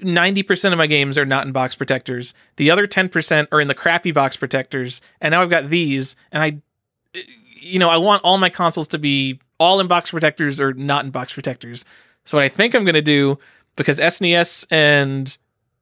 90% 0.01 0.73
of 0.73 0.79
my 0.79 0.87
games 0.87 1.19
are 1.19 1.27
not 1.27 1.47
in 1.47 1.53
box 1.53 1.75
protectors. 1.75 2.35
The 2.57 2.71
other 2.71 2.87
10% 2.87 3.49
are 3.51 3.61
in 3.61 3.67
the 3.69 3.75
crappy 3.75 4.13
box 4.13 4.37
protectors. 4.37 5.01
And 5.21 5.33
now 5.33 5.43
I've 5.43 5.51
got 5.51 5.71
these 5.71 6.15
and 6.31 6.43
I 6.43 7.21
you 7.61 7.79
know, 7.79 7.89
I 7.91 7.97
want 7.99 8.23
all 8.25 8.39
my 8.39 8.49
consoles 8.51 8.89
to 8.89 8.99
be 8.99 9.41
all 9.59 9.81
in 9.81 9.87
box 9.89 10.11
protectors 10.11 10.61
or 10.61 10.73
not 10.73 11.05
in 11.05 11.11
box 11.11 11.33
protectors. 11.33 11.85
So 12.25 12.37
what 12.39 12.45
I 12.45 12.49
think 12.49 12.75
I'm 12.75 12.85
going 12.85 12.95
to 12.95 13.03
do 13.03 13.39
because 13.77 13.99
SNES 13.99 14.67
and 14.71 15.37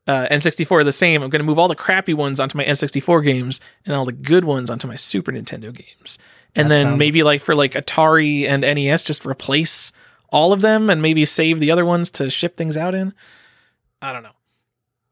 uh, 0.07 0.27
N64 0.31 0.71
are 0.71 0.85
the 0.85 0.93
same, 0.93 1.23
I'm 1.23 1.31
going 1.31 1.41
to 1.41 1.45
move 1.47 1.59
all 1.59 1.69
the 1.69 1.75
crappy 1.75 2.15
ones 2.15 2.39
onto 2.41 2.57
my 2.57 2.65
N64 2.65 3.25
games 3.25 3.61
and 3.85 3.95
all 3.95 4.05
the 4.05 4.13
good 4.13 4.45
ones 4.45 4.71
onto 4.71 4.87
my 4.87 4.95
Super 4.95 5.33
Nintendo 5.33 5.75
games. 5.75 6.19
And 6.55 6.71
That 6.71 6.75
then 6.77 6.87
sounds- 6.87 6.99
maybe 6.99 7.23
like 7.23 7.41
for 7.41 7.55
like 7.55 7.73
Atari 7.73 8.47
and 8.47 8.63
NES 8.63 9.03
just 9.03 9.27
replace 9.27 9.93
all 10.31 10.53
of 10.53 10.61
them 10.61 10.89
and 10.91 11.01
maybe 11.03 11.25
save 11.25 11.59
the 11.61 11.71
other 11.71 11.85
ones 11.85 12.11
to 12.13 12.31
ship 12.31 12.57
things 12.57 12.77
out 12.77 12.95
in. 12.95 13.13
I 14.01 14.13
don't 14.13 14.23
know. 14.23 14.31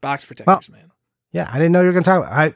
Box 0.01 0.25
protectors, 0.25 0.69
man. 0.69 0.91
Yeah, 1.31 1.49
I 1.51 1.57
didn't 1.57 1.71
know 1.73 1.81
you 1.81 1.87
were 1.87 1.91
going 1.93 2.03
to 2.03 2.09
talk 2.09 2.23
about 2.25 2.33
I 2.33 2.53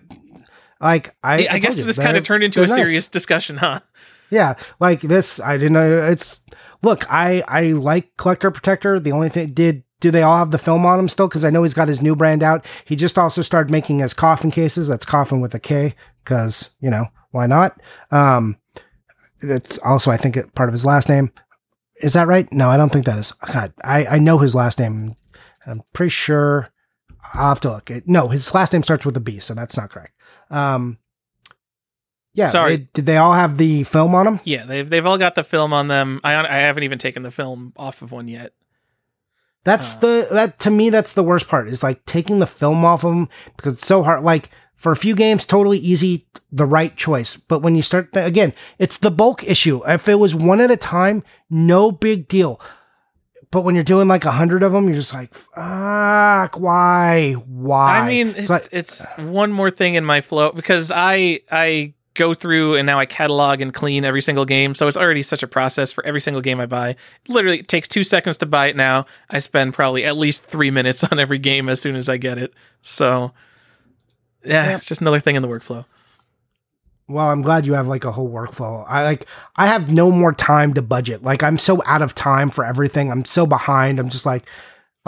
like 0.80 1.16
I 1.24 1.34
I, 1.34 1.46
told 1.48 1.62
guess 1.62 1.78
you, 1.80 1.84
this 1.84 1.98
kind 1.98 2.16
of 2.16 2.24
turned 2.24 2.44
into 2.44 2.64
a 2.64 2.68
nice. 2.68 2.76
serious 2.76 3.08
discussion, 3.10 3.58
huh? 3.58 3.82
Yeah, 4.30 4.56
like 4.80 5.02
this, 5.02 5.40
I 5.40 5.58
didn't 5.58 5.74
know. 5.74 6.08
It's 6.08 6.42
look, 6.82 7.06
I 7.12 7.44
I 7.48 7.72
like 7.72 8.16
Collector 8.18 8.52
Protector. 8.52 9.00
The 9.00 9.12
only 9.12 9.30
thing 9.30 9.50
did 9.54 9.84
do 10.00 10.12
they 10.12 10.24
all 10.24 10.38
have 10.38 10.52
the 10.52 10.58
film 10.58 10.86
on 10.86 10.98
them 10.98 11.10
still? 11.10 11.28
Because 11.28 11.44
I 11.44 11.50
know 11.50 11.64
he's 11.64 11.74
got 11.74 11.88
his 11.88 12.02
new 12.02 12.16
brand 12.16 12.42
out. 12.44 12.66
He 12.86 12.96
just 12.96 13.18
also 13.18 13.42
started 13.42 13.72
making 13.72 14.00
his 14.00 14.14
coffin 14.14 14.52
cases. 14.52 14.88
That's 14.88 15.06
coffin 15.06 15.42
with 15.42 15.54
a 15.54 15.60
K, 15.60 15.96
because 16.24 16.70
you 16.80 16.90
know 16.90 17.06
why 17.32 17.48
not? 17.48 17.80
Um, 18.12 18.58
it's 19.42 19.78
also 19.80 20.12
I 20.12 20.18
think 20.18 20.38
it, 20.38 20.56
part 20.56 20.70
of 20.70 20.74
his 20.74 20.86
last 20.86 21.10
name. 21.10 21.32
Is 22.02 22.14
that 22.14 22.28
right? 22.28 22.52
No, 22.54 22.70
I 22.70 22.78
don't 22.78 22.92
think 22.92 23.06
that 23.06 23.18
is. 23.18 23.32
God, 23.32 23.74
I 23.84 24.06
I 24.06 24.20
know 24.20 24.38
his 24.38 24.56
last 24.56 24.80
name. 24.80 25.16
I'm 25.66 25.84
pretty 25.94 26.12
sure. 26.12 26.70
I'll 27.34 27.50
have 27.50 27.60
to 27.62 27.72
look. 27.72 27.92
It, 27.92 28.08
no, 28.08 28.30
his 28.30 28.54
last 28.54 28.72
name 28.72 28.82
starts 28.82 29.06
with 29.06 29.18
a 29.18 29.20
B, 29.20 29.40
so 29.40 29.54
that's 29.54 29.76
not 29.76 29.92
correct. 29.92 30.14
Um, 30.50 30.98
yeah. 32.40 32.50
Sorry. 32.50 32.78
they- 32.78 32.88
did 32.94 33.06
they 33.06 33.18
all 33.18 33.34
have 33.34 33.58
the 33.58 33.84
film 33.84 34.16
on 34.16 34.26
them? 34.26 34.40
Yeah, 34.44 34.66
they've 34.66 34.90
they've 34.90 35.06
all 35.06 35.18
got 35.18 35.36
the 35.36 35.44
film 35.44 35.74
on 35.74 35.88
them. 35.88 36.20
I 36.24 36.34
I 36.36 36.58
haven't 36.58 36.84
even 36.84 36.98
taken 36.98 37.24
the 37.24 37.32
film 37.32 37.74
off 37.78 38.02
of 38.02 38.12
one 38.12 38.28
yet. 38.28 38.54
That's 39.66 39.96
Uh. 39.96 40.00
the 40.00 40.28
that 40.32 40.60
to 40.60 40.72
me 40.72 40.90
that's 40.90 41.14
the 41.14 41.24
worst 41.24 41.48
part 41.48 41.68
is 41.68 41.84
like 41.84 42.06
taking 42.06 42.40
the 42.40 42.48
film 42.48 42.84
off 42.86 43.04
of 43.04 43.12
them 43.12 43.30
because 43.58 43.76
it's 43.76 43.86
so 43.86 44.04
hard. 44.04 44.24
Like 44.24 44.50
for 44.76 44.92
a 44.94 44.96
few 44.96 45.14
games, 45.14 45.46
totally 45.46 45.78
easy, 45.78 46.26
the 46.52 46.66
right 46.66 46.96
choice. 46.96 47.36
But 47.36 47.62
when 47.62 47.76
you 47.76 47.82
start 47.82 48.14
th- 48.14 48.26
again, 48.26 48.54
it's 48.78 48.98
the 48.98 49.12
bulk 49.12 49.44
issue. 49.44 49.82
If 49.86 50.08
it 50.08 50.16
was 50.20 50.34
one 50.34 50.62
at 50.62 50.72
a 50.72 50.78
time, 50.78 51.24
no 51.50 51.92
big 51.92 52.28
deal. 52.30 52.60
but 53.52 53.64
when 53.64 53.74
you're 53.74 53.84
doing 53.84 54.08
like 54.08 54.26
a 54.26 54.32
hundred 54.32 54.62
of 54.64 54.72
them, 54.72 54.86
you're 54.86 54.94
just 54.96 55.12
like, 55.14 55.34
fuck, 55.34 56.60
why, 56.60 57.34
why? 57.48 57.98
I 57.98 58.08
mean, 58.08 58.36
it's, 58.38 58.48
like- 58.50 58.70
it's 58.72 59.04
one 59.18 59.52
more 59.52 59.72
thing 59.72 59.96
in 59.96 60.06
my 60.06 60.22
flow 60.22 60.52
because 60.52 60.92
I 60.96 61.40
I 61.52 61.96
go 62.16 62.34
through 62.34 62.76
and 62.76 62.86
now 62.86 63.00
I 63.00 63.06
catalog 63.06 63.62
and 63.62 63.74
clean 63.74 64.04
every 64.04 64.22
single 64.22 64.46
game, 64.46 64.76
so 64.76 64.88
it's 64.88 64.98
already 64.98 65.24
such 65.24 65.44
a 65.44 65.48
process 65.48 65.92
for 65.92 66.06
every 66.06 66.22
single 66.22 66.42
game 66.42 66.60
I 66.60 66.66
buy. 66.66 66.96
Literally, 67.28 67.60
it 67.60 67.68
takes 67.68 67.88
two 67.88 68.04
seconds 68.04 68.38
to 68.38 68.46
buy 68.46 68.68
it 68.68 68.76
now. 68.76 69.06
I 69.30 69.40
spend 69.40 69.74
probably 69.74 70.06
at 70.06 70.18
least 70.18 70.44
three 70.46 70.72
minutes 70.80 71.04
on 71.04 71.20
every 71.20 71.38
game 71.40 71.70
as 71.70 71.82
soon 71.82 71.96
as 71.96 72.10
I 72.10 72.18
get 72.18 72.38
it. 72.38 72.54
So, 72.82 73.32
yeah, 74.44 74.66
Yep. 74.70 74.76
it's 74.78 74.86
just 74.86 75.02
another 75.02 75.20
thing 75.20 75.36
in 75.36 75.42
the 75.42 75.48
workflow. 75.48 75.86
Well, 77.08 77.28
I'm 77.28 77.42
glad 77.42 77.66
you 77.66 77.74
have 77.74 77.88
like 77.88 78.06
a 78.06 78.12
whole 78.12 78.30
workflow. 78.30 78.86
I 78.88 79.04
like 79.04 79.26
I 79.56 79.66
have 79.66 79.92
no 79.92 80.12
more 80.12 80.32
time 80.32 80.76
to 80.76 80.82
budget. 80.84 81.24
Like 81.24 81.42
I'm 81.42 81.58
so 81.58 81.82
out 81.88 82.04
of 82.04 82.14
time 82.14 82.52
for 82.52 82.64
everything. 82.64 83.10
I'm 83.12 83.26
so 83.26 83.48
behind. 83.48 83.98
I'm 84.00 84.10
just 84.10 84.28
like 84.28 84.46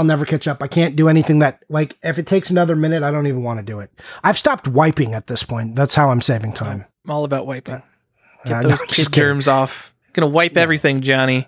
I'll 0.02 0.06
never 0.08 0.26
catch 0.26 0.48
up. 0.48 0.64
I 0.64 0.68
can't 0.68 0.96
do 0.96 1.08
anything 1.08 1.38
that 1.40 1.64
like 1.70 1.96
if 2.02 2.18
it 2.18 2.26
takes 2.26 2.50
another 2.50 2.76
minute, 2.76 3.04
I 3.04 3.12
don't 3.12 3.28
even 3.28 3.44
want 3.44 3.60
to 3.60 3.64
do 3.64 3.80
it. 3.82 3.92
I've 4.24 4.36
stopped 4.36 4.68
wiping 4.68 5.14
at 5.14 5.28
this 5.28 5.44
point. 5.44 5.76
That's 5.76 5.94
how 5.94 6.10
I'm 6.10 6.22
saving 6.22 6.54
time. 6.54 6.86
I'm 7.06 7.12
all 7.12 7.24
about 7.24 7.46
wiping. 7.46 7.84
Get 8.46 8.52
Uh, 8.52 8.62
no, 8.64 8.70
those 8.70 8.82
I'm 8.82 8.88
kid 8.88 9.14
germs 9.14 9.48
off. 9.48 9.94
Gonna 10.14 10.26
wipe 10.28 10.58
everything, 10.58 11.02
Johnny. 11.02 11.48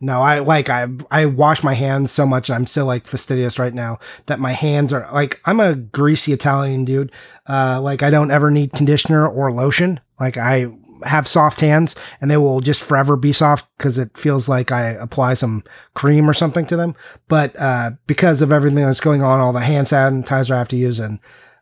No, 0.00 0.22
I 0.22 0.38
like 0.38 0.70
I 0.70 0.86
I 1.10 1.26
wash 1.26 1.62
my 1.62 1.74
hands 1.74 2.10
so 2.10 2.24
much 2.24 2.48
and 2.48 2.56
I'm 2.56 2.66
so 2.66 2.86
like 2.86 3.06
fastidious 3.06 3.58
right 3.58 3.74
now 3.74 3.98
that 4.24 4.40
my 4.40 4.52
hands 4.52 4.94
are 4.94 5.06
like 5.12 5.42
I'm 5.44 5.60
a 5.60 5.74
greasy 5.74 6.32
Italian 6.32 6.86
dude. 6.86 7.12
Uh 7.46 7.82
like 7.82 8.02
I 8.02 8.08
don't 8.08 8.30
ever 8.30 8.50
need 8.50 8.72
conditioner 8.72 9.28
or 9.28 9.52
lotion. 9.52 10.00
Like 10.18 10.38
I 10.38 10.72
have 11.04 11.26
soft 11.28 11.60
hands 11.60 11.94
and 12.20 12.30
they 12.30 12.36
will 12.36 12.60
just 12.60 12.82
forever 12.82 13.16
be 13.16 13.32
soft 13.32 13.66
because 13.76 13.98
it 13.98 14.16
feels 14.16 14.48
like 14.48 14.72
I 14.72 14.90
apply 14.90 15.34
some 15.34 15.64
cream 15.94 16.28
or 16.28 16.34
something 16.34 16.66
to 16.66 16.76
them. 16.76 16.94
But 17.28 17.54
uh 17.58 17.92
because 18.06 18.42
of 18.42 18.52
everything 18.52 18.84
that's 18.84 19.00
going 19.00 19.22
on, 19.22 19.40
all 19.40 19.52
the 19.52 19.60
hand 19.60 19.86
sanitizer 19.86 20.52
I 20.52 20.58
have 20.58 20.68
to 20.68 20.76
use 20.76 20.98
and 20.98 21.18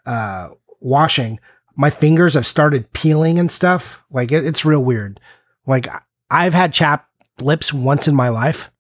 uh 0.07 0.51
washing, 0.81 1.41
my 1.77 1.91
fingers 1.91 2.35
have 2.35 2.47
started 2.47 2.93
peeling 2.93 3.39
and 3.39 3.51
stuff. 3.51 4.05
Like 4.11 4.33
it, 4.33 4.45
it's 4.45 4.65
real 4.65 4.85
weird. 4.85 5.21
Like 5.67 5.87
I've 6.31 6.55
had 6.55 6.73
chap 6.73 7.09
lips 7.41 7.73
once 7.73 8.09
in 8.09 8.15
my 8.15 8.29
life, 8.29 8.71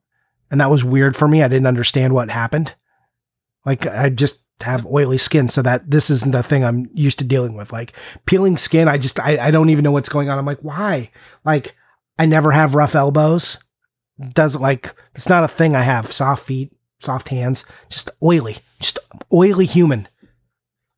and 0.50 0.60
that 0.60 0.70
was 0.70 0.84
weird 0.84 1.16
for 1.16 1.28
me. 1.28 1.42
I 1.42 1.48
didn't 1.48 1.66
understand 1.66 2.12
what 2.12 2.30
happened. 2.30 2.74
Like 3.64 3.86
I 3.86 4.10
just 4.10 4.44
have 4.62 4.86
oily 4.86 5.18
skin, 5.18 5.48
so 5.48 5.62
that 5.62 5.90
this 5.90 6.10
isn't 6.10 6.34
a 6.34 6.42
thing 6.42 6.64
I'm 6.64 6.90
used 6.94 7.18
to 7.20 7.24
dealing 7.24 7.54
with. 7.54 7.72
Like 7.72 7.92
peeling 8.26 8.56
skin, 8.56 8.88
I 8.88 8.98
just 8.98 9.20
I, 9.20 9.38
I 9.38 9.50
don't 9.50 9.70
even 9.70 9.84
know 9.84 9.92
what's 9.92 10.08
going 10.08 10.28
on. 10.28 10.38
I'm 10.38 10.46
like, 10.46 10.60
why? 10.60 11.10
Like 11.44 11.74
I 12.18 12.26
never 12.26 12.50
have 12.50 12.74
rough 12.74 12.94
elbows. 12.94 13.58
Doesn't 14.32 14.60
like 14.60 14.94
it's 15.14 15.28
not 15.28 15.44
a 15.44 15.48
thing 15.48 15.76
I 15.76 15.82
have. 15.82 16.10
Soft 16.10 16.44
feet, 16.44 16.72
soft 16.98 17.28
hands, 17.28 17.64
just 17.88 18.10
oily, 18.22 18.58
just 18.80 18.98
oily 19.32 19.66
human. 19.66 20.08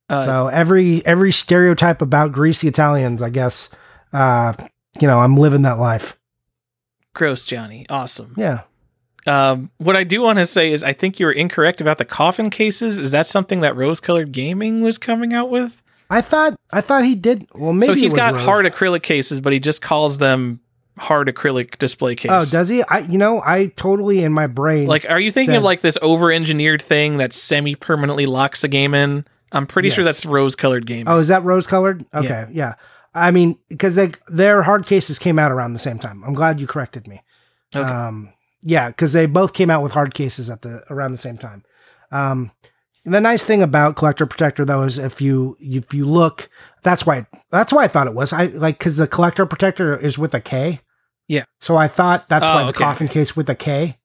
Uh, 0.09 0.25
so 0.25 0.47
every 0.49 1.05
every 1.07 1.31
stereotype 1.31 2.03
about 2.03 2.33
greasy 2.33 2.67
Italians, 2.67 3.23
I 3.23 3.31
guess, 3.31 3.69
uh, 4.13 4.55
you 5.01 5.07
know, 5.07 5.21
I'm 5.21 5.37
living 5.37 5.63
that 5.63 5.79
life. 5.79 6.19
gross, 7.15 7.45
Johnny. 7.45 7.87
Awesome. 7.89 8.35
Yeah. 8.37 8.63
Um, 9.27 9.71
what 9.79 9.97
I 9.97 10.05
do 10.05 10.23
want 10.23 10.39
to 10.39 10.47
say 10.47 10.73
is, 10.73 10.83
I 10.83 10.93
think 10.93 11.21
you 11.21 11.27
were 11.27 11.33
incorrect 11.33 11.81
about 11.81 11.99
the 11.99 12.05
coffin 12.05 12.51
cases. 12.51 12.99
Is 12.99 13.11
that 13.11 13.27
something 13.27 13.61
that 13.61 13.77
Rose 13.77 14.01
Colored 14.01 14.33
Gaming 14.33 14.81
was 14.81 14.99
coming 14.99 15.35
out 15.35 15.51
with? 15.51 15.83
I 16.09 16.21
thought 16.21 16.57
I 16.73 16.81
thought 16.81 17.05
he 17.05 17.15
did. 17.15 17.47
Well, 17.55 17.73
maybe 17.73 17.87
so 17.87 17.95
he's 17.95 18.15
got 18.15 18.35
Rose. 18.35 18.45
hard 18.45 18.67
acrylic 18.67 19.03
cases, 19.03 19.41
but 19.41 19.53
he 19.53 19.61
just 19.61 19.83
calls 19.83 20.19
them 20.19 20.61
hard 20.99 21.29
acrylic 21.29 21.79
display 21.79 22.15
case. 22.15 22.31
Oh, 22.33 22.45
does 22.51 22.69
he? 22.69 22.83
I 22.83 23.01
you 23.01 23.17
know 23.17 23.41
I 23.45 23.67
totally 23.77 24.25
in 24.25 24.33
my 24.33 24.47
brain 24.47 24.87
like, 24.87 25.07
are 25.09 25.21
you 25.21 25.31
thinking 25.31 25.53
said- 25.53 25.59
of 25.59 25.63
like 25.63 25.83
this 25.83 25.97
over-engineered 26.03 26.83
thing 26.83 27.19
that 27.19 27.33
semi-permanently 27.33 28.27
locks 28.27 28.65
a 28.65 28.69
game 28.69 28.95
in? 28.95 29.25
I'm 29.53 29.67
pretty 29.67 29.91
sure 29.91 30.05
that's 30.05 30.25
Rose 30.25 30.57
Colored 30.57 30.87
Gaming. 30.87 31.09
Oh, 31.09 31.19
is 31.19 31.29
that 31.29 31.43
rose 31.43 31.67
colored? 31.67 32.05
Okay, 32.15 32.47
yeah. 32.51 32.75
I 33.15 33.31
mean, 33.33 33.59
because 33.69 33.97
they 33.97 34.13
their 34.29 34.63
hard 34.63 34.87
cases 34.87 35.19
came 35.19 35.39
out 35.39 35.53
around 35.53 35.73
the 35.73 35.79
same 35.79 35.99
time. 35.99 36.23
I'm 36.25 36.35
glad 36.35 36.61
you 36.61 36.67
corrected 36.67 37.09
me. 37.09 37.23
Okay. 37.75 37.89
Um, 37.89 38.33
yeah, 38.63 38.89
because 38.89 39.13
they 39.13 39.27
both 39.27 39.53
came 39.53 39.71
out 39.71 39.83
with 39.83 39.93
hard 39.93 40.15
cases 40.15 40.51
at 40.51 40.63
the 40.63 40.83
around 40.91 41.13
the 41.13 41.19
same 41.19 41.39
time. 41.39 41.65
Um, 42.13 42.51
the 43.05 43.21
nice 43.21 43.45
thing 43.45 43.63
about 43.63 43.97
Collector 43.97 44.27
Protector 44.27 44.65
though 44.65 44.83
is 44.83 44.99
if 44.99 45.21
you 45.21 45.57
if 45.61 45.95
you 45.95 46.05
look, 46.07 46.51
that's 46.83 47.07
why 47.07 47.27
that's 47.51 47.73
why 47.73 47.85
I 47.85 47.89
thought 47.89 48.07
it 48.07 48.15
was. 48.15 48.33
I 48.33 48.47
like 48.47 48.79
because 48.79 48.97
the 48.99 49.07
Collector 49.09 49.47
Protector 49.47 49.97
is 49.97 50.19
with 50.19 50.35
a 50.35 50.41
K. 50.41 50.81
Yeah. 51.29 51.45
So 51.61 51.77
I 51.77 51.89
thought 51.89 52.29
that's 52.29 52.45
Oh, 52.45 52.55
why 52.55 52.63
the 52.65 52.71
okay, 52.71 52.85
coffin 52.85 53.09
case 53.09 53.35
with 53.37 53.49
a 53.49 53.55
K. 53.55 53.97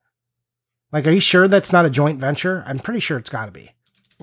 Like, 0.91 1.07
are 1.07 1.11
you 1.11 1.19
sure 1.19 1.47
that's 1.47 1.73
not 1.73 1.85
a 1.85 1.89
joint 1.89 2.19
venture? 2.19 2.63
I'm 2.65 2.79
pretty 2.79 2.99
sure 3.01 3.17
it's 3.17 3.29
got 3.29 3.47
to 3.47 3.51
be. 3.51 3.71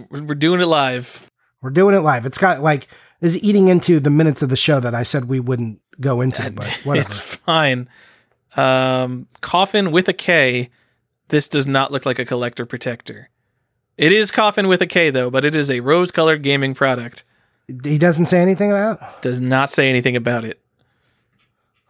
We're 0.08 0.22
we're 0.22 0.34
doing 0.34 0.60
it 0.60 0.66
live. 0.66 1.26
We're 1.60 1.70
doing 1.70 1.94
it 1.94 2.00
live. 2.00 2.24
It's 2.24 2.38
got 2.38 2.62
like 2.62 2.88
this 3.20 3.34
is 3.36 3.42
eating 3.44 3.68
into 3.68 4.00
the 4.00 4.10
minutes 4.10 4.40
of 4.42 4.48
the 4.48 4.56
show 4.56 4.80
that 4.80 4.94
I 4.94 5.02
said 5.02 5.26
we 5.26 5.38
wouldn't 5.40 5.80
go 6.00 6.20
into, 6.22 6.50
but 6.50 6.66
whatever. 6.84 7.06
it's 7.06 7.18
fine. 7.18 7.88
Um, 8.56 9.26
coffin 9.40 9.90
with 9.92 10.08
a 10.08 10.12
K. 10.12 10.70
This 11.28 11.48
does 11.48 11.66
not 11.66 11.90
look 11.90 12.04
like 12.04 12.18
a 12.18 12.24
collector 12.24 12.66
protector. 12.66 13.30
It 13.96 14.12
is 14.12 14.30
coffin 14.30 14.68
with 14.68 14.82
a 14.82 14.86
K 14.86 15.10
though, 15.10 15.30
but 15.30 15.44
it 15.44 15.54
is 15.54 15.70
a 15.70 15.80
rose-colored 15.80 16.42
gaming 16.42 16.74
product. 16.74 17.24
he 17.84 17.96
doesn't 17.98 18.26
say 18.26 18.40
anything 18.40 18.70
about. 18.70 19.22
Does 19.22 19.40
not 19.40 19.70
say 19.70 19.88
anything 19.88 20.16
about 20.16 20.44
it. 20.44 20.60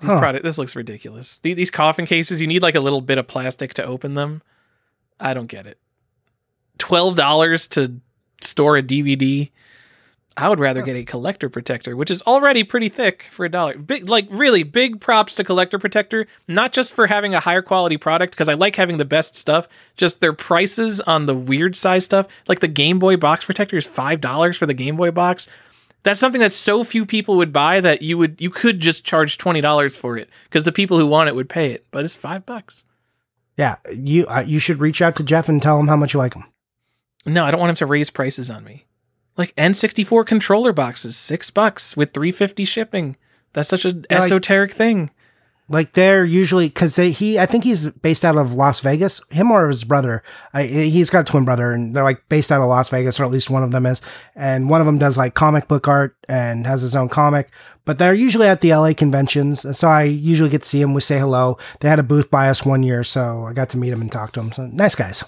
These 0.01 0.10
Huh. 0.10 0.18
product. 0.18 0.44
This 0.44 0.59
looks 0.59 0.76
ridiculous. 0.76 1.39
The- 1.39 1.55
These 1.55 1.70
coffin 1.70 2.06
cases, 2.06 2.40
you 2.40 2.47
need 2.47 2.62
like 2.62 2.74
a 2.74 2.80
little 2.80 3.01
bit 3.01 3.18
of 3.18 3.26
plastic 3.28 3.74
to 3.74 3.84
open 3.84 4.14
them. 4.14 4.43
I 5.18 5.34
don't 5.34 5.47
get 5.47 5.66
it. 5.66 5.78
Twelve 6.78 7.14
dollars 7.16 7.66
to 7.68 8.01
store 8.40 8.76
a 8.76 8.82
DVD. 8.82 9.51
I 10.37 10.49
would 10.49 10.61
rather 10.61 10.83
get 10.83 10.97
a 10.97 11.05
collector 11.05 11.49
protector, 11.49 11.97
which 11.97 12.11
is 12.11 12.23
already 12.23 12.65
pretty 12.65 12.89
thick 12.89 13.25
for 13.31 13.45
a 13.45 13.49
dollar. 13.49 13.77
Big, 13.77 14.09
like 14.09 14.27
really 14.31 14.63
big 14.63 15.01
props 15.01 15.35
to 15.37 15.45
collector 15.45 15.79
protector, 15.79 16.27
not 16.49 16.73
just 16.73 16.93
for 16.93 17.07
having 17.07 17.35
a 17.35 17.41
higher 17.41 17.63
quality 17.63 17.97
product 17.97 18.33
because 18.33 18.49
I 18.49 18.55
like 18.55 18.77
having 18.77 18.97
the 18.97 19.05
best 19.05 19.37
stuff. 19.37 19.69
Just 19.97 20.21
their 20.21 20.33
prices 20.33 21.01
on 21.01 21.27
the 21.27 21.35
weird 21.35 21.77
size 21.77 22.05
stuff, 22.05 22.27
like 22.49 22.61
the 22.61 22.69
Game 22.69 22.99
Boy 22.99 23.17
box 23.17 23.45
protector 23.45 23.77
is 23.77 23.87
five 23.87 24.21
dollars 24.21 24.57
for 24.57 24.67
the 24.67 24.75
Game 24.75 24.97
Boy 24.97 25.11
box. 25.11 25.49
That's 26.03 26.19
something 26.19 26.41
that 26.41 26.53
so 26.53 26.83
few 26.83 27.07
people 27.07 27.37
would 27.37 27.53
buy 27.53 27.81
that 27.81 28.03
you 28.03 28.19
would 28.19 28.41
you 28.41 28.51
could 28.51 28.81
just 28.81 29.05
charge 29.05 29.39
twenty 29.39 29.61
dollars 29.61 29.97
for 29.97 30.17
it 30.17 30.29
because 30.45 30.65
the 30.65 30.73
people 30.73 30.99
who 30.99 31.07
want 31.07 31.29
it 31.29 31.35
would 31.35 31.49
pay 31.49 31.73
it, 31.73 31.87
but 31.91 32.05
it's 32.05 32.15
five 32.15 32.45
bucks. 32.47 32.85
Yeah, 33.57 33.77
you 33.93 34.27
uh, 34.27 34.45
you 34.47 34.59
should 34.59 34.79
reach 34.81 35.03
out 35.03 35.17
to 35.17 35.23
Jeff 35.23 35.49
and 35.49 35.61
tell 35.61 35.79
him 35.79 35.89
how 35.89 35.97
much 35.97 36.15
you 36.15 36.19
like 36.19 36.35
him. 36.35 36.45
No, 37.27 37.45
I 37.45 37.51
don't 37.51 37.61
want 37.61 37.71
him 37.71 37.77
to 37.77 37.87
raise 37.87 38.11
prices 38.11 38.51
on 38.51 38.65
me. 38.65 38.87
Like 39.37 39.55
N64 39.57 40.27
controller 40.27 40.73
boxes, 40.73 41.17
six 41.17 41.51
bucks 41.51 41.97
with 41.97 42.13
350 42.13 42.65
shipping. 42.65 43.17
That's 43.55 43.69
such 43.69 43.85
an 43.85 44.05
Yeah, 44.11 44.19
like- 44.19 44.25
esoteric 44.27 44.73
thing. 44.73 45.11
Like 45.69 45.95
they're 45.95 46.25
usually 46.25 46.67
because 46.67 46.97
he 46.97 47.39
I 47.39 47.47
think 47.47 47.65
he's 47.65 47.87
based 47.93 48.27
out 48.27 48.37
of 48.37 48.53
Las 48.53 48.81
Vegas. 48.81 49.23
Him 49.31 49.51
or 49.51 49.69
his 49.69 49.85
brother. 49.85 50.23
I, 50.53 50.65
he's 50.65 51.09
got 51.09 51.21
a 51.21 51.31
twin 51.31 51.47
brother, 51.47 51.73
and 51.73 51.97
they're 51.97 52.03
like 52.03 52.29
based 52.29 52.53
out 52.53 52.61
of 52.61 52.69
Las 52.69 52.91
Vegas, 52.91 53.19
or 53.19 53.25
at 53.25 53.31
least 53.31 53.49
one 53.49 53.63
of 53.63 53.71
them 53.71 53.87
is. 53.87 54.03
And 54.35 54.69
one 54.69 54.83
of 54.83 54.87
them 54.87 54.99
does 54.99 55.17
like 55.17 55.33
comic 55.35 55.69
book 55.69 55.89
art 55.89 56.15
and 56.29 56.67
has 56.67 56.83
his 56.83 56.95
own 56.95 57.09
comic. 57.09 57.49
But 57.87 57.99
they're 57.99 58.13
usually 58.13 58.49
at 58.49 58.61
the 58.61 58.75
LA 58.75 58.93
conventions, 58.93 59.65
so 59.79 59.89
I 59.89 60.03
usually 60.03 60.51
get 60.51 60.61
to 60.63 60.69
see 60.69 60.83
him. 60.83 60.93
We 60.93 61.01
say 61.01 61.19
hello. 61.19 61.57
They 61.81 61.89
had 61.89 62.01
a 62.01 62.03
booth 62.03 62.31
by 62.31 62.51
us 62.51 62.67
one 62.67 62.83
year, 62.83 63.03
so 63.03 63.45
I 63.45 63.55
got 63.55 63.71
to 63.71 63.79
meet 63.79 63.91
him 63.93 64.03
and 64.03 64.13
talk 64.13 64.33
to 64.33 64.41
him. 64.41 64.53
So 64.53 64.67
nice 64.67 64.95
guys. 64.97 65.25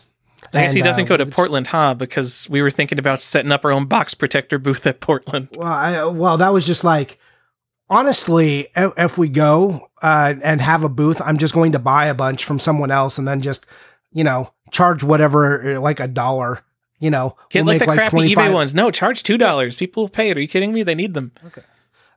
I 0.55 0.63
guess 0.63 0.73
he 0.73 0.83
doesn't 0.83 1.05
uh, 1.05 1.09
go 1.09 1.17
to 1.17 1.27
Portland, 1.27 1.67
huh? 1.67 1.95
Because 1.95 2.49
we 2.49 2.63
were 2.63 2.71
thinking 2.71 2.99
about 2.99 3.21
setting 3.21 3.53
up 3.53 3.65
our 3.65 3.73
own 3.73 3.87
box 3.87 4.15
protector 4.15 4.59
booth 4.59 4.87
at 4.87 5.01
Portland. 5.01 5.49
Well, 5.57 5.69
I, 5.69 6.05
well, 6.05 6.37
that 6.37 6.53
was 6.53 6.67
just 6.67 6.85
like, 6.85 7.19
honestly, 7.89 8.69
if, 8.77 8.93
if 8.97 9.19
we 9.19 9.29
go 9.29 9.89
uh, 10.03 10.35
and 10.43 10.61
have 10.61 10.85
a 10.85 10.89
booth, 10.89 11.21
I'm 11.21 11.39
just 11.39 11.55
going 11.55 11.73
to 11.73 11.79
buy 11.79 12.07
a 12.07 12.15
bunch 12.15 12.45
from 12.45 12.59
someone 12.59 12.91
else 12.91 13.19
and 13.19 13.27
then 13.27 13.41
just, 13.41 13.67
you 14.13 14.25
know, 14.25 14.53
charge 14.71 15.03
whatever, 15.03 15.79
like 15.81 16.01
a 16.01 16.09
dollar. 16.09 16.61
You 17.01 17.11
know, 17.11 17.37
Get 17.51 17.65
we'll 17.65 17.75
like 17.75 17.81
the 17.81 17.87
crappy 17.87 18.11
25 18.11 18.51
eBay 18.51 18.55
ones. 18.55 18.75
No, 18.75 18.91
charge 18.91 19.25
two 19.25 19.37
dollars. 19.37 19.77
People 19.77 20.05
will 20.05 20.09
pay 20.09 20.31
it. 20.31 20.39
Are 20.39 20.41
you 20.41 20.49
kidding 20.49 20.73
me? 20.73 20.85
They 20.85 20.95
need 20.95 21.13
them. 21.13 21.33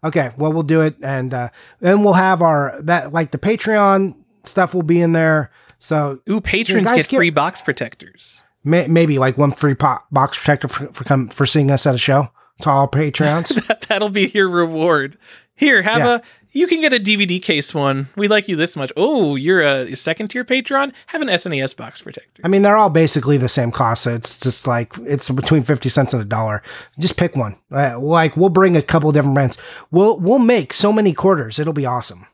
Okay, 0.04 0.32
well, 0.38 0.54
we'll 0.54 0.64
do 0.64 0.82
it, 0.82 0.96
and 1.02 1.34
uh, 1.34 1.50
then 1.80 2.04
we'll 2.04 2.14
have 2.14 2.42
our 2.42 2.80
that 2.84 3.12
like 3.12 3.32
the 3.32 3.40
Patreon 3.40 4.16
stuff 4.46 4.74
will 4.74 4.84
be 4.84 5.02
in 5.02 5.12
there. 5.12 5.52
So 5.80 6.20
Ooh, 6.30 6.41
patrons 6.41 6.91
get 6.91 7.08
free 7.08 7.30
box 7.30 7.62
protectors. 7.62 8.41
may, 8.64 8.88
maybe 8.88 9.20
like 9.20 9.38
one 9.38 9.52
free 9.52 9.76
po- 9.76 9.99
box 10.12 10.38
protector 10.38 10.68
for 10.68 10.88
for, 10.88 11.04
come, 11.04 11.30
for 11.30 11.45
seeing 11.45 11.70
us 11.72 11.86
at 11.86 11.95
a 11.95 11.99
show 11.99 12.28
to 12.62 12.70
all 12.70 12.88
Patreons. 12.88 13.54
That, 13.68 13.82
that'll 13.82 14.10
be 14.10 14.28
your 14.34 14.49
reward. 14.49 15.18
Here, 15.56 15.82
have 15.82 15.99
Yeah. 15.99 16.16
a. 16.16 16.22
You 16.54 16.66
can 16.66 16.82
get 16.82 16.91
a 16.94 16.98
DVD 16.99 17.40
case 17.40 17.72
one. 17.74 18.08
We 18.16 18.28
like 18.28 18.48
you 18.48 18.56
this 18.56 18.76
much. 18.76 18.91
Oh, 18.98 19.36
you're 19.36 19.62
a 19.62 19.94
second 19.95 20.30
tier 20.30 20.44
patron. 20.44 20.91
Have 21.08 21.22
an 21.22 21.28
SNES 21.28 21.78
box 21.78 22.02
protector. 22.02 22.41
I 22.44 22.48
mean, 22.48 22.64
they're 22.64 22.78
all 22.78 22.90
basically 22.90 23.38
the 23.38 23.49
same 23.49 23.72
cost. 23.72 24.04
So 24.04 24.16
it's 24.16 24.40
just 24.40 24.66
like 24.66 24.98
it's 25.06 25.30
between 25.30 25.62
fifty 25.62 25.90
cents 25.90 26.14
and 26.14 26.22
a 26.22 26.26
dollar. 26.26 26.64
Just 26.98 27.16
pick 27.18 27.36
one. 27.36 27.56
Uh, 27.72 27.99
like 27.99 28.36
we'll 28.38 28.49
bring 28.49 28.76
a 28.76 28.82
couple 28.82 29.12
different 29.12 29.36
brands. 29.36 29.58
We'll 29.91 30.18
we'll 30.20 30.40
make 30.40 30.74
so 30.74 30.91
many 30.91 31.14
quarters. 31.14 31.60
It'll 31.60 31.74
be 31.74 31.86
awesome. 31.86 32.26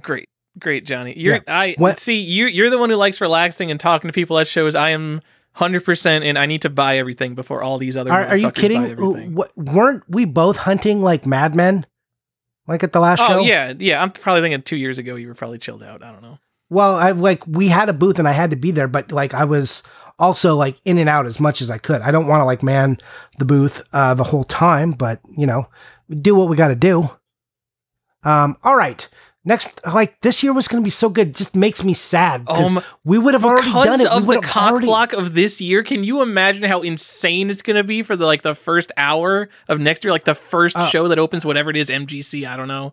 Great. 0.00 0.28
Great, 0.58 0.84
Johnny. 0.84 1.14
You're 1.16 1.36
Yeah. 1.36 1.40
I 1.48 1.74
What- 1.78 1.96
see 1.96 2.20
you 2.20 2.46
you're 2.46 2.70
the 2.70 2.78
one 2.78 2.90
who 2.90 2.96
likes 2.96 3.20
relaxing 3.20 3.70
and 3.70 3.80
talking 3.80 4.08
to 4.08 4.12
people 4.12 4.38
at 4.38 4.46
shows. 4.48 4.74
I 4.74 4.90
am 4.90 5.20
100% 5.56 6.24
and 6.24 6.38
I 6.38 6.46
need 6.46 6.62
to 6.62 6.70
buy 6.70 6.96
everything 6.98 7.34
before 7.34 7.62
all 7.62 7.78
these 7.78 7.96
other 7.96 8.10
Are, 8.12 8.24
are 8.26 8.36
you 8.36 8.50
kidding? 8.50 9.34
What, 9.34 9.56
weren't 9.56 10.02
we 10.08 10.24
both 10.24 10.56
hunting 10.58 11.02
like 11.02 11.26
madmen? 11.26 11.86
Like 12.68 12.82
at 12.84 12.92
the 12.92 13.00
last 13.00 13.20
Oh 13.22 13.26
show? 13.28 13.40
yeah, 13.40 13.72
yeah. 13.78 14.00
I'm 14.02 14.10
probably 14.12 14.42
thinking 14.42 14.62
2 14.62 14.76
years 14.76 14.98
ago 14.98 15.16
you 15.16 15.28
were 15.28 15.34
probably 15.34 15.58
chilled 15.58 15.82
out. 15.82 16.02
I 16.02 16.12
don't 16.12 16.22
know. 16.22 16.38
Well, 16.70 16.96
I 16.96 17.10
like 17.10 17.46
we 17.46 17.68
had 17.68 17.88
a 17.90 17.92
booth 17.92 18.18
and 18.18 18.26
I 18.28 18.32
had 18.32 18.50
to 18.50 18.56
be 18.56 18.70
there, 18.70 18.88
but 18.88 19.12
like 19.12 19.34
I 19.34 19.44
was 19.44 19.82
also 20.18 20.56
like 20.56 20.80
in 20.84 20.96
and 20.96 21.08
out 21.08 21.26
as 21.26 21.38
much 21.40 21.60
as 21.60 21.70
I 21.70 21.76
could. 21.78 22.00
I 22.02 22.10
don't 22.10 22.26
want 22.26 22.40
to 22.40 22.44
like 22.44 22.62
man 22.62 22.96
the 23.38 23.44
booth 23.44 23.82
uh 23.92 24.14
the 24.14 24.24
whole 24.24 24.44
time, 24.44 24.92
but 24.92 25.20
you 25.36 25.46
know, 25.46 25.66
do 26.20 26.34
what 26.34 26.48
we 26.48 26.56
got 26.56 26.68
to 26.68 26.74
do. 26.76 27.08
Um 28.24 28.56
all 28.62 28.76
right. 28.76 29.06
Next 29.44 29.80
like 29.84 30.20
this 30.20 30.42
year 30.44 30.52
was 30.52 30.68
going 30.68 30.80
to 30.82 30.84
be 30.84 30.90
so 30.90 31.08
good. 31.08 31.28
It 31.30 31.36
just 31.36 31.56
makes 31.56 31.82
me 31.82 31.94
sad 31.94 32.44
Um, 32.46 32.80
we 33.04 33.18
would 33.18 33.34
have 33.34 33.44
already 33.44 33.72
done 33.72 34.00
it. 34.00 34.06
Of 34.06 34.26
the 34.26 34.40
cock 34.40 34.70
already 34.72 34.86
block 34.86 35.12
of 35.12 35.34
this 35.34 35.60
year, 35.60 35.82
can 35.82 36.04
you 36.04 36.22
imagine 36.22 36.62
how 36.62 36.82
insane 36.82 37.50
it's 37.50 37.60
going 37.62 37.74
to 37.76 37.82
be 37.82 38.02
for 38.02 38.14
the 38.14 38.24
like 38.24 38.42
the 38.42 38.54
first 38.54 38.92
hour 38.96 39.48
of 39.68 39.80
next 39.80 40.04
year, 40.04 40.12
like 40.12 40.24
the 40.24 40.36
first 40.36 40.76
Uh, 40.76 40.88
show 40.90 41.08
that 41.08 41.18
opens 41.18 41.44
whatever 41.44 41.70
it 41.70 41.76
is, 41.76 41.90
MGC, 41.90 42.46
I 42.46 42.56
don't 42.56 42.68
know. 42.68 42.92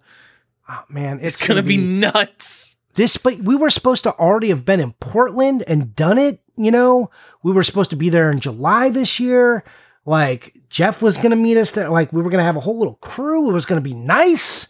Oh, 0.68 0.84
man, 0.90 1.20
It's, 1.22 1.38
going 1.40 1.58
to 1.58 1.64
be 1.64 1.78
nuts. 1.78 2.78
this 2.96 3.18
but 3.18 3.38
we 3.40 3.56
were 3.56 3.70
supposed 3.70 4.04
to 4.04 4.14
already 4.18 4.50
have 4.50 4.66
been 4.66 4.80
in 4.80 4.94
Portland 4.94 5.64
and 5.68 5.96
done 5.96 6.18
it, 6.18 6.42
you 6.58 6.72
know? 6.72 7.12
We 7.44 7.52
were 7.52 7.64
supposed 7.64 7.90
to 7.92 7.96
be 7.96 8.10
there 8.10 8.32
in 8.32 8.40
July 8.40 8.90
this 8.90 9.20
year. 9.20 9.64
Like 10.06 10.54
Jeff 10.70 11.02
was 11.02 11.18
going 11.18 11.30
to 11.30 11.36
meet 11.36 11.58
us 11.58 11.72
there 11.74 11.90
like 11.90 12.12
we 12.12 12.22
were 12.24 12.30
going 12.32 12.40
to 12.40 12.44
have 12.46 12.56
a 12.56 12.60
whole 12.62 12.78
little 12.80 12.96
crew. 12.96 13.50
It 13.50 13.54
was 13.54 13.66
going 13.68 13.82
to 13.82 13.88
be 13.88 13.94
nice. 13.94 14.68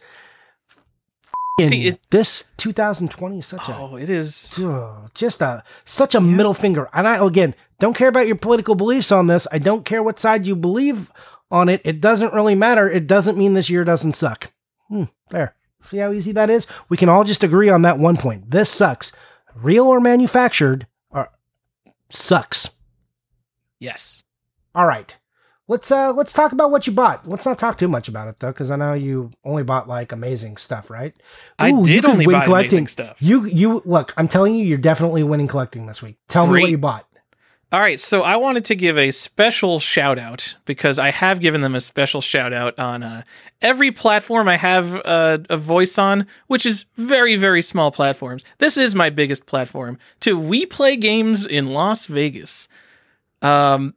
See, 1.68 1.86
it- 1.86 2.00
this 2.10 2.44
2020 2.56 3.38
is 3.38 3.46
such 3.46 3.68
a 3.68 3.76
Oh, 3.76 3.96
it 3.96 4.08
is. 4.08 4.58
just 5.14 5.40
a 5.42 5.62
such 5.84 6.14
a 6.14 6.20
middle 6.20 6.54
finger. 6.54 6.88
And 6.92 7.06
I 7.08 7.24
again 7.24 7.54
don't 7.78 7.96
care 7.96 8.08
about 8.08 8.26
your 8.26 8.36
political 8.36 8.74
beliefs 8.74 9.10
on 9.12 9.26
this. 9.26 9.46
I 9.52 9.58
don't 9.58 9.84
care 9.84 10.02
what 10.02 10.18
side 10.18 10.46
you 10.46 10.54
believe 10.56 11.10
on 11.50 11.68
it. 11.68 11.80
It 11.84 12.00
doesn't 12.00 12.32
really 12.34 12.54
matter. 12.54 12.88
It 12.90 13.06
doesn't 13.06 13.38
mean 13.38 13.54
this 13.54 13.70
year 13.70 13.84
doesn't 13.84 14.12
suck. 14.14 14.52
Hmm, 14.88 15.04
there. 15.30 15.54
See 15.82 15.96
how 15.98 16.12
easy 16.12 16.32
that 16.32 16.50
is? 16.50 16.66
We 16.88 16.96
can 16.96 17.08
all 17.08 17.24
just 17.24 17.42
agree 17.42 17.68
on 17.70 17.82
that 17.82 17.98
one 17.98 18.16
point. 18.18 18.50
This 18.50 18.68
sucks. 18.68 19.12
Real 19.54 19.86
or 19.86 19.98
manufactured 20.00 20.86
are, 21.10 21.30
sucks. 22.10 22.70
Yes. 23.78 24.22
All 24.74 24.86
right. 24.86 25.16
Let's 25.70 25.92
uh 25.92 26.12
let's 26.12 26.32
talk 26.32 26.50
about 26.50 26.72
what 26.72 26.88
you 26.88 26.92
bought. 26.92 27.28
Let's 27.28 27.46
not 27.46 27.56
talk 27.56 27.78
too 27.78 27.86
much 27.86 28.08
about 28.08 28.26
it 28.26 28.40
though, 28.40 28.48
because 28.48 28.72
I 28.72 28.76
know 28.76 28.92
you 28.92 29.30
only 29.44 29.62
bought 29.62 29.86
like 29.86 30.10
amazing 30.10 30.56
stuff, 30.56 30.90
right? 30.90 31.14
I 31.60 31.70
Ooh, 31.70 31.78
you 31.78 31.84
did 31.84 32.06
only 32.06 32.26
buy 32.26 32.44
collecting. 32.44 32.70
amazing 32.70 32.88
stuff. 32.88 33.22
You 33.22 33.44
you 33.44 33.80
look, 33.84 34.12
I'm 34.16 34.26
telling 34.26 34.56
you, 34.56 34.64
you're 34.64 34.78
definitely 34.78 35.22
winning 35.22 35.46
collecting 35.46 35.86
this 35.86 36.02
week. 36.02 36.16
Tell 36.26 36.48
me 36.48 36.62
what 36.62 36.70
you 36.70 36.78
bought. 36.78 37.06
All 37.70 37.78
right, 37.78 38.00
so 38.00 38.22
I 38.22 38.34
wanted 38.34 38.64
to 38.64 38.74
give 38.74 38.98
a 38.98 39.12
special 39.12 39.78
shout 39.78 40.18
out 40.18 40.56
because 40.64 40.98
I 40.98 41.12
have 41.12 41.38
given 41.38 41.60
them 41.60 41.76
a 41.76 41.80
special 41.80 42.20
shout 42.20 42.52
out 42.52 42.76
on 42.76 43.04
uh, 43.04 43.22
every 43.62 43.92
platform 43.92 44.48
I 44.48 44.56
have 44.56 44.96
uh, 45.04 45.38
a 45.48 45.56
voice 45.56 45.96
on, 45.96 46.26
which 46.48 46.66
is 46.66 46.86
very, 46.96 47.36
very 47.36 47.62
small 47.62 47.92
platforms. 47.92 48.44
This 48.58 48.76
is 48.76 48.96
my 48.96 49.08
biggest 49.08 49.46
platform 49.46 50.00
to 50.18 50.36
We 50.36 50.66
Play 50.66 50.96
Games 50.96 51.46
in 51.46 51.72
Las 51.72 52.06
Vegas. 52.06 52.68
Um, 53.40 53.94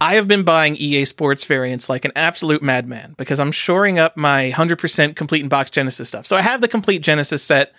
I 0.00 0.14
have 0.14 0.28
been 0.28 0.42
buying 0.42 0.76
EA 0.76 1.06
Sports 1.06 1.44
variants 1.46 1.88
like 1.88 2.04
an 2.04 2.12
absolute 2.16 2.62
madman 2.62 3.14
because 3.16 3.40
I'm 3.40 3.52
shoring 3.52 3.98
up 3.98 4.16
my 4.16 4.52
100% 4.54 5.16
complete 5.16 5.42
in 5.42 5.48
box 5.48 5.70
Genesis 5.70 6.08
stuff. 6.08 6.26
So 6.26 6.36
I 6.36 6.42
have 6.42 6.60
the 6.60 6.68
complete 6.68 7.00
Genesis 7.00 7.42
set. 7.42 7.72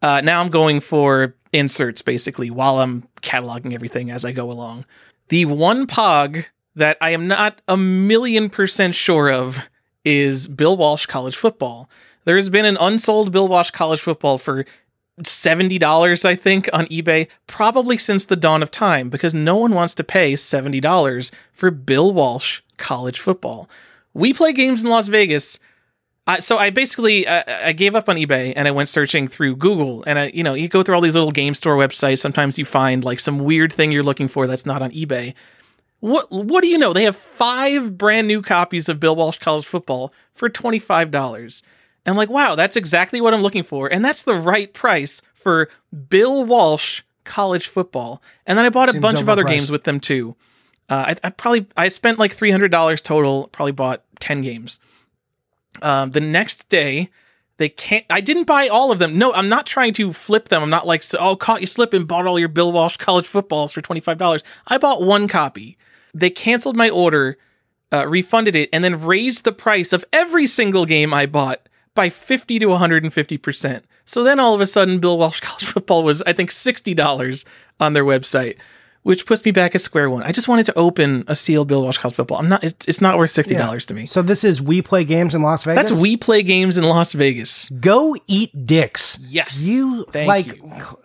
Uh, 0.00 0.20
now 0.20 0.40
I'm 0.40 0.48
going 0.48 0.80
for 0.80 1.34
inserts 1.52 2.02
basically 2.02 2.50
while 2.50 2.78
I'm 2.78 3.08
cataloging 3.20 3.72
everything 3.72 4.10
as 4.10 4.24
I 4.24 4.32
go 4.32 4.50
along. 4.50 4.84
The 5.28 5.46
one 5.46 5.86
pog 5.88 6.44
that 6.76 6.98
I 7.00 7.10
am 7.10 7.26
not 7.26 7.60
a 7.66 7.76
million 7.76 8.48
percent 8.48 8.94
sure 8.94 9.30
of 9.30 9.58
is 10.04 10.46
Bill 10.46 10.76
Walsh 10.76 11.06
College 11.06 11.34
Football. 11.34 11.90
There 12.24 12.36
has 12.36 12.48
been 12.48 12.64
an 12.64 12.76
unsold 12.78 13.32
Bill 13.32 13.48
Walsh 13.48 13.70
College 13.70 14.00
Football 14.00 14.38
for 14.38 14.66
$70, 15.22 16.24
I 16.24 16.34
think, 16.34 16.68
on 16.72 16.86
eBay, 16.86 17.28
probably 17.46 17.98
since 17.98 18.24
the 18.24 18.36
dawn 18.36 18.62
of 18.62 18.70
time, 18.70 19.08
because 19.08 19.32
no 19.32 19.56
one 19.56 19.74
wants 19.74 19.94
to 19.94 20.04
pay 20.04 20.34
$70 20.34 21.30
for 21.52 21.70
Bill 21.70 22.12
Walsh 22.12 22.60
College 22.76 23.20
Football. 23.20 23.68
We 24.12 24.32
play 24.32 24.52
games 24.52 24.82
in 24.82 24.90
Las 24.90 25.08
Vegas. 25.08 25.58
I, 26.26 26.40
so 26.40 26.58
I 26.58 26.70
basically 26.70 27.26
uh, 27.26 27.44
I 27.46 27.72
gave 27.72 27.94
up 27.94 28.08
on 28.08 28.16
eBay 28.16 28.52
and 28.56 28.66
I 28.66 28.72
went 28.72 28.88
searching 28.88 29.28
through 29.28 29.56
Google 29.56 30.02
and 30.08 30.18
I 30.18 30.26
you 30.34 30.42
know 30.42 30.54
you 30.54 30.66
go 30.68 30.82
through 30.82 30.96
all 30.96 31.00
these 31.00 31.14
little 31.14 31.30
game 31.30 31.54
store 31.54 31.76
websites 31.76 32.18
sometimes 32.18 32.58
you 32.58 32.64
find 32.64 33.04
like 33.04 33.20
some 33.20 33.38
weird 33.38 33.72
thing 33.72 33.92
you're 33.92 34.02
looking 34.02 34.26
for 34.26 34.48
that's 34.48 34.66
not 34.66 34.82
on 34.82 34.90
eBay. 34.90 35.34
What 36.00 36.30
what 36.32 36.62
do 36.62 36.68
you 36.68 36.78
know? 36.78 36.92
They 36.92 37.04
have 37.04 37.16
five 37.16 37.96
brand 37.96 38.26
new 38.26 38.42
copies 38.42 38.88
of 38.88 38.98
Bill 38.98 39.14
Walsh 39.14 39.38
College 39.38 39.66
Football 39.66 40.12
for 40.34 40.48
twenty 40.48 40.80
five 40.80 41.12
dollars. 41.12 41.62
And 42.06 42.12
I'm 42.12 42.16
like, 42.16 42.30
wow, 42.30 42.54
that's 42.54 42.76
exactly 42.76 43.20
what 43.20 43.34
I'm 43.34 43.42
looking 43.42 43.64
for, 43.64 43.92
and 43.92 44.04
that's 44.04 44.22
the 44.22 44.36
right 44.36 44.72
price 44.72 45.20
for 45.34 45.68
Bill 46.08 46.44
Walsh 46.44 47.02
College 47.24 47.66
Football. 47.66 48.22
And 48.46 48.56
then 48.56 48.64
I 48.64 48.70
bought 48.70 48.88
a 48.88 48.92
Seems 48.92 49.02
bunch 49.02 49.20
of 49.20 49.28
other 49.28 49.42
games 49.42 49.70
with 49.72 49.82
them 49.82 49.98
too. 49.98 50.36
Uh, 50.88 51.06
I, 51.08 51.16
I 51.24 51.30
probably 51.30 51.66
I 51.76 51.88
spent 51.88 52.20
like 52.20 52.32
three 52.32 52.52
hundred 52.52 52.70
dollars 52.70 53.02
total. 53.02 53.48
Probably 53.48 53.72
bought 53.72 54.04
ten 54.20 54.40
games. 54.40 54.78
Um, 55.82 56.12
the 56.12 56.20
next 56.20 56.68
day, 56.68 57.10
they 57.56 57.68
can't. 57.68 58.06
I 58.08 58.20
didn't 58.20 58.44
buy 58.44 58.68
all 58.68 58.92
of 58.92 59.00
them. 59.00 59.18
No, 59.18 59.32
I'm 59.32 59.48
not 59.48 59.66
trying 59.66 59.92
to 59.94 60.12
flip 60.12 60.48
them. 60.48 60.62
I'm 60.62 60.70
not 60.70 60.86
like, 60.86 61.02
so, 61.02 61.18
oh, 61.18 61.36
caught 61.36 61.60
you 61.60 61.66
slipping. 61.66 62.04
Bought 62.04 62.26
all 62.26 62.38
your 62.38 62.48
Bill 62.48 62.70
Walsh 62.70 62.96
college 62.98 63.26
footballs 63.26 63.72
for 63.72 63.80
twenty 63.80 64.00
five 64.00 64.16
dollars. 64.16 64.44
I 64.68 64.78
bought 64.78 65.02
one 65.02 65.26
copy. 65.26 65.76
They 66.14 66.30
canceled 66.30 66.76
my 66.76 66.88
order, 66.88 67.36
uh, 67.92 68.06
refunded 68.06 68.54
it, 68.54 68.70
and 68.72 68.84
then 68.84 69.02
raised 69.02 69.42
the 69.42 69.52
price 69.52 69.92
of 69.92 70.04
every 70.12 70.46
single 70.46 70.86
game 70.86 71.12
I 71.12 71.26
bought 71.26 71.65
by 71.96 72.08
fifty 72.08 72.60
to 72.60 72.66
one 72.66 72.78
hundred 72.78 73.02
and 73.02 73.12
fifty 73.12 73.36
percent. 73.36 73.84
So 74.04 74.22
then 74.22 74.38
all 74.38 74.54
of 74.54 74.60
a 74.60 74.66
sudden, 74.66 75.00
Bill 75.00 75.18
Walsh 75.18 75.40
college 75.40 75.64
football 75.64 76.04
was, 76.04 76.22
I 76.22 76.32
think, 76.32 76.52
sixty 76.52 76.94
dollars 76.94 77.44
on 77.80 77.92
their 77.94 78.04
website. 78.04 78.56
Which 79.02 79.24
puts 79.24 79.44
me 79.44 79.52
back 79.52 79.76
at 79.76 79.80
square 79.80 80.10
one. 80.10 80.24
I 80.24 80.32
just 80.32 80.48
wanted 80.48 80.66
to 80.66 80.76
open 80.76 81.22
a 81.28 81.36
sealed 81.36 81.68
Bill 81.68 81.82
Walsh 81.82 81.96
college 81.96 82.16
football. 82.16 82.38
I'm 82.38 82.48
not. 82.48 82.64
It's, 82.64 82.88
it's 82.88 83.00
not 83.00 83.16
worth 83.18 83.30
sixty 83.30 83.54
dollars 83.54 83.86
to 83.86 83.94
me. 83.94 84.04
So 84.06 84.20
this 84.20 84.42
is 84.42 84.60
we 84.60 84.82
play 84.82 85.04
games 85.04 85.34
in 85.34 85.42
Las 85.42 85.64
Vegas. 85.64 85.88
That's 85.88 86.00
we 86.00 86.16
play 86.16 86.42
games 86.42 86.76
in 86.76 86.84
Las 86.84 87.12
Vegas. 87.12 87.68
Go 87.68 88.16
eat 88.26 88.66
dicks. 88.66 89.18
Yes. 89.20 89.64
You 89.64 90.06
Thank 90.10 90.28
like 90.28 90.46
you. 90.56 90.98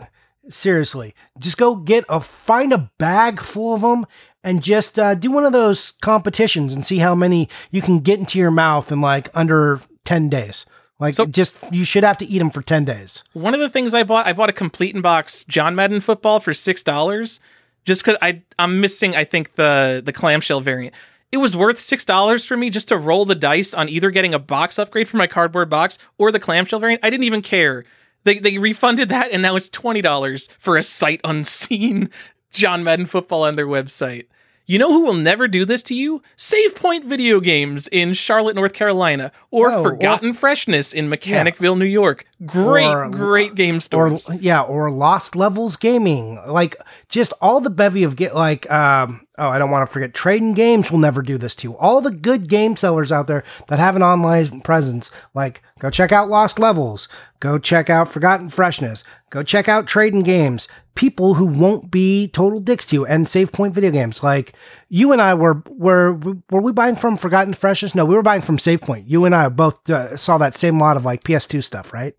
seriously. 0.49 1.13
Just 1.38 1.59
go 1.59 1.76
get 1.76 2.03
a 2.09 2.22
find 2.22 2.73
a 2.73 2.91
bag 2.97 3.39
full 3.39 3.76
of 3.76 3.81
them 3.81 4.07
and 4.43 4.63
just 4.63 4.97
uh, 4.97 5.15
do 5.15 5.31
one 5.31 5.45
of 5.45 5.51
those 5.51 5.93
competitions 6.01 6.73
and 6.73 6.85
see 6.85 6.99
how 6.99 7.13
many 7.15 7.47
you 7.69 7.81
can 7.81 7.99
get 7.99 8.19
into 8.19 8.39
your 8.39 8.51
mouth 8.51 8.91
in 8.91 9.01
like 9.01 9.30
under 9.34 9.80
10 10.05 10.30
days. 10.30 10.65
Like 11.02 11.15
So- 11.15 11.26
just 11.26 11.53
you 11.72 11.84
should 11.84 12.03
have 12.03 12.18
to 12.19 12.26
eat 12.26 12.38
them 12.40 12.52
for 12.52 12.61
10 12.61 12.86
days. 12.86 13.23
One 13.34 13.53
of 13.53 13.60
the 13.60 13.69
things 13.69 13.94
I 13.94 14.03
bought, 14.03 14.28
I 14.28 14.34
bought 14.34 14.49
a 14.49 14.53
complete 14.53 14.95
in 14.95 15.02
box 15.02 15.44
John 15.45 15.76
Madden 15.76 15.99
football 15.99 16.40
for 16.40 16.53
six 16.53 16.84
dollars, 16.84 17.40
just 17.86 18.03
because 18.03 18.18
I 18.22 18.44
I'm 18.60 18.80
missing 18.80 19.15
I 19.15 19.26
think 19.26 19.56
the 19.56 20.02
the 20.06 20.14
clamshell 20.14 20.61
variant. 20.61 20.94
It 21.32 21.38
was 21.38 21.57
worth 21.57 21.80
six 21.80 22.06
dollars 22.06 22.45
for 22.45 22.56
me 22.56 22.69
just 22.69 22.88
to 22.90 22.98
roll 22.98 23.26
the 23.26 23.36
dice 23.36 23.73
on 23.73 23.90
either 23.90 24.11
getting 24.11 24.34
a 24.34 24.40
box 24.40 24.78
upgrade 24.78 25.10
for 25.10 25.18
my 25.18 25.28
cardboard 25.28 25.69
box 25.69 25.98
or 26.18 26.32
the 26.32 26.40
clamshell 26.40 26.80
variant. 26.80 27.03
I 27.03 27.10
didn't 27.10 27.23
even 27.23 27.41
care. 27.41 27.84
They 28.23 28.38
they 28.38 28.60
refunded 28.60 29.10
that 29.10 29.32
and 29.32 29.41
now 29.41 29.56
it's 29.56 29.69
twenty 29.69 30.02
dollars 30.03 30.49
for 30.60 30.78
a 30.78 30.84
sight 30.84 31.19
unseen 31.23 32.11
John 32.52 32.84
Madden 32.84 33.07
football 33.07 33.44
on 33.44 33.56
their 33.56 33.65
website. 33.65 34.26
You 34.72 34.80
know 34.80 34.93
who 34.93 35.02
will 35.02 35.15
never 35.15 35.49
do 35.49 35.65
this 35.65 35.84
to 35.84 35.93
you? 35.93 36.22
Save 36.38 36.76
Point 36.76 37.03
Video 37.03 37.41
Games 37.41 37.89
in 37.89 38.14
Charlotte, 38.14 38.56
North 38.56 38.72
Carolina, 38.72 39.34
or 39.49 39.69
Oh, 39.69 39.81
or- 39.81 39.84
Forgotten 39.84 40.34
Freshness 40.34 40.93
in 40.93 41.10
Mechanicville, 41.10 41.77
New 41.77 41.84
York. 41.84 42.26
Great, 42.45 42.88
Or- 42.88 43.10
great 43.10 43.53
game 43.53 43.76
Or 43.76 43.81
stores. 43.81 44.30
yeah, 44.39 44.61
or 44.61 44.89
Lost 44.89 45.35
Levels 45.35 45.76
Gaming. 45.76 46.39
Like 46.48 46.77
just 47.10 47.34
all 47.41 47.60
the 47.60 47.69
bevy 47.69 48.03
of 48.03 48.15
get 48.15 48.34
like 48.34 48.72
um 48.72 49.27
oh, 49.38 49.49
I 49.49 49.60
don't 49.60 49.72
want 49.72 49.85
to 49.85 49.91
forget 49.91 50.14
Trading 50.14 50.53
Games 50.53 50.89
will 50.89 50.99
never 50.99 51.22
do 51.22 51.38
this 51.38 51.53
to 51.56 51.68
you. 51.68 51.76
All 51.76 51.99
the 51.99 52.10
good 52.11 52.48
game 52.48 52.77
sellers 52.77 53.11
out 53.11 53.27
there 53.27 53.43
that 53.68 53.77
have 53.77 53.98
an 53.98 54.03
online 54.03 54.61
presence, 54.61 55.11
like 55.34 55.61
go 55.80 55.89
check 55.89 56.14
out 56.14 56.30
Lost 56.30 56.60
Levels, 56.60 57.10
go 57.41 57.57
check 57.60 57.89
out 57.89 58.07
Forgotten 58.07 58.48
Freshness, 58.49 59.03
go 59.31 59.43
check 59.43 59.68
out 59.68 59.85
Trading 59.85 60.23
Games. 60.23 60.68
People 60.95 61.35
who 61.35 61.45
won't 61.45 61.89
be 61.89 62.27
total 62.27 62.59
dicks 62.59 62.85
to 62.88 62.95
you 62.97 63.05
and 63.05 63.27
Save 63.27 63.51
Point 63.51 63.73
Video 63.73 63.91
Games. 63.91 64.22
Like 64.22 64.53
you 64.89 65.11
and 65.13 65.22
I 65.22 65.34
were 65.34 65.63
were 65.69 66.13
were 66.49 66.61
we 66.61 66.72
buying 66.73 66.95
from 66.95 67.15
Forgotten 67.18 67.53
Freshness? 67.53 67.95
No, 67.95 68.03
we 68.05 68.13
were 68.15 68.22
buying 68.22 68.41
from 68.41 68.59
Save 68.59 68.81
Point. 68.81 69.07
You 69.07 69.23
and 69.26 69.34
I 69.34 69.47
both 69.49 69.89
uh, 69.89 70.18
saw 70.18 70.38
that 70.39 70.53
same 70.53 70.80
lot 70.80 70.97
of 70.97 71.05
like 71.05 71.23
PS2 71.23 71.63
stuff, 71.63 71.93
right? 71.93 72.13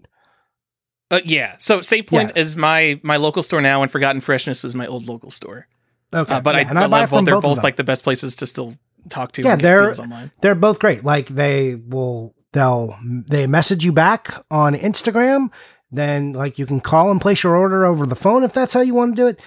Uh, 1.11 1.21
yeah. 1.25 1.57
So 1.59 1.83
Save 1.83 2.07
Point 2.07 2.33
is 2.37 2.57
my 2.57 2.99
my 3.03 3.17
local 3.19 3.43
store 3.43 3.61
now, 3.61 3.83
and 3.83 3.91
Forgotten 3.93 4.21
Freshness 4.23 4.65
is 4.65 4.75
my 4.75 4.87
old 4.87 5.07
local 5.07 5.31
store. 5.31 5.69
Okay, 6.15 6.35
Uh, 6.35 6.41
but 6.41 6.55
yeah, 6.55 6.61
I, 6.63 6.71
and 6.71 6.79
I, 6.79 6.87
buy 6.89 7.01
love 7.01 7.11
both. 7.11 7.25
They're 7.27 7.37
of 7.37 7.43
both 7.43 7.63
like 7.63 7.77
the 7.77 7.85
best 7.85 8.05
places 8.05 8.37
to 8.37 8.47
still 8.47 8.75
talk 9.11 9.33
to. 9.33 9.43
Yeah, 9.43 9.57
they're- 9.57 9.91
online. 9.93 10.31
they're 10.41 10.55
both 10.55 10.79
great. 10.79 11.05
Like 11.05 11.29
they 11.29 11.75
will 11.75 12.35
they'll 12.53 12.97
they 13.05 13.47
message 13.47 13.85
you 13.85 13.93
back 13.93 14.31
on 14.51 14.75
Instagram. 14.75 15.51
Then 15.93 16.33
like 16.33 16.59
you 16.59 16.67
can 16.67 16.81
call 16.81 17.11
and 17.11 17.21
place 17.21 17.43
your 17.43 17.57
order 17.57 17.85
over 17.85 18.07
the 18.07 18.17
phone 18.17 18.43
if 18.43 18.53
that's 18.53 18.73
how 18.73 18.81
you 18.81 18.95
want 18.95 19.15
to 19.15 19.23
do 19.23 19.27
it. 19.29 19.41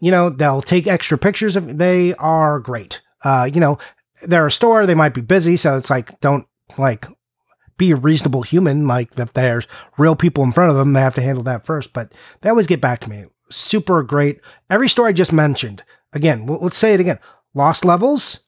You 0.00 0.10
know, 0.10 0.30
they'll 0.30 0.62
take 0.62 0.86
extra 0.86 1.16
pictures 1.16 1.56
if 1.56 1.64
they 1.64 2.14
are 2.14 2.58
great. 2.58 3.00
Uh, 3.24 3.48
you 3.52 3.60
know, 3.60 3.78
they're 4.22 4.46
a 4.46 4.52
store, 4.52 4.84
they 4.84 4.94
might 4.94 5.14
be 5.14 5.20
busy, 5.20 5.56
so 5.56 5.76
it's 5.76 5.90
like 5.90 6.18
don't 6.20 6.46
like 6.76 7.06
be 7.78 7.90
a 7.90 7.96
reasonable 7.96 8.42
human, 8.42 8.86
like 8.86 9.12
that 9.12 9.34
there's 9.34 9.66
real 9.98 10.16
people 10.16 10.44
in 10.44 10.52
front 10.52 10.70
of 10.70 10.76
them, 10.76 10.92
they 10.92 11.00
have 11.00 11.14
to 11.14 11.22
handle 11.22 11.44
that 11.44 11.64
first. 11.64 11.92
But 11.92 12.12
they 12.40 12.50
always 12.50 12.66
get 12.66 12.80
back 12.80 13.00
to 13.00 13.10
me. 13.10 13.26
Super 13.50 14.02
great. 14.02 14.40
Every 14.70 14.88
store 14.88 15.08
I 15.08 15.12
just 15.12 15.32
mentioned, 15.32 15.82
again, 16.12 16.46
let's 16.46 16.78
say 16.78 16.94
it 16.94 17.00
again. 17.00 17.18
Lost 17.54 17.84
Levels, 17.84 18.40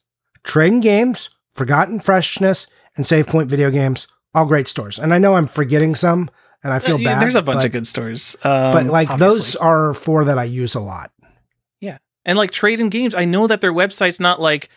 Trading 0.45 0.81
Games, 0.81 1.31
Forgotten 1.51 2.01
Freshness, 2.01 2.67
and 2.97 3.05
Save 3.05 3.27
Point 3.27 3.51
Video 3.51 3.71
Games, 3.71 4.07
all 4.35 4.47
great 4.47 4.69
stores. 4.69 4.99
And 4.99 5.13
I 5.13 5.19
know 5.19 5.35
I'm 5.35 5.47
forgetting 5.47 5.95
some, 5.95 6.31
and 6.65 6.73
I 6.73 6.81
feel 6.81 6.97
Uh, 6.97 7.05
bad. 7.05 7.23
There's 7.23 7.35
a 7.37 7.43
bunch 7.43 7.59
but, 7.59 7.67
of 7.67 7.73
good 7.73 7.87
stores. 7.87 8.35
Um, 8.43 8.73
but 8.73 8.87
like 8.87 9.11
obviously. 9.11 9.37
those 9.39 9.57
are 9.57 9.95
four 9.95 10.25
that 10.25 10.39
I 10.39 10.45
use 10.45 10.75
a 10.75 10.81
lot. 10.81 11.13
Yeah, 11.81 11.99
and 12.25 12.37
like 12.37 12.51
trade 12.51 12.77
trading 12.77 12.89
games, 12.91 13.15
I 13.15 13.25
know 13.27 13.47
that 13.47 13.61
their 13.61 13.73
website's 13.73 14.19
not 14.19 14.41
like 14.41 14.69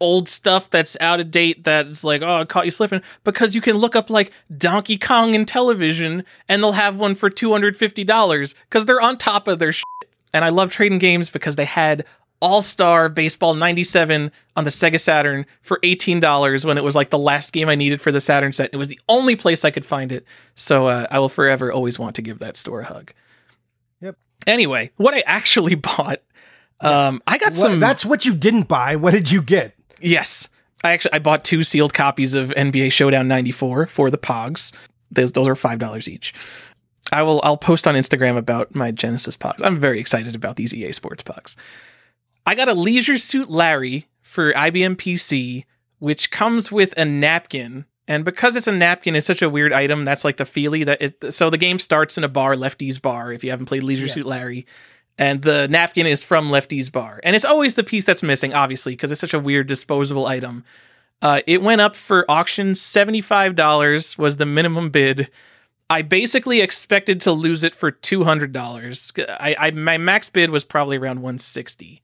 old 0.00 0.28
stuff 0.28 0.68
that's 0.70 0.96
out 1.00 1.20
of 1.20 1.30
date 1.30 1.64
that's 1.64 2.04
like, 2.04 2.22
oh, 2.22 2.40
I 2.40 2.44
caught 2.44 2.64
you 2.66 2.70
slipping. 2.70 3.00
Because 3.24 3.54
you 3.54 3.60
can 3.60 3.76
look 3.76 3.96
up 3.96 4.10
like 4.10 4.32
Donkey 4.56 4.98
Kong 4.98 5.32
Intellivision 5.32 6.24
and 6.48 6.62
they'll 6.62 6.72
have 6.72 6.96
one 6.96 7.14
for 7.14 7.30
$250 7.30 8.54
because 8.68 8.86
they're 8.86 9.00
on 9.00 9.16
top 9.18 9.48
of 9.48 9.58
their 9.58 9.72
shit. 9.72 9.84
And 10.32 10.44
I 10.44 10.48
love 10.48 10.70
trading 10.70 10.98
games 10.98 11.30
because 11.30 11.56
they 11.56 11.64
had 11.64 12.04
All 12.40 12.60
Star 12.62 13.08
Baseball 13.08 13.54
97 13.54 14.30
on 14.56 14.64
the 14.64 14.70
Sega 14.70 15.00
Saturn 15.00 15.46
for 15.62 15.78
$18 15.82 16.64
when 16.64 16.76
it 16.78 16.84
was 16.84 16.94
like 16.94 17.10
the 17.10 17.18
last 17.18 17.52
game 17.52 17.68
I 17.68 17.74
needed 17.74 18.02
for 18.02 18.12
the 18.12 18.20
Saturn 18.20 18.52
set. 18.52 18.70
It 18.72 18.76
was 18.76 18.88
the 18.88 19.00
only 19.08 19.34
place 19.36 19.64
I 19.64 19.70
could 19.70 19.86
find 19.86 20.12
it. 20.12 20.26
So 20.54 20.86
uh, 20.88 21.06
I 21.10 21.18
will 21.18 21.28
forever 21.30 21.72
always 21.72 21.98
want 21.98 22.16
to 22.16 22.22
give 22.22 22.40
that 22.40 22.56
store 22.56 22.80
a 22.80 22.84
hug. 22.84 23.12
Yep. 24.00 24.16
Anyway, 24.46 24.90
what 24.96 25.14
I 25.14 25.22
actually 25.26 25.74
bought. 25.74 26.20
Um, 26.80 27.22
I 27.26 27.38
got 27.38 27.52
What- 27.52 27.56
some. 27.56 27.78
that's 27.80 28.04
what 28.04 28.24
you 28.24 28.34
didn't 28.34 28.68
buy. 28.68 28.96
What 28.96 29.12
did 29.12 29.30
you 29.30 29.40
get? 29.40 29.74
yes, 30.00 30.48
I 30.82 30.92
actually 30.92 31.12
I 31.14 31.18
bought 31.20 31.44
two 31.44 31.64
sealed 31.64 31.94
copies 31.94 32.34
of 32.34 32.50
NBA 32.50 32.92
Showdown 32.92 33.26
'94 33.26 33.86
for 33.86 34.10
the 34.10 34.18
Pogs. 34.18 34.72
Those 35.10 35.32
those 35.32 35.48
are 35.48 35.54
five 35.56 35.78
dollars 35.78 36.08
each. 36.10 36.34
I 37.10 37.22
will 37.22 37.40
I'll 37.42 37.56
post 37.56 37.86
on 37.86 37.94
Instagram 37.94 38.36
about 38.36 38.74
my 38.74 38.90
Genesis 38.90 39.34
Pogs. 39.36 39.60
I'm 39.62 39.78
very 39.78 39.98
excited 39.98 40.34
about 40.34 40.56
these 40.56 40.74
EA 40.74 40.92
Sports 40.92 41.22
Pogs. 41.22 41.56
I 42.46 42.54
got 42.54 42.68
a 42.68 42.74
Leisure 42.74 43.18
Suit 43.18 43.50
Larry 43.50 44.08
for 44.20 44.52
IBM 44.52 44.96
PC, 44.96 45.64
which 45.98 46.30
comes 46.30 46.70
with 46.70 46.92
a 46.96 47.04
napkin. 47.04 47.86
And 48.06 48.24
because 48.24 48.54
it's 48.54 48.66
a 48.66 48.72
napkin, 48.72 49.16
it's 49.16 49.26
such 49.26 49.40
a 49.40 49.48
weird 49.48 49.72
item. 49.72 50.04
That's 50.04 50.24
like 50.24 50.36
the 50.36 50.44
feelie 50.44 50.84
that 50.84 51.00
it. 51.00 51.34
So 51.34 51.48
the 51.48 51.56
game 51.56 51.78
starts 51.78 52.18
in 52.18 52.24
a 52.24 52.28
bar, 52.28 52.54
Lefty's 52.56 52.98
Bar. 52.98 53.32
If 53.32 53.42
you 53.42 53.50
haven't 53.50 53.66
played 53.66 53.82
Leisure 53.82 54.06
Yeah. 54.06 54.12
Suit 54.12 54.26
Larry, 54.26 54.66
and 55.16 55.40
the 55.40 55.68
napkin 55.68 56.06
is 56.06 56.22
from 56.22 56.50
Lefty's 56.50 56.90
Bar, 56.90 57.20
and 57.22 57.34
it's 57.34 57.46
always 57.46 57.76
the 57.76 57.84
piece 57.84 58.04
that's 58.04 58.22
missing, 58.22 58.52
obviously, 58.52 58.92
because 58.92 59.10
it's 59.10 59.20
such 59.22 59.32
a 59.32 59.38
weird 59.38 59.68
disposable 59.68 60.26
item. 60.26 60.64
Uh, 61.22 61.40
it 61.46 61.62
went 61.62 61.80
up 61.80 61.96
for 61.96 62.30
auction. 62.30 62.74
Seventy 62.74 63.22
five 63.22 63.54
dollars 63.54 64.18
was 64.18 64.36
the 64.36 64.44
minimum 64.44 64.90
bid. 64.90 65.30
I 65.88 66.02
basically 66.02 66.60
expected 66.60 67.22
to 67.22 67.32
lose 67.32 67.62
it 67.62 67.74
for 67.74 67.90
two 67.90 68.24
hundred 68.24 68.52
dollars. 68.52 69.12
I, 69.16 69.56
I 69.58 69.70
my 69.70 69.96
max 69.96 70.28
bid 70.28 70.50
was 70.50 70.64
probably 70.64 70.98
around 70.98 71.22
one 71.22 71.38
sixty. 71.38 72.02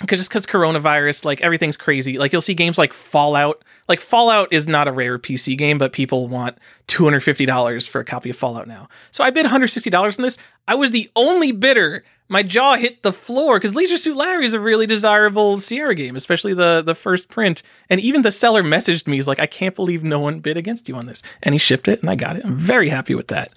Because 0.00 0.18
just 0.18 0.30
because 0.30 0.46
coronavirus, 0.46 1.24
like 1.24 1.42
everything's 1.42 1.76
crazy. 1.76 2.18
Like 2.18 2.32
you'll 2.32 2.40
see 2.40 2.54
games 2.54 2.78
like 2.78 2.92
Fallout. 2.92 3.62
Like 3.86 4.00
Fallout 4.00 4.52
is 4.52 4.66
not 4.66 4.88
a 4.88 4.92
rare 4.92 5.18
PC 5.18 5.58
game, 5.58 5.76
but 5.76 5.92
people 5.92 6.26
want 6.26 6.56
two 6.86 7.04
hundred 7.04 7.20
fifty 7.20 7.44
dollars 7.44 7.86
for 7.86 8.00
a 8.00 8.04
copy 8.04 8.30
of 8.30 8.36
Fallout 8.36 8.66
now. 8.66 8.88
So 9.10 9.22
I 9.22 9.30
bid 9.30 9.44
one 9.44 9.50
hundred 9.50 9.68
sixty 9.68 9.90
dollars 9.90 10.18
on 10.18 10.22
this. 10.22 10.38
I 10.66 10.74
was 10.74 10.90
the 10.90 11.10
only 11.16 11.52
bidder. 11.52 12.02
My 12.28 12.42
jaw 12.42 12.76
hit 12.76 13.02
the 13.02 13.12
floor 13.12 13.58
because 13.58 13.74
Leisure 13.74 13.98
Suit 13.98 14.16
Larry 14.16 14.46
is 14.46 14.52
a 14.52 14.60
really 14.60 14.86
desirable 14.86 15.58
Sierra 15.58 15.94
game, 15.94 16.16
especially 16.16 16.54
the 16.54 16.82
the 16.84 16.94
first 16.94 17.28
print. 17.28 17.62
And 17.90 18.00
even 18.00 18.22
the 18.22 18.32
seller 18.32 18.62
messaged 18.62 19.06
me, 19.06 19.16
he's 19.16 19.28
like, 19.28 19.40
"I 19.40 19.46
can't 19.46 19.76
believe 19.76 20.02
no 20.02 20.20
one 20.20 20.40
bid 20.40 20.56
against 20.56 20.88
you 20.88 20.94
on 20.94 21.06
this." 21.06 21.22
And 21.42 21.54
he 21.54 21.58
shipped 21.58 21.88
it, 21.88 22.00
and 22.00 22.08
I 22.08 22.14
got 22.14 22.36
it. 22.36 22.44
I'm 22.44 22.56
very 22.56 22.88
happy 22.88 23.14
with 23.14 23.28
that. 23.28 23.52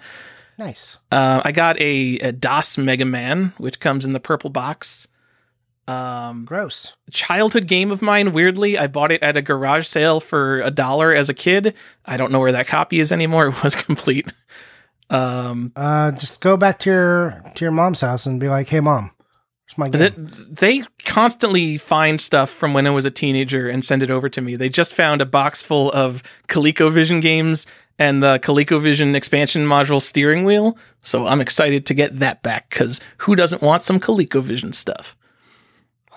Nice. 0.57 0.97
Uh, 1.11 1.41
I 1.43 1.51
got 1.51 1.79
a, 1.79 2.17
a 2.19 2.31
DOS 2.31 2.77
Mega 2.77 3.05
Man, 3.05 3.53
which 3.57 3.79
comes 3.79 4.05
in 4.05 4.13
the 4.13 4.19
purple 4.19 4.49
box. 4.49 5.07
Um, 5.87 6.45
Gross. 6.45 6.93
childhood 7.11 7.67
game 7.67 7.91
of 7.91 8.01
mine. 8.01 8.31
Weirdly, 8.31 8.77
I 8.77 8.87
bought 8.87 9.11
it 9.11 9.21
at 9.21 9.35
a 9.35 9.41
garage 9.41 9.85
sale 9.85 10.19
for 10.21 10.61
a 10.61 10.71
dollar 10.71 11.13
as 11.13 11.27
a 11.29 11.33
kid. 11.33 11.73
I 12.05 12.15
don't 12.17 12.31
know 12.31 12.39
where 12.39 12.53
that 12.53 12.67
copy 12.67 12.99
is 12.99 13.11
anymore. 13.11 13.47
It 13.55 13.63
was 13.63 13.75
complete. 13.75 14.31
Um, 15.09 15.71
Uh, 15.75 16.11
just 16.11 16.41
go 16.41 16.57
back 16.57 16.79
to 16.79 16.89
your 16.89 17.43
to 17.55 17.65
your 17.65 17.71
mom's 17.71 18.01
house 18.01 18.25
and 18.25 18.39
be 18.39 18.47
like, 18.49 18.69
"Hey, 18.69 18.79
mom, 18.79 19.11
where's 19.67 19.77
my 19.77 19.89
game?" 19.89 20.27
th- 20.27 20.37
they 20.49 20.83
constantly 21.05 21.77
find 21.77 22.19
stuff 22.21 22.49
from 22.49 22.73
when 22.73 22.87
I 22.87 22.91
was 22.91 23.05
a 23.05 23.11
teenager 23.11 23.69
and 23.69 23.83
send 23.83 24.01
it 24.03 24.09
over 24.09 24.29
to 24.29 24.41
me. 24.41 24.55
They 24.55 24.69
just 24.69 24.93
found 24.93 25.21
a 25.21 25.25
box 25.25 25.61
full 25.61 25.91
of 25.91 26.23
ColecoVision 26.47 27.21
games 27.21 27.67
and 27.99 28.23
the 28.23 28.39
ColecoVision 28.39 29.13
expansion 29.15 29.67
module 29.67 30.01
steering 30.01 30.45
wheel. 30.45 30.77
So 31.01 31.27
I'm 31.27 31.41
excited 31.41 31.85
to 31.87 31.93
get 31.93 32.19
that 32.19 32.41
back 32.41 32.69
because 32.69 33.01
who 33.17 33.35
doesn't 33.35 33.61
want 33.61 33.81
some 33.83 33.99
ColecoVision 33.99 34.73
stuff? 34.73 35.15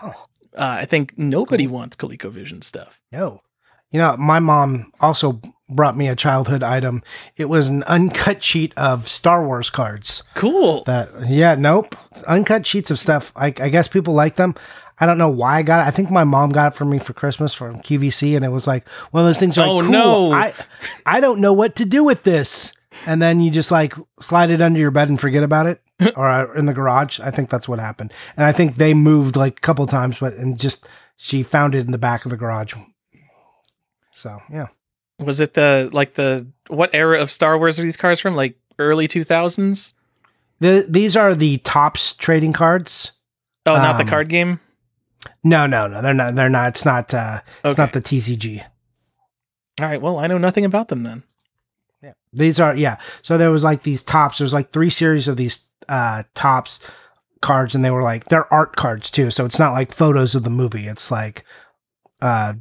Uh, 0.09 0.79
I 0.81 0.85
think 0.87 1.17
nobody 1.19 1.67
wants 1.67 1.97
ColecoVision 1.97 2.65
stuff. 2.65 3.01
No. 3.13 3.43
You 3.91 4.01
know, 4.01 4.17
my 4.17 4.41
mom 4.41 4.93
also 5.01 5.41
brought 5.69 5.97
me 5.97 6.09
a 6.09 6.17
childhood 6.17 6.63
item. 6.63 7.03
It 7.37 7.47
was 7.49 7.69
an 7.69 7.83
uncut 7.85 8.43
sheet 8.43 8.73
of 8.77 9.09
Star 9.09 9.45
Wars 9.47 9.71
cards. 9.71 10.23
Cool. 10.35 10.83
That 10.85 11.09
yeah, 11.29 11.55
nope. 11.57 11.95
Uncut 12.27 12.67
sheets 12.67 12.91
of 12.91 12.99
stuff. 12.99 13.33
I, 13.37 13.47
I 13.47 13.69
guess 13.69 13.87
people 13.89 14.15
like 14.15 14.37
them. 14.37 14.55
I 14.99 15.05
don't 15.07 15.19
know 15.19 15.29
why 15.29 15.59
I 15.59 15.63
got 15.63 15.85
it. 15.85 15.89
I 15.89 15.91
think 15.91 16.11
my 16.11 16.25
mom 16.25 16.51
got 16.51 16.73
it 16.73 16.77
for 16.77 16.85
me 16.87 16.99
for 16.99 17.13
Christmas 17.13 17.53
from 17.53 17.81
QVC, 17.83 18.35
and 18.35 18.45
it 18.45 18.49
was 18.49 18.67
like 18.67 18.89
one 19.11 19.23
of 19.23 19.29
those 19.29 19.39
things. 19.39 19.57
Like, 19.57 19.69
Oh, 19.69 19.83
cool, 19.83 19.91
no. 19.91 20.33
I 20.33 20.55
I 21.05 21.21
don't 21.21 21.41
know 21.41 21.53
what 21.53 21.77
to 21.77 21.85
do 21.85 22.03
with 22.03 22.23
this. 22.23 22.73
And 23.07 23.23
then 23.23 23.41
you 23.41 23.51
just 23.51 23.71
like 23.71 23.95
slide 24.21 24.51
it 24.51 24.61
under 24.61 24.79
your 24.81 24.91
bed 24.91 25.09
and 25.09 25.21
forget 25.21 25.43
about 25.43 25.67
it, 25.67 25.81
or 26.17 26.27
uh, 26.29 26.53
in 26.55 26.67
the 26.67 26.75
garage. 26.75 27.21
I 27.21 27.31
think 27.31 27.49
that's 27.51 27.69
what 27.69 27.79
happened. 27.79 28.13
And 28.37 28.45
I 28.45 28.53
think 28.53 28.75
they 28.77 28.95
moved 28.95 29.37
like 29.37 29.59
a 29.59 29.61
couple 29.61 29.87
times, 29.87 30.19
but 30.19 30.35
and 30.35 30.59
just 30.59 30.87
she 31.17 31.43
found 31.43 31.75
it 31.75 31.87
in 31.87 31.93
the 31.93 31.99
back 31.99 32.25
of 32.25 32.31
the 32.31 32.37
garage. 32.37 32.75
So 34.13 34.39
yeah, 34.51 34.67
Was 35.19 35.41
it 35.41 35.55
the 35.55 35.89
like 35.93 36.15
the 36.15 36.47
what 36.69 36.91
era 36.95 37.21
of 37.21 37.31
Star 37.31 37.59
Wars 37.59 37.79
are 37.79 37.83
these 37.83 37.97
cards 37.97 38.21
from? 38.21 38.35
Like 38.35 38.59
early 38.79 39.09
two 39.09 39.25
thousands? 39.25 39.95
the, 40.59 40.87
these 40.89 41.17
are 41.17 41.35
the 41.35 41.59
Topps 41.59 42.15
trading 42.15 42.53
cards. 42.55 43.13
Oh, 43.67 43.75
not 43.77 43.99
the 43.99 44.05
Um, 44.05 44.09
card 44.09 44.29
game. 44.29 44.61
No, 45.45 45.67
no, 45.67 45.87
no, 45.87 46.01
they're 46.03 46.15
not. 46.15 46.35
They're 46.35 46.49
not. 46.49 46.69
It's 46.69 46.85
not. 46.85 47.13
Uh, 47.13 47.41
it's 47.65 47.79
not 47.79 47.93
the 47.93 48.01
TCG. 48.01 48.65
All 49.81 49.87
right. 49.87 50.01
Well, 50.01 50.19
I 50.19 50.27
know 50.29 50.39
nothing 50.39 50.65
about 50.65 50.89
them 50.89 51.03
then. 51.03 51.23
These 52.37 52.61
are 52.61 52.75
yeah. 52.77 52.99
So 53.23 53.37
there 53.39 53.51
was 53.51 53.65
like 53.65 53.83
these 53.83 54.03
Topps. 54.03 54.39
There's 54.39 54.53
like 54.55 54.71
three 54.71 54.91
series 54.91 55.29
of 55.29 55.37
these 55.37 55.61
uh 55.89 56.23
Topps 56.35 56.79
cards, 57.43 57.75
and 57.75 57.85
they 57.85 57.91
were 57.91 58.03
like 58.03 58.25
they're 58.25 58.53
art 58.53 58.77
cards 58.77 59.11
too. 59.11 59.31
So 59.31 59.45
it's 59.45 59.59
not 59.59 59.73
like 59.73 59.93
photos 59.93 60.35
of 60.35 60.43
the 60.45 60.51
movie. 60.51 60.87
It's 60.87 61.11
like 61.11 61.45
uh 62.21 62.55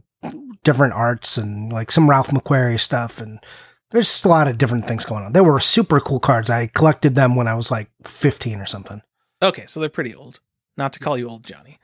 different 0.64 0.94
arts 0.94 1.38
and 1.38 1.72
like 1.72 1.92
some 1.92 2.10
Ralph 2.10 2.30
McQuarrie 2.30 2.80
stuff 2.80 3.22
and 3.22 3.40
there's 3.92 4.08
just 4.08 4.26
a 4.26 4.30
lot 4.30 4.48
of 4.48 4.58
different 4.58 4.88
things 4.88 5.06
going 5.06 5.24
on. 5.24 5.32
They 5.34 5.42
were 5.42 5.60
super 5.60 6.00
cool 6.00 6.20
cards. 6.20 6.50
I 6.50 6.68
collected 6.68 7.14
them 7.16 7.36
when 7.36 7.48
I 7.48 7.54
was 7.54 7.70
like 7.70 7.88
15 8.04 8.60
or 8.60 8.66
something. 8.66 9.02
Okay, 9.44 9.66
so 9.68 9.80
they're 9.80 9.88
pretty 9.90 10.16
old. 10.16 10.40
Not 10.76 10.92
to 10.94 11.00
call 11.00 11.18
you 11.18 11.30
old, 11.30 11.44
Johnny. 11.44 11.80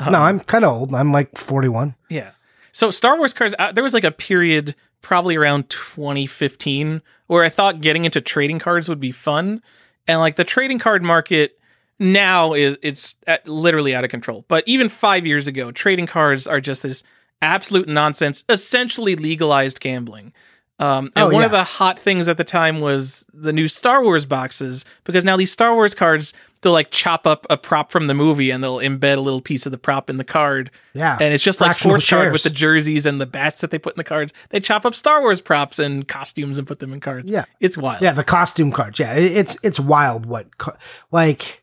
no, 0.00 0.06
Um, 0.08 0.14
I'm 0.16 0.40
kind 0.40 0.64
of 0.64 0.72
old. 0.72 0.94
I'm 0.94 1.12
like 1.12 1.38
41. 1.38 1.94
Yeah. 2.10 2.30
So 2.72 2.90
Star 2.90 3.16
Wars 3.16 3.32
cards, 3.32 3.54
uh, 3.58 3.70
there 3.70 3.84
was 3.84 3.94
like 3.94 4.04
a 4.04 4.10
period 4.10 4.74
probably 5.04 5.36
around 5.36 5.70
2015 5.70 7.00
where 7.28 7.44
I 7.44 7.48
thought 7.48 7.80
getting 7.80 8.04
into 8.04 8.20
trading 8.20 8.58
cards 8.58 8.88
would 8.88 9.00
be 9.00 9.12
fun, 9.12 9.62
and 10.08 10.18
like 10.18 10.36
the 10.36 10.44
trading 10.44 10.78
card 10.78 11.02
market 11.02 11.58
now 11.98 12.54
is 12.54 12.76
it's 12.82 13.14
at, 13.26 13.46
literally 13.46 13.94
out 13.94 14.04
of 14.04 14.10
control. 14.10 14.44
But 14.48 14.64
even 14.66 14.88
five 14.88 15.26
years 15.26 15.46
ago, 15.46 15.70
trading 15.70 16.06
cards 16.06 16.46
are 16.46 16.60
just 16.60 16.82
this 16.82 17.04
absolute 17.40 17.88
nonsense, 17.88 18.42
essentially 18.48 19.14
legalized 19.14 19.80
gambling. 19.80 20.32
Um, 20.80 21.12
and 21.14 21.26
Oh, 21.26 21.30
one 21.30 21.44
of 21.44 21.52
the 21.52 21.62
hot 21.62 22.00
things 22.00 22.26
at 22.26 22.36
the 22.36 22.42
time 22.44 22.80
was 22.80 23.24
the 23.32 23.52
new 23.52 23.68
Star 23.68 24.02
Wars 24.02 24.26
boxes 24.26 24.84
because 25.04 25.24
now 25.24 25.36
these 25.36 25.52
Star 25.52 25.72
Wars 25.74 25.94
cards 25.94 26.34
they'll 26.62 26.72
like 26.72 26.90
chop 26.90 27.26
up 27.28 27.46
a 27.50 27.56
prop 27.56 27.92
from 27.92 28.06
the 28.08 28.14
movie 28.14 28.50
and 28.50 28.64
they'll 28.64 28.78
embed 28.78 29.16
a 29.18 29.20
little 29.20 29.40
piece 29.42 29.66
of 29.66 29.72
the 29.72 29.78
prop 29.78 30.10
in 30.10 30.16
the 30.16 30.24
card 30.24 30.70
Yeah. 30.94 31.16
and 31.20 31.32
it's 31.32 31.44
just 31.44 31.60
like 31.60 31.74
sports 31.74 32.08
card 32.08 32.32
with 32.32 32.42
the 32.42 32.50
jerseys 32.50 33.06
and 33.06 33.20
the 33.20 33.26
bats 33.26 33.60
that 33.60 33.70
they 33.70 33.78
put 33.78 33.94
in 33.94 33.98
the 33.98 34.04
cards. 34.04 34.32
They 34.48 34.58
chop 34.60 34.84
up 34.84 34.94
Star 34.96 35.20
Wars 35.20 35.40
props 35.40 35.78
and 35.78 36.08
costumes 36.08 36.58
and 36.58 36.66
put 36.66 36.80
them 36.80 36.92
in 36.92 36.98
cards. 37.00 37.30
Yeah. 37.30 37.44
it's 37.60 37.78
wild. 37.78 38.02
Yeah, 38.02 38.12
the 38.12 38.24
costume 38.24 38.72
cards. 38.72 38.98
Yeah, 38.98 39.14
it's 39.14 39.56
it's 39.62 39.78
wild. 39.78 40.26
What 40.26 40.58
co- 40.58 40.76
like 41.12 41.62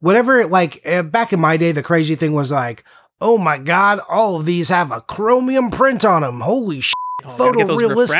whatever 0.00 0.46
like 0.48 0.80
uh, 0.84 1.02
back 1.04 1.32
in 1.32 1.38
my 1.38 1.56
day, 1.56 1.70
the 1.70 1.82
crazy 1.84 2.16
thing 2.16 2.32
was 2.32 2.50
like, 2.50 2.82
oh 3.20 3.38
my 3.38 3.58
god, 3.58 4.00
all 4.08 4.40
of 4.40 4.46
these 4.46 4.68
have 4.70 4.90
a 4.90 5.00
chromium 5.02 5.70
print 5.70 6.04
on 6.04 6.22
them. 6.22 6.40
Holy 6.40 6.80
shit! 6.80 6.94
Oh, 7.24 7.36
gotta 7.36 7.58
get 7.58 7.66
those 7.66 7.78
photorealistic. 7.96 8.18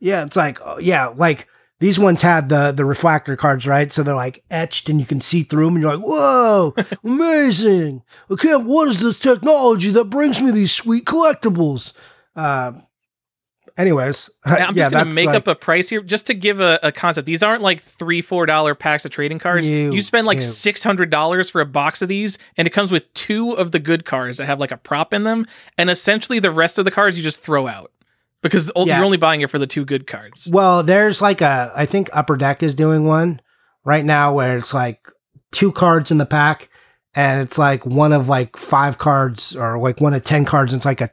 Yeah, 0.00 0.24
it's 0.24 0.36
like 0.36 0.60
uh, 0.64 0.76
yeah, 0.80 1.08
like 1.08 1.48
these 1.80 1.98
ones 1.98 2.22
had 2.22 2.48
the 2.48 2.72
the 2.72 2.84
refractor 2.84 3.36
cards, 3.36 3.66
right? 3.66 3.92
So 3.92 4.02
they're 4.02 4.14
like 4.14 4.42
etched 4.50 4.88
and 4.88 5.00
you 5.00 5.06
can 5.06 5.20
see 5.20 5.42
through 5.42 5.66
them 5.66 5.74
and 5.76 5.82
you're 5.82 5.96
like, 5.96 6.06
whoa, 6.06 6.74
amazing. 7.04 8.02
Okay, 8.30 8.54
what 8.56 8.88
is 8.88 9.00
this 9.00 9.18
technology 9.18 9.90
that 9.90 10.04
brings 10.04 10.40
me 10.40 10.50
these 10.50 10.72
sweet 10.72 11.04
collectibles? 11.04 11.92
Uh, 12.36 12.72
anyways, 13.76 14.30
Now, 14.46 14.52
I'm 14.68 14.76
yeah, 14.76 14.82
just 14.84 14.90
gonna 14.92 15.12
make 15.12 15.26
like- 15.26 15.36
up 15.36 15.46
a 15.48 15.54
price 15.54 15.88
here 15.88 16.02
just 16.02 16.26
to 16.28 16.34
give 16.34 16.60
a, 16.60 16.78
a 16.82 16.92
concept. 16.92 17.26
These 17.26 17.42
aren't 17.42 17.62
like 17.62 17.80
three, 17.82 18.22
four 18.22 18.46
dollar 18.46 18.74
packs 18.74 19.04
of 19.04 19.10
trading 19.10 19.38
cards. 19.38 19.68
Ew, 19.68 19.92
you 19.92 20.02
spend 20.02 20.26
like 20.26 20.42
six 20.42 20.82
hundred 20.82 21.10
dollars 21.10 21.50
for 21.50 21.60
a 21.60 21.66
box 21.66 22.02
of 22.02 22.08
these, 22.08 22.38
and 22.56 22.66
it 22.66 22.70
comes 22.70 22.90
with 22.90 23.12
two 23.14 23.52
of 23.52 23.72
the 23.72 23.78
good 23.78 24.04
cards 24.04 24.38
that 24.38 24.46
have 24.46 24.60
like 24.60 24.70
a 24.72 24.76
prop 24.76 25.12
in 25.12 25.24
them, 25.24 25.46
and 25.78 25.90
essentially 25.90 26.38
the 26.38 26.50
rest 26.52 26.78
of 26.78 26.84
the 26.84 26.90
cards 26.90 27.16
you 27.16 27.22
just 27.22 27.40
throw 27.40 27.66
out 27.66 27.90
because 28.42 28.70
Yeah. 28.76 28.96
you're 28.96 29.04
only 29.04 29.16
buying 29.16 29.40
it 29.40 29.50
for 29.50 29.58
the 29.58 29.66
two 29.66 29.84
good 29.84 30.06
cards. 30.06 30.48
Well, 30.52 30.82
there's 30.82 31.22
like 31.22 31.40
a, 31.40 31.72
I 31.74 31.86
think 31.86 32.10
Upper 32.12 32.36
Deck 32.36 32.62
is 32.62 32.74
doing 32.74 33.04
one 33.04 33.40
right 33.84 34.04
now 34.04 34.34
where 34.34 34.56
it's 34.58 34.74
like 34.74 35.00
two 35.50 35.72
cards 35.72 36.10
in 36.10 36.18
the 36.18 36.26
pack 36.26 36.68
and 37.14 37.40
it's 37.40 37.56
like 37.56 37.86
one 37.86 38.12
of 38.12 38.28
like 38.28 38.56
five 38.58 38.98
cards 38.98 39.56
or 39.56 39.78
like 39.78 40.00
one 40.00 40.12
of 40.12 40.22
10 40.24 40.44
cards. 40.44 40.72
And 40.74 40.78
it's 40.80 40.84
like 40.84 41.00
a, 41.00 41.10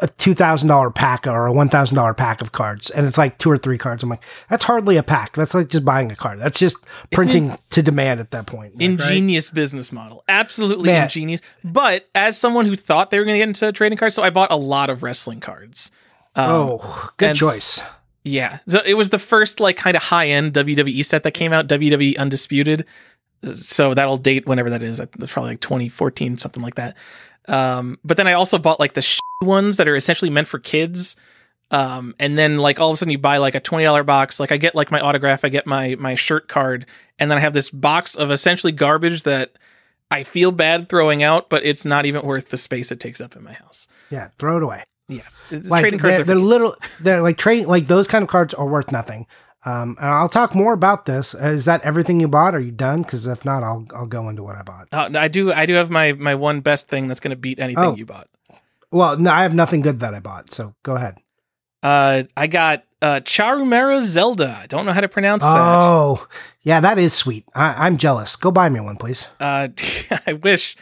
a 0.00 0.06
$2,000 0.06 0.94
pack 0.94 1.26
or 1.26 1.48
a 1.48 1.52
$1,000 1.52 2.16
pack 2.16 2.40
of 2.40 2.52
cards. 2.52 2.90
And 2.90 3.06
it's 3.06 3.18
like 3.18 3.38
two 3.38 3.50
or 3.50 3.56
three 3.56 3.78
cards. 3.78 4.02
I'm 4.02 4.08
like, 4.08 4.22
that's 4.48 4.64
hardly 4.64 4.96
a 4.96 5.02
pack. 5.02 5.34
That's 5.34 5.54
like 5.54 5.68
just 5.68 5.84
buying 5.84 6.12
a 6.12 6.16
card. 6.16 6.38
That's 6.38 6.58
just 6.58 6.76
printing 7.12 7.56
to 7.70 7.82
demand 7.82 8.20
at 8.20 8.30
that 8.30 8.46
point. 8.46 8.74
Like, 8.76 8.80
right? 8.80 8.90
ingenious 8.90 9.50
business 9.50 9.90
model. 9.90 10.24
Absolutely 10.28 10.90
Man. 10.90 11.04
ingenious. 11.04 11.40
But 11.64 12.08
as 12.14 12.38
someone 12.38 12.66
who 12.66 12.76
thought 12.76 13.10
they 13.10 13.18
were 13.18 13.24
going 13.24 13.34
to 13.34 13.38
get 13.38 13.48
into 13.48 13.72
trading 13.72 13.98
cards, 13.98 14.14
so 14.14 14.22
I 14.22 14.30
bought 14.30 14.52
a 14.52 14.56
lot 14.56 14.88
of 14.90 15.02
wrestling 15.02 15.40
cards. 15.40 15.90
Um, 16.36 16.50
Oh, 16.50 17.10
good 17.16 17.34
choice. 17.34 17.82
Yeah. 18.24 18.58
So 18.68 18.80
it 18.84 18.94
was 18.94 19.10
the 19.10 19.18
first 19.18 19.58
like 19.58 19.76
kind 19.76 19.96
of 19.96 20.02
high 20.02 20.28
end 20.28 20.52
WWE 20.54 21.04
set 21.04 21.22
that 21.24 21.32
came 21.32 21.52
out, 21.52 21.66
WWE 21.66 22.16
Undisputed. 22.18 22.84
So 23.54 23.94
that'll 23.94 24.18
date 24.18 24.46
whenever 24.46 24.70
that 24.70 24.82
is. 24.82 25.00
It's 25.00 25.32
probably 25.32 25.52
like 25.52 25.60
2014, 25.60 26.36
something 26.36 26.62
like 26.62 26.74
that. 26.74 26.96
Um, 27.48 27.98
but 28.04 28.16
then 28.16 28.26
I 28.28 28.34
also 28.34 28.58
bought 28.58 28.78
like 28.78 28.92
the 28.92 29.02
sh- 29.02 29.18
ones 29.42 29.78
that 29.78 29.88
are 29.88 29.96
essentially 29.96 30.30
meant 30.30 30.48
for 30.48 30.58
kids. 30.58 31.16
Um, 31.70 32.14
and 32.18 32.38
then 32.38 32.58
like 32.58 32.80
all 32.80 32.90
of 32.90 32.94
a 32.94 32.96
sudden 32.96 33.12
you 33.12 33.18
buy 33.18 33.38
like 33.38 33.54
a 33.54 33.60
$20 33.60 34.06
box. 34.06 34.38
Like 34.40 34.52
I 34.52 34.56
get 34.56 34.74
like 34.74 34.90
my 34.90 35.00
autograph, 35.00 35.44
I 35.44 35.48
get 35.48 35.66
my, 35.66 35.96
my 35.98 36.14
shirt 36.14 36.48
card. 36.48 36.86
And 37.18 37.30
then 37.30 37.38
I 37.38 37.40
have 37.40 37.54
this 37.54 37.70
box 37.70 38.14
of 38.14 38.30
essentially 38.30 38.72
garbage 38.72 39.24
that 39.24 39.52
I 40.10 40.22
feel 40.22 40.52
bad 40.52 40.88
throwing 40.88 41.22
out, 41.22 41.50
but 41.50 41.64
it's 41.64 41.84
not 41.84 42.06
even 42.06 42.22
worth 42.24 42.48
the 42.48 42.56
space 42.56 42.90
it 42.92 43.00
takes 43.00 43.20
up 43.20 43.36
in 43.36 43.44
my 43.44 43.52
house. 43.52 43.88
Yeah, 44.10 44.28
throw 44.38 44.56
it 44.56 44.62
away. 44.62 44.84
Yeah. 45.08 45.20
It's- 45.50 45.70
like 45.70 45.80
trading 45.82 45.98
cards 45.98 46.16
they're, 46.16 46.22
are 46.22 46.26
they're 46.26 46.36
little 46.36 46.76
they're 47.00 47.22
like 47.22 47.38
trading 47.38 47.66
like 47.66 47.86
those 47.86 48.06
kind 48.06 48.22
of 48.22 48.28
cards 48.28 48.52
are 48.54 48.66
worth 48.66 48.92
nothing 48.92 49.26
um 49.64 49.96
and 50.00 50.08
i'll 50.08 50.28
talk 50.28 50.54
more 50.54 50.72
about 50.72 51.04
this 51.06 51.34
is 51.34 51.64
that 51.64 51.82
everything 51.82 52.20
you 52.20 52.28
bought 52.28 52.54
are 52.54 52.60
you 52.60 52.70
done 52.70 53.02
because 53.02 53.26
if 53.26 53.44
not 53.44 53.62
i'll 53.62 53.84
i'll 53.94 54.06
go 54.06 54.28
into 54.28 54.42
what 54.42 54.56
i 54.56 54.62
bought 54.62 54.88
Uh, 54.92 55.08
I 55.18 55.28
do. 55.28 55.52
I 55.52 55.66
do 55.66 55.74
have 55.74 55.90
my 55.90 56.12
my 56.12 56.34
one 56.34 56.60
best 56.60 56.88
thing 56.88 57.08
that's 57.08 57.20
going 57.20 57.30
to 57.30 57.36
beat 57.36 57.58
anything 57.58 57.84
Oh. 57.84 57.96
you 57.96 58.06
bought. 58.06 58.28
well 58.92 59.16
no 59.18 59.30
i 59.30 59.42
have 59.42 59.54
nothing 59.54 59.80
good 59.80 60.00
that 60.00 60.14
i 60.14 60.20
bought 60.20 60.52
so 60.52 60.74
go 60.82 60.94
ahead 60.96 61.16
Uh, 61.82 62.24
I 62.36 62.46
got 62.48 62.82
uh 63.00 63.20
Charumera 63.24 64.02
Zelda. 64.02 64.58
I 64.62 64.66
don't 64.66 64.84
know 64.86 64.92
how 64.92 65.00
to 65.00 65.08
pronounce 65.08 65.44
that. 65.44 65.50
oh 65.52 66.26
yeah 66.62 66.80
that 66.80 66.98
is 66.98 67.14
sweet 67.14 67.44
I, 67.54 67.86
i'm 67.86 67.96
jealous 67.98 68.34
go 68.36 68.50
buy 68.50 68.68
me 68.68 68.80
one 68.80 68.96
please. 68.96 69.28
Uh, 69.40 69.68
I 70.26 70.32
wish. 70.34 70.76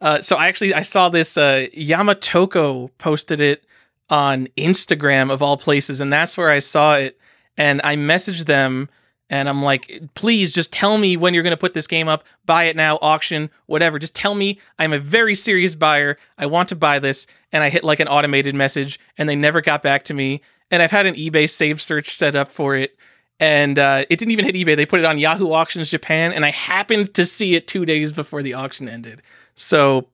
Uh, 0.00 0.20
so 0.20 0.36
I 0.36 0.48
actually 0.48 0.74
I 0.74 0.82
saw 0.82 1.08
this. 1.08 1.36
Uh, 1.38 1.66
Yamatoko 1.76 2.90
posted 2.98 3.40
it 3.40 3.64
on 4.10 4.48
Instagram 4.58 5.30
of 5.30 5.40
all 5.42 5.56
places, 5.56 6.00
and 6.00 6.12
that's 6.12 6.36
where 6.36 6.50
I 6.50 6.58
saw 6.58 6.96
it. 6.96 7.18
And 7.56 7.80
I 7.84 7.96
messaged 7.96 8.46
them, 8.46 8.88
and 9.28 9.48
I'm 9.48 9.62
like, 9.62 10.02
please 10.14 10.52
just 10.52 10.72
tell 10.72 10.98
me 10.98 11.16
when 11.16 11.34
you're 11.34 11.42
going 11.42 11.52
to 11.52 11.56
put 11.56 11.74
this 11.74 11.86
game 11.86 12.08
up. 12.08 12.24
Buy 12.44 12.64
it 12.64 12.76
now, 12.76 12.98
auction, 13.00 13.50
whatever. 13.66 13.98
Just 13.98 14.14
tell 14.14 14.34
me 14.34 14.60
I'm 14.78 14.92
a 14.92 14.98
very 14.98 15.34
serious 15.34 15.74
buyer. 15.74 16.18
I 16.38 16.46
want 16.46 16.68
to 16.70 16.76
buy 16.76 16.98
this. 16.98 17.26
And 17.50 17.62
I 17.62 17.68
hit 17.68 17.84
like 17.84 18.00
an 18.00 18.08
automated 18.08 18.54
message, 18.54 18.98
and 19.18 19.28
they 19.28 19.36
never 19.36 19.60
got 19.60 19.82
back 19.82 20.04
to 20.04 20.14
me. 20.14 20.42
And 20.70 20.82
I've 20.82 20.90
had 20.90 21.06
an 21.06 21.14
eBay 21.14 21.48
save 21.48 21.80
search 21.80 22.16
set 22.16 22.36
up 22.36 22.50
for 22.50 22.74
it. 22.74 22.96
And 23.40 23.78
uh, 23.78 24.04
it 24.08 24.18
didn't 24.18 24.32
even 24.32 24.44
hit 24.44 24.54
eBay. 24.54 24.76
They 24.76 24.86
put 24.86 25.00
it 25.00 25.04
on 25.04 25.18
Yahoo 25.18 25.52
Auctions 25.52 25.90
Japan, 25.90 26.32
and 26.32 26.44
I 26.44 26.50
happened 26.50 27.12
to 27.14 27.26
see 27.26 27.54
it 27.54 27.66
two 27.66 27.84
days 27.84 28.12
before 28.12 28.42
the 28.42 28.54
auction 28.54 28.88
ended. 28.88 29.20
So, 29.56 30.08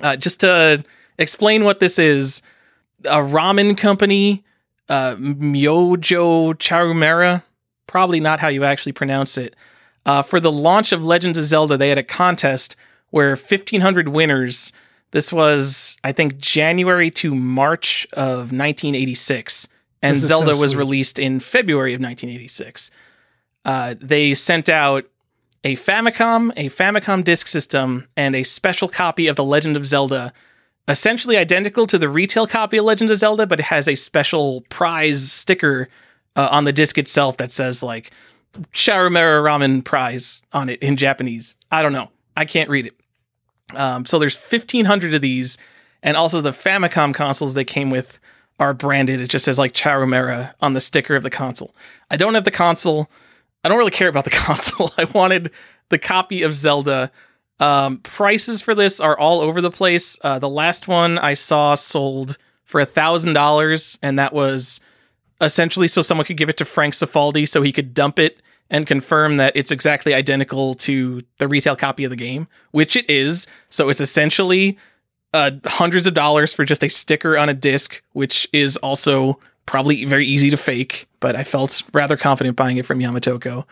uh, 0.00 0.16
just 0.16 0.40
to 0.40 0.84
explain 1.18 1.64
what 1.64 1.80
this 1.80 1.98
is, 1.98 2.42
a 3.04 3.16
ramen 3.16 3.76
company, 3.76 4.44
uh, 4.88 5.16
Myojo 5.16 6.54
Charumera, 6.54 7.42
probably 7.86 8.20
not 8.20 8.40
how 8.40 8.48
you 8.48 8.64
actually 8.64 8.92
pronounce 8.92 9.38
it. 9.38 9.54
Uh, 10.04 10.22
for 10.22 10.38
the 10.38 10.52
launch 10.52 10.92
of 10.92 11.04
Legend 11.04 11.36
of 11.36 11.44
Zelda, 11.44 11.76
they 11.76 11.88
had 11.88 11.98
a 11.98 12.02
contest 12.02 12.76
where 13.10 13.30
1,500 13.30 14.08
winners. 14.08 14.72
This 15.10 15.32
was, 15.32 15.96
I 16.04 16.12
think, 16.12 16.38
January 16.38 17.10
to 17.12 17.34
March 17.34 18.06
of 18.12 18.52
1986, 18.52 19.68
and 20.02 20.16
is 20.16 20.22
so 20.22 20.28
Zelda 20.28 20.56
was 20.56 20.76
released 20.76 21.18
in 21.18 21.40
February 21.40 21.94
of 21.94 22.00
1986. 22.00 22.90
Uh, 23.64 23.94
they 24.00 24.34
sent 24.34 24.68
out 24.68 25.06
a 25.64 25.74
Famicom, 25.74 26.52
a 26.56 26.68
Famicom 26.68 27.24
disk 27.24 27.48
system, 27.48 28.06
and 28.16 28.36
a 28.36 28.44
special 28.44 28.88
copy 28.88 29.26
of 29.26 29.34
The 29.34 29.42
Legend 29.42 29.76
of 29.76 29.84
Zelda, 29.86 30.32
essentially 30.88 31.36
identical 31.36 31.86
to 31.86 31.98
the 31.98 32.08
retail 32.08 32.46
copy 32.46 32.76
of 32.76 32.84
Legend 32.84 33.10
of 33.10 33.18
Zelda, 33.18 33.46
but 33.46 33.60
it 33.60 33.64
has 33.64 33.88
a 33.88 33.94
special 33.94 34.62
prize 34.68 35.30
sticker 35.30 35.88
uh, 36.36 36.48
on 36.50 36.64
the 36.64 36.72
disc 36.72 36.98
itself 36.98 37.38
that 37.38 37.52
says 37.52 37.82
like 37.82 38.12
Charumera 38.72 39.42
Ramen 39.42 39.84
prize 39.84 40.42
on 40.52 40.68
it 40.68 40.80
in 40.82 40.96
Japanese. 40.96 41.56
I 41.70 41.82
don't 41.82 41.92
know. 41.92 42.10
I 42.36 42.44
can't 42.44 42.70
read 42.70 42.86
it. 42.86 42.94
Um, 43.76 44.06
so 44.06 44.18
there's 44.18 44.36
1,500 44.36 45.14
of 45.14 45.20
these, 45.20 45.58
and 46.02 46.16
also 46.16 46.40
the 46.40 46.52
Famicom 46.52 47.14
consoles 47.14 47.54
they 47.54 47.64
came 47.64 47.90
with 47.90 48.18
are 48.60 48.72
branded. 48.72 49.20
It 49.20 49.28
just 49.28 49.44
says 49.44 49.58
like 49.58 49.72
Charumera 49.72 50.54
on 50.60 50.74
the 50.74 50.80
sticker 50.80 51.16
of 51.16 51.22
the 51.22 51.30
console. 51.30 51.74
I 52.10 52.16
don't 52.16 52.34
have 52.34 52.44
the 52.44 52.50
console. 52.50 53.10
I 53.64 53.68
don't 53.68 53.78
really 53.78 53.90
care 53.90 54.08
about 54.08 54.24
the 54.24 54.30
console. 54.46 54.92
I 54.96 55.04
wanted 55.04 55.50
the 55.88 55.98
copy 55.98 56.42
of 56.42 56.54
Zelda. 56.54 57.10
Um, 57.58 57.98
prices 57.98 58.60
for 58.60 58.74
this 58.74 59.00
are 59.00 59.18
all 59.18 59.40
over 59.40 59.60
the 59.60 59.70
place. 59.70 60.18
Uh, 60.22 60.38
the 60.38 60.48
last 60.48 60.88
one 60.88 61.18
I 61.18 61.34
saw 61.34 61.74
sold 61.74 62.36
for 62.64 62.80
a 62.80 62.86
thousand 62.86 63.32
dollars, 63.32 63.98
and 64.02 64.18
that 64.18 64.32
was 64.32 64.80
essentially 65.40 65.88
so 65.88 66.02
someone 66.02 66.26
could 66.26 66.36
give 66.36 66.48
it 66.48 66.56
to 66.58 66.64
Frank 66.64 66.94
Cifaldi 66.94 67.48
so 67.48 67.62
he 67.62 67.72
could 67.72 67.94
dump 67.94 68.18
it 68.18 68.40
and 68.70 68.86
confirm 68.86 69.36
that 69.36 69.54
it's 69.54 69.70
exactly 69.70 70.12
identical 70.12 70.74
to 70.74 71.22
the 71.38 71.48
retail 71.48 71.76
copy 71.76 72.04
of 72.04 72.10
the 72.10 72.16
game, 72.16 72.48
which 72.72 72.96
it 72.96 73.08
is. 73.08 73.46
So 73.70 73.88
it's 73.88 74.00
essentially 74.00 74.76
uh, 75.32 75.52
hundreds 75.64 76.06
of 76.06 76.14
dollars 76.14 76.52
for 76.52 76.64
just 76.64 76.82
a 76.82 76.88
sticker 76.88 77.38
on 77.38 77.48
a 77.48 77.54
disc, 77.54 78.02
which 78.12 78.48
is 78.52 78.76
also 78.78 79.38
probably 79.66 80.04
very 80.04 80.26
easy 80.26 80.50
to 80.50 80.56
fake. 80.56 81.06
But 81.20 81.36
I 81.36 81.44
felt 81.44 81.82
rather 81.92 82.16
confident 82.16 82.56
buying 82.56 82.76
it 82.76 82.86
from 82.86 82.98
Yamatoko, 82.98 83.64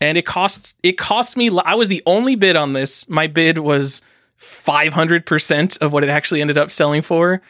and 0.00 0.16
it 0.18 0.26
cost 0.26 0.76
it 0.82 0.98
cost 0.98 1.36
me. 1.36 1.50
I 1.64 1.74
was 1.74 1.88
the 1.88 2.02
only 2.06 2.34
bid 2.34 2.56
on 2.56 2.72
this. 2.72 3.08
My 3.08 3.26
bid 3.26 3.58
was 3.58 4.00
five 4.36 4.92
hundred 4.92 5.26
percent 5.26 5.76
of 5.80 5.92
what 5.92 6.02
it 6.02 6.08
actually 6.08 6.40
ended 6.40 6.58
up 6.58 6.70
selling 6.70 7.02
for, 7.02 7.42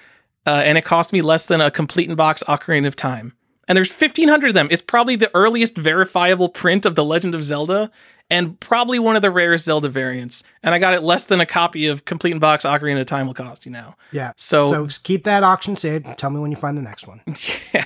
uh, 0.46 0.62
and 0.64 0.76
it 0.76 0.84
cost 0.84 1.12
me 1.12 1.22
less 1.22 1.46
than 1.46 1.60
a 1.60 1.70
complete 1.70 2.08
in 2.08 2.16
box 2.16 2.42
Ocarina 2.48 2.86
of 2.86 2.96
Time. 2.96 3.34
And 3.68 3.76
there's 3.76 3.92
1,500 3.92 4.48
of 4.48 4.54
them. 4.54 4.66
It's 4.72 4.82
probably 4.82 5.14
the 5.14 5.30
earliest 5.32 5.76
verifiable 5.76 6.48
print 6.48 6.84
of 6.84 6.96
The 6.96 7.04
Legend 7.04 7.36
of 7.36 7.44
Zelda, 7.44 7.92
and 8.28 8.58
probably 8.58 8.98
one 8.98 9.14
of 9.14 9.22
the 9.22 9.30
rarest 9.30 9.66
Zelda 9.66 9.88
variants. 9.88 10.42
And 10.64 10.74
I 10.74 10.80
got 10.80 10.92
it 10.94 11.04
less 11.04 11.26
than 11.26 11.40
a 11.40 11.46
copy 11.46 11.86
of 11.86 12.04
Complete 12.04 12.32
in 12.32 12.40
Box 12.40 12.64
Ocarina 12.64 12.98
of 13.00 13.06
Time 13.06 13.28
will 13.28 13.34
cost 13.34 13.64
you 13.64 13.70
now. 13.70 13.96
yeah 14.10 14.32
So, 14.36 14.88
so 14.88 15.02
keep 15.04 15.22
that 15.22 15.44
auction 15.44 15.76
saved 15.76 16.06
tell 16.18 16.30
me 16.30 16.40
when 16.40 16.50
you 16.50 16.56
find 16.56 16.76
the 16.76 16.82
next 16.82 17.06
one 17.06 17.20
yeah. 17.72 17.84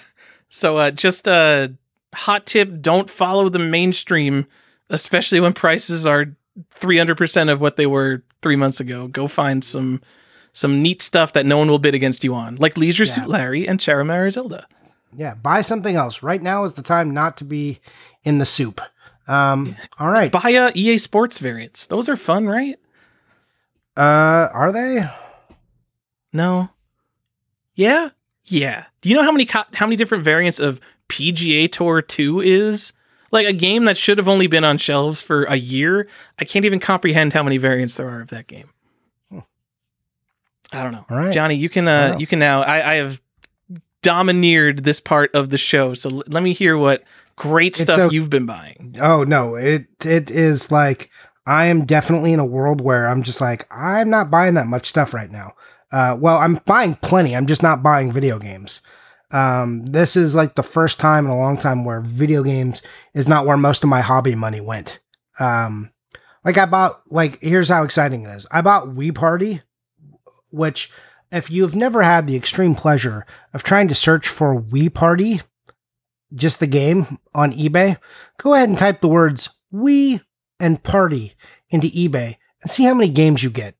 So 0.48 0.78
uh, 0.78 0.90
just 0.90 1.26
a 1.26 1.74
hot 2.14 2.46
tip: 2.46 2.80
don't 2.80 3.10
follow 3.10 3.48
the 3.48 3.58
mainstream, 3.58 4.46
especially 4.90 5.40
when 5.40 5.52
prices 5.52 6.06
are 6.06 6.26
300% 6.80 7.50
of 7.52 7.60
what 7.60 7.76
they 7.76 7.86
were 7.86 8.22
three 8.42 8.56
months 8.56 8.80
ago. 8.80 9.08
Go 9.08 9.26
find 9.28 9.62
some 9.64 10.00
some 10.52 10.80
neat 10.82 11.02
stuff 11.02 11.32
that 11.32 11.44
no 11.46 11.58
one 11.58 11.68
will 11.68 11.80
bid 11.80 11.94
against 11.94 12.22
you 12.22 12.34
on, 12.34 12.54
like 12.56 12.76
Leisure 12.78 13.04
Yeah. 13.04 13.12
Suit 13.12 13.28
Larry 13.28 13.66
and 13.66 13.80
Charumera 13.80 14.30
Zelda. 14.30 14.66
yeah 15.16 15.34
buy 15.34 15.62
something 15.62 15.96
else 15.96 16.22
right 16.22 16.40
now 16.42 16.64
is 16.64 16.74
the 16.74 16.82
time 16.82 17.12
not 17.12 17.36
to 17.38 17.44
be 17.44 17.80
in 18.24 18.38
the 18.38 18.44
soup 18.46 18.80
um 19.28 19.74
all 19.98 20.10
right 20.10 20.30
Buy 20.30 20.54
uh, 20.54 20.70
EA 20.74 20.98
Sports 20.98 21.40
variants; 21.40 21.86
those 21.88 22.08
are 22.08 22.16
fun, 22.16 22.46
right? 22.46 22.78
uh 23.96 24.48
are 24.52 24.70
they 24.72 25.00
No. 26.32 26.70
Yeah. 27.74 28.10
Yeah. 28.46 28.84
Do 29.00 29.08
you 29.08 29.14
know 29.16 29.22
how 29.22 29.32
many 29.32 29.46
co- 29.46 29.64
how 29.74 29.86
many 29.86 29.96
different 29.96 30.22
variants 30.24 30.60
of 30.60 30.80
PGA 31.08 31.70
Tour 31.70 32.02
2 32.02 32.40
is? 32.40 32.92
Like 33.30 33.46
a 33.46 33.52
game 33.52 33.84
that 33.86 33.96
should 33.96 34.18
have 34.18 34.28
only 34.28 34.46
been 34.46 34.64
on 34.64 34.78
shelves 34.78 35.20
for 35.20 35.44
a 35.44 35.56
year. 35.56 36.08
I 36.38 36.44
can't 36.44 36.64
even 36.64 36.78
comprehend 36.78 37.32
how 37.32 37.42
many 37.42 37.56
variants 37.58 37.94
there 37.94 38.08
are 38.08 38.20
of 38.20 38.28
that 38.28 38.46
game. 38.46 38.70
I 40.72 40.82
don't 40.82 40.92
know. 40.92 41.04
All 41.10 41.16
right. 41.16 41.32
Johnny, 41.34 41.54
you 41.54 41.68
can 41.68 41.86
uh 41.86 42.16
you 42.18 42.26
can 42.26 42.38
now 42.38 42.62
I, 42.62 42.92
I 42.92 42.94
have 42.96 43.20
domineered 44.02 44.80
this 44.84 45.00
part 45.00 45.34
of 45.34 45.50
the 45.50 45.58
show. 45.58 45.94
So 45.94 46.10
l- 46.10 46.22
let 46.26 46.42
me 46.42 46.52
hear 46.52 46.76
what 46.76 47.04
great 47.36 47.76
stuff 47.76 47.96
so- 47.96 48.10
you've 48.10 48.30
been 48.30 48.46
buying. 48.46 48.96
Oh 49.00 49.24
no, 49.24 49.54
it 49.54 49.86
it 50.04 50.30
is 50.30 50.72
like 50.72 51.10
I 51.46 51.66
am 51.66 51.84
definitely 51.84 52.32
in 52.32 52.40
a 52.40 52.44
world 52.44 52.80
where 52.80 53.06
I'm 53.06 53.22
just 53.22 53.40
like 53.40 53.66
I'm 53.70 54.10
not 54.10 54.30
buying 54.30 54.54
that 54.54 54.66
much 54.66 54.86
stuff 54.86 55.14
right 55.14 55.30
now. 55.30 55.54
Uh, 55.92 56.16
well, 56.18 56.38
I'm 56.38 56.56
buying 56.66 56.96
plenty. 56.96 57.36
I'm 57.36 57.46
just 57.46 57.62
not 57.62 57.82
buying 57.82 58.10
video 58.10 58.38
games. 58.38 58.80
Um, 59.34 59.84
this 59.84 60.16
is 60.16 60.36
like 60.36 60.54
the 60.54 60.62
first 60.62 61.00
time 61.00 61.24
in 61.24 61.32
a 61.32 61.36
long 61.36 61.56
time 61.56 61.84
where 61.84 62.00
video 62.00 62.44
games 62.44 62.82
is 63.14 63.26
not 63.26 63.46
where 63.46 63.56
most 63.56 63.82
of 63.82 63.90
my 63.90 64.00
hobby 64.00 64.36
money 64.36 64.60
went. 64.60 65.00
Um, 65.40 65.90
like 66.44 66.56
I 66.56 66.66
bought 66.66 67.02
like 67.10 67.42
here's 67.42 67.68
how 67.68 67.82
exciting 67.82 68.26
it 68.26 68.28
is. 68.28 68.46
I 68.52 68.60
bought 68.60 68.90
Wii 68.90 69.12
Party, 69.12 69.62
which 70.52 70.88
if 71.32 71.50
you've 71.50 71.74
never 71.74 72.02
had 72.02 72.28
the 72.28 72.36
extreme 72.36 72.76
pleasure 72.76 73.26
of 73.52 73.64
trying 73.64 73.88
to 73.88 73.94
search 73.96 74.28
for 74.28 74.54
Wii 74.54 74.94
Party, 74.94 75.40
just 76.32 76.60
the 76.60 76.68
game 76.68 77.18
on 77.34 77.50
eBay, 77.50 77.98
go 78.38 78.54
ahead 78.54 78.68
and 78.68 78.78
type 78.78 79.00
the 79.00 79.08
words 79.08 79.48
Wii 79.74 80.20
and 80.60 80.80
Party 80.84 81.34
into 81.70 81.88
eBay 81.88 82.36
and 82.62 82.70
see 82.70 82.84
how 82.84 82.94
many 82.94 83.10
games 83.10 83.42
you 83.42 83.50
get. 83.50 83.74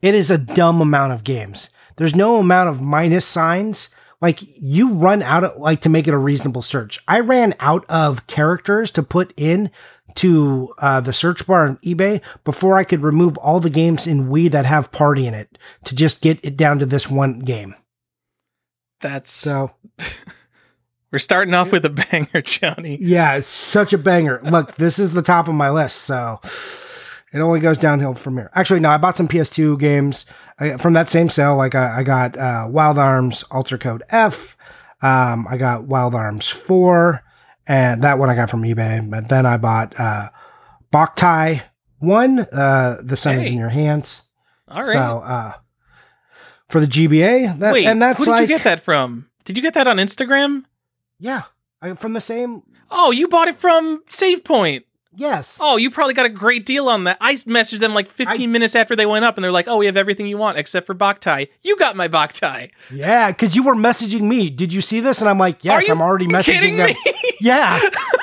It 0.00 0.14
is 0.14 0.30
a 0.30 0.38
dumb 0.38 0.80
amount 0.80 1.12
of 1.12 1.22
games. 1.22 1.68
There's 1.96 2.16
no 2.16 2.36
amount 2.36 2.70
of 2.70 2.80
minus 2.80 3.26
signs. 3.26 3.90
Like 4.24 4.40
you 4.58 4.94
run 4.94 5.22
out 5.22 5.44
of 5.44 5.58
like 5.58 5.82
to 5.82 5.90
make 5.90 6.08
it 6.08 6.14
a 6.14 6.18
reasonable 6.18 6.62
search. 6.62 6.98
I 7.06 7.20
ran 7.20 7.54
out 7.60 7.84
of 7.90 8.26
characters 8.26 8.90
to 8.92 9.02
put 9.02 9.34
in 9.36 9.70
to 10.14 10.72
uh, 10.78 11.02
the 11.02 11.12
search 11.12 11.46
bar 11.46 11.66
on 11.66 11.76
eBay 11.84 12.22
before 12.42 12.78
I 12.78 12.84
could 12.84 13.02
remove 13.02 13.36
all 13.36 13.60
the 13.60 13.68
games 13.68 14.06
in 14.06 14.28
Wii 14.28 14.50
that 14.52 14.64
have 14.64 14.90
party 14.92 15.26
in 15.26 15.34
it 15.34 15.58
to 15.84 15.94
just 15.94 16.22
get 16.22 16.42
it 16.42 16.56
down 16.56 16.78
to 16.78 16.86
this 16.86 17.10
one 17.10 17.40
game. 17.40 17.74
That's 19.02 19.30
So 19.30 19.72
we're 21.12 21.18
starting 21.18 21.52
off 21.52 21.70
with 21.70 21.84
a 21.84 21.90
banger, 21.90 22.40
Johnny. 22.40 22.96
yeah, 23.02 23.36
it's 23.36 23.46
such 23.46 23.92
a 23.92 23.98
banger. 23.98 24.40
Look, 24.42 24.76
this 24.76 24.98
is 24.98 25.12
the 25.12 25.20
top 25.20 25.48
of 25.48 25.54
my 25.54 25.68
list, 25.68 25.96
so 25.98 26.40
it 27.34 27.40
only 27.40 27.58
goes 27.58 27.78
downhill 27.78 28.14
from 28.14 28.36
here. 28.36 28.48
Actually, 28.54 28.78
no, 28.78 28.90
I 28.90 28.96
bought 28.96 29.16
some 29.16 29.26
PS2 29.26 29.76
games 29.80 30.24
I, 30.56 30.76
from 30.76 30.92
that 30.92 31.08
same 31.08 31.28
sale. 31.28 31.56
Like 31.56 31.74
I, 31.74 31.98
I 31.98 32.02
got 32.04 32.36
uh, 32.36 32.68
Wild 32.70 32.96
Arms 32.96 33.42
Alter 33.50 33.76
Code 33.76 34.04
F. 34.08 34.56
Um, 35.02 35.44
I 35.50 35.56
got 35.56 35.82
Wild 35.82 36.14
Arms 36.14 36.48
Four, 36.48 37.24
and 37.66 38.04
that 38.04 38.20
one 38.20 38.30
I 38.30 38.36
got 38.36 38.50
from 38.50 38.62
eBay. 38.62 39.10
But 39.10 39.28
then 39.28 39.46
I 39.46 39.56
bought 39.56 39.98
uh, 39.98 40.30
Boktai 40.92 41.62
One. 41.98 42.38
Uh, 42.38 43.00
the 43.02 43.16
sun 43.16 43.38
is 43.38 43.46
in 43.46 43.58
your 43.58 43.68
hands. 43.68 44.22
All 44.68 44.82
right. 44.82 44.92
So 44.92 44.98
uh, 45.00 45.52
for 46.68 46.78
the 46.78 46.86
GBA, 46.86 47.58
that, 47.58 47.72
Wait, 47.72 47.84
and 47.84 48.00
that's 48.00 48.20
who 48.20 48.26
did 48.26 48.30
like 48.30 48.40
you 48.42 48.46
get 48.46 48.62
that 48.62 48.80
from? 48.80 49.28
Did 49.44 49.56
you 49.56 49.62
get 49.62 49.74
that 49.74 49.88
on 49.88 49.96
Instagram? 49.96 50.66
yeah, 51.18 51.42
I, 51.82 51.94
from 51.94 52.12
the 52.12 52.20
same. 52.20 52.62
Oh, 52.92 53.10
you 53.10 53.26
bought 53.26 53.48
it 53.48 53.56
from 53.56 54.04
Save 54.08 54.44
Point. 54.44 54.84
Yes. 55.16 55.58
Oh, 55.60 55.76
you 55.76 55.90
probably 55.90 56.14
got 56.14 56.26
a 56.26 56.30
great 56.30 56.66
deal 56.66 56.88
on 56.88 57.04
that. 57.04 57.16
I 57.20 57.34
messaged 57.34 57.78
them 57.80 57.94
like 57.94 58.08
15 58.08 58.50
minutes 58.50 58.74
after 58.74 58.96
they 58.96 59.06
went 59.06 59.24
up, 59.24 59.36
and 59.36 59.44
they're 59.44 59.52
like, 59.52 59.68
"Oh, 59.68 59.76
we 59.78 59.86
have 59.86 59.96
everything 59.96 60.26
you 60.26 60.36
want 60.36 60.58
except 60.58 60.86
for 60.86 60.94
Boktai. 60.94 61.48
You 61.62 61.76
got 61.76 61.94
my 61.96 62.08
Boktai. 62.08 62.70
Yeah, 62.90 63.30
because 63.30 63.54
you 63.54 63.62
were 63.62 63.74
messaging 63.74 64.22
me. 64.22 64.50
Did 64.50 64.72
you 64.72 64.80
see 64.80 65.00
this? 65.00 65.20
And 65.20 65.28
I'm 65.30 65.38
like, 65.38 65.64
yes, 65.64 65.88
I'm 65.88 66.00
already 66.02 66.26
messaging 66.26 66.76
them. 66.76 66.88
me? 67.04 67.14
Yeah, 67.40 67.78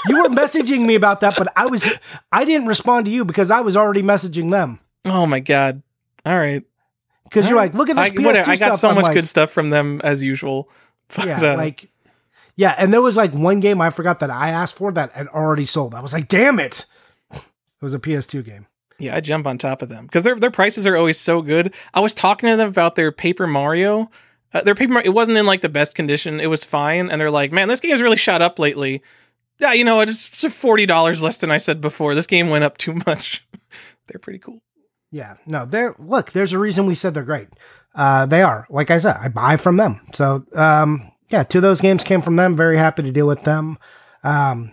you 0.07 0.23
were 0.23 0.29
messaging 0.29 0.85
me 0.85 0.95
about 0.95 1.19
that, 1.19 1.35
but 1.37 1.51
I 1.55 1.67
was, 1.67 1.85
I 2.31 2.43
didn't 2.43 2.65
respond 2.67 3.05
to 3.05 3.11
you 3.11 3.23
because 3.23 3.51
I 3.51 3.61
was 3.61 3.77
already 3.77 4.01
messaging 4.01 4.49
them. 4.49 4.79
oh 5.05 5.25
my 5.27 5.39
god! 5.39 5.83
All 6.25 6.37
right, 6.37 6.63
Because 7.25 7.47
you're 7.47 7.57
like, 7.57 7.73
look 7.75 7.89
at 7.89 7.95
this 7.95 8.05
I, 8.05 8.09
PS2 8.09 8.25
whatever, 8.25 8.49
I 8.51 8.55
got 8.55 8.65
stuff. 8.67 8.79
so 8.79 8.89
I'm 8.89 8.95
much 8.95 9.03
like, 9.03 9.13
good 9.13 9.27
stuff 9.27 9.51
from 9.51 9.69
them 9.69 10.01
as 10.03 10.23
usual. 10.23 10.69
But, 11.15 11.25
Yeah, 11.27 11.53
uh, 11.53 11.57
like, 11.57 11.89
yeah, 12.61 12.75
and 12.77 12.93
there 12.93 13.01
was 13.01 13.17
like 13.17 13.33
one 13.33 13.59
game 13.59 13.81
I 13.81 13.89
forgot 13.89 14.19
that 14.19 14.29
I 14.29 14.51
asked 14.51 14.75
for 14.75 14.91
that 14.91 15.11
had 15.13 15.27
already 15.29 15.65
sold. 15.65 15.95
I 15.95 15.99
was 15.99 16.13
like, 16.13 16.27
damn 16.27 16.59
it! 16.59 16.85
It 17.31 17.41
was 17.81 17.95
a 17.95 17.99
PS2 17.99 18.45
game. 18.45 18.67
Yeah, 18.99 19.15
I 19.15 19.19
jump 19.19 19.47
on 19.47 19.57
top 19.57 19.81
of 19.81 19.89
them 19.89 20.05
because 20.05 20.21
their 20.21 20.35
their 20.35 20.51
prices 20.51 20.85
are 20.85 20.95
always 20.95 21.19
so 21.19 21.41
good. 21.41 21.73
I 21.91 22.01
was 22.01 22.13
talking 22.13 22.51
to 22.51 22.55
them 22.55 22.69
about 22.69 22.93
their 22.93 23.11
Paper 23.11 23.47
Mario. 23.47 24.11
Uh, 24.53 24.61
their 24.61 24.75
Paper 24.75 24.93
Mario, 24.93 25.09
it 25.09 25.15
wasn't 25.15 25.39
in 25.39 25.47
like 25.47 25.61
the 25.61 25.69
best 25.69 25.95
condition. 25.95 26.39
It 26.39 26.51
was 26.51 26.63
fine, 26.63 27.09
and 27.09 27.19
they're 27.19 27.31
like, 27.31 27.51
"Man, 27.51 27.67
this 27.67 27.79
game's 27.79 27.99
really 27.99 28.15
shot 28.15 28.43
up 28.43 28.59
lately." 28.59 29.01
Yeah, 29.57 29.73
you 29.73 29.83
know 29.83 29.95
what? 29.95 30.09
It's 30.09 30.27
forty 30.53 30.85
dollars 30.85 31.23
less 31.23 31.37
than 31.37 31.49
I 31.49 31.57
said 31.57 31.81
before. 31.81 32.13
This 32.13 32.27
game 32.27 32.49
went 32.49 32.63
up 32.63 32.77
too 32.77 33.01
much. 33.07 33.43
they're 34.07 34.19
pretty 34.19 34.37
cool. 34.37 34.61
Yeah, 35.09 35.37
no, 35.47 35.65
they're 35.65 35.95
look. 35.97 36.31
There's 36.33 36.53
a 36.53 36.59
reason 36.59 36.85
we 36.85 36.93
said 36.93 37.15
they're 37.15 37.23
great. 37.23 37.47
Uh, 37.95 38.27
they 38.27 38.43
are. 38.43 38.67
Like 38.69 38.91
I 38.91 38.99
said, 38.99 39.17
I 39.19 39.29
buy 39.29 39.57
from 39.57 39.77
them. 39.77 39.99
So, 40.13 40.45
um, 40.53 41.10
yeah, 41.31 41.43
two 41.43 41.59
of 41.59 41.63
those 41.63 41.81
games 41.81 42.03
came 42.03 42.21
from 42.21 42.35
them. 42.35 42.55
Very 42.55 42.77
happy 42.77 43.03
to 43.03 43.11
deal 43.11 43.27
with 43.27 43.43
them. 43.43 43.77
Um, 44.23 44.71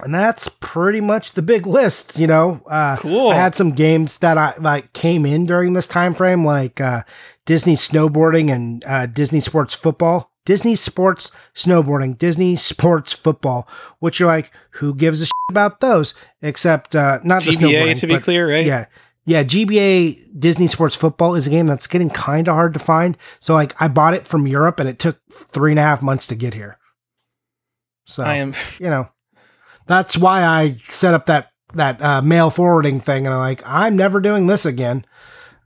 and 0.00 0.14
that's 0.14 0.48
pretty 0.60 1.00
much 1.00 1.32
the 1.32 1.42
big 1.42 1.66
list. 1.66 2.18
You 2.18 2.26
know, 2.26 2.62
uh, 2.68 2.96
Cool. 2.96 3.30
I 3.30 3.36
had 3.36 3.54
some 3.54 3.72
games 3.72 4.18
that 4.18 4.36
I 4.36 4.54
like 4.58 4.92
came 4.92 5.24
in 5.24 5.46
during 5.46 5.72
this 5.72 5.86
time 5.86 6.14
frame, 6.14 6.44
like 6.44 6.80
uh, 6.80 7.02
Disney 7.46 7.76
snowboarding 7.76 8.52
and 8.52 8.84
uh, 8.86 9.06
Disney 9.06 9.40
sports 9.40 9.74
football. 9.74 10.30
Disney 10.44 10.74
sports 10.74 11.30
snowboarding, 11.54 12.18
Disney 12.18 12.56
sports 12.56 13.12
football, 13.12 13.68
which 14.00 14.18
you're 14.18 14.26
like, 14.28 14.50
who 14.72 14.92
gives 14.92 15.22
a 15.22 15.26
shit 15.26 15.32
about 15.50 15.78
those? 15.78 16.14
Except 16.42 16.96
uh, 16.96 17.20
not 17.22 17.44
the 17.44 17.52
GBA 17.52 17.58
snowboarding, 17.58 18.00
to 18.00 18.06
be 18.08 18.18
clear, 18.18 18.50
right? 18.50 18.66
yeah. 18.66 18.86
Yeah, 19.24 19.44
GBA 19.44 20.38
Disney 20.38 20.66
Sports 20.66 20.96
Football 20.96 21.36
is 21.36 21.46
a 21.46 21.50
game 21.50 21.66
that's 21.66 21.86
getting 21.86 22.10
kind 22.10 22.48
of 22.48 22.54
hard 22.54 22.74
to 22.74 22.80
find. 22.80 23.16
So, 23.38 23.54
like, 23.54 23.80
I 23.80 23.88
bought 23.88 24.14
it 24.14 24.26
from 24.26 24.46
Europe 24.46 24.80
and 24.80 24.88
it 24.88 24.98
took 24.98 25.20
three 25.30 25.70
and 25.70 25.78
a 25.78 25.82
half 25.82 26.02
months 26.02 26.26
to 26.28 26.34
get 26.34 26.54
here. 26.54 26.78
So, 28.04 28.24
I 28.24 28.36
am. 28.36 28.54
you 28.80 28.86
know, 28.86 29.06
that's 29.86 30.16
why 30.16 30.42
I 30.42 30.76
set 30.88 31.14
up 31.14 31.26
that 31.26 31.50
that 31.74 32.02
uh, 32.02 32.20
mail 32.20 32.50
forwarding 32.50 33.00
thing. 33.00 33.26
And 33.26 33.34
I'm 33.34 33.40
like, 33.40 33.62
I'm 33.64 33.96
never 33.96 34.20
doing 34.20 34.46
this 34.46 34.66
again. 34.66 35.06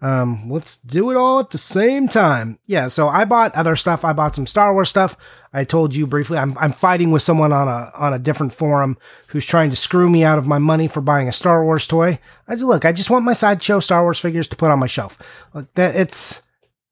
Um, 0.02 0.50
let's 0.50 0.76
do 0.76 1.10
it 1.10 1.16
all 1.16 1.40
at 1.40 1.50
the 1.50 1.58
same 1.58 2.06
time. 2.06 2.58
Yeah. 2.66 2.88
So 2.88 3.08
I 3.08 3.24
bought 3.24 3.54
other 3.54 3.76
stuff. 3.76 4.04
I 4.04 4.12
bought 4.12 4.34
some 4.34 4.46
Star 4.46 4.74
Wars 4.74 4.90
stuff. 4.90 5.16
I 5.52 5.64
told 5.64 5.94
you 5.94 6.06
briefly. 6.06 6.36
I'm 6.36 6.56
I'm 6.58 6.72
fighting 6.72 7.10
with 7.12 7.22
someone 7.22 7.52
on 7.52 7.66
a 7.66 7.90
on 7.94 8.12
a 8.12 8.18
different 8.18 8.52
forum 8.52 8.98
who's 9.28 9.46
trying 9.46 9.70
to 9.70 9.76
screw 9.76 10.10
me 10.10 10.22
out 10.22 10.38
of 10.38 10.46
my 10.46 10.58
money 10.58 10.86
for 10.86 11.00
buying 11.00 11.28
a 11.28 11.32
Star 11.32 11.64
Wars 11.64 11.86
toy. 11.86 12.18
I 12.46 12.54
just 12.54 12.64
look. 12.66 12.84
I 12.84 12.92
just 12.92 13.08
want 13.08 13.24
my 13.24 13.32
sideshow 13.32 13.80
Star 13.80 14.02
Wars 14.02 14.20
figures 14.20 14.48
to 14.48 14.56
put 14.56 14.70
on 14.70 14.78
my 14.78 14.86
shelf. 14.86 15.18
Like 15.54 15.72
that. 15.74 15.96
It's 15.96 16.42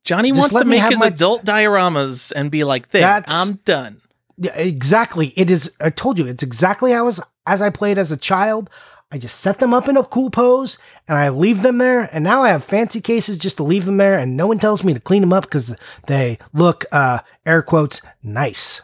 Johnny 0.05 0.33
wants 0.33 0.55
to 0.55 0.65
make 0.65 0.83
his 0.83 1.01
my- 1.01 1.09
adult 1.09 1.45
dioramas 1.45 2.33
and 2.35 2.51
be 2.51 2.65
like, 2.65 2.91
"There, 2.91 3.23
I'm 3.29 3.55
done." 3.67 4.01
Yeah, 4.37 4.55
exactly. 4.55 5.29
It 5.37 5.51
is. 5.51 5.73
I 5.81 5.91
told 5.91 6.19
you, 6.19 6.27
it's 6.27 6.43
exactly 6.43 6.93
how 6.93 7.07
as 7.07 7.21
as 7.47 7.61
I 7.61 7.71
played 7.71 7.99
as 7.99 8.11
a 8.13 8.17
child. 8.17 8.71
I 9.15 9.17
just 9.17 9.39
set 9.39 9.61
them 9.61 9.73
up 9.73 9.89
in 9.89 9.97
a 9.97 10.03
cool 10.03 10.29
pose 10.29 10.77
and 11.07 11.17
I 11.17 11.29
leave 11.29 11.63
them 11.63 11.79
there. 11.79 12.11
And 12.13 12.25
now 12.25 12.43
I 12.43 12.49
have 12.49 12.65
fancy 12.65 13.01
cases 13.01 13.39
just 13.39 13.59
to 13.59 13.63
leave 13.63 13.85
them 13.85 13.97
there, 13.97 14.19
and 14.19 14.37
no 14.37 14.49
one 14.49 14.59
tells 14.59 14.83
me 14.83 14.93
to 14.93 14.99
clean 14.99 15.21
them 15.21 15.33
up 15.33 15.45
because 15.45 15.77
they 16.09 16.37
look, 16.53 16.85
uh, 16.91 17.21
air 17.47 17.63
quotes, 17.63 18.03
nice. 18.25 18.83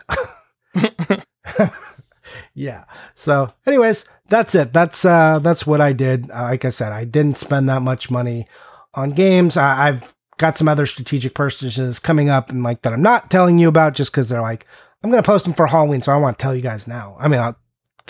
yeah. 2.55 2.85
So, 3.17 3.53
anyways, 3.67 4.05
that's 4.29 4.55
it. 4.55 4.73
That's 4.73 5.05
uh, 5.05 5.41
that's 5.41 5.67
what 5.67 5.81
I 5.81 5.93
did. 5.93 6.31
Uh, 6.31 6.43
like 6.43 6.65
I 6.65 6.71
said, 6.71 6.93
I 6.93 7.05
didn't 7.05 7.37
spend 7.37 7.69
that 7.69 7.83
much 7.83 8.09
money 8.09 8.47
on 8.95 9.11
games. 9.11 9.57
I, 9.57 9.89
I've 9.89 10.15
got 10.39 10.57
some 10.57 10.69
other 10.69 10.87
strategic 10.87 11.35
purchases 11.35 11.99
coming 11.99 12.29
up, 12.29 12.51
and 12.51 12.63
like 12.63 12.83
that 12.83 12.93
I'm 12.93 13.03
not 13.03 13.33
telling 13.33 13.59
you 13.59 13.67
about 13.67 13.95
just 13.95 14.13
because 14.13 14.29
they're 14.29 14.41
like 14.41 14.65
I'm 15.03 15.11
going 15.11 15.23
to 15.23 15.27
post 15.27 15.45
them 15.45 15.55
for 15.55 15.67
Halloween, 15.67 16.03
so 16.03 16.13
I 16.13 16.17
want 16.17 16.39
to 16.39 16.43
tell 16.43 16.55
you 16.55 16.61
guys 16.61 16.87
now. 16.87 17.17
I 17.19 17.27
mean, 17.27 17.41
I 17.41 17.55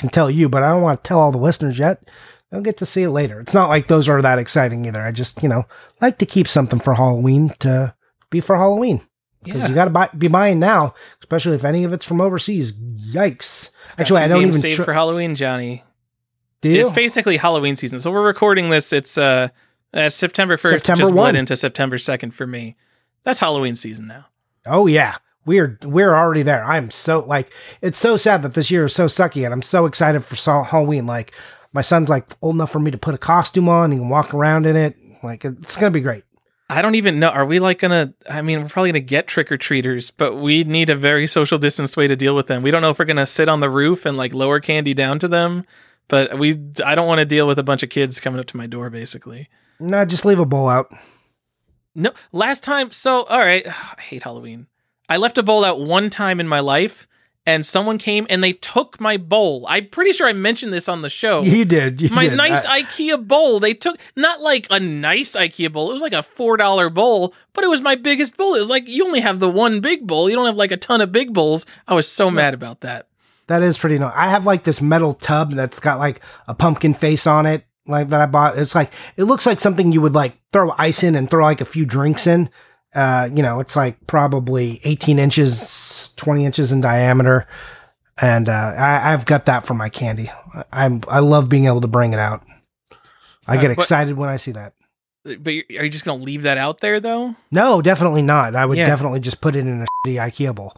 can 0.01 0.09
tell 0.11 0.31
you, 0.31 0.49
but 0.49 0.63
I 0.63 0.71
don't 0.71 0.83
want 0.83 1.03
to 1.05 1.09
tell 1.09 1.21
all 1.21 1.33
the 1.33 1.39
listeners 1.39 1.79
yet. 1.79 2.03
They'll 2.51 2.61
get 2.63 2.79
to 2.79 2.87
see 2.87 3.05
it 3.05 3.11
later. 3.11 3.39
It's 3.41 3.55
not 3.55 3.69
like 3.69 3.87
those 3.87 4.09
are 4.09 4.21
that 4.23 4.39
exciting 4.41 4.85
either. 4.85 5.01
I 5.01 5.13
just, 5.13 5.43
you 5.43 5.49
know, 5.49 5.65
like 6.01 6.19
to 6.19 6.27
keep 6.27 6.49
something 6.49 6.81
for 6.81 6.95
Halloween 6.95 7.51
to 7.61 7.95
be 8.31 8.41
for 8.41 8.57
Halloween 8.57 9.01
because 9.45 9.63
Yeah. 9.63 9.69
you 9.69 9.75
got 9.75 9.85
to 9.85 9.91
buy, 9.91 10.09
be 10.19 10.27
buying 10.29 10.59
now, 10.59 10.95
especially 11.21 11.55
if 11.55 11.65
any 11.65 11.85
of 11.85 11.93
it's 11.93 12.05
from 12.05 12.21
overseas. 12.21 12.73
Yikes! 12.73 13.71
Got 13.91 14.01
Actually, 14.01 14.21
I 14.23 14.29
don't 14.29 14.43
even 14.43 14.53
save 14.55 14.85
for 14.85 14.93
Halloween, 14.93 15.37
Johnny. 15.37 15.85
do 16.61 16.69
you? 16.71 16.81
It's 16.87 16.95
basically 16.95 17.37
Halloween 17.37 17.77
season. 17.77 18.01
So 18.01 18.11
we're 18.11 18.27
recording 18.27 18.71
this. 18.71 18.93
It's 18.93 19.17
uh, 19.17 19.49
uh 19.95 20.09
September 20.11 20.57
first. 20.57 20.85
September 20.87 21.03
Just 21.03 21.15
1. 21.15 21.17
bled 21.23 21.37
into 21.37 21.57
September 21.57 21.99
second 21.99 22.33
for 22.33 22.47
me. 22.47 22.77
That's 23.23 23.39
Halloween 23.39 23.77
season 23.77 24.07
now. 24.07 24.27
Oh 24.67 24.87
yeah. 24.89 25.17
We're 25.47 25.79
we're 25.85 26.15
already 26.15 26.43
there. 26.43 26.65
I'm 26.65 26.91
so 26.91 27.21
like 27.21 27.51
it's 27.81 27.99
so 27.99 28.17
sad 28.17 28.43
that 28.43 28.55
this 28.55 28.71
year 28.71 28.85
is 28.85 28.95
so 28.95 29.07
sucky 29.07 29.45
and 29.45 29.53
I'm 29.55 29.63
so 29.63 29.87
excited 29.87 30.25
for 30.25 30.65
Halloween. 30.65 31.07
Like 31.07 31.33
my 31.73 31.81
son's 31.81 32.09
like 32.09 32.27
old 32.43 32.57
enough 32.57 32.71
for 32.73 32.81
me 32.81 32.91
to 32.91 32.99
put 32.99 33.15
a 33.15 33.19
costume 33.19 33.69
on, 33.69 33.93
and 33.93 34.11
walk 34.11 34.35
around 34.35 34.67
in 34.67 34.77
it. 34.77 34.97
Like 35.23 35.45
it's 35.45 35.77
going 35.77 35.93
to 35.93 35.97
be 35.97 36.03
great. 36.03 36.25
I 36.69 36.83
don't 36.83 36.95
even 36.95 37.19
know. 37.19 37.31
Are 37.31 37.45
we 37.45 37.59
like 37.59 37.81
gonna? 37.81 38.15
I 38.29 38.43
mean, 38.43 38.63
we're 38.63 38.69
probably 38.69 38.91
gonna 38.91 39.01
get 39.01 39.27
trick 39.27 39.51
or 39.51 39.57
treaters, 39.57 40.13
but 40.13 40.37
we 40.37 40.63
need 40.63 40.89
a 40.89 40.95
very 40.95 41.27
social 41.27 41.59
distanced 41.59 41.97
way 41.97 42.07
to 42.07 42.15
deal 42.15 42.37
with 42.37 42.47
them. 42.47 42.63
We 42.63 42.71
don't 42.71 42.81
know 42.81 42.91
if 42.91 42.99
we're 42.99 43.07
gonna 43.07 43.27
sit 43.27 43.49
on 43.49 43.59
the 43.59 43.69
roof 43.69 44.07
and 44.07 44.17
like 44.17 44.35
lower 44.35 44.61
candy 44.61 44.95
down 44.95 45.19
to 45.19 45.27
them, 45.27 45.65
but 46.07 46.39
we. 46.39 46.57
I 46.85 46.95
don't 46.95 47.09
want 47.09 47.19
to 47.19 47.25
deal 47.25 47.49
with 47.49 47.59
a 47.59 47.65
bunch 47.65 47.83
of 47.83 47.91
kids 47.91 48.21
coming 48.21 48.39
up 48.39 48.47
to 48.47 48.57
my 48.57 48.69
door. 48.69 48.89
Basically, 48.89 49.49
No, 49.81 50.05
just 50.05 50.25
leave 50.25 50.39
a 50.39 50.47
bowl 50.47 50.69
out. 50.69 50.93
no. 51.97 52.13
Last 52.31 52.63
time, 52.63 52.93
so 52.93 53.25
all 53.25 53.41
right. 53.41 53.67
I 53.99 54.01
hate 54.01 54.23
Halloween. 54.23 54.69
I 55.11 55.17
left 55.19 55.37
a 55.39 55.43
bowl 55.43 55.65
out 55.65 55.81
one 55.81 56.09
time 56.09 56.39
in 56.41 56.47
my 56.49 56.61
life, 56.61 57.07
and 57.45 57.67
someone 57.67 57.99
came 57.99 58.27
and 58.31 58.45
they 58.45 58.53
took 58.53 59.01
my 59.01 59.17
bowl. 59.17 59.65
I'm 59.69 59.89
pretty 59.89 60.13
sure 60.13 60.29
I 60.29 60.33
mentioned 60.33 60.73
this 60.73 60.89
on 60.89 61.03
the 61.03 61.11
show. 61.11 61.43
You 61.51 61.65
did. 61.65 62.01
You 62.01 62.09
my 62.11 62.29
did. 62.29 62.37
nice 62.37 62.65
I- 62.65 62.83
IKEA 62.83 63.27
bowl. 63.27 63.59
They 63.61 63.75
took 63.75 63.99
not 64.15 64.41
like 64.41 64.69
a 64.71 64.79
nice 64.79 65.33
IKEA 65.35 65.73
bowl. 65.73 65.91
It 65.91 65.95
was 65.95 66.03
like 66.03 66.13
a 66.13 66.23
four 66.23 66.57
dollar 66.57 66.89
bowl, 66.91 67.35
but 67.53 67.65
it 67.65 67.69
was 67.69 67.81
my 67.81 67.97
biggest 67.97 68.37
bowl. 68.37 68.55
It 68.55 68.61
was 68.61 68.71
like 68.71 68.87
you 68.87 69.05
only 69.05 69.21
have 69.21 69.41
the 69.41 69.51
one 69.51 69.81
big 69.81 70.07
bowl. 70.07 70.31
You 70.31 70.37
don't 70.37 70.47
have 70.47 70.57
like 70.57 70.71
a 70.71 70.77
ton 70.77 71.01
of 71.01 71.11
big 71.11 71.33
bowls. 71.35 71.67
I 71.89 71.95
was 71.95 72.07
so 72.07 72.31
mad 72.31 72.55
about 72.55 72.83
that. 72.83 73.09
That 73.49 73.63
is 73.63 73.77
pretty 73.79 73.99
nice. 73.99 74.13
I 74.15 74.29
have 74.29 74.47
like 74.47 74.63
this 74.63 74.81
metal 74.81 75.15
tub 75.15 75.53
that's 75.55 75.81
got 75.81 75.99
like 75.99 76.21
a 76.47 76.55
pumpkin 76.55 76.95
face 76.95 77.27
on 77.27 77.47
it, 77.47 77.65
like 77.85 78.11
that 78.11 78.21
I 78.21 78.27
bought. 78.27 78.57
It's 78.59 78.77
like 78.77 78.93
it 79.17 79.25
looks 79.25 79.45
like 79.45 79.59
something 79.59 79.91
you 79.91 80.01
would 80.03 80.15
like 80.15 80.39
throw 80.53 80.73
ice 80.79 81.03
in 81.03 81.17
and 81.17 81.29
throw 81.29 81.43
like 81.43 81.61
a 81.61 81.65
few 81.65 81.85
drinks 81.85 82.29
in. 82.29 82.49
Uh, 82.95 83.29
you 83.35 83.43
know, 83.43 83.61
it's 83.61 83.77
like 83.77 84.07
probably 84.07 84.81
18 84.85 85.19
inches, 85.19 86.13
20 86.17 86.45
inches 86.45 86.73
in 86.73 86.81
diameter, 86.81 87.47
and 88.21 88.49
uh, 88.49 88.53
I, 88.77 89.13
I've 89.13 89.25
got 89.27 89.47
that 89.47 89.65
for 89.67 89.75
my 89.75 89.89
candy. 89.89 90.31
I, 90.55 90.65
I'm 90.73 91.03
I 91.09 91.21
love 91.21 91.49
being 91.49 91.67
able 91.67 91.81
to 91.83 91.89
bring 91.89 92.13
it 92.13 92.19
out. 92.19 92.45
I 93.47 93.57
Uh, 93.57 93.61
get 93.61 93.71
excited 93.71 94.17
when 94.17 94.29
I 94.29 94.37
see 94.37 94.53
that. 94.53 94.75
But 95.25 95.47
are 95.49 95.85
you 95.85 95.89
just 95.91 96.05
gonna 96.05 96.23
leave 96.23 96.43
that 96.43 96.59
out 96.59 96.81
there 96.81 96.99
though? 96.99 97.37
No, 97.51 97.81
definitely 97.83 98.23
not. 98.23 98.55
I 98.57 98.65
would 98.67 98.79
Yeah. 98.79 98.87
definitely 98.87 99.21
just 99.21 99.41
put 99.41 99.55
it 99.55 99.61
in 99.67 99.83
a 99.83 99.87
shitty 100.07 100.17
IKEA 100.17 100.55
bowl. 100.55 100.75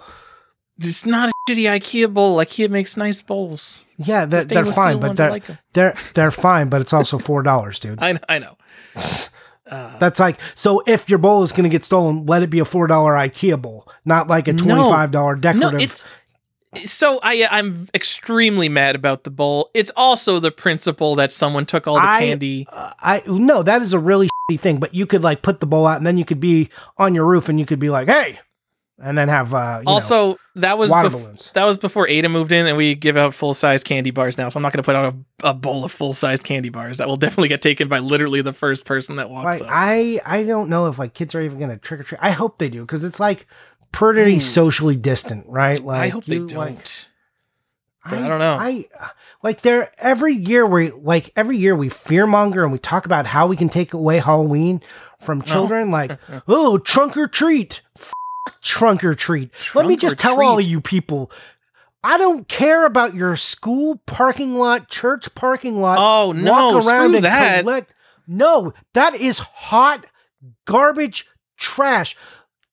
It's 0.79 1.07
not 1.07 1.29
a 1.29 1.33
shitty 1.51 1.65
IKEA 1.81 2.13
bowl. 2.13 2.37
IKEA 2.39 2.69
makes 2.69 2.97
nice 2.97 3.23
bowls. 3.23 3.85
Yeah, 3.99 4.25
they're, 4.25 4.45
they're 4.45 4.65
fine, 4.67 4.99
but 5.01 5.17
they're 5.17 5.31
like 5.31 5.45
they're 5.75 5.95
they're 6.15 6.31
fine, 6.33 6.69
but 6.69 6.81
it's 6.81 6.93
also 6.93 7.19
four 7.19 7.43
dollars, 7.43 7.79
dude. 7.79 8.03
I 8.03 8.19
I 8.29 8.39
know. 8.39 8.57
Uh, 9.73 9.99
That's 9.99 10.21
like 10.21 10.39
so. 10.55 10.83
If 10.87 11.09
your 11.09 11.19
bowl 11.19 11.43
is 11.43 11.53
going 11.53 11.65
to 11.65 11.71
get 11.71 11.85
stolen, 11.85 12.27
let 12.27 12.43
it 12.43 12.51
be 12.51 12.59
a 12.59 12.65
four 12.65 12.87
dollar 12.87 13.13
IKEA 13.13 13.61
bowl, 13.61 13.89
not 14.05 14.29
like 14.29 14.49
a 14.49 14.53
twenty 14.53 14.83
five 14.83 15.11
dollar 15.11 15.35
no, 15.37 15.41
decorative. 15.41 15.81
it's 15.81 16.05
so 16.85 17.21
I 17.23 17.47
I'm 17.51 17.89
extremely 17.95 18.69
mad 18.69 18.95
about 18.95 19.25
the 19.25 19.31
bowl. 19.31 19.71
It's 19.75 19.91
also 19.97 20.41
the 20.41 20.51
principle 20.51 21.17
that 21.17 21.33
someone 21.33 21.67
took 21.67 21.87
all 21.87 21.95
the 21.97 22.03
I- 22.03 22.21
candy. 22.21 22.67
Uh, 22.71 22.93
I 23.01 23.23
no, 23.27 23.63
that 23.63 23.83
is 23.83 23.93
a 23.93 23.99
really 23.99 24.29
shitty 24.51 24.61
thing. 24.61 24.79
But 24.79 24.95
you 24.95 25.07
could 25.07 25.23
like 25.23 25.43
put 25.43 25.61
the 25.61 25.67
bowl 25.67 25.87
out, 25.87 25.99
and 25.99 26.07
then 26.07 26.19
you 26.19 26.25
could 26.25 26.41
be 26.41 26.71
on 26.99 27.15
your 27.15 27.27
roof, 27.27 27.49
and 27.49 27.59
you 27.59 27.67
could 27.67 27.79
be 27.79 27.91
like, 27.91 28.09
"Hey," 28.09 28.39
and 28.99 29.17
then 29.19 29.29
have 29.29 29.53
uh, 29.55 29.79
you 29.81 29.85
know, 29.85 29.93
Also, 29.93 30.37
that 30.57 30.79
was 30.79 30.91
water 30.91 31.09
bef- 31.09 31.13
balloons. 31.13 31.51
that 31.55 31.65
was 31.65 31.77
before 31.79 32.07
Ada 32.09 32.29
moved 32.29 32.53
in, 32.53 32.67
and 32.67 32.77
we 32.77 32.95
give 32.95 33.17
out 33.17 33.35
full 33.35 33.55
size 33.55 33.83
candy 33.83 34.11
bars 34.11 34.39
now. 34.39 34.49
So 34.49 34.59
I'm 34.59 34.63
not 34.63 34.73
going 34.73 34.83
to 34.83 34.87
put 34.87 34.95
out 34.97 35.15
a, 35.43 35.49
a 35.49 35.55
bowl 35.55 35.85
of 35.85 35.93
full 35.93 36.13
size 36.13 36.41
candy 36.41 36.69
bars. 36.69 36.99
That 36.99 37.09
will 37.09 37.17
definitely 37.17 37.49
get 37.49 37.63
taken 37.63 37.89
by 37.89 37.99
literally 38.01 38.43
the 38.43 38.53
first 38.53 38.85
person 38.85 39.17
that 39.17 39.31
walks 39.31 39.61
Like 39.61 39.63
up. 39.63 39.69
I, 39.71 40.21
I 40.25 40.43
don't 40.45 40.69
know 40.69 40.87
if 40.89 40.99
like 40.99 41.15
kids 41.15 41.35
are 41.35 41.41
even 41.43 41.59
going 41.59 41.71
to 41.71 41.77
trick 41.79 42.01
or 42.01 42.05
treat. 42.05 42.19
I 42.23 42.31
hope 42.31 42.59
they 42.59 42.69
do 42.69 42.83
because 42.83 43.03
it's 43.05 43.19
like 43.21 43.47
pretty 43.93 44.35
Hmm. 44.35 44.41
socially 44.41 44.97
distant, 44.97 45.47
right? 45.49 45.83
Like 45.83 46.01
I 46.01 46.09
hope 46.09 46.25
they 46.25 46.39
don't. 46.39 46.55
like, 46.55 46.87
But 48.09 48.19
I 48.19 48.29
don't 48.29 48.39
know. 48.41 48.57
I 48.59 48.87
like 49.43 49.63
there 49.63 49.91
every 49.99 50.35
year 50.35 50.67
we 50.67 50.91
like 50.91 51.31
every 51.37 51.57
year 51.57 51.75
we 51.77 51.89
fearmonger 51.89 52.63
and 52.63 52.73
we 52.73 52.79
talk 52.79 53.07
about 53.07 53.27
how 53.27 53.47
we 53.47 53.57
can 53.57 53.69
take 53.69 53.93
away 53.95 54.19
Halloween 54.19 54.81
from 55.21 55.43
children. 55.43 55.91
Like, 55.91 56.19
oh, 56.49 56.79
trunk 56.79 57.17
or 57.17 57.29
treat, 57.29 57.81
F- 57.97 58.13
trunk 58.63 59.05
or 59.05 59.15
treat. 59.15 59.51
Let 59.75 59.87
me 59.87 59.97
just 59.97 60.19
tell 60.19 60.41
all 60.41 60.57
treat. 60.57 60.69
you 60.69 60.81
people. 60.81 61.31
I 62.05 62.19
don't 62.19 62.49
care 62.49 62.85
about 62.85 63.15
your 63.15 63.37
school 63.37 64.03
parking 64.07 64.57
lot, 64.57 64.89
church 64.89 65.33
parking 65.35 65.81
lot. 65.81 65.99
Oh, 66.01 66.33
no, 66.33 66.81
screw 66.81 67.21
that. 67.21 67.61
collect. 67.61 67.95
No, 68.27 68.73
that 68.95 69.15
is 69.15 69.39
hot 69.39 70.07
garbage 70.65 71.27
trash. 71.57 72.17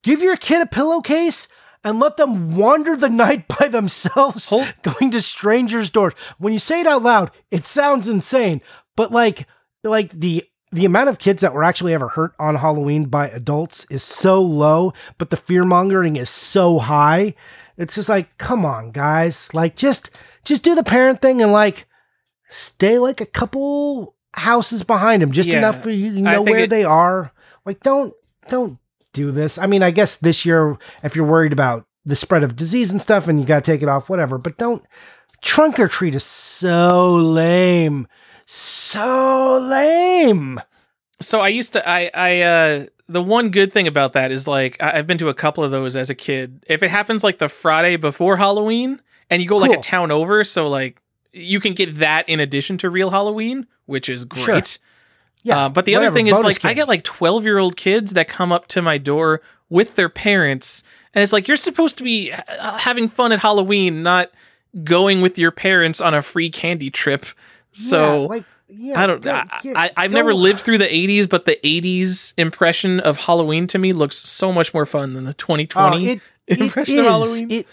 Give 0.03 0.21
your 0.21 0.35
kid 0.37 0.61
a 0.61 0.65
pillowcase 0.65 1.47
and 1.83 1.99
let 1.99 2.17
them 2.17 2.55
wander 2.55 2.95
the 2.95 3.09
night 3.09 3.47
by 3.47 3.67
themselves, 3.67 4.49
Hold- 4.49 4.73
going 4.81 5.11
to 5.11 5.21
strangers' 5.21 5.89
doors. 5.89 6.13
When 6.39 6.53
you 6.53 6.59
say 6.59 6.81
it 6.81 6.87
out 6.87 7.03
loud, 7.03 7.31
it 7.51 7.65
sounds 7.67 8.07
insane. 8.07 8.61
But 8.95 9.11
like, 9.11 9.47
like 9.83 10.11
the 10.11 10.43
the 10.71 10.85
amount 10.85 11.09
of 11.09 11.19
kids 11.19 11.41
that 11.41 11.53
were 11.53 11.63
actually 11.63 11.93
ever 11.93 12.09
hurt 12.09 12.33
on 12.39 12.55
Halloween 12.55 13.05
by 13.05 13.27
adults 13.29 13.85
is 13.89 14.03
so 14.03 14.41
low, 14.41 14.93
but 15.17 15.29
the 15.31 15.37
fear 15.37 15.63
mongering 15.63 16.15
is 16.15 16.29
so 16.29 16.79
high. 16.79 17.33
It's 17.77 17.95
just 17.95 18.09
like, 18.09 18.37
come 18.37 18.65
on, 18.65 18.91
guys. 18.91 19.53
Like, 19.53 19.75
just 19.75 20.11
just 20.45 20.63
do 20.63 20.75
the 20.75 20.83
parent 20.83 21.21
thing 21.21 21.41
and 21.41 21.51
like 21.51 21.85
stay 22.49 22.97
like 22.99 23.21
a 23.21 23.25
couple 23.25 24.15
houses 24.33 24.83
behind 24.83 25.21
them, 25.21 25.31
just 25.31 25.49
Yeah, 25.49 25.57
enough 25.59 25.81
for 25.83 25.89
you 25.89 26.13
to 26.13 26.21
know 26.21 26.41
where 26.41 26.59
it- 26.59 26.69
they 26.69 26.83
are. 26.83 27.31
Like, 27.65 27.81
don't 27.81 28.13
don't 28.49 28.77
do 29.13 29.31
this. 29.31 29.57
I 29.57 29.65
mean, 29.65 29.81
I 29.83 29.91
guess 29.91 30.17
this 30.17 30.45
year, 30.45 30.77
if 31.03 31.15
you're 31.15 31.25
worried 31.25 31.53
about 31.53 31.85
the 32.05 32.15
spread 32.15 32.43
of 32.43 32.55
disease 32.55 32.91
and 32.91 33.01
stuff, 33.01 33.27
and 33.27 33.39
you 33.39 33.45
got 33.45 33.63
to 33.63 33.71
take 33.71 33.81
it 33.81 33.89
off, 33.89 34.09
whatever. 34.09 34.37
But 34.37 34.57
don't 34.57 34.83
trunk 35.41 35.79
or 35.79 35.87
treat 35.87 36.15
is 36.15 36.23
so 36.23 37.13
lame, 37.15 38.07
so 38.51 39.59
lame. 39.61 40.59
So 41.21 41.39
I 41.39 41.49
used 41.49 41.73
to 41.73 41.87
I 41.87 42.09
I 42.13 42.41
uh 42.41 42.85
the 43.07 43.21
one 43.21 43.51
good 43.51 43.71
thing 43.71 43.87
about 43.87 44.13
that 44.13 44.31
is 44.31 44.47
like 44.47 44.75
I, 44.81 44.97
I've 44.97 45.05
been 45.05 45.19
to 45.19 45.29
a 45.29 45.35
couple 45.35 45.63
of 45.63 45.69
those 45.69 45.95
as 45.95 46.09
a 46.09 46.15
kid. 46.15 46.65
If 46.67 46.81
it 46.81 46.89
happens 46.89 47.23
like 47.23 47.37
the 47.37 47.47
Friday 47.47 47.95
before 47.95 48.37
Halloween 48.37 48.99
and 49.29 49.39
you 49.39 49.47
go 49.47 49.57
like 49.57 49.77
a 49.77 49.81
town 49.81 50.11
over, 50.11 50.43
so 50.43 50.67
like 50.67 50.99
you 51.31 51.59
can 51.59 51.73
get 51.73 51.99
that 51.99 52.27
in 52.27 52.39
addition 52.39 52.79
to 52.79 52.89
real 52.89 53.11
Halloween, 53.11 53.67
which 53.85 54.09
is 54.09 54.25
great. 54.25 54.43
Sure. 54.43 54.61
Yeah, 55.43 55.65
Uh, 55.65 55.69
but 55.69 55.85
the 55.85 55.93
whatever, 55.93 56.07
other 56.07 56.15
thing 56.15 56.27
is 56.27 56.41
like 56.41 56.65
I 56.65 56.73
get 56.73 56.87
like 56.87 57.03
12 57.03 57.43
year 57.43 57.59
old 57.59 57.77
kids 57.77 58.13
that 58.13 58.27
come 58.27 58.51
up 58.51 58.65
to 58.69 58.81
my 58.81 58.97
door 58.97 59.41
with 59.69 59.95
their 59.95 60.09
parents 60.09 60.83
and 61.13 61.21
it's 61.21 61.33
like 61.33 61.47
you're 61.47 61.55
supposed 61.55 61.97
to 61.99 62.03
be 62.03 62.31
uh, 62.31 62.77
having 62.77 63.09
fun 63.09 63.31
at 63.31 63.39
Halloween, 63.39 64.01
not 64.01 64.31
going 64.83 65.21
with 65.21 65.37
your 65.37 65.51
parents 65.51 66.01
on 66.01 66.13
a 66.13 66.21
free 66.21 66.49
candy 66.49 66.89
trip. 66.89 67.25
So 67.73 68.21
Yeah, 68.23 68.27
like, 68.27 68.43
yeah, 68.67 69.01
I 69.01 69.07
don't. 69.07 69.21
go- 69.21 69.31
I, 69.31 69.59
get- 69.61 69.77
I, 69.77 69.91
I've 69.97 70.11
go- 70.11 70.17
never 70.17 70.33
lived 70.33 70.61
through 70.61 70.77
the 70.79 70.85
'80s, 70.87 71.27
but 71.29 71.45
the 71.45 71.57
'80s 71.63 72.33
impression 72.37 72.99
of 72.99 73.17
Halloween 73.17 73.67
to 73.67 73.77
me 73.79 73.93
looks 73.93 74.17
so 74.17 74.51
much 74.51 74.73
more 74.73 74.85
fun 74.85 75.13
than 75.13 75.25
the 75.25 75.33
2020 75.33 76.09
Oh, 76.09 76.11
it, 76.13 76.21
it 76.47 76.61
impression 76.61 76.93
is. 76.95 76.99
of 76.99 77.05
Halloween. 77.05 77.51
It 77.51 77.67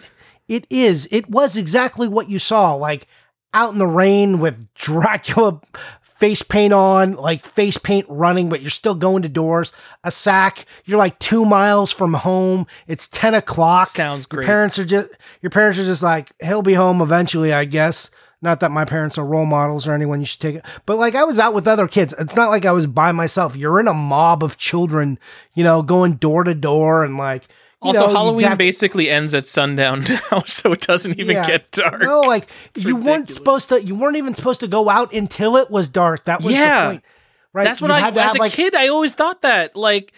it 0.49 0.67
is. 0.71 1.09
It 1.11 1.29
was 1.29 1.57
exactly 1.57 2.09
what 2.09 2.29
you 2.31 2.39
saw, 2.39 2.75
like 2.75 3.07
out 3.53 3.73
in 3.73 3.79
the 3.79 3.87
rain 3.87 4.39
with 4.39 4.73
Dracula 4.75 5.61
face 6.01 6.43
paint 6.43 6.73
on, 6.73 7.13
like 7.15 7.45
face 7.45 7.77
paint 7.77 8.07
running, 8.09 8.49
but 8.49 8.63
you're 8.63 8.71
still 8.71 8.95
going 8.95 9.23
to 9.23 9.29
doors. 9.29 9.71
A 10.03 10.11
sack. 10.11 10.65
You're 10.87 10.99
like 10.99 11.19
two 11.19 11.45
miles 11.45 11.93
from 11.93 12.15
home. 12.15 12.67
It's 12.87 13.07
ten 13.09 13.35
o'clock. 13.35 13.89
Sounds 13.89 14.27
Your 14.33 14.39
great. 14.39 14.47
parents 14.47 14.79
are 14.79 14.85
just 14.85 15.09
your 15.43 15.51
parents 15.51 15.79
are 15.79 15.85
just 15.85 16.03
like 16.03 16.33
he'll 16.43 16.63
be 16.63 16.75
home 16.75 17.01
eventually, 17.03 17.53
I 17.53 17.65
guess. 17.67 18.11
Not 18.47 18.61
that 18.61 18.71
my 18.71 18.85
parents 18.85 19.19
are 19.19 19.27
role 19.27 19.45
models 19.45 19.87
or 19.89 19.93
anyone 19.93 20.21
you 20.21 20.27
should 20.27 20.41
take 20.41 20.55
it, 20.55 20.65
but 20.87 20.99
like 20.99 21.15
I 21.15 21.25
was 21.25 21.39
out 21.39 21.53
with 21.53 21.67
other 21.67 21.89
kids. 21.89 22.15
It's 22.19 22.37
not 22.37 22.49
like 22.51 22.65
I 22.65 22.71
was 22.73 22.87
by 22.87 23.11
myself. 23.13 23.57
You're 23.57 23.81
in 23.81 23.89
a 23.89 23.95
mob 23.95 24.45
of 24.45 24.57
children, 24.57 25.19
you 25.55 25.65
know, 25.65 25.83
going 25.83 26.15
door 26.15 26.45
to 26.45 26.55
door 26.55 27.05
and 27.05 27.17
like. 27.19 27.49
also, 27.83 28.07
know, 28.07 28.13
Halloween 28.13 28.51
to- 28.51 28.57
basically 28.57 29.11
ends 29.11 29.35
at 29.35 29.47
sundown 29.47 30.05
now, 30.33 30.43
so 30.47 30.73
it 30.73 30.81
doesn't 30.81 31.19
even 31.19 31.37
Yeah. 31.37 31.47
get 31.47 31.71
dark. 31.73 32.01
No, 32.03 32.21
like 32.21 32.47
It's 32.75 32.85
you 32.85 32.97
weren't 32.97 33.31
supposed 33.31 33.69
to. 33.71 33.83
You 33.85 33.95
weren't 33.97 34.17
even 34.17 34.35
supposed 34.35 34.61
to 34.61 34.69
go 34.69 34.89
out 34.89 35.13
until 35.13 35.57
it 35.57 35.71
was 35.71 35.89
dark. 35.89 36.25
That 36.27 36.41
was 36.43 36.53
Yeah. 36.55 36.85
the 36.85 36.91
point, 36.93 37.05
right? 37.53 37.65
That's 37.65 37.81
what 37.83 37.89
You 37.89 37.95
I, 37.95 38.09
as 38.11 38.35
a 38.37 38.39
like, 38.39 38.53
kid, 38.53 38.75
I 38.75 38.89
always 38.89 39.15
thought 39.15 39.43
that. 39.43 39.75
Like, 39.77 40.13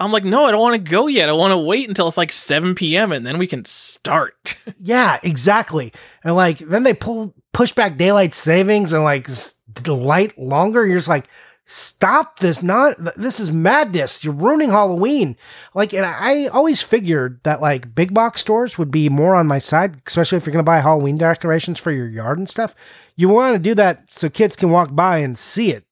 I'm 0.00 0.12
like, 0.12 0.24
no, 0.24 0.44
I 0.44 0.50
don't 0.52 0.60
want 0.60 0.74
to 0.84 0.90
go 0.90 1.06
yet. 1.08 1.28
I 1.28 1.32
want 1.32 1.50
to 1.52 1.58
wait 1.58 1.88
until 1.88 2.06
it's 2.08 2.16
like 2.16 2.30
7 2.30 2.74
p.m. 2.76 3.10
and 3.12 3.26
then 3.26 3.38
we 3.38 3.46
can 3.46 3.64
start. 3.64 4.56
Yeah, 4.80 5.18
exactly. 5.24 5.92
And 6.24 6.36
like 6.36 6.58
then 6.58 6.82
they 6.84 6.94
pull 6.94 7.34
push 7.52 7.72
back 7.72 7.96
daylight 7.96 8.34
savings 8.34 8.92
and 8.92 9.04
like 9.04 9.28
the 9.74 9.94
light 9.94 10.38
longer. 10.38 10.86
You're 10.86 10.98
just 10.98 11.08
like, 11.08 11.28
stop 11.66 12.38
this! 12.38 12.62
Not 12.62 12.96
this 13.16 13.40
is 13.40 13.50
madness. 13.52 14.24
You're 14.24 14.34
ruining 14.34 14.70
Halloween. 14.70 15.36
Like, 15.74 15.92
and 15.92 16.06
I 16.06 16.46
always 16.46 16.82
figured 16.82 17.40
that 17.44 17.60
like 17.60 17.94
big 17.94 18.14
box 18.14 18.40
stores 18.40 18.78
would 18.78 18.90
be 18.90 19.08
more 19.08 19.34
on 19.34 19.46
my 19.46 19.58
side, 19.58 20.00
especially 20.06 20.38
if 20.38 20.46
you're 20.46 20.52
gonna 20.52 20.62
buy 20.62 20.80
Halloween 20.80 21.18
decorations 21.18 21.78
for 21.78 21.92
your 21.92 22.08
yard 22.08 22.38
and 22.38 22.48
stuff. 22.48 22.74
You 23.16 23.28
want 23.28 23.54
to 23.54 23.58
do 23.58 23.74
that 23.74 24.04
so 24.10 24.28
kids 24.28 24.56
can 24.56 24.70
walk 24.70 24.94
by 24.94 25.18
and 25.18 25.36
see 25.36 25.72
it. 25.72 25.84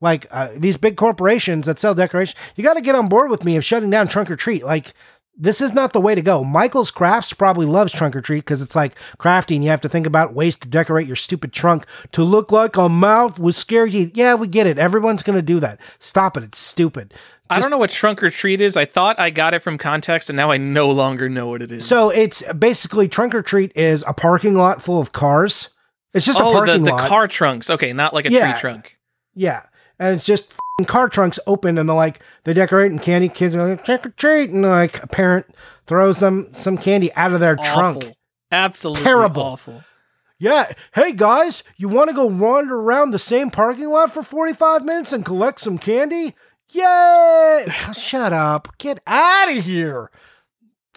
Like 0.00 0.26
uh, 0.30 0.48
these 0.56 0.76
big 0.76 0.96
corporations 0.96 1.66
that 1.66 1.78
sell 1.78 1.94
decorations, 1.94 2.38
you 2.56 2.64
got 2.64 2.74
to 2.74 2.80
get 2.80 2.94
on 2.94 3.08
board 3.08 3.30
with 3.30 3.44
me 3.44 3.56
of 3.56 3.64
shutting 3.64 3.90
down 3.90 4.08
trunk 4.08 4.30
or 4.30 4.36
treat. 4.36 4.64
Like 4.64 4.94
this 5.40 5.60
is 5.60 5.72
not 5.72 5.92
the 5.92 6.00
way 6.00 6.14
to 6.14 6.22
go. 6.22 6.44
Michael's 6.44 6.90
Crafts 6.90 7.32
probably 7.32 7.66
loves 7.66 7.92
trunk 7.92 8.14
or 8.14 8.20
treat 8.20 8.40
because 8.40 8.60
it's 8.60 8.76
like 8.76 8.94
crafting. 9.18 9.62
You 9.62 9.70
have 9.70 9.80
to 9.80 9.88
think 9.88 10.06
about 10.06 10.34
ways 10.34 10.54
to 10.56 10.68
decorate 10.68 11.06
your 11.06 11.16
stupid 11.16 11.52
trunk 11.52 11.86
to 12.12 12.22
look 12.22 12.52
like 12.52 12.76
a 12.76 12.88
mouth 12.88 13.38
with 13.38 13.56
scary 13.56 13.90
teeth. 13.90 14.12
Yeah, 14.14 14.34
we 14.34 14.46
get 14.46 14.66
it. 14.66 14.78
Everyone's 14.78 15.22
going 15.22 15.36
to 15.36 15.42
do 15.42 15.58
that. 15.60 15.80
Stop 15.98 16.36
it. 16.36 16.44
It's 16.44 16.58
stupid. 16.58 17.14
I 17.48 17.58
don't 17.58 17.70
know 17.70 17.78
what 17.78 17.90
trunk 17.90 18.22
or 18.22 18.30
treat 18.30 18.60
is. 18.60 18.76
I 18.76 18.84
thought 18.84 19.18
I 19.18 19.30
got 19.30 19.54
it 19.54 19.58
from 19.60 19.76
context, 19.76 20.30
and 20.30 20.36
now 20.36 20.52
I 20.52 20.56
no 20.56 20.90
longer 20.90 21.28
know 21.28 21.48
what 21.48 21.62
it 21.62 21.72
is. 21.72 21.84
So 21.84 22.10
it's 22.10 22.44
basically 22.52 23.08
trunk 23.08 23.34
or 23.34 23.42
treat 23.42 23.72
is 23.74 24.04
a 24.06 24.12
parking 24.12 24.54
lot 24.54 24.80
full 24.80 25.00
of 25.00 25.10
cars. 25.10 25.70
It's 26.14 26.26
just 26.26 26.38
a 26.38 26.44
oh, 26.44 26.52
the, 26.52 26.58
parking 26.58 26.84
the 26.84 26.92
lot. 26.92 27.08
car 27.08 27.26
trunks. 27.26 27.68
Okay, 27.70 27.92
not 27.92 28.14
like 28.14 28.26
a 28.26 28.30
Yeah. 28.30 28.52
tree 28.52 28.60
trunk. 28.60 28.98
Yeah. 29.34 29.62
And 29.98 30.14
it's 30.16 30.24
just 30.24 30.54
car 30.86 31.08
trunks 31.08 31.38
open 31.46 31.78
and 31.78 31.88
they're 31.88 31.96
like, 31.96 32.20
they 32.44 32.52
decorate 32.54 32.90
and 32.90 33.00
candy 33.02 33.28
kids 33.28 33.54
are 33.56 33.68
like, 33.70 33.84
trick 33.84 34.06
or 34.06 34.10
treat. 34.10 34.50
And 34.50 34.62
like 34.62 35.02
a 35.02 35.06
parent 35.06 35.46
throws 35.86 36.20
them 36.20 36.48
some 36.52 36.76
candy 36.78 37.12
out 37.14 37.32
of 37.32 37.40
their 37.40 37.56
trunk. 37.56 38.12
Absolutely 38.52 39.02
Terrible. 39.04 39.42
awful. 39.42 39.84
Yeah. 40.38 40.72
Hey 40.94 41.12
guys, 41.12 41.62
you 41.76 41.88
want 41.88 42.08
to 42.08 42.14
go 42.14 42.24
wander 42.26 42.76
around 42.76 43.10
the 43.10 43.18
same 43.18 43.50
parking 43.50 43.88
lot 43.90 44.12
for 44.12 44.22
45 44.22 44.84
minutes 44.84 45.12
and 45.12 45.24
collect 45.24 45.60
some 45.60 45.78
candy? 45.78 46.34
Yay! 46.70 47.66
Shut 47.94 48.32
up. 48.32 48.68
Get 48.78 49.00
out 49.06 49.50
of 49.56 49.64
here. 49.64 50.10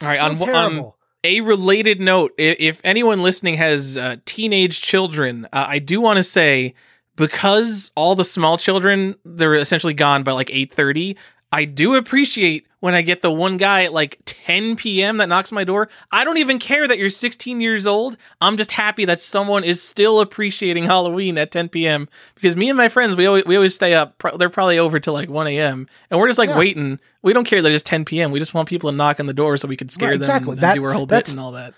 All 0.01 0.07
right, 0.07 0.19
So 0.39 0.53
on- 0.55 0.80
on- 0.80 0.91
A 1.23 1.41
related 1.41 1.99
note: 2.01 2.31
if 2.38 2.81
anyone 2.84 3.22
listening 3.23 3.55
has 3.55 3.97
uh, 3.97 4.18
teenage 4.26 4.81
children, 4.81 5.45
uh, 5.53 5.65
I 5.68 5.80
do 5.80 6.01
want 6.01 6.18
to 6.18 6.23
say 6.23 6.73
because 7.15 7.91
all 7.95 8.15
the 8.15 8.26
small 8.26 8.57
children 8.57 9.15
they're 9.26 9.53
essentially 9.56 9.94
gone 9.94 10.23
by 10.23 10.31
like 10.31 10.49
eight 10.52 10.73
thirty. 10.73 11.18
I 11.52 11.65
do 11.65 11.94
appreciate 11.94 12.65
when 12.80 12.95
I 12.95 13.03
get 13.03 13.22
the 13.22 13.31
one 13.31 13.57
guy 13.57 13.84
at 13.84 13.94
like 13.94 14.18
10 14.26 14.76
p.m. 14.76 15.18
that 15.18 15.30
knocks 15.30 15.52
my 15.52 15.64
door. 15.64 15.88
I 16.11 16.26
don't 16.26 16.40
even 16.40 16.57
care 16.57 16.88
that 16.88 16.98
you're 16.98 17.11
16 17.11 17.61
years 17.61 17.85
old. 17.85 18.18
I'm 18.41 18.57
just 18.57 18.72
happy 18.72 19.06
that 19.06 19.22
someone 19.22 19.64
is 19.64 19.80
still 19.80 20.19
appreciating 20.19 20.85
Halloween 20.85 21.38
at 21.38 21.52
10 21.52 21.69
p.m. 21.69 22.10
Because 22.34 22.56
me 22.56 22.69
and 22.69 22.76
my 22.77 22.90
friends, 22.90 23.15
we 23.15 23.27
always 23.27 23.45
we 23.45 23.56
always 23.56 23.76
stay 23.76 23.94
up. 23.94 24.18
Pro- 24.18 24.35
They're 24.35 24.49
probably 24.49 24.80
over 24.80 24.99
till 24.99 25.14
like 25.14 25.30
1 25.30 25.45
a.m. 25.45 25.85
and 26.10 26.19
we're 26.19 26.27
just 26.27 26.40
like 26.40 26.49
Yeah. 26.49 26.57
waiting. 26.57 26.99
We 27.22 27.34
don't 27.34 27.45
care 27.45 27.61
that 27.61 27.72
it's 27.72 27.84
10 27.84 28.03
p.m. 28.06 28.31
We 28.31 28.40
just 28.40 28.56
want 28.56 28.68
people 28.68 28.90
to 28.90 28.98
knock 28.98 29.19
on 29.19 29.27
the 29.27 29.34
door 29.34 29.56
so 29.57 29.68
we 29.68 29.77
could 29.77 29.91
scare 29.91 30.10
Right, 30.10 30.14
them 30.15 30.23
exactly. 30.23 30.53
and, 30.53 30.61
That- 30.61 30.73
do 30.73 30.84
our 30.85 30.94
whole 30.94 31.06
bit 31.06 31.30
and 31.30 31.40
all 31.40 31.52
that. 31.52 31.76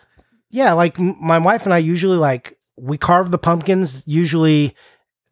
yeah, 0.51 0.71
like 0.71 0.97
m- 0.97 1.17
my 1.19 1.37
wife 1.37 1.65
and 1.65 1.73
I 1.73 1.79
usually 1.79 2.17
like 2.17 2.57
we 2.77 2.97
carve 2.97 3.29
the 3.29 3.37
pumpkins 3.37 4.03
usually 4.05 4.73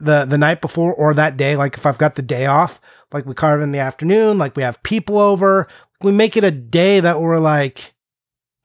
the 0.03 0.25
the 0.25 0.37
night 0.37 0.61
before 0.61 0.93
or 0.93 1.13
that 1.13 1.37
day. 1.37 1.55
Like 1.55 1.77
if 1.77 1.85
I've 1.85 1.97
got 1.97 2.15
the 2.15 2.21
day 2.21 2.45
off, 2.45 2.79
like 3.11 3.25
we 3.25 3.33
carve 3.33 3.61
in 3.61 3.71
the 3.71 3.79
afternoon. 3.79 4.37
Like 4.37 4.55
we 4.55 4.63
have 4.63 4.81
people 4.83 5.17
over. 5.17 5.67
We 6.01 6.11
make 6.11 6.35
it 6.35 6.43
a 6.43 6.51
day 6.51 6.99
that 6.99 7.21
we're 7.21 7.39
like, 7.39 7.93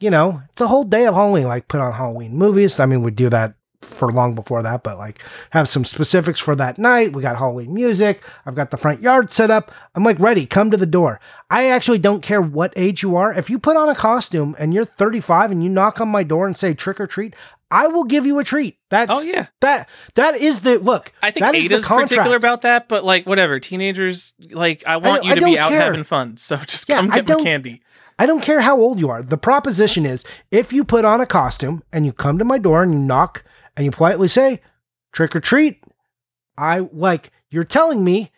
you 0.00 0.10
know, 0.10 0.42
it's 0.50 0.60
a 0.60 0.68
whole 0.68 0.84
day 0.84 1.06
of 1.06 1.14
Halloween. 1.14 1.46
Like 1.46 1.68
put 1.68 1.80
on 1.80 1.92
Halloween 1.92 2.36
movies. 2.36 2.80
I 2.80 2.86
mean, 2.86 3.02
we 3.02 3.10
do 3.10 3.28
that 3.30 3.54
for 3.80 4.10
long 4.10 4.34
before 4.34 4.62
that, 4.62 4.82
but 4.82 4.98
like 4.98 5.22
have 5.50 5.68
some 5.68 5.84
specifics 5.84 6.40
for 6.40 6.56
that 6.56 6.78
night. 6.78 7.12
We 7.12 7.22
got 7.22 7.36
Halloween 7.36 7.72
music. 7.72 8.24
I've 8.44 8.56
got 8.56 8.70
the 8.70 8.76
front 8.76 9.02
yard 9.02 9.30
set 9.30 9.50
up. 9.50 9.70
I'm 9.94 10.02
like 10.02 10.18
ready. 10.18 10.46
Come 10.46 10.70
to 10.70 10.76
the 10.76 10.86
door. 10.86 11.20
I 11.48 11.68
actually 11.68 11.98
don't 11.98 12.22
care 12.22 12.42
what 12.42 12.72
age 12.76 13.02
you 13.02 13.14
are. 13.16 13.32
If 13.32 13.48
you 13.48 13.58
put 13.58 13.76
on 13.76 13.88
a 13.88 13.94
costume 13.94 14.56
and 14.58 14.74
you're 14.74 14.84
35 14.84 15.52
and 15.52 15.62
you 15.62 15.68
knock 15.68 16.00
on 16.00 16.08
my 16.08 16.24
door 16.24 16.46
and 16.46 16.56
say 16.56 16.74
trick 16.74 17.00
or 17.00 17.06
treat, 17.06 17.34
I 17.70 17.86
will 17.88 18.04
give 18.04 18.24
you 18.24 18.38
a 18.38 18.44
treat. 18.44 18.78
That's 18.88 19.10
Oh 19.12 19.20
yeah, 19.20 19.46
that 19.60 19.88
that 20.14 20.36
is 20.36 20.60
the 20.62 20.78
look. 20.78 21.12
I 21.22 21.30
think 21.30 21.44
that 21.44 21.54
is 21.54 21.66
Ada's 21.66 21.84
contract. 21.86 22.10
particular 22.10 22.36
about 22.36 22.62
that, 22.62 22.88
but 22.88 23.04
like 23.04 23.26
whatever. 23.26 23.60
Teenagers, 23.60 24.32
like 24.52 24.82
I 24.86 24.96
want 24.96 25.24
you 25.24 25.32
I 25.32 25.34
to 25.34 25.40
be 25.44 25.54
don't 25.54 25.58
out 25.64 25.72
having 25.72 26.04
fun, 26.04 26.36
so 26.38 26.56
just 26.66 26.88
Yeah, 26.88 26.96
come 27.00 27.10
get 27.10 27.26
don't- 27.26 27.42
candy. 27.44 27.82
I 28.20 28.26
don't 28.26 28.42
care 28.42 28.60
how 28.62 28.80
old 28.80 28.98
you 28.98 29.10
are. 29.10 29.22
The 29.22 29.38
proposition 29.38 30.04
is 30.04 30.24
if 30.50 30.72
you 30.72 30.82
put 30.82 31.04
on 31.04 31.20
a 31.20 31.26
costume 31.26 31.84
and 31.92 32.04
you 32.04 32.12
come 32.12 32.36
to 32.38 32.44
my 32.44 32.58
door 32.58 32.82
and 32.82 32.92
you 32.92 32.98
knock 32.98 33.44
and 33.76 33.84
you 33.84 33.92
politely 33.92 34.26
say 34.26 34.60
trick 35.12 35.36
or 35.36 35.40
treat, 35.40 35.84
I 36.56 36.88
like 36.92 37.30
you're 37.50 37.62
telling 37.64 38.02
me 38.02 38.32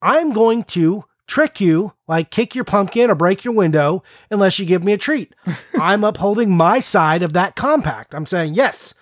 I'm 0.00 0.32
going 0.32 0.62
to 0.64 1.04
trick 1.26 1.60
you, 1.60 1.92
like 2.06 2.30
kick 2.30 2.54
your 2.54 2.64
pumpkin 2.64 3.10
or 3.10 3.14
break 3.14 3.44
your 3.44 3.54
window 3.54 4.02
unless 4.30 4.58
you 4.58 4.66
give 4.66 4.84
me 4.84 4.92
a 4.92 4.98
treat. 4.98 5.34
I'm 5.80 6.04
upholding 6.04 6.56
my 6.56 6.80
side 6.80 7.22
of 7.22 7.32
that 7.32 7.56
compact. 7.56 8.14
I'm 8.14 8.26
saying, 8.26 8.54
"Yes, 8.54 8.94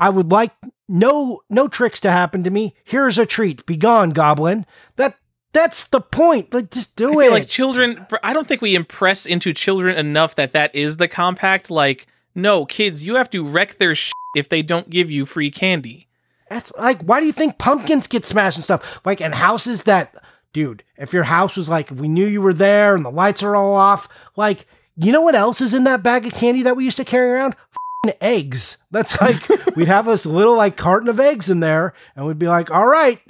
I 0.00 0.10
would 0.10 0.30
like 0.30 0.52
no 0.88 1.42
no 1.50 1.68
tricks 1.68 2.00
to 2.00 2.10
happen 2.10 2.42
to 2.44 2.50
me. 2.50 2.74
Here's 2.84 3.18
a 3.18 3.26
treat. 3.26 3.66
Be 3.66 3.76
gone, 3.76 4.10
goblin." 4.10 4.66
That 4.96 5.16
that's 5.52 5.84
the 5.84 6.00
point. 6.00 6.52
Like 6.52 6.70
just 6.70 6.96
do 6.96 7.20
I 7.20 7.26
it. 7.26 7.30
like 7.30 7.48
children. 7.48 8.06
I 8.22 8.32
don't 8.32 8.46
think 8.46 8.62
we 8.62 8.74
impress 8.74 9.26
into 9.26 9.52
children 9.52 9.96
enough 9.96 10.34
that 10.36 10.52
that 10.52 10.74
is 10.74 10.96
the 10.98 11.08
compact. 11.08 11.70
Like, 11.70 12.06
no, 12.34 12.66
kids, 12.66 13.04
you 13.04 13.16
have 13.16 13.30
to 13.30 13.46
wreck 13.46 13.78
their 13.78 13.94
shit 13.94 14.12
if 14.36 14.48
they 14.48 14.62
don't 14.62 14.90
give 14.90 15.10
you 15.10 15.26
free 15.26 15.50
candy. 15.50 16.08
That's 16.50 16.72
like, 16.78 17.02
why 17.02 17.20
do 17.20 17.26
you 17.26 17.32
think 17.32 17.58
pumpkins 17.58 18.06
get 18.06 18.24
smashed 18.24 18.56
and 18.56 18.64
stuff? 18.64 19.00
Like, 19.04 19.20
in 19.20 19.32
houses 19.32 19.82
that, 19.84 20.14
dude, 20.52 20.82
if 20.96 21.12
your 21.12 21.24
house 21.24 21.56
was 21.56 21.68
like, 21.68 21.90
if 21.90 22.00
we 22.00 22.08
knew 22.08 22.26
you 22.26 22.42
were 22.42 22.54
there 22.54 22.94
and 22.94 23.04
the 23.04 23.10
lights 23.10 23.42
are 23.42 23.56
all 23.56 23.74
off, 23.74 24.08
like, 24.36 24.66
you 24.96 25.12
know 25.12 25.20
what 25.20 25.34
else 25.34 25.60
is 25.60 25.74
in 25.74 25.84
that 25.84 26.02
bag 26.02 26.26
of 26.26 26.34
candy 26.34 26.62
that 26.62 26.76
we 26.76 26.84
used 26.84 26.96
to 26.96 27.04
carry 27.04 27.30
around? 27.32 27.52
F***ing 27.52 28.14
eggs. 28.20 28.78
That's 28.90 29.20
like, 29.20 29.48
we'd 29.76 29.88
have 29.88 30.06
this 30.06 30.26
little 30.26 30.56
like 30.56 30.76
carton 30.76 31.08
of 31.08 31.20
eggs 31.20 31.50
in 31.50 31.60
there 31.60 31.94
and 32.16 32.26
we'd 32.26 32.38
be 32.38 32.48
like, 32.48 32.70
all 32.70 32.86
right, 32.86 33.20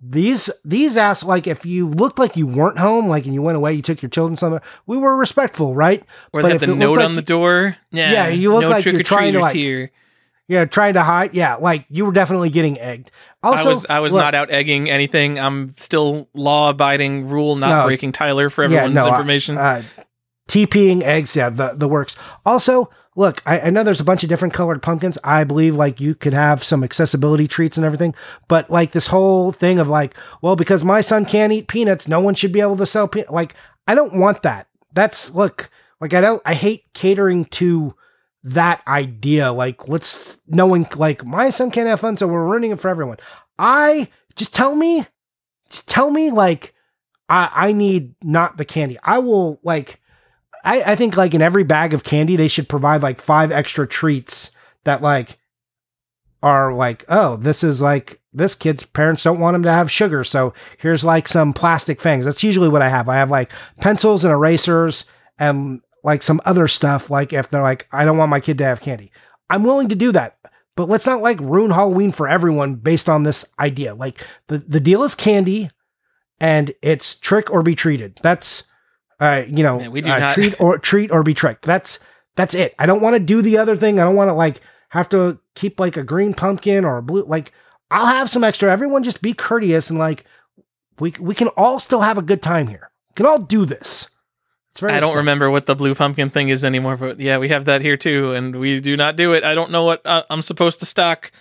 these, 0.00 0.48
these 0.64 0.96
ass, 0.96 1.24
like, 1.24 1.46
if 1.46 1.66
you 1.66 1.88
looked 1.88 2.18
like 2.18 2.36
you 2.36 2.46
weren't 2.46 2.78
home, 2.78 3.08
like, 3.08 3.24
and 3.24 3.34
you 3.34 3.42
went 3.42 3.56
away, 3.56 3.74
you 3.74 3.82
took 3.82 4.00
your 4.00 4.08
children 4.08 4.36
somewhere, 4.36 4.62
we 4.86 4.96
were 4.96 5.16
respectful, 5.16 5.74
right? 5.74 6.04
Or 6.32 6.40
But 6.42 6.48
they 6.48 6.54
if 6.54 6.60
the 6.60 6.68
note 6.68 6.98
like 6.98 7.04
on 7.04 7.16
the 7.16 7.22
door. 7.22 7.76
Yeah, 7.90 8.12
Yeah, 8.12 8.28
you 8.28 8.52
look 8.52 8.62
no 8.62 8.70
like 8.70 8.84
you're 8.84 9.02
trying 9.02 9.32
to, 9.32 9.40
like, 9.40 9.56
here. 9.56 9.90
Yeah, 10.48 10.64
trying 10.64 10.94
to 10.94 11.02
hide. 11.02 11.34
Yeah, 11.34 11.56
like 11.56 11.84
you 11.90 12.06
were 12.06 12.12
definitely 12.12 12.48
getting 12.50 12.78
egged. 12.78 13.10
Also, 13.42 13.64
I 13.64 13.68
was 13.68 13.86
I 13.88 14.00
was 14.00 14.12
look, 14.14 14.22
not 14.22 14.34
out 14.34 14.50
egging 14.50 14.90
anything. 14.90 15.38
I'm 15.38 15.74
still 15.76 16.28
law 16.32 16.70
abiding, 16.70 17.28
rule 17.28 17.54
not 17.54 17.82
No. 17.82 17.86
breaking 17.86 18.12
Tyler 18.12 18.48
for 18.50 18.64
everyone's 18.64 18.94
no, 18.94 19.06
uh, 19.06 19.10
information. 19.10 19.58
Uh, 19.58 19.82
TPing 20.48 21.02
eggs, 21.02 21.36
yeah, 21.36 21.50
the, 21.50 21.74
the 21.74 21.86
works. 21.86 22.16
Also, 22.46 22.88
look, 23.14 23.42
I, 23.44 23.60
I 23.60 23.70
know 23.70 23.84
there's 23.84 24.00
a 24.00 24.04
bunch 24.04 24.22
of 24.22 24.30
different 24.30 24.54
colored 24.54 24.82
pumpkins. 24.82 25.18
I 25.22 25.44
believe 25.44 25.76
like 25.76 26.00
you 26.00 26.14
could 26.14 26.32
have 26.32 26.64
some 26.64 26.82
accessibility 26.82 27.46
treats 27.46 27.76
and 27.76 27.84
everything, 27.84 28.14
but 28.48 28.70
like 28.70 28.92
this 28.92 29.08
whole 29.08 29.52
thing 29.52 29.78
of 29.78 29.88
like, 29.88 30.14
well, 30.40 30.56
because 30.56 30.82
my 30.82 31.02
son 31.02 31.26
can't 31.26 31.52
eat 31.52 31.68
peanuts, 31.68 32.08
no 32.08 32.20
one 32.20 32.34
should 32.34 32.52
be 32.52 32.62
able 32.62 32.78
to 32.78 32.86
sell 32.86 33.06
peanuts. 33.06 33.30
Like, 33.30 33.54
I 33.86 33.94
don't 33.94 34.14
want 34.14 34.42
that. 34.42 34.66
That's 34.94 35.34
look, 35.34 35.68
like 36.00 36.14
I 36.14 36.22
don't, 36.22 36.40
I 36.46 36.54
hate 36.54 36.84
catering 36.94 37.44
to 37.44 37.94
that 38.54 38.82
idea. 38.86 39.52
Like, 39.52 39.88
let's 39.88 40.38
knowing 40.46 40.86
like 40.94 41.24
my 41.24 41.50
son 41.50 41.70
can't 41.70 41.88
have 41.88 42.00
fun, 42.00 42.16
so 42.16 42.26
we're 42.26 42.46
ruining 42.46 42.72
it 42.72 42.80
for 42.80 42.88
everyone. 42.88 43.18
I 43.58 44.08
just 44.36 44.54
tell 44.54 44.74
me, 44.74 45.06
just 45.68 45.88
tell 45.88 46.10
me 46.10 46.30
like 46.30 46.74
I 47.28 47.50
I 47.54 47.72
need 47.72 48.14
not 48.22 48.56
the 48.56 48.64
candy. 48.64 48.98
I 49.02 49.18
will 49.18 49.60
like 49.62 50.00
I 50.64 50.82
I 50.92 50.96
think 50.96 51.16
like 51.16 51.34
in 51.34 51.42
every 51.42 51.64
bag 51.64 51.94
of 51.94 52.04
candy 52.04 52.36
they 52.36 52.48
should 52.48 52.68
provide 52.68 53.02
like 53.02 53.20
five 53.20 53.50
extra 53.52 53.86
treats 53.86 54.50
that 54.84 55.02
like 55.02 55.38
are 56.42 56.72
like 56.72 57.04
oh 57.08 57.36
this 57.36 57.64
is 57.64 57.82
like 57.82 58.20
this 58.32 58.54
kid's 58.54 58.84
parents 58.84 59.24
don't 59.24 59.40
want 59.40 59.56
him 59.56 59.64
to 59.64 59.72
have 59.72 59.90
sugar 59.90 60.22
so 60.22 60.54
here's 60.78 61.02
like 61.02 61.26
some 61.26 61.52
plastic 61.52 62.00
fangs 62.00 62.24
that's 62.24 62.44
usually 62.44 62.68
what 62.68 62.80
i 62.80 62.88
have 62.88 63.08
i 63.08 63.16
have 63.16 63.30
like 63.30 63.50
pencils 63.80 64.24
and 64.24 64.30
erasers 64.30 65.04
and 65.38 65.80
like 66.04 66.22
some 66.22 66.40
other 66.44 66.68
stuff 66.68 67.10
like 67.10 67.32
if 67.32 67.48
they're 67.48 67.62
like 67.62 67.86
i 67.92 68.04
don't 68.04 68.16
want 68.18 68.30
my 68.30 68.40
kid 68.40 68.58
to 68.58 68.64
have 68.64 68.80
candy. 68.80 69.10
I'm 69.50 69.64
willing 69.64 69.88
to 69.88 69.94
do 69.94 70.12
that 70.12 70.38
but 70.76 70.88
let's 70.88 71.06
not 71.06 71.22
like 71.22 71.40
ruin 71.40 71.70
halloween 71.70 72.12
for 72.12 72.28
everyone 72.28 72.76
based 72.76 73.08
on 73.08 73.24
this 73.24 73.44
idea. 73.58 73.94
Like 73.94 74.24
the, 74.46 74.58
the 74.58 74.78
deal 74.78 75.02
is 75.02 75.14
candy 75.16 75.70
and 76.40 76.72
it's 76.82 77.16
trick 77.16 77.50
or 77.50 77.62
be 77.62 77.74
treated. 77.74 78.20
That's 78.22 78.62
uh 79.20 79.42
you 79.48 79.62
know 79.64 79.80
Yeah, 79.80 79.88
we 79.88 80.00
do 80.00 80.10
uh, 80.10 80.18
not- 80.18 80.34
treat 80.34 80.60
or 80.60 80.78
treat 80.78 81.10
or 81.10 81.22
be 81.22 81.34
tricked. 81.34 81.62
That's 81.64 81.98
that's 82.36 82.54
it. 82.54 82.74
I 82.78 82.86
don't 82.86 83.02
want 83.02 83.14
to 83.16 83.20
do 83.20 83.42
the 83.42 83.58
other 83.58 83.76
thing. 83.76 83.98
I 83.98 84.04
don't 84.04 84.14
want 84.14 84.28
to 84.28 84.34
like 84.34 84.60
have 84.90 85.08
to 85.08 85.38
keep 85.56 85.80
like 85.80 85.96
a 85.96 86.04
green 86.04 86.32
pumpkin 86.34 86.84
or 86.84 86.98
a 86.98 87.02
blue 87.02 87.24
like 87.24 87.50
i'll 87.90 88.06
have 88.06 88.30
some 88.30 88.44
extra. 88.44 88.70
Everyone 88.70 89.02
just 89.02 89.20
be 89.22 89.34
courteous 89.34 89.90
and 89.90 89.98
like 89.98 90.24
we 91.00 91.12
we 91.18 91.34
can 91.34 91.48
all 91.56 91.80
still 91.80 92.02
have 92.02 92.18
a 92.18 92.22
good 92.22 92.42
time 92.42 92.68
here. 92.68 92.90
We 93.10 93.14
can 93.14 93.26
all 93.26 93.40
do 93.40 93.64
this 93.64 94.08
I 94.82 95.00
don't 95.00 95.16
remember 95.16 95.50
what 95.50 95.66
the 95.66 95.74
blue 95.74 95.94
pumpkin 95.94 96.30
thing 96.30 96.48
is 96.48 96.64
anymore, 96.64 96.96
but 96.96 97.20
yeah, 97.20 97.38
we 97.38 97.48
have 97.48 97.64
that 97.66 97.80
here 97.80 97.96
too, 97.96 98.32
and 98.32 98.56
we 98.56 98.80
do 98.80 98.96
not 98.96 99.16
do 99.16 99.32
it. 99.32 99.44
I 99.44 99.54
don't 99.54 99.70
know 99.70 99.84
what 99.84 100.04
uh, 100.06 100.22
I'm 100.30 100.42
supposed 100.42 100.80
to 100.80 100.86
stock. 100.86 101.32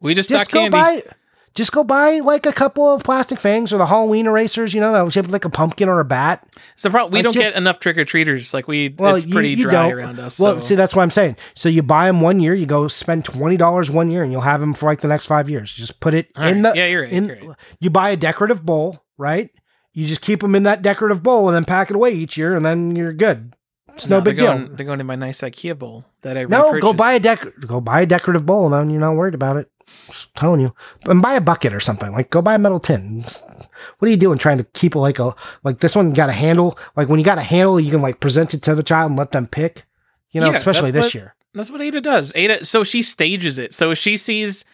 We 0.00 0.14
just, 0.14 0.28
just 0.28 0.44
stock 0.44 0.52
go 0.52 0.60
candy. 0.60 0.70
buy 0.72 1.02
just 1.54 1.72
go 1.72 1.82
buy 1.82 2.18
like 2.20 2.44
a 2.44 2.52
couple 2.52 2.86
of 2.92 3.02
plastic 3.02 3.38
fangs 3.40 3.72
or 3.72 3.78
the 3.78 3.86
halloween 3.86 4.26
erasers 4.26 4.74
you 4.74 4.80
know 4.82 4.92
that 4.92 5.00
was 5.00 5.14
shaped 5.14 5.30
like 5.30 5.46
a 5.46 5.48
pumpkin 5.48 5.88
or 5.88 6.00
a 6.00 6.04
bat 6.04 6.46
It's 6.74 6.82
the 6.82 6.90
problem. 6.90 7.12
We 7.12 7.20
like, 7.20 7.24
don't 7.24 7.32
just- 7.32 7.48
get 7.48 7.56
enough 7.56 7.80
trick 7.80 7.96
or 7.96 8.04
treaters. 8.04 8.52
Like 8.52 8.68
we, 8.68 8.94
Well, 8.98 9.14
it's 9.14 9.24
you- 9.24 9.32
pretty 9.32 9.48
you 9.54 9.62
dry 9.62 9.88
don't. 9.88 9.92
around 9.98 10.18
us. 10.20 10.38
Well, 10.38 10.58
so. 10.58 10.64
see, 10.66 10.74
that's 10.74 10.94
what 10.94 11.02
I'm 11.02 11.10
saying. 11.10 11.36
So 11.54 11.70
you 11.70 11.82
buy 11.82 12.06
them 12.08 12.20
one 12.20 12.40
year, 12.40 12.54
you 12.54 12.66
go 12.66 12.88
spend 12.88 13.24
twenty 13.24 13.56
dollars 13.56 13.90
one 13.90 14.10
year, 14.10 14.22
and 14.22 14.30
you'll 14.30 14.42
have 14.42 14.60
them 14.60 14.74
for 14.74 14.84
like 14.84 15.00
the 15.00 15.08
next 15.08 15.24
five 15.24 15.48
years. 15.48 15.72
Just 15.72 15.98
put 16.00 16.12
it 16.12 16.28
All 16.36 16.44
in 16.44 16.62
right. 16.62 16.74
the 16.74 16.78
Yeah, 16.78 16.86
you're 16.88 17.02
right, 17.04 17.12
in. 17.12 17.24
you're 17.28 17.36
right. 17.48 17.56
You 17.80 17.88
buy 17.88 18.10
a 18.10 18.16
decorative 18.18 18.62
bowl, 18.64 19.02
right? 19.16 19.48
You 19.96 20.06
just 20.06 20.20
keep 20.20 20.40
them 20.40 20.54
in 20.54 20.64
that 20.64 20.82
decorative 20.82 21.22
bowl, 21.22 21.48
and 21.48 21.56
then 21.56 21.64
pack 21.64 21.88
it 21.88 21.96
away 21.96 22.10
each 22.12 22.36
year, 22.36 22.54
and 22.54 22.62
then 22.64 22.94
you're 22.94 23.14
good. 23.14 23.54
It's 23.94 24.06
no, 24.10 24.18
No, 24.18 24.20
big 24.20 24.36
they're 24.36 24.58
deal. 24.58 24.68
They're 24.76 24.84
going 24.86 25.00
in 25.00 25.06
my 25.06 25.16
nice 25.16 25.40
IKEA 25.40 25.78
bowl 25.78 26.04
that 26.20 26.36
I 26.36 26.44
No, 26.44 26.78
go 26.80 26.92
buy 26.92 27.14
a 27.14 27.20
dec. 27.20 27.66
Go 27.66 27.80
buy 27.80 28.02
a 28.02 28.06
decorative 28.06 28.44
bowl, 28.44 28.66
and 28.66 28.74
then 28.74 28.90
you're 28.90 29.00
not 29.00 29.16
worried 29.16 29.34
about 29.34 29.56
it. 29.56 29.70
Just 30.08 30.34
telling 30.34 30.60
you, 30.60 30.74
and 31.06 31.22
buy 31.22 31.32
a 31.32 31.40
bucket 31.40 31.72
or 31.72 31.80
something. 31.80 32.12
Like 32.12 32.28
go 32.28 32.42
buy 32.42 32.56
a 32.56 32.58
metal 32.58 32.78
tin. 32.78 33.24
What 33.98 34.08
are 34.08 34.10
you 34.10 34.18
doing 34.18 34.36
trying 34.36 34.58
to 34.58 34.64
keep 34.64 34.94
it 34.94 34.98
like 34.98 35.18
a 35.18 35.34
like 35.64 35.80
this 35.80 35.96
one 35.96 36.12
got 36.12 36.28
a 36.28 36.32
handle? 36.32 36.78
Like 36.94 37.08
when 37.08 37.18
you 37.18 37.24
got 37.24 37.38
a 37.38 37.42
handle, 37.42 37.80
you 37.80 37.90
can 37.90 38.02
like 38.02 38.20
present 38.20 38.52
it 38.52 38.60
to 38.64 38.74
the 38.74 38.82
child 38.82 39.10
and 39.12 39.18
let 39.18 39.30
them 39.32 39.46
pick. 39.46 39.84
You 40.30 40.42
know, 40.42 40.50
Yeah, 40.50 40.58
especially 40.58 40.90
this 40.90 41.06
what- 41.06 41.14
year. 41.14 41.34
That's 41.54 41.70
what 41.70 41.80
Ada 41.80 42.02
does. 42.02 42.32
Ada, 42.34 42.66
so 42.66 42.84
she 42.84 43.00
stages 43.00 43.58
it. 43.58 43.72
So 43.72 43.94
she 43.94 44.18
sees 44.18 44.66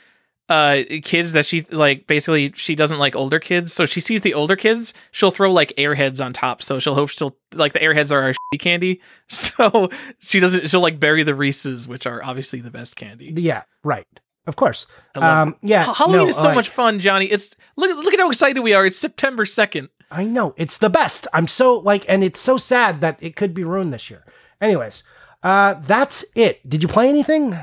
uh 0.53 0.83
kids 1.03 1.33
that 1.33 1.47
she 1.47 1.63
like 1.71 2.07
basically 2.07 2.53
she 2.55 2.75
doesn't 2.75 2.99
like 2.99 3.15
older 3.17 3.39
kids 3.39 3.73
so 3.73 3.87
she 3.87 4.01
sees 4.01 4.21
the 4.21 4.35
older 4.35 4.57
kids 4.57 4.93
she'll 5.11 5.31
throw 5.31 5.51
like 5.53 5.73
airheads 5.79 6.25
on 6.25 6.33
top 6.33 6.63
so 6.63 6.79
she'll 6.79 6.95
hope 6.95 7.09
she'll 7.11 7.37
like 7.55 7.73
the 7.73 7.79
airheads 7.79 8.13
are 8.13 8.21
our 8.23 8.35
candy 8.59 9.01
so 9.29 9.89
she 10.19 10.41
doesn't 10.41 10.69
she'll 10.69 10.81
like 10.81 11.01
bury 11.01 11.23
the 11.23 11.35
reese's 11.35 11.89
which 11.89 12.07
are 12.07 12.23
obviously 12.23 12.61
the 12.61 12.71
best 12.71 12.97
candy 12.97 13.33
Yeah, 13.37 13.63
right. 13.83 14.07
Of 14.45 14.57
course. 14.57 14.87
Um, 15.15 15.55
yeah, 15.63 15.85
halloween 15.95 16.23
no, 16.23 16.29
is 16.29 16.37
so 16.37 16.49
like- 16.49 16.57
much 16.57 16.69
fun 16.69 16.99
johnny 17.01 17.27
it's 17.27 17.57
look 17.77 17.91
look 18.05 18.13
at 18.13 18.21
how 18.21 18.29
excited 18.29 18.61
we 18.61 18.75
are 18.75 18.85
it's 18.85 18.99
september 18.99 19.45
2nd 19.45 19.89
I 20.15 20.25
know 20.25 20.53
it's 20.59 20.77
the 20.77 20.91
best. 20.91 21.27
I'm 21.33 21.49
so 21.49 21.79
like, 21.79 22.05
and 22.07 22.23
it's 22.23 22.39
so 22.39 22.59
sad 22.59 23.01
that 23.01 23.17
it 23.23 23.35
could 23.35 23.55
be 23.55 23.65
ruined 23.65 23.95
this 23.95 24.11
year. 24.11 24.27
Anyways, 24.61 25.05
uh, 25.43 25.73
that's 25.87 26.23
it. 26.35 26.69
Did 26.69 26.83
you 26.83 26.89
play 26.89 27.09
anything? 27.09 27.57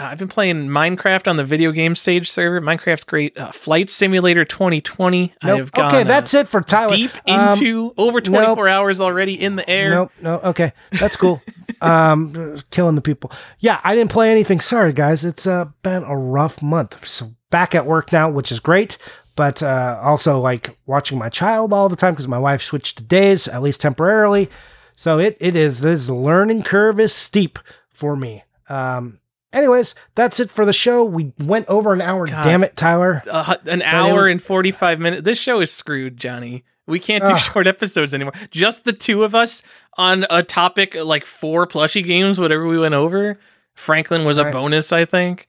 I've 0.00 0.18
been 0.18 0.28
playing 0.28 0.68
Minecraft 0.68 1.26
on 1.26 1.36
the 1.36 1.44
video 1.44 1.72
game 1.72 1.96
sage 1.96 2.30
server. 2.30 2.60
Minecraft's 2.60 3.02
great. 3.02 3.36
Uh, 3.36 3.50
Flight 3.50 3.90
Simulator 3.90 4.44
2020. 4.44 5.34
I 5.42 5.46
Nope. 5.48 5.72
gone 5.72 5.86
okay, 5.86 6.00
uh, 6.02 6.04
that's 6.04 6.34
it 6.34 6.48
for 6.48 6.60
Tyler. 6.60 6.94
deep 6.94 7.10
Um, 7.28 7.52
into 7.52 7.94
over 7.96 8.20
24 8.20 8.68
hours 8.68 9.00
already 9.00 9.34
in 9.40 9.56
the 9.56 9.68
air. 9.68 9.90
Nope, 9.90 10.12
no, 10.22 10.38
okay, 10.44 10.72
that's 10.92 11.16
cool. 11.16 11.42
um, 11.80 12.58
killing 12.70 12.94
the 12.94 13.00
people. 13.00 13.32
Yeah, 13.58 13.80
I 13.82 13.96
didn't 13.96 14.12
play 14.12 14.30
anything. 14.30 14.60
Sorry, 14.60 14.92
guys. 14.92 15.24
It's 15.24 15.48
uh, 15.48 15.66
been 15.82 16.04
a 16.04 16.16
rough 16.16 16.62
month. 16.62 17.04
So 17.04 17.32
back 17.50 17.74
at 17.74 17.84
work 17.84 18.12
now, 18.12 18.30
which 18.30 18.52
is 18.52 18.60
great, 18.60 18.98
but 19.34 19.64
uh, 19.64 19.98
also 20.00 20.38
like 20.38 20.78
watching 20.86 21.18
my 21.18 21.28
child 21.28 21.72
all 21.72 21.88
the 21.88 21.96
time 21.96 22.12
because 22.14 22.28
my 22.28 22.38
wife 22.38 22.62
switched 22.62 22.98
to 22.98 23.02
days, 23.02 23.48
at 23.48 23.62
least 23.62 23.80
temporarily. 23.80 24.48
So 24.94 25.18
it 25.18 25.36
it 25.40 25.56
is 25.56 25.80
this 25.80 26.08
learning 26.08 26.62
curve 26.62 27.00
is 27.00 27.12
steep 27.12 27.58
for 27.90 28.14
me. 28.14 28.44
Um. 28.68 29.18
Anyways, 29.52 29.94
that's 30.14 30.40
it 30.40 30.50
for 30.50 30.64
the 30.66 30.72
show. 30.72 31.04
We 31.04 31.32
went 31.38 31.66
over 31.68 31.92
an 31.94 32.02
hour. 32.02 32.26
God. 32.26 32.42
Damn 32.44 32.64
it, 32.64 32.76
Tyler. 32.76 33.22
Uh, 33.30 33.56
an 33.66 33.80
it 33.82 33.84
hour 33.86 34.24
was- 34.24 34.30
and 34.32 34.42
45 34.42 35.00
minutes. 35.00 35.22
This 35.24 35.38
show 35.38 35.60
is 35.60 35.72
screwed, 35.72 36.16
Johnny. 36.18 36.64
We 36.86 36.98
can't 36.98 37.24
do 37.24 37.32
Ugh. 37.32 37.38
short 37.38 37.66
episodes 37.66 38.14
anymore. 38.14 38.32
Just 38.50 38.84
the 38.84 38.92
two 38.92 39.22
of 39.24 39.34
us 39.34 39.62
on 39.96 40.26
a 40.30 40.42
topic 40.42 40.94
like 40.94 41.24
four 41.24 41.66
plushie 41.66 42.04
games, 42.04 42.38
whatever 42.40 42.66
we 42.66 42.78
went 42.78 42.94
over. 42.94 43.38
Franklin 43.74 44.24
was 44.24 44.38
a 44.38 44.44
bonus, 44.50 44.90
I 44.92 45.04
think. 45.04 45.46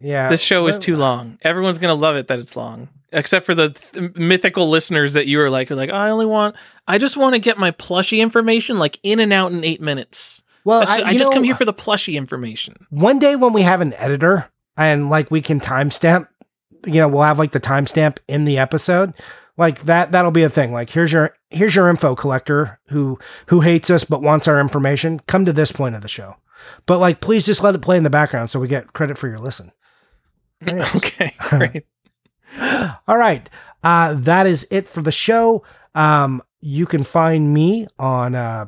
Yeah. 0.00 0.28
This 0.28 0.42
show 0.42 0.66
is 0.66 0.78
too 0.78 0.96
long. 0.96 1.38
Everyone's 1.42 1.78
gonna 1.78 1.94
love 1.94 2.16
it 2.16 2.26
that 2.28 2.38
it's 2.40 2.56
long, 2.56 2.88
except 3.12 3.46
for 3.46 3.54
the 3.54 3.70
th- 3.70 4.14
mythical 4.16 4.68
listeners 4.68 5.12
that 5.12 5.26
you 5.28 5.40
are 5.40 5.48
like, 5.50 5.70
are 5.70 5.76
like, 5.76 5.90
I 5.90 6.10
only 6.10 6.26
want, 6.26 6.56
I 6.88 6.98
just 6.98 7.16
want 7.16 7.34
to 7.34 7.38
get 7.38 7.58
my 7.58 7.70
plushie 7.70 8.18
information 8.18 8.78
like 8.80 8.98
in 9.04 9.20
and 9.20 9.32
out 9.32 9.52
in 9.52 9.62
eight 9.64 9.80
minutes. 9.80 10.42
Well, 10.64 10.80
That's- 10.80 11.00
I, 11.00 11.08
I, 11.10 11.12
just 11.16 11.30
know, 11.30 11.36
come 11.36 11.44
here 11.44 11.54
for 11.54 11.64
the 11.64 11.74
plushie 11.74 12.14
information. 12.14 12.86
one 12.90 13.18
day 13.18 13.36
when 13.36 13.52
we 13.52 13.62
have 13.62 13.80
an 13.80 13.94
editor 13.94 14.48
and 14.76 15.10
like 15.10 15.30
we 15.30 15.40
can 15.40 15.60
timestamp, 15.60 16.28
you 16.86 16.94
know, 16.94 17.08
we'll 17.08 17.22
have 17.22 17.38
like 17.38 17.52
the 17.52 17.60
timestamp 17.60 18.18
in 18.28 18.44
the 18.44 18.58
episode. 18.58 19.14
Like 19.56 19.80
that, 19.82 20.12
that'll 20.12 20.30
be 20.30 20.44
a 20.44 20.48
thing. 20.48 20.72
Like 20.72 20.90
here's 20.90 21.12
your 21.12 21.36
here's 21.50 21.74
your 21.74 21.88
info 21.90 22.14
collector 22.14 22.80
who 22.88 23.18
who 23.46 23.60
hates 23.60 23.90
us 23.90 24.04
but 24.04 24.22
wants 24.22 24.48
our 24.48 24.60
information. 24.60 25.20
Come 25.26 25.44
to 25.44 25.52
this 25.52 25.72
point 25.72 25.94
of 25.94 26.00
the 26.02 26.08
show, 26.08 26.36
but 26.86 26.98
like 26.98 27.20
please 27.20 27.44
just 27.44 27.62
let 27.62 27.74
it 27.74 27.82
play 27.82 27.96
in 27.98 28.02
the 28.02 28.10
background 28.10 28.48
so 28.50 28.58
we 28.58 28.66
get 28.68 28.92
credit 28.94 29.18
for 29.18 29.28
your 29.28 29.38
listen. 29.38 29.72
Okay, 30.66 31.34
great. 31.40 31.84
All 33.08 33.18
right. 33.18 33.48
Uh, 33.82 34.14
that 34.14 34.46
is 34.46 34.66
it 34.70 34.88
for 34.88 35.02
the 35.02 35.12
show. 35.12 35.64
Um, 35.94 36.42
you 36.60 36.86
can 36.86 37.02
find 37.02 37.52
me 37.52 37.88
on, 37.98 38.34
uh, 38.36 38.66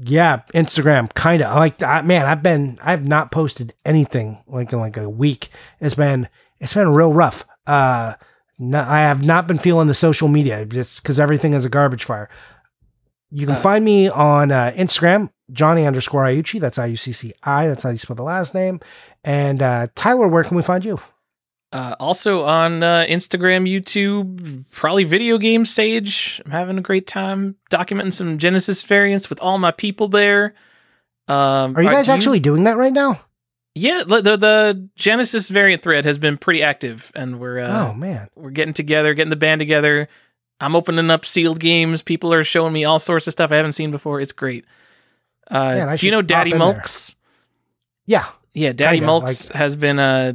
yeah, 0.00 0.42
Instagram, 0.54 1.12
kind 1.14 1.42
of 1.42 1.54
like, 1.54 1.82
uh, 1.82 2.02
man, 2.02 2.26
I've 2.26 2.42
been, 2.42 2.78
I've 2.82 3.06
not 3.06 3.30
posted 3.30 3.74
anything 3.84 4.42
like 4.46 4.72
in 4.72 4.80
like 4.80 4.96
a 4.96 5.08
week. 5.08 5.50
It's 5.80 5.94
been, 5.94 6.28
it's 6.58 6.74
been 6.74 6.92
real 6.92 7.12
rough. 7.12 7.46
Uh, 7.66 8.14
no, 8.58 8.80
I 8.80 9.00
have 9.00 9.24
not 9.24 9.46
been 9.46 9.58
feeling 9.58 9.86
the 9.86 9.94
social 9.94 10.28
media 10.28 10.64
just 10.64 11.02
because 11.02 11.20
everything 11.20 11.52
is 11.52 11.64
a 11.64 11.68
garbage 11.68 12.04
fire. 12.04 12.28
You 13.30 13.46
can 13.46 13.56
Uh, 13.56 13.60
find 13.60 13.84
me 13.84 14.08
on 14.08 14.50
uh, 14.50 14.72
Instagram, 14.76 15.30
Johnny 15.50 15.86
underscore 15.86 16.24
Iucci. 16.24 16.58
That's 16.58 16.78
I 16.78 16.86
U 16.86 16.96
C 16.96 17.12
C 17.12 17.32
I. 17.42 17.68
That's 17.68 17.82
how 17.82 17.90
you 17.90 17.98
spell 17.98 18.16
the 18.16 18.22
last 18.22 18.54
name. 18.54 18.80
And 19.24 19.62
uh, 19.62 19.88
Tyler, 19.94 20.28
where 20.28 20.44
can 20.44 20.56
we 20.56 20.62
find 20.62 20.84
you? 20.84 20.98
Uh, 21.76 21.94
also 22.00 22.44
on 22.44 22.82
uh, 22.82 23.04
Instagram, 23.06 23.70
YouTube, 23.70 24.64
probably 24.70 25.04
video 25.04 25.36
game 25.36 25.66
sage. 25.66 26.40
I'm 26.42 26.50
having 26.50 26.78
a 26.78 26.80
great 26.80 27.06
time 27.06 27.56
documenting 27.70 28.14
some 28.14 28.38
Genesis 28.38 28.82
variants 28.82 29.28
with 29.28 29.42
all 29.42 29.58
my 29.58 29.72
people 29.72 30.08
there. 30.08 30.54
Um, 31.28 31.76
Are 31.76 31.82
you 31.82 31.90
guys 31.90 32.06
do 32.06 32.12
actually 32.12 32.40
doing 32.40 32.64
that 32.64 32.78
right 32.78 32.94
now? 32.94 33.20
Yeah, 33.74 34.04
the, 34.08 34.22
the 34.22 34.36
the 34.38 34.88
Genesis 34.96 35.50
variant 35.50 35.82
thread 35.82 36.06
has 36.06 36.16
been 36.16 36.38
pretty 36.38 36.62
active, 36.62 37.12
and 37.14 37.38
we're 37.38 37.58
uh, 37.58 37.90
oh 37.90 37.92
man. 37.92 38.30
we're 38.34 38.48
getting 38.48 38.72
together, 38.72 39.12
getting 39.12 39.28
the 39.28 39.36
band 39.36 39.58
together. 39.58 40.08
I'm 40.58 40.74
opening 40.74 41.10
up 41.10 41.26
sealed 41.26 41.60
games. 41.60 42.00
People 42.00 42.32
are 42.32 42.42
showing 42.42 42.72
me 42.72 42.86
all 42.86 42.98
sorts 42.98 43.26
of 43.26 43.34
stuff 43.34 43.52
I 43.52 43.56
haven't 43.56 43.72
seen 43.72 43.90
before. 43.90 44.22
It's 44.22 44.32
great. 44.32 44.64
Uh, 45.50 45.74
Man, 45.74 45.96
do 45.98 46.06
you 46.06 46.12
know 46.12 46.22
Daddy 46.22 46.52
in 46.52 46.58
there. 46.58 46.72
Mulks? 46.72 47.16
Yeah. 48.06 48.24
Yeah, 48.54 48.72
Daddy 48.72 49.00
Kinda, 49.00 49.12
Mulks 49.12 49.52
has 49.52 49.76
been 49.76 49.98
uh 49.98 50.32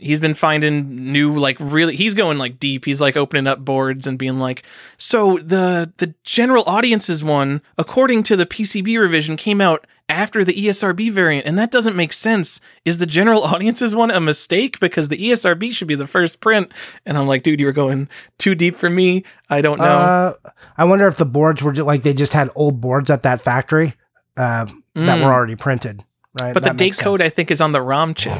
he's 0.00 0.20
been 0.20 0.34
finding 0.34 1.12
new 1.12 1.38
like 1.38 1.56
really 1.60 1.96
he's 1.96 2.14
going 2.14 2.38
like 2.38 2.58
deep. 2.58 2.84
He's 2.84 3.00
like 3.00 3.16
opening 3.16 3.46
up 3.46 3.64
boards 3.64 4.06
and 4.06 4.18
being 4.18 4.38
like, 4.38 4.62
"So 4.96 5.38
the 5.38 5.92
the 5.98 6.14
general 6.24 6.64
audiences 6.66 7.22
one, 7.24 7.62
according 7.78 8.22
to 8.24 8.36
the 8.36 8.46
PCB 8.46 8.98
revision 8.98 9.36
came 9.36 9.60
out 9.60 9.86
after 10.08 10.42
the 10.42 10.52
ESRB 10.54 11.12
variant, 11.12 11.46
and 11.46 11.56
that 11.56 11.70
doesn't 11.70 11.94
make 11.94 12.12
sense. 12.12 12.60
Is 12.84 12.98
the 12.98 13.06
general 13.06 13.42
audiences 13.54 13.94
one 13.94 14.10
a 14.10 14.20
mistake 14.20 14.80
because 14.80 15.08
the 15.08 15.16
ESRB 15.16 15.72
should 15.72 15.88
be 15.88 15.94
the 15.94 16.06
first 16.06 16.40
print?" 16.40 16.72
And 17.06 17.16
I'm 17.16 17.26
like, 17.28 17.42
"Dude, 17.42 17.60
you're 17.60 17.72
going 17.72 18.08
too 18.38 18.54
deep 18.54 18.76
for 18.76 18.90
me. 18.90 19.24
I 19.48 19.60
don't 19.60 19.78
know." 19.78 19.84
Uh, 19.84 20.32
I 20.76 20.84
wonder 20.84 21.06
if 21.06 21.16
the 21.16 21.26
boards 21.26 21.62
were 21.62 21.72
just, 21.72 21.86
like 21.86 22.02
they 22.02 22.14
just 22.14 22.32
had 22.32 22.50
old 22.54 22.80
boards 22.80 23.10
at 23.10 23.22
that 23.24 23.40
factory 23.42 23.94
uh, 24.36 24.64
that 24.64 24.74
Mm. 24.96 25.24
were 25.24 25.32
already 25.32 25.54
printed, 25.56 26.04
right? 26.40 26.52
but 26.52 26.64
the 26.64 26.70
date 26.70 26.98
code 26.98 27.20
I 27.20 27.28
think 27.28 27.50
is 27.52 27.60
on 27.60 27.70
the 27.72 27.80
ROM 27.80 28.12
chip. 28.14 28.38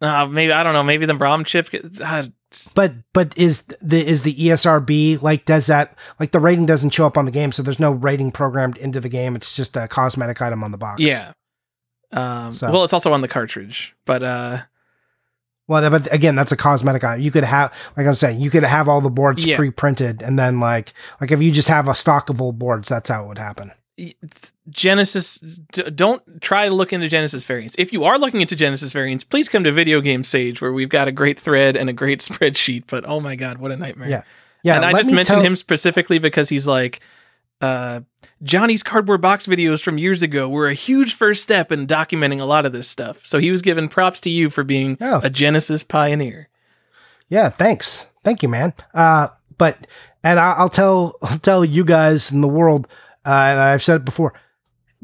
Uh, 0.00 0.26
maybe 0.26 0.52
I 0.52 0.62
don't 0.62 0.72
know. 0.74 0.82
Maybe 0.84 1.06
the 1.06 1.16
ROM 1.16 1.44
chip. 1.44 1.68
Uh, 2.00 2.24
But 2.74 2.94
but 3.12 3.36
is 3.36 3.62
the 3.82 4.06
is 4.06 4.22
the 4.22 4.34
ESRB 4.34 5.20
like 5.20 5.44
does 5.44 5.66
that 5.66 5.94
like 6.20 6.30
the 6.32 6.40
rating 6.40 6.66
doesn't 6.66 6.90
show 6.90 7.06
up 7.06 7.18
on 7.18 7.24
the 7.24 7.30
game, 7.32 7.52
so 7.52 7.62
there's 7.62 7.80
no 7.80 7.90
rating 7.90 8.30
programmed 8.30 8.76
into 8.78 9.00
the 9.00 9.08
game. 9.08 9.34
It's 9.36 9.54
just 9.56 9.76
a 9.76 9.88
cosmetic 9.88 10.40
item 10.40 10.62
on 10.64 10.70
the 10.72 10.78
box. 10.78 11.00
Yeah. 11.00 11.32
Um, 12.12 12.52
So- 12.52 12.70
Well, 12.72 12.84
it's 12.84 12.92
also 12.94 13.12
on 13.12 13.20
the 13.20 13.28
cartridge, 13.28 13.94
but 14.06 14.22
uh, 14.22 14.58
Well, 15.66 15.90
but 15.90 16.10
again, 16.14 16.34
that's 16.36 16.52
a 16.52 16.56
cosmetic 16.56 17.04
item. 17.04 17.20
You 17.22 17.30
could 17.30 17.44
have, 17.44 17.70
like 17.96 18.06
I'm 18.06 18.14
saying, 18.14 18.40
you 18.40 18.48
could 18.48 18.64
have 18.64 18.88
all 18.88 19.02
the 19.02 19.10
boards 19.10 19.44
Yeah. 19.44 19.56
pre-printed, 19.56 20.22
and 20.22 20.38
then 20.38 20.58
like 20.60 20.94
like 21.20 21.30
if 21.30 21.42
you 21.42 21.50
just 21.52 21.68
have 21.68 21.86
a 21.88 21.94
stock 21.94 22.30
of 22.30 22.40
old 22.40 22.58
boards, 22.58 22.88
that's 22.88 23.10
how 23.10 23.24
it 23.24 23.28
would 23.28 23.38
happen. 23.38 23.72
Genesis. 24.68 25.38
Don't 25.38 26.22
try 26.40 26.68
to 26.68 26.74
look 26.74 26.92
into 26.92 27.08
Genesis 27.08 27.44
variants. 27.44 27.74
If 27.78 27.92
you 27.92 28.04
are 28.04 28.18
looking 28.18 28.40
into 28.40 28.56
Genesis 28.56 28.92
variants, 28.92 29.24
please 29.24 29.48
come 29.48 29.64
to 29.64 29.72
Video 29.72 30.00
Game 30.00 30.24
Sage, 30.24 30.60
where 30.60 30.72
we've 30.72 30.88
got 30.88 31.08
a 31.08 31.12
great 31.12 31.38
thread 31.38 31.76
and 31.76 31.88
a 31.88 31.92
great 31.92 32.20
spreadsheet. 32.20 32.84
But 32.88 33.04
oh 33.06 33.20
my 33.20 33.36
god, 33.36 33.58
what 33.58 33.70
a 33.70 33.76
nightmare! 33.76 34.08
Yeah. 34.08 34.22
Yeah, 34.64 34.76
and 34.76 34.84
I 34.84 34.92
just 34.92 35.08
me 35.10 35.14
mentioned 35.16 35.36
tell- 35.36 35.44
him 35.44 35.56
specifically 35.56 36.18
because 36.18 36.48
he's 36.48 36.66
like. 36.66 37.00
Uh, 37.60 38.02
Johnny's 38.44 38.84
cardboard 38.84 39.20
box 39.20 39.48
videos 39.48 39.82
from 39.82 39.98
years 39.98 40.22
ago 40.22 40.48
were 40.48 40.68
a 40.68 40.74
huge 40.74 41.12
first 41.14 41.42
step 41.42 41.72
in 41.72 41.88
documenting 41.88 42.38
a 42.40 42.44
lot 42.44 42.64
of 42.64 42.70
this 42.72 42.86
stuff. 42.88 43.26
So 43.26 43.40
he 43.40 43.50
was 43.50 43.62
giving 43.62 43.88
props 43.88 44.20
to 44.20 44.30
you 44.30 44.48
for 44.48 44.62
being 44.62 44.96
Oh. 45.00 45.20
a 45.24 45.28
Genesis 45.28 45.82
pioneer. 45.82 46.48
Yeah, 47.28 47.48
thanks. 47.48 48.12
Thank 48.22 48.44
you, 48.44 48.48
man. 48.48 48.74
Uh, 48.94 49.28
but 49.56 49.88
and 50.22 50.38
I, 50.38 50.52
I'll 50.52 50.68
tell 50.68 51.16
I'll 51.20 51.38
tell 51.40 51.64
you 51.64 51.84
guys 51.84 52.30
in 52.30 52.42
the 52.42 52.46
world, 52.48 52.86
uh, 53.28 53.50
and 53.50 53.60
I've 53.60 53.82
said 53.82 53.96
it 53.96 54.04
before. 54.06 54.32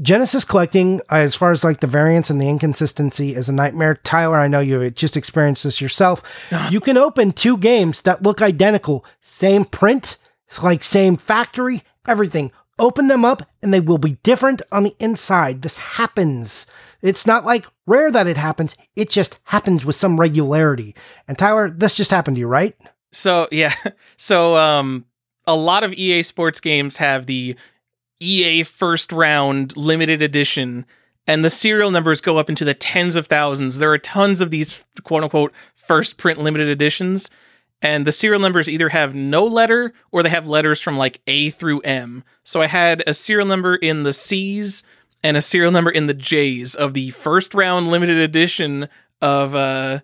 Genesis 0.01 0.45
collecting, 0.45 1.01
uh, 1.13 1.17
as 1.17 1.37
far 1.37 1.53
as 1.53 1.63
like 1.63 1.81
the 1.81 1.87
variance 1.87 2.31
and 2.31 2.41
the 2.41 2.49
inconsistency, 2.49 3.35
is 3.35 3.49
a 3.49 3.53
nightmare. 3.53 3.97
Tyler, 3.97 4.39
I 4.39 4.49
know 4.49 4.61
you 4.61 4.91
just 4.91 5.17
experienced 5.17 5.65
this 5.65 5.81
yourself. 5.81 6.23
you 6.71 6.81
can 6.81 6.97
open 6.97 7.33
two 7.33 7.59
games 7.59 8.03
that 8.03 8.23
look 8.23 8.41
identical, 8.41 9.05
same 9.21 9.65
print, 9.65 10.17
it's 10.49 10.63
like 10.63 10.83
same 10.83 11.17
factory, 11.17 11.83
everything. 12.07 12.51
Open 12.79 13.07
them 13.07 13.25
up, 13.25 13.49
and 13.63 13.73
they 13.73 13.81
will 13.81 13.99
be 13.99 14.19
different 14.23 14.63
on 14.73 14.83
the 14.83 14.97
inside. 14.99 15.63
This 15.63 15.79
happens. 15.79 16.67
It's 17.03 17.27
not 17.27 17.45
like 17.45 17.67
rare 17.87 18.11
that 18.11 18.27
it 18.27 18.37
happens. 18.37 18.77
It 18.97 19.11
just 19.11 19.39
happens 19.45 19.85
with 19.85 19.97
some 19.97 20.19
regularity. 20.19 20.95
And 21.29 21.39
Tyler, 21.39 21.71
this 21.71 21.97
just 21.97 22.11
happened 22.11 22.37
to 22.37 22.41
you, 22.41 22.49
right? 22.49 22.75
So 23.13 23.49
yeah, 23.53 23.75
so 24.17 24.57
um, 24.57 25.05
a 25.47 25.55
lot 25.55 25.85
of 25.85 25.93
EA 25.93 26.23
Sports 26.25 26.61
games 26.61 26.97
have 26.97 27.27
the 27.27 27.57
EA 28.21 28.63
First 28.63 29.13
Round 29.13 29.77
Limited 29.77 30.23
Edition, 30.23 30.87
and 31.27 31.45
the 31.45 31.51
serial 31.51 31.91
numbers 31.91 32.21
go 32.21 32.39
up 32.39 32.49
into 32.49 32.65
the 32.65 32.75
tens 32.75 33.17
of 33.17 33.27
thousands. 33.27 33.79
There 33.79 33.93
are 33.93 33.99
tons 33.99 34.41
of 34.41 34.51
these 34.51 34.83
quote 35.03 35.25
unquote 35.25 35.53
first 35.75 36.17
print 36.17 36.39
limited 36.39 36.69
editions, 36.69 37.31
and 37.83 38.07
the 38.07 38.13
serial 38.13 38.41
numbers 38.41 38.69
either 38.69 38.89
have 38.89 39.15
no 39.15 39.45
letter 39.45 39.93
or 40.11 40.23
they 40.23 40.31
have 40.31 40.47
letters 40.47 40.81
from 40.81 40.97
like 40.97 41.21
A 41.27 41.51
through 41.51 41.81
M. 41.81 42.25
So 42.43 42.63
I 42.63 42.67
had 42.67 43.03
a 43.07 43.15
serial 43.15 43.47
number 43.47 43.77
in 43.77 44.03
the 44.03 44.13
C's 44.13 44.83
and 45.23 45.37
a 45.37 45.43
serial 45.43 45.71
number 45.73 45.91
in 45.91 46.07
the 46.07 46.15
J's 46.15 46.75
of 46.75 46.95
the 46.95 47.11
first 47.11 47.55
round 47.55 47.91
limited 47.91 48.19
edition 48.19 48.89
of 49.21 49.55
uh 49.55 50.01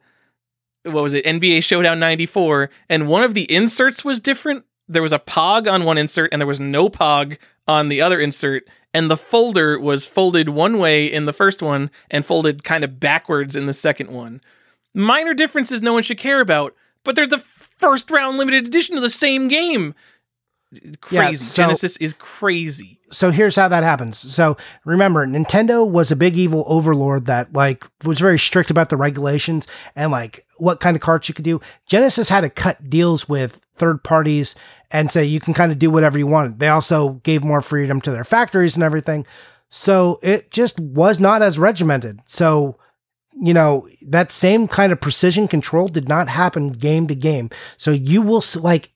what 0.85 1.03
was 1.03 1.13
it 1.13 1.25
NBA 1.25 1.63
Showdown 1.63 1.99
94 2.01 2.71
and 2.89 3.09
one 3.09 3.23
of 3.23 3.35
the 3.35 3.51
inserts 3.53 4.05
was 4.05 4.21
different. 4.21 4.65
There 4.89 5.03
was 5.03 5.13
a 5.13 5.19
pog 5.19 5.71
on 5.71 5.85
one 5.85 5.99
insert 5.99 6.31
and 6.33 6.41
there 6.41 6.47
was 6.47 6.61
no 6.61 6.89
pog 6.89 7.39
on 7.69 7.89
the 7.89 8.01
other 8.01 8.21
insert 8.21 8.65
and 8.93 9.11
the 9.11 9.17
folder 9.17 9.79
was 9.79 10.07
folded 10.07 10.49
one 10.49 10.79
way 10.79 11.07
in 11.07 11.27
the 11.27 11.33
first 11.33 11.63
one 11.63 11.91
and 12.11 12.27
folded 12.27 12.65
kind 12.65 12.83
of 12.85 12.99
backwards 12.99 13.55
in 13.55 13.67
the 13.67 13.73
second 13.73 14.11
one. 14.11 14.41
Minor 14.95 15.35
differences 15.35 15.81
no 15.81 15.93
one 15.93 16.03
should 16.03 16.19
care 16.19 16.41
about, 16.41 16.75
but 17.05 17.15
they're 17.15 17.27
the 17.27 17.39
first 17.39 18.11
round 18.11 18.37
limited 18.39 18.67
edition 18.67 18.97
of 18.97 19.03
the 19.03 19.11
same 19.11 19.47
game. 19.49 19.95
Crazy. 21.01 21.17
Yeah, 21.17 21.33
so- 21.35 21.63
Genesis 21.63 21.97
is 21.99 22.15
crazy. 22.15 22.99
so 23.11 23.31
here's 23.31 23.57
how 23.57 23.67
that 23.69 23.83
happens. 23.83 24.19
So 24.19 24.57
remember, 24.85 25.27
Nintendo 25.27 25.89
was 25.89 26.11
a 26.13 26.17
big 26.17 26.37
evil 26.37 26.65
overlord 26.69 27.27
that 27.27 27.53
like 27.53 27.85
was 28.05 28.21
very 28.21 28.39
strict 28.39 28.71
about 28.71 28.89
the 28.89 28.97
regulations 28.97 29.67
and 29.97 30.13
like 30.13 30.47
what 30.59 30.79
kind 30.79 30.97
of 30.97 31.01
carts 31.03 31.29
you 31.29 31.35
could 31.35 31.45
do. 31.45 31.61
Genesis 31.87 32.29
had 32.29 32.43
to 32.43 32.51
cut 32.51 32.89
deals 32.89 33.29
with 33.29 33.61
third 33.81 34.05
parties 34.05 34.55
and 34.91 35.11
say 35.11 35.25
you 35.25 35.41
can 35.41 35.55
kind 35.55 35.73
of 35.73 35.79
do 35.79 35.91
whatever 35.91 36.19
you 36.19 36.27
want. 36.27 36.59
They 36.61 36.69
also 36.69 37.15
gave 37.25 37.43
more 37.43 37.61
freedom 37.61 38.01
to 38.03 38.13
their 38.13 38.25
factories 38.25 38.77
and 38.77 38.85
everything. 38.85 39.27
So 39.71 40.21
it 40.23 40.51
just 40.51 40.79
was 40.79 41.19
not 41.19 41.43
as 41.43 41.59
regimented. 41.59 42.21
So 42.27 42.77
you 43.41 43.55
know, 43.55 43.89
that 44.03 44.33
same 44.33 44.69
kind 44.69 44.93
of 44.93 45.01
precision 45.01 45.49
control 45.49 45.89
did 45.89 46.09
not 46.09 46.29
happen 46.29 46.71
game 46.71 47.07
to 47.07 47.15
game. 47.15 47.51
So 47.77 47.91
you 47.91 48.23
will 48.23 48.43
like 48.57 48.91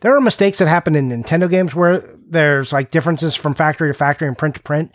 there 0.00 0.14
are 0.14 0.20
mistakes 0.20 0.58
that 0.58 0.68
happen 0.68 0.94
in 0.94 1.10
Nintendo 1.10 1.48
games 1.48 1.74
where 1.74 1.98
there's 2.28 2.72
like 2.72 2.90
differences 2.90 3.34
from 3.34 3.54
factory 3.54 3.90
to 3.90 3.94
factory 3.94 4.28
and 4.28 4.38
print 4.38 4.56
to 4.56 4.62
print. 4.62 4.92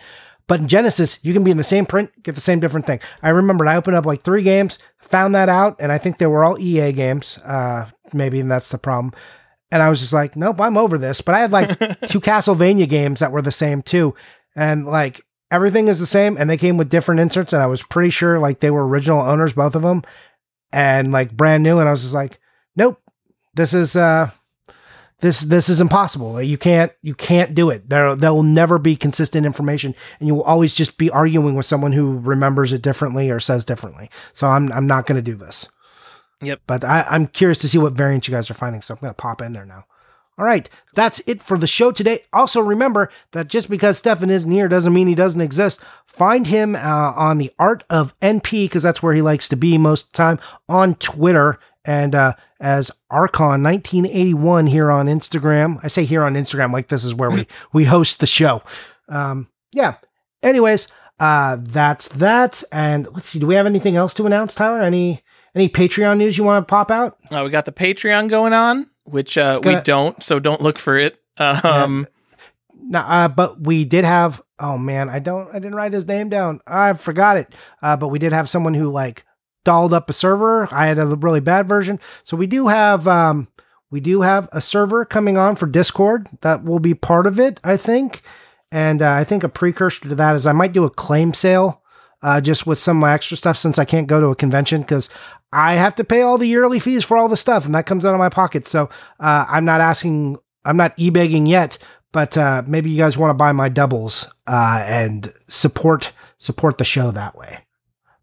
But 0.47 0.61
in 0.61 0.67
Genesis, 0.67 1.19
you 1.21 1.33
can 1.33 1.43
be 1.43 1.51
in 1.51 1.57
the 1.57 1.63
same 1.63 1.85
print, 1.85 2.11
get 2.23 2.33
the 2.33 2.41
same 2.41 2.59
different 2.59 2.87
thing. 2.87 2.99
I 3.21 3.29
remembered 3.29 3.67
I 3.67 3.75
opened 3.75 3.95
up 3.95 4.07
like 4.07 4.23
three 4.23 4.41
games, 4.41 4.79
found 4.97 5.35
that 5.35 5.47
out, 5.47 5.75
and 5.79 5.91
I 5.91 5.99
think 5.99 6.17
they 6.17 6.25
were 6.25 6.43
all 6.43 6.59
EA 6.59 6.91
games. 6.91 7.37
Uh, 7.45 7.85
maybe, 8.13 8.39
and 8.39 8.51
that's 8.51 8.69
the 8.69 8.77
problem. 8.77 9.13
And 9.71 9.83
I 9.83 9.89
was 9.89 9.99
just 9.99 10.13
like, 10.13 10.35
nope, 10.35 10.59
I'm 10.59 10.77
over 10.77 10.97
this. 10.97 11.21
But 11.21 11.35
I 11.35 11.39
had 11.39 11.51
like 11.51 11.69
two 12.07 12.19
Castlevania 12.19 12.89
games 12.89 13.19
that 13.19 13.31
were 13.31 13.41
the 13.41 13.51
same 13.51 13.81
too. 13.81 14.15
And 14.55 14.85
like 14.85 15.21
everything 15.51 15.87
is 15.87 15.99
the 15.99 16.05
same, 16.05 16.37
and 16.37 16.49
they 16.49 16.57
came 16.57 16.77
with 16.77 16.89
different 16.89 17.21
inserts. 17.21 17.53
And 17.53 17.61
I 17.61 17.67
was 17.67 17.83
pretty 17.83 18.09
sure 18.09 18.39
like 18.39 18.59
they 18.59 18.71
were 18.71 18.87
original 18.87 19.21
owners, 19.21 19.53
both 19.53 19.75
of 19.75 19.81
them, 19.81 20.03
and 20.71 21.11
like 21.11 21.35
brand 21.35 21.63
new. 21.63 21.79
And 21.79 21.87
I 21.87 21.91
was 21.91 22.01
just 22.01 22.13
like, 22.13 22.39
nope, 22.75 22.99
this 23.53 23.73
is 23.73 23.95
uh 23.95 24.31
this 25.21 25.41
this 25.41 25.67
is 25.69 25.81
impossible. 25.81 26.41
You 26.41 26.57
can't 26.57 26.91
you 27.01 27.13
can't 27.13 27.53
do 27.53 27.69
it. 27.69 27.89
There 27.89 28.15
there 28.15 28.33
will 28.33 28.43
never 28.43 28.79
be 28.79 28.95
consistent 28.95 29.45
information, 29.45 29.93
and 30.19 30.27
you 30.27 30.35
will 30.35 30.43
always 30.43 30.73
just 30.73 30.97
be 30.97 31.09
arguing 31.09 31.55
with 31.55 31.65
someone 31.65 31.91
who 31.91 32.17
remembers 32.19 32.71
it 32.73 32.81
differently 32.81 33.29
or 33.29 33.39
says 33.39 33.65
differently. 33.65 34.09
So 34.33 34.47
I'm 34.47 34.71
I'm 34.71 34.87
not 34.87 35.05
going 35.05 35.17
to 35.17 35.21
do 35.21 35.35
this. 35.35 35.69
Yep. 36.41 36.61
But 36.67 36.83
I, 36.83 37.05
I'm 37.09 37.27
curious 37.27 37.57
to 37.59 37.69
see 37.69 37.77
what 37.77 37.93
variants 37.93 38.27
you 38.27 38.33
guys 38.33 38.49
are 38.49 38.55
finding. 38.55 38.81
So 38.81 38.93
I'm 38.93 38.99
going 38.99 39.11
to 39.11 39.15
pop 39.15 39.41
in 39.41 39.53
there 39.53 39.65
now. 39.65 39.85
All 40.37 40.45
right, 40.45 40.69
that's 40.93 41.19
it 41.27 41.43
for 41.43 41.57
the 41.57 41.67
show 41.67 41.91
today. 41.91 42.23
Also, 42.31 42.61
remember 42.61 43.11
that 43.33 43.49
just 43.49 43.69
because 43.69 43.97
Stefan 43.97 44.29
isn't 44.29 44.49
here 44.49 44.69
doesn't 44.69 44.93
mean 44.93 45.09
he 45.09 45.15
doesn't 45.15 45.41
exist. 45.41 45.81
Find 46.05 46.47
him 46.47 46.77
uh, 46.77 47.11
on 47.13 47.39
the 47.39 47.51
Art 47.59 47.83
of 47.89 48.17
NP 48.21 48.63
because 48.63 48.81
that's 48.81 49.03
where 49.03 49.13
he 49.13 49.21
likes 49.21 49.49
to 49.49 49.57
be 49.57 49.77
most 49.77 50.05
of 50.05 50.11
the 50.13 50.17
time 50.17 50.39
on 50.69 50.95
Twitter 50.95 51.59
and 51.83 52.15
uh, 52.15 52.33
as 52.61 52.89
Archon 53.09 53.63
1981 53.63 54.67
here 54.67 54.89
on 54.89 55.07
Instagram. 55.07 55.77
I 55.83 55.89
say 55.89 56.05
here 56.05 56.23
on 56.23 56.35
Instagram 56.35 56.71
like 56.71 56.87
this 56.87 57.03
is 57.03 57.13
where 57.13 57.29
we 57.29 57.45
we 57.73 57.83
host 57.83 58.21
the 58.21 58.27
show. 58.27 58.63
Um, 59.09 59.49
yeah. 59.73 59.95
Anyways, 60.41 60.87
uh, 61.19 61.57
that's 61.59 62.07
that. 62.09 62.63
And 62.71 63.07
let's 63.13 63.27
see. 63.27 63.39
Do 63.39 63.47
we 63.47 63.55
have 63.55 63.65
anything 63.65 63.97
else 63.97 64.13
to 64.13 64.25
announce, 64.25 64.55
Tyler? 64.55 64.79
Any 64.79 65.21
any 65.55 65.69
Patreon 65.69 66.17
news 66.17 66.37
you 66.37 66.43
want 66.43 66.65
to 66.67 66.69
pop 66.69 66.91
out? 66.91 67.17
Uh, 67.31 67.41
we 67.43 67.49
got 67.49 67.65
the 67.65 67.71
Patreon 67.71 68.29
going 68.29 68.53
on, 68.53 68.89
which 69.03 69.37
uh, 69.37 69.59
gonna- 69.59 69.77
we 69.77 69.83
don't, 69.83 70.21
so 70.23 70.39
don't 70.39 70.61
look 70.61 70.77
for 70.77 70.97
it. 70.97 71.17
Um, 71.39 72.05
No, 72.81 72.99
uh, 72.99 73.27
but 73.29 73.61
we 73.61 73.85
did 73.85 74.03
have. 74.05 74.41
Oh 74.59 74.77
man, 74.77 75.09
I 75.09 75.19
don't. 75.19 75.47
I 75.49 75.53
didn't 75.59 75.75
write 75.75 75.93
his 75.93 76.05
name 76.07 76.27
down. 76.29 76.59
I 76.67 76.93
forgot 76.93 77.37
it. 77.37 77.53
Uh, 77.81 77.95
but 77.95 78.09
we 78.09 78.19
did 78.19 78.33
have 78.33 78.49
someone 78.49 78.73
who 78.73 78.89
like 78.91 79.25
dolled 79.63 79.93
up 79.93 80.09
a 80.09 80.13
server. 80.13 80.67
I 80.71 80.87
had 80.87 80.97
a 80.99 81.05
really 81.05 81.39
bad 81.39 81.67
version, 81.67 81.99
so 82.23 82.35
we 82.35 82.47
do 82.47 82.67
have. 82.67 83.07
Um, 83.07 83.47
we 83.91 83.99
do 84.01 84.21
have 84.21 84.49
a 84.51 84.59
server 84.61 85.05
coming 85.05 85.37
on 85.37 85.55
for 85.55 85.65
Discord 85.65 86.27
that 86.41 86.63
will 86.63 86.79
be 86.79 86.93
part 86.93 87.25
of 87.25 87.39
it. 87.39 87.59
I 87.63 87.77
think, 87.77 88.21
and 88.71 89.01
uh, 89.01 89.11
I 89.13 89.23
think 89.23 89.43
a 89.43 89.49
precursor 89.49 90.09
to 90.09 90.15
that 90.15 90.35
is 90.35 90.45
I 90.45 90.51
might 90.51 90.73
do 90.73 90.83
a 90.83 90.89
claim 90.89 91.33
sale. 91.33 91.81
Uh, 92.21 92.41
just 92.41 92.67
with 92.67 92.77
some 92.77 92.97
of 92.97 93.01
my 93.01 93.13
extra 93.13 93.37
stuff 93.37 93.55
since 93.55 93.79
I 93.79 93.85
can't 93.85 94.05
go 94.07 94.19
to 94.19 94.27
a 94.27 94.35
convention 94.35 94.81
because 94.81 95.07
I 95.51 95.73
have 95.75 95.95
to 95.95 96.03
pay 96.03 96.21
all 96.21 96.37
the 96.37 96.45
yearly 96.47 96.79
fees 96.79 97.03
for 97.03 97.17
all 97.17 97.27
the 97.27 97.37
stuff 97.37 97.65
and 97.65 97.73
that 97.75 97.85
comes 97.85 98.05
out 98.05 98.13
of 98.13 98.19
my 98.19 98.29
pocket. 98.29 98.67
So 98.67 98.89
uh, 99.19 99.45
I'm 99.49 99.65
not 99.65 99.81
asking, 99.81 100.37
I'm 100.65 100.77
not 100.77 100.93
e-begging 100.97 101.45
yet, 101.47 101.77
but 102.11 102.37
uh, 102.37 102.63
maybe 102.67 102.89
you 102.89 102.97
guys 102.97 103.17
want 103.17 103.31
to 103.31 103.33
buy 103.35 103.51
my 103.51 103.69
doubles 103.69 104.31
uh, 104.47 104.83
and 104.85 105.31
support 105.47 106.11
support 106.37 106.77
the 106.77 106.85
show 106.85 107.11
that 107.11 107.35
way. 107.35 107.59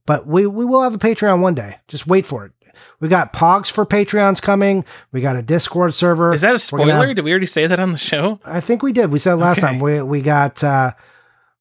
But 0.06 0.26
we 0.26 0.46
we 0.46 0.64
will 0.64 0.82
have 0.82 0.94
a 0.94 0.98
Patreon 0.98 1.40
one 1.40 1.54
day. 1.54 1.78
Just 1.88 2.06
wait 2.06 2.24
for 2.26 2.44
it. 2.46 2.52
We 3.00 3.08
got 3.08 3.32
Pogs 3.32 3.70
for 3.70 3.84
Patreons 3.84 4.40
coming. 4.40 4.84
We 5.12 5.20
got 5.20 5.36
a 5.36 5.42
Discord 5.42 5.94
server. 5.94 6.32
is 6.32 6.40
that 6.42 6.54
a 6.54 6.58
spoiler? 6.58 6.92
have- 6.94 7.16
Did 7.16 7.24
we 7.24 7.30
already 7.32 7.46
say 7.46 7.66
that 7.66 7.80
on 7.80 7.92
the 7.92 7.98
show? 7.98 8.38
I 8.44 8.60
think 8.60 8.82
we 8.82 8.92
did. 8.92 9.10
We 9.12 9.18
said 9.18 9.34
last 9.34 9.58
Okay. 9.58 9.66
time 9.66 9.80
we 9.80 10.00
we 10.02 10.22
got 10.22 10.62
uh 10.62 10.92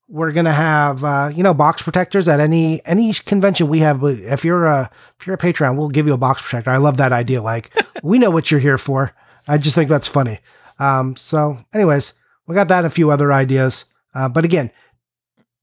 we're 0.08 0.32
gonna 0.32 0.54
have 0.54 1.04
uh 1.04 1.32
you 1.34 1.42
know 1.42 1.54
box 1.54 1.82
protectors 1.82 2.28
at 2.28 2.40
any 2.40 2.86
any 2.86 3.14
convention 3.14 3.68
we 3.68 3.80
have. 3.80 4.04
If 4.04 4.46
you're 4.46 4.66
a 4.66 4.90
if 5.20 5.26
you're 5.26 5.36
a 5.36 5.40
Patreon, 5.40 5.78
we'll 5.78 5.90
give 5.90 6.08
you 6.08 6.14
a 6.14 6.18
box 6.18 6.42
protector. 6.42 6.70
I 6.70 6.78
love 6.78 6.98
that 6.98 7.12
idea. 7.12 7.42
Like 7.42 7.72
we 8.04 8.20
know 8.20 8.30
what 8.30 8.52
you're 8.52 8.60
here 8.60 8.78
for. 8.78 9.14
I 9.48 9.58
just 9.58 9.76
think 9.76 9.90
that's 9.90 10.08
funny. 10.08 10.40
Um. 10.80 11.16
So, 11.16 11.58
anyways, 11.74 12.14
we 12.48 12.56
got 12.56 12.68
that 12.68 12.80
and 12.80 12.88
a 12.88 12.92
few 12.92 13.10
other 13.10 13.32
ideas. 13.32 13.86
Uh, 14.14 14.30
but 14.30 14.46
again, 14.46 14.72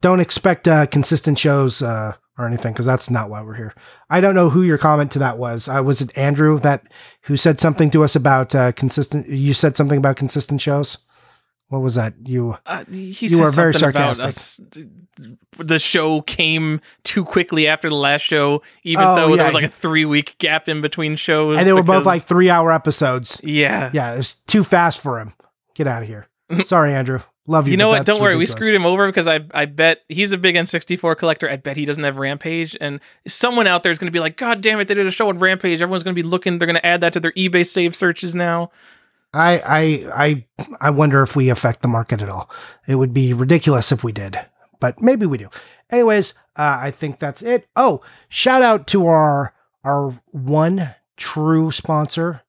don't 0.00 0.20
expect 0.20 0.68
uh, 0.68 0.86
consistent 0.86 1.38
shows 1.38 1.80
uh, 1.80 2.14
or 2.38 2.46
anything 2.46 2.72
because 2.72 2.86
that's 2.86 3.10
not 3.10 3.30
why 3.30 3.42
we're 3.42 3.54
here. 3.54 3.74
I 4.10 4.20
don't 4.20 4.34
know 4.34 4.50
who 4.50 4.62
your 4.62 4.78
comment 4.78 5.10
to 5.12 5.18
that 5.20 5.38
was. 5.38 5.68
Uh, 5.68 5.82
was 5.84 6.00
it 6.00 6.16
Andrew 6.16 6.58
that 6.60 6.84
who 7.22 7.36
said 7.36 7.60
something 7.60 7.90
to 7.90 8.04
us 8.04 8.16
about 8.16 8.54
uh, 8.54 8.72
consistent? 8.72 9.28
You 9.28 9.54
said 9.54 9.76
something 9.76 9.98
about 9.98 10.16
consistent 10.16 10.60
shows. 10.60 10.98
What 11.72 11.80
was 11.80 11.94
that? 11.94 12.12
You 12.26 12.58
Uh, 12.66 12.84
he 12.92 13.06
You 13.06 13.28
said 13.30 13.40
are 13.40 13.50
very 13.50 13.72
sarcastic. 13.72 14.34
The 15.56 15.78
show 15.78 16.20
came 16.20 16.82
too 17.02 17.24
quickly 17.24 17.66
after 17.66 17.88
the 17.88 17.94
last 17.94 18.20
show, 18.20 18.60
even 18.84 19.02
Oh, 19.02 19.14
though 19.16 19.28
yeah. 19.28 19.36
there 19.36 19.46
was 19.46 19.54
like 19.54 19.64
a 19.64 19.68
three 19.68 20.04
week 20.04 20.36
gap 20.36 20.68
in 20.68 20.82
between 20.82 21.16
shows. 21.16 21.56
and 21.56 21.66
they 21.66 21.72
were 21.72 21.82
both 21.82 22.04
like 22.04 22.24
three 22.24 22.50
hour 22.50 22.70
episodes. 22.72 23.40
yeah. 23.42 23.88
Yeah, 23.94 24.12
it 24.12 24.18
was 24.18 24.34
too 24.34 24.64
fast 24.64 25.00
for 25.00 25.18
him. 25.18 25.32
Get 25.74 25.86
out 25.86 26.02
of 26.02 26.08
here. 26.08 26.28
Sorry, 26.66 26.92
Andrew. 26.92 27.20
Love 27.46 27.66
you. 27.66 27.70
You 27.70 27.76
know 27.78 27.88
what? 27.88 28.04
Don't 28.04 28.20
worry. 28.20 28.36
We 28.36 28.44
screwed 28.44 28.74
him 28.74 28.84
over 28.84 29.06
because 29.06 29.26
I 29.26 29.40
I 29.54 29.64
bet 29.64 30.02
he's 30.10 30.32
a 30.32 30.38
big 30.38 30.56
N64 30.56 31.16
collector. 31.16 31.48
I 31.48 31.56
bet 31.56 31.78
he 31.78 31.86
doesn't 31.86 32.04
have 32.04 32.18
Rampage, 32.18 32.76
and 32.82 33.00
someone 33.26 33.66
out 33.66 33.82
there 33.82 33.90
is 33.92 33.98
going 33.98 34.08
to 34.08 34.12
be 34.12 34.20
like, 34.20 34.36
"God 34.36 34.60
damn 34.60 34.78
it! 34.78 34.88
They 34.88 34.94
did 34.94 35.06
a 35.06 35.10
show 35.10 35.30
on 35.30 35.38
Rampage. 35.38 35.80
Everyone's 35.80 36.02
going 36.02 36.14
to 36.14 36.22
be 36.22 36.28
looking. 36.28 36.58
They're 36.58 36.66
going 36.66 36.76
to 36.76 36.84
add 36.86 37.00
that 37.00 37.14
to 37.14 37.20
their 37.20 37.32
eBay 37.32 37.66
save 37.66 37.96
searches 37.96 38.34
now." 38.34 38.70
I 39.34 39.62
I 39.64 40.24
I 40.24 40.44
I 40.80 40.90
wonder 40.90 41.22
if 41.22 41.34
we 41.34 41.48
affect 41.48 41.82
the 41.82 41.88
market 41.88 42.22
at 42.22 42.28
all. 42.28 42.50
It 42.86 42.96
would 42.96 43.14
be 43.14 43.32
ridiculous 43.32 43.90
if 43.92 44.04
we 44.04 44.12
did, 44.12 44.38
but 44.80 45.00
maybe 45.00 45.26
we 45.26 45.38
do. 45.38 45.48
Anyways, 45.90 46.34
uh, 46.56 46.78
I 46.80 46.90
think 46.90 47.18
that's 47.18 47.42
it. 47.42 47.66
Oh, 47.76 48.02
shout 48.28 48.62
out 48.62 48.86
to 48.88 49.06
our 49.06 49.54
our 49.84 50.10
one 50.30 50.94
true 51.16 51.70
sponsor, 51.70 52.42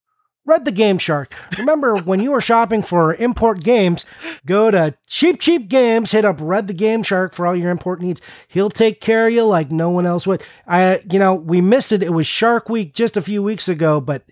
Red 0.45 0.65
the 0.65 0.71
Game 0.71 0.97
Shark. 0.97 1.35
Remember 1.57 1.95
when 2.03 2.19
you 2.19 2.33
are 2.33 2.41
shopping 2.41 2.81
for 2.81 3.15
import 3.15 3.63
games, 3.63 4.05
go 4.45 4.69
to 4.69 4.95
Cheap 5.07 5.39
Cheap 5.39 5.69
Games, 5.69 6.11
hit 6.11 6.25
up 6.25 6.37
Red 6.39 6.67
the 6.67 6.73
Game 6.73 7.01
Shark 7.01 7.33
for 7.33 7.47
all 7.47 7.55
your 7.55 7.71
import 7.71 8.01
needs. 8.01 8.21
He'll 8.49 8.69
take 8.69 8.99
care 8.99 9.27
of 9.27 9.33
you 9.33 9.43
like 9.45 9.71
no 9.71 9.89
one 9.89 10.05
else 10.05 10.27
would. 10.27 10.43
I 10.67 11.01
you 11.09 11.19
know, 11.19 11.33
we 11.33 11.61
missed 11.61 11.93
it. 11.93 12.03
It 12.03 12.13
was 12.13 12.27
Shark 12.27 12.67
Week 12.67 12.93
just 12.93 13.15
a 13.15 13.21
few 13.21 13.41
weeks 13.41 13.69
ago, 13.69 14.01
but 14.01 14.23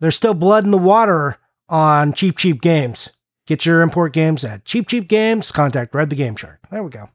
there's 0.00 0.16
still 0.16 0.34
blood 0.34 0.64
in 0.64 0.72
the 0.72 0.78
water 0.78 1.36
on 1.70 2.12
Cheap 2.12 2.36
Cheap 2.36 2.60
Games. 2.60 3.10
Get 3.46 3.64
your 3.66 3.80
import 3.80 4.12
games 4.12 4.44
at 4.44 4.64
Cheap 4.64 4.88
Cheap 4.88 5.08
Games. 5.08 5.50
Contact 5.50 5.94
Red 5.94 6.10
the 6.10 6.16
Game 6.16 6.36
Shark. 6.36 6.60
There 6.70 6.82
we 6.82 6.90
go. 6.90 7.08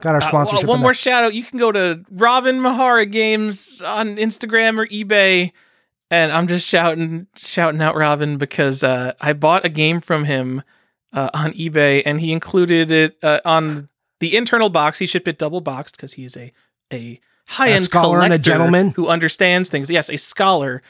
Got 0.00 0.14
our 0.14 0.22
Uh, 0.22 0.28
sponsorship. 0.28 0.68
one 0.68 0.80
more 0.80 0.94
shout 0.94 1.24
out. 1.24 1.34
You 1.34 1.42
can 1.42 1.58
go 1.58 1.72
to 1.72 2.04
Robin 2.10 2.60
Mahara 2.60 3.10
Games 3.10 3.80
on 3.82 4.16
Instagram 4.16 4.78
or 4.78 4.86
eBay, 4.86 5.52
and 6.10 6.30
I'm 6.32 6.46
just 6.46 6.66
shouting 6.68 7.26
shouting 7.36 7.80
out 7.80 7.96
Robin 7.96 8.36
because 8.38 8.82
uh, 8.82 9.12
I 9.20 9.32
bought 9.32 9.64
a 9.64 9.68
game 9.68 10.00
from 10.00 10.24
him 10.24 10.62
uh, 11.12 11.30
on 11.34 11.52
eBay, 11.52 12.02
and 12.06 12.20
he 12.20 12.32
included 12.32 12.90
it 12.90 13.16
uh, 13.22 13.40
on 13.44 13.88
the 14.20 14.36
internal 14.36 14.68
box. 14.70 14.98
He 14.98 15.06
shipped 15.06 15.26
it 15.26 15.38
double 15.38 15.60
boxed 15.60 15.96
because 15.96 16.12
he 16.12 16.24
is 16.24 16.36
a 16.36 16.52
a 16.92 17.18
high 17.46 17.70
end 17.70 17.82
scholar 17.84 18.20
and 18.20 18.32
a 18.32 18.38
gentleman. 18.38 18.90
who 18.90 19.08
understands 19.08 19.68
things. 19.70 19.90
Yes, 19.90 20.10
a 20.10 20.18
scholar. 20.18 20.82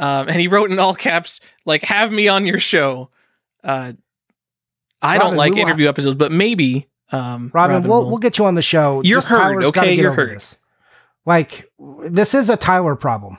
Um, 0.00 0.28
and 0.28 0.40
he 0.40 0.48
wrote 0.48 0.70
in 0.72 0.78
all 0.78 0.94
caps, 0.94 1.40
like, 1.64 1.82
"Have 1.82 2.10
me 2.10 2.26
on 2.26 2.46
your 2.46 2.58
show." 2.58 3.10
Uh, 3.62 3.92
I 5.02 5.16
Robin, 5.16 5.28
don't 5.28 5.36
like 5.36 5.56
interview 5.56 5.88
episodes, 5.88 6.16
but 6.16 6.32
maybe 6.32 6.88
um, 7.12 7.50
Robin, 7.54 7.82
we'll, 7.82 8.02
will- 8.02 8.08
we'll 8.10 8.18
get 8.18 8.38
you 8.38 8.46
on 8.46 8.54
the 8.54 8.62
show. 8.62 9.02
You're 9.04 9.18
Just 9.18 9.28
heard, 9.28 9.38
Tyler's 9.38 9.64
okay? 9.66 9.94
You're 9.94 10.12
heard. 10.12 10.30
This. 10.36 10.56
Like 11.26 11.70
this 11.78 12.34
is 12.34 12.48
a 12.50 12.56
Tyler 12.56 12.96
problem. 12.96 13.36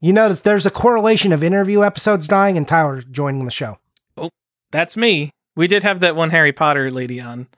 You 0.00 0.12
notice 0.12 0.40
there's 0.40 0.66
a 0.66 0.70
correlation 0.70 1.32
of 1.32 1.42
interview 1.42 1.82
episodes 1.82 2.28
dying 2.28 2.56
and 2.56 2.66
Tyler 2.68 3.02
joining 3.02 3.44
the 3.44 3.50
show, 3.50 3.78
Oh, 4.16 4.30
That's 4.70 4.96
me. 4.96 5.32
We 5.56 5.66
did 5.66 5.82
have 5.82 6.00
that 6.00 6.14
one 6.14 6.30
Harry 6.30 6.52
Potter 6.52 6.90
lady 6.92 7.20
on. 7.20 7.48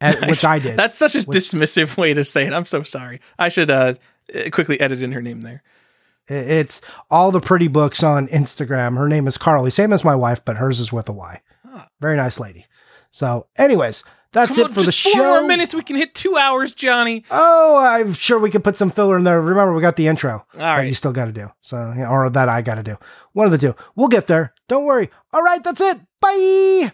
Nice. 0.00 0.20
which 0.28 0.44
I 0.44 0.60
did. 0.60 0.76
That's 0.78 0.96
such 0.96 1.14
a 1.16 1.18
Which- 1.18 1.36
dismissive 1.38 1.96
way 1.96 2.14
to 2.14 2.24
say 2.24 2.46
it. 2.46 2.52
I'm 2.52 2.64
so 2.66 2.84
sorry. 2.84 3.20
I 3.38 3.48
should 3.48 3.70
uh 3.70 3.94
quickly 4.52 4.80
edit 4.80 5.02
in 5.02 5.10
her 5.12 5.20
name 5.22 5.40
there. 5.40 5.62
It's 6.28 6.80
all 7.10 7.32
the 7.32 7.40
pretty 7.40 7.68
books 7.68 8.02
on 8.02 8.28
Instagram. 8.28 8.96
Her 8.96 9.08
name 9.08 9.26
is 9.26 9.36
Carly, 9.36 9.70
same 9.70 9.92
as 9.92 10.04
my 10.04 10.14
wife, 10.14 10.44
but 10.44 10.56
hers 10.56 10.78
is 10.80 10.92
with 10.92 11.08
a 11.08 11.12
Y. 11.12 11.40
Very 12.00 12.16
nice 12.16 12.38
lady. 12.38 12.66
So, 13.10 13.48
anyways, 13.56 14.04
that's 14.32 14.52
Come 14.52 14.60
it 14.60 14.64
on, 14.68 14.72
for 14.72 14.80
the 14.80 14.92
just 14.92 15.02
four 15.02 15.16
more 15.24 15.42
minutes. 15.42 15.74
We 15.74 15.82
can 15.82 15.96
hit 15.96 16.14
two 16.14 16.36
hours, 16.36 16.74
Johnny. 16.74 17.24
Oh, 17.30 17.76
I'm 17.76 18.12
sure 18.12 18.38
we 18.38 18.50
could 18.50 18.62
put 18.62 18.76
some 18.76 18.90
filler 18.90 19.18
in 19.18 19.24
there. 19.24 19.40
Remember, 19.40 19.74
we 19.74 19.82
got 19.82 19.96
the 19.96 20.06
intro 20.06 20.46
All 20.54 20.60
that 20.60 20.86
you 20.86 20.94
still 20.94 21.12
got 21.12 21.24
to 21.24 21.32
do. 21.32 21.48
So, 21.60 21.76
or 22.08 22.30
that 22.30 22.48
I 22.48 22.62
got 22.62 22.76
to 22.76 22.82
do. 22.84 22.96
One 23.32 23.46
of 23.46 23.52
the 23.52 23.58
two. 23.58 23.74
We'll 23.96 24.08
get 24.08 24.28
there. 24.28 24.54
Don't 24.68 24.84
worry. 24.84 25.10
All 25.32 25.42
right, 25.42 25.62
that's 25.62 25.80
it. 25.80 26.00
Bye. 26.20 26.92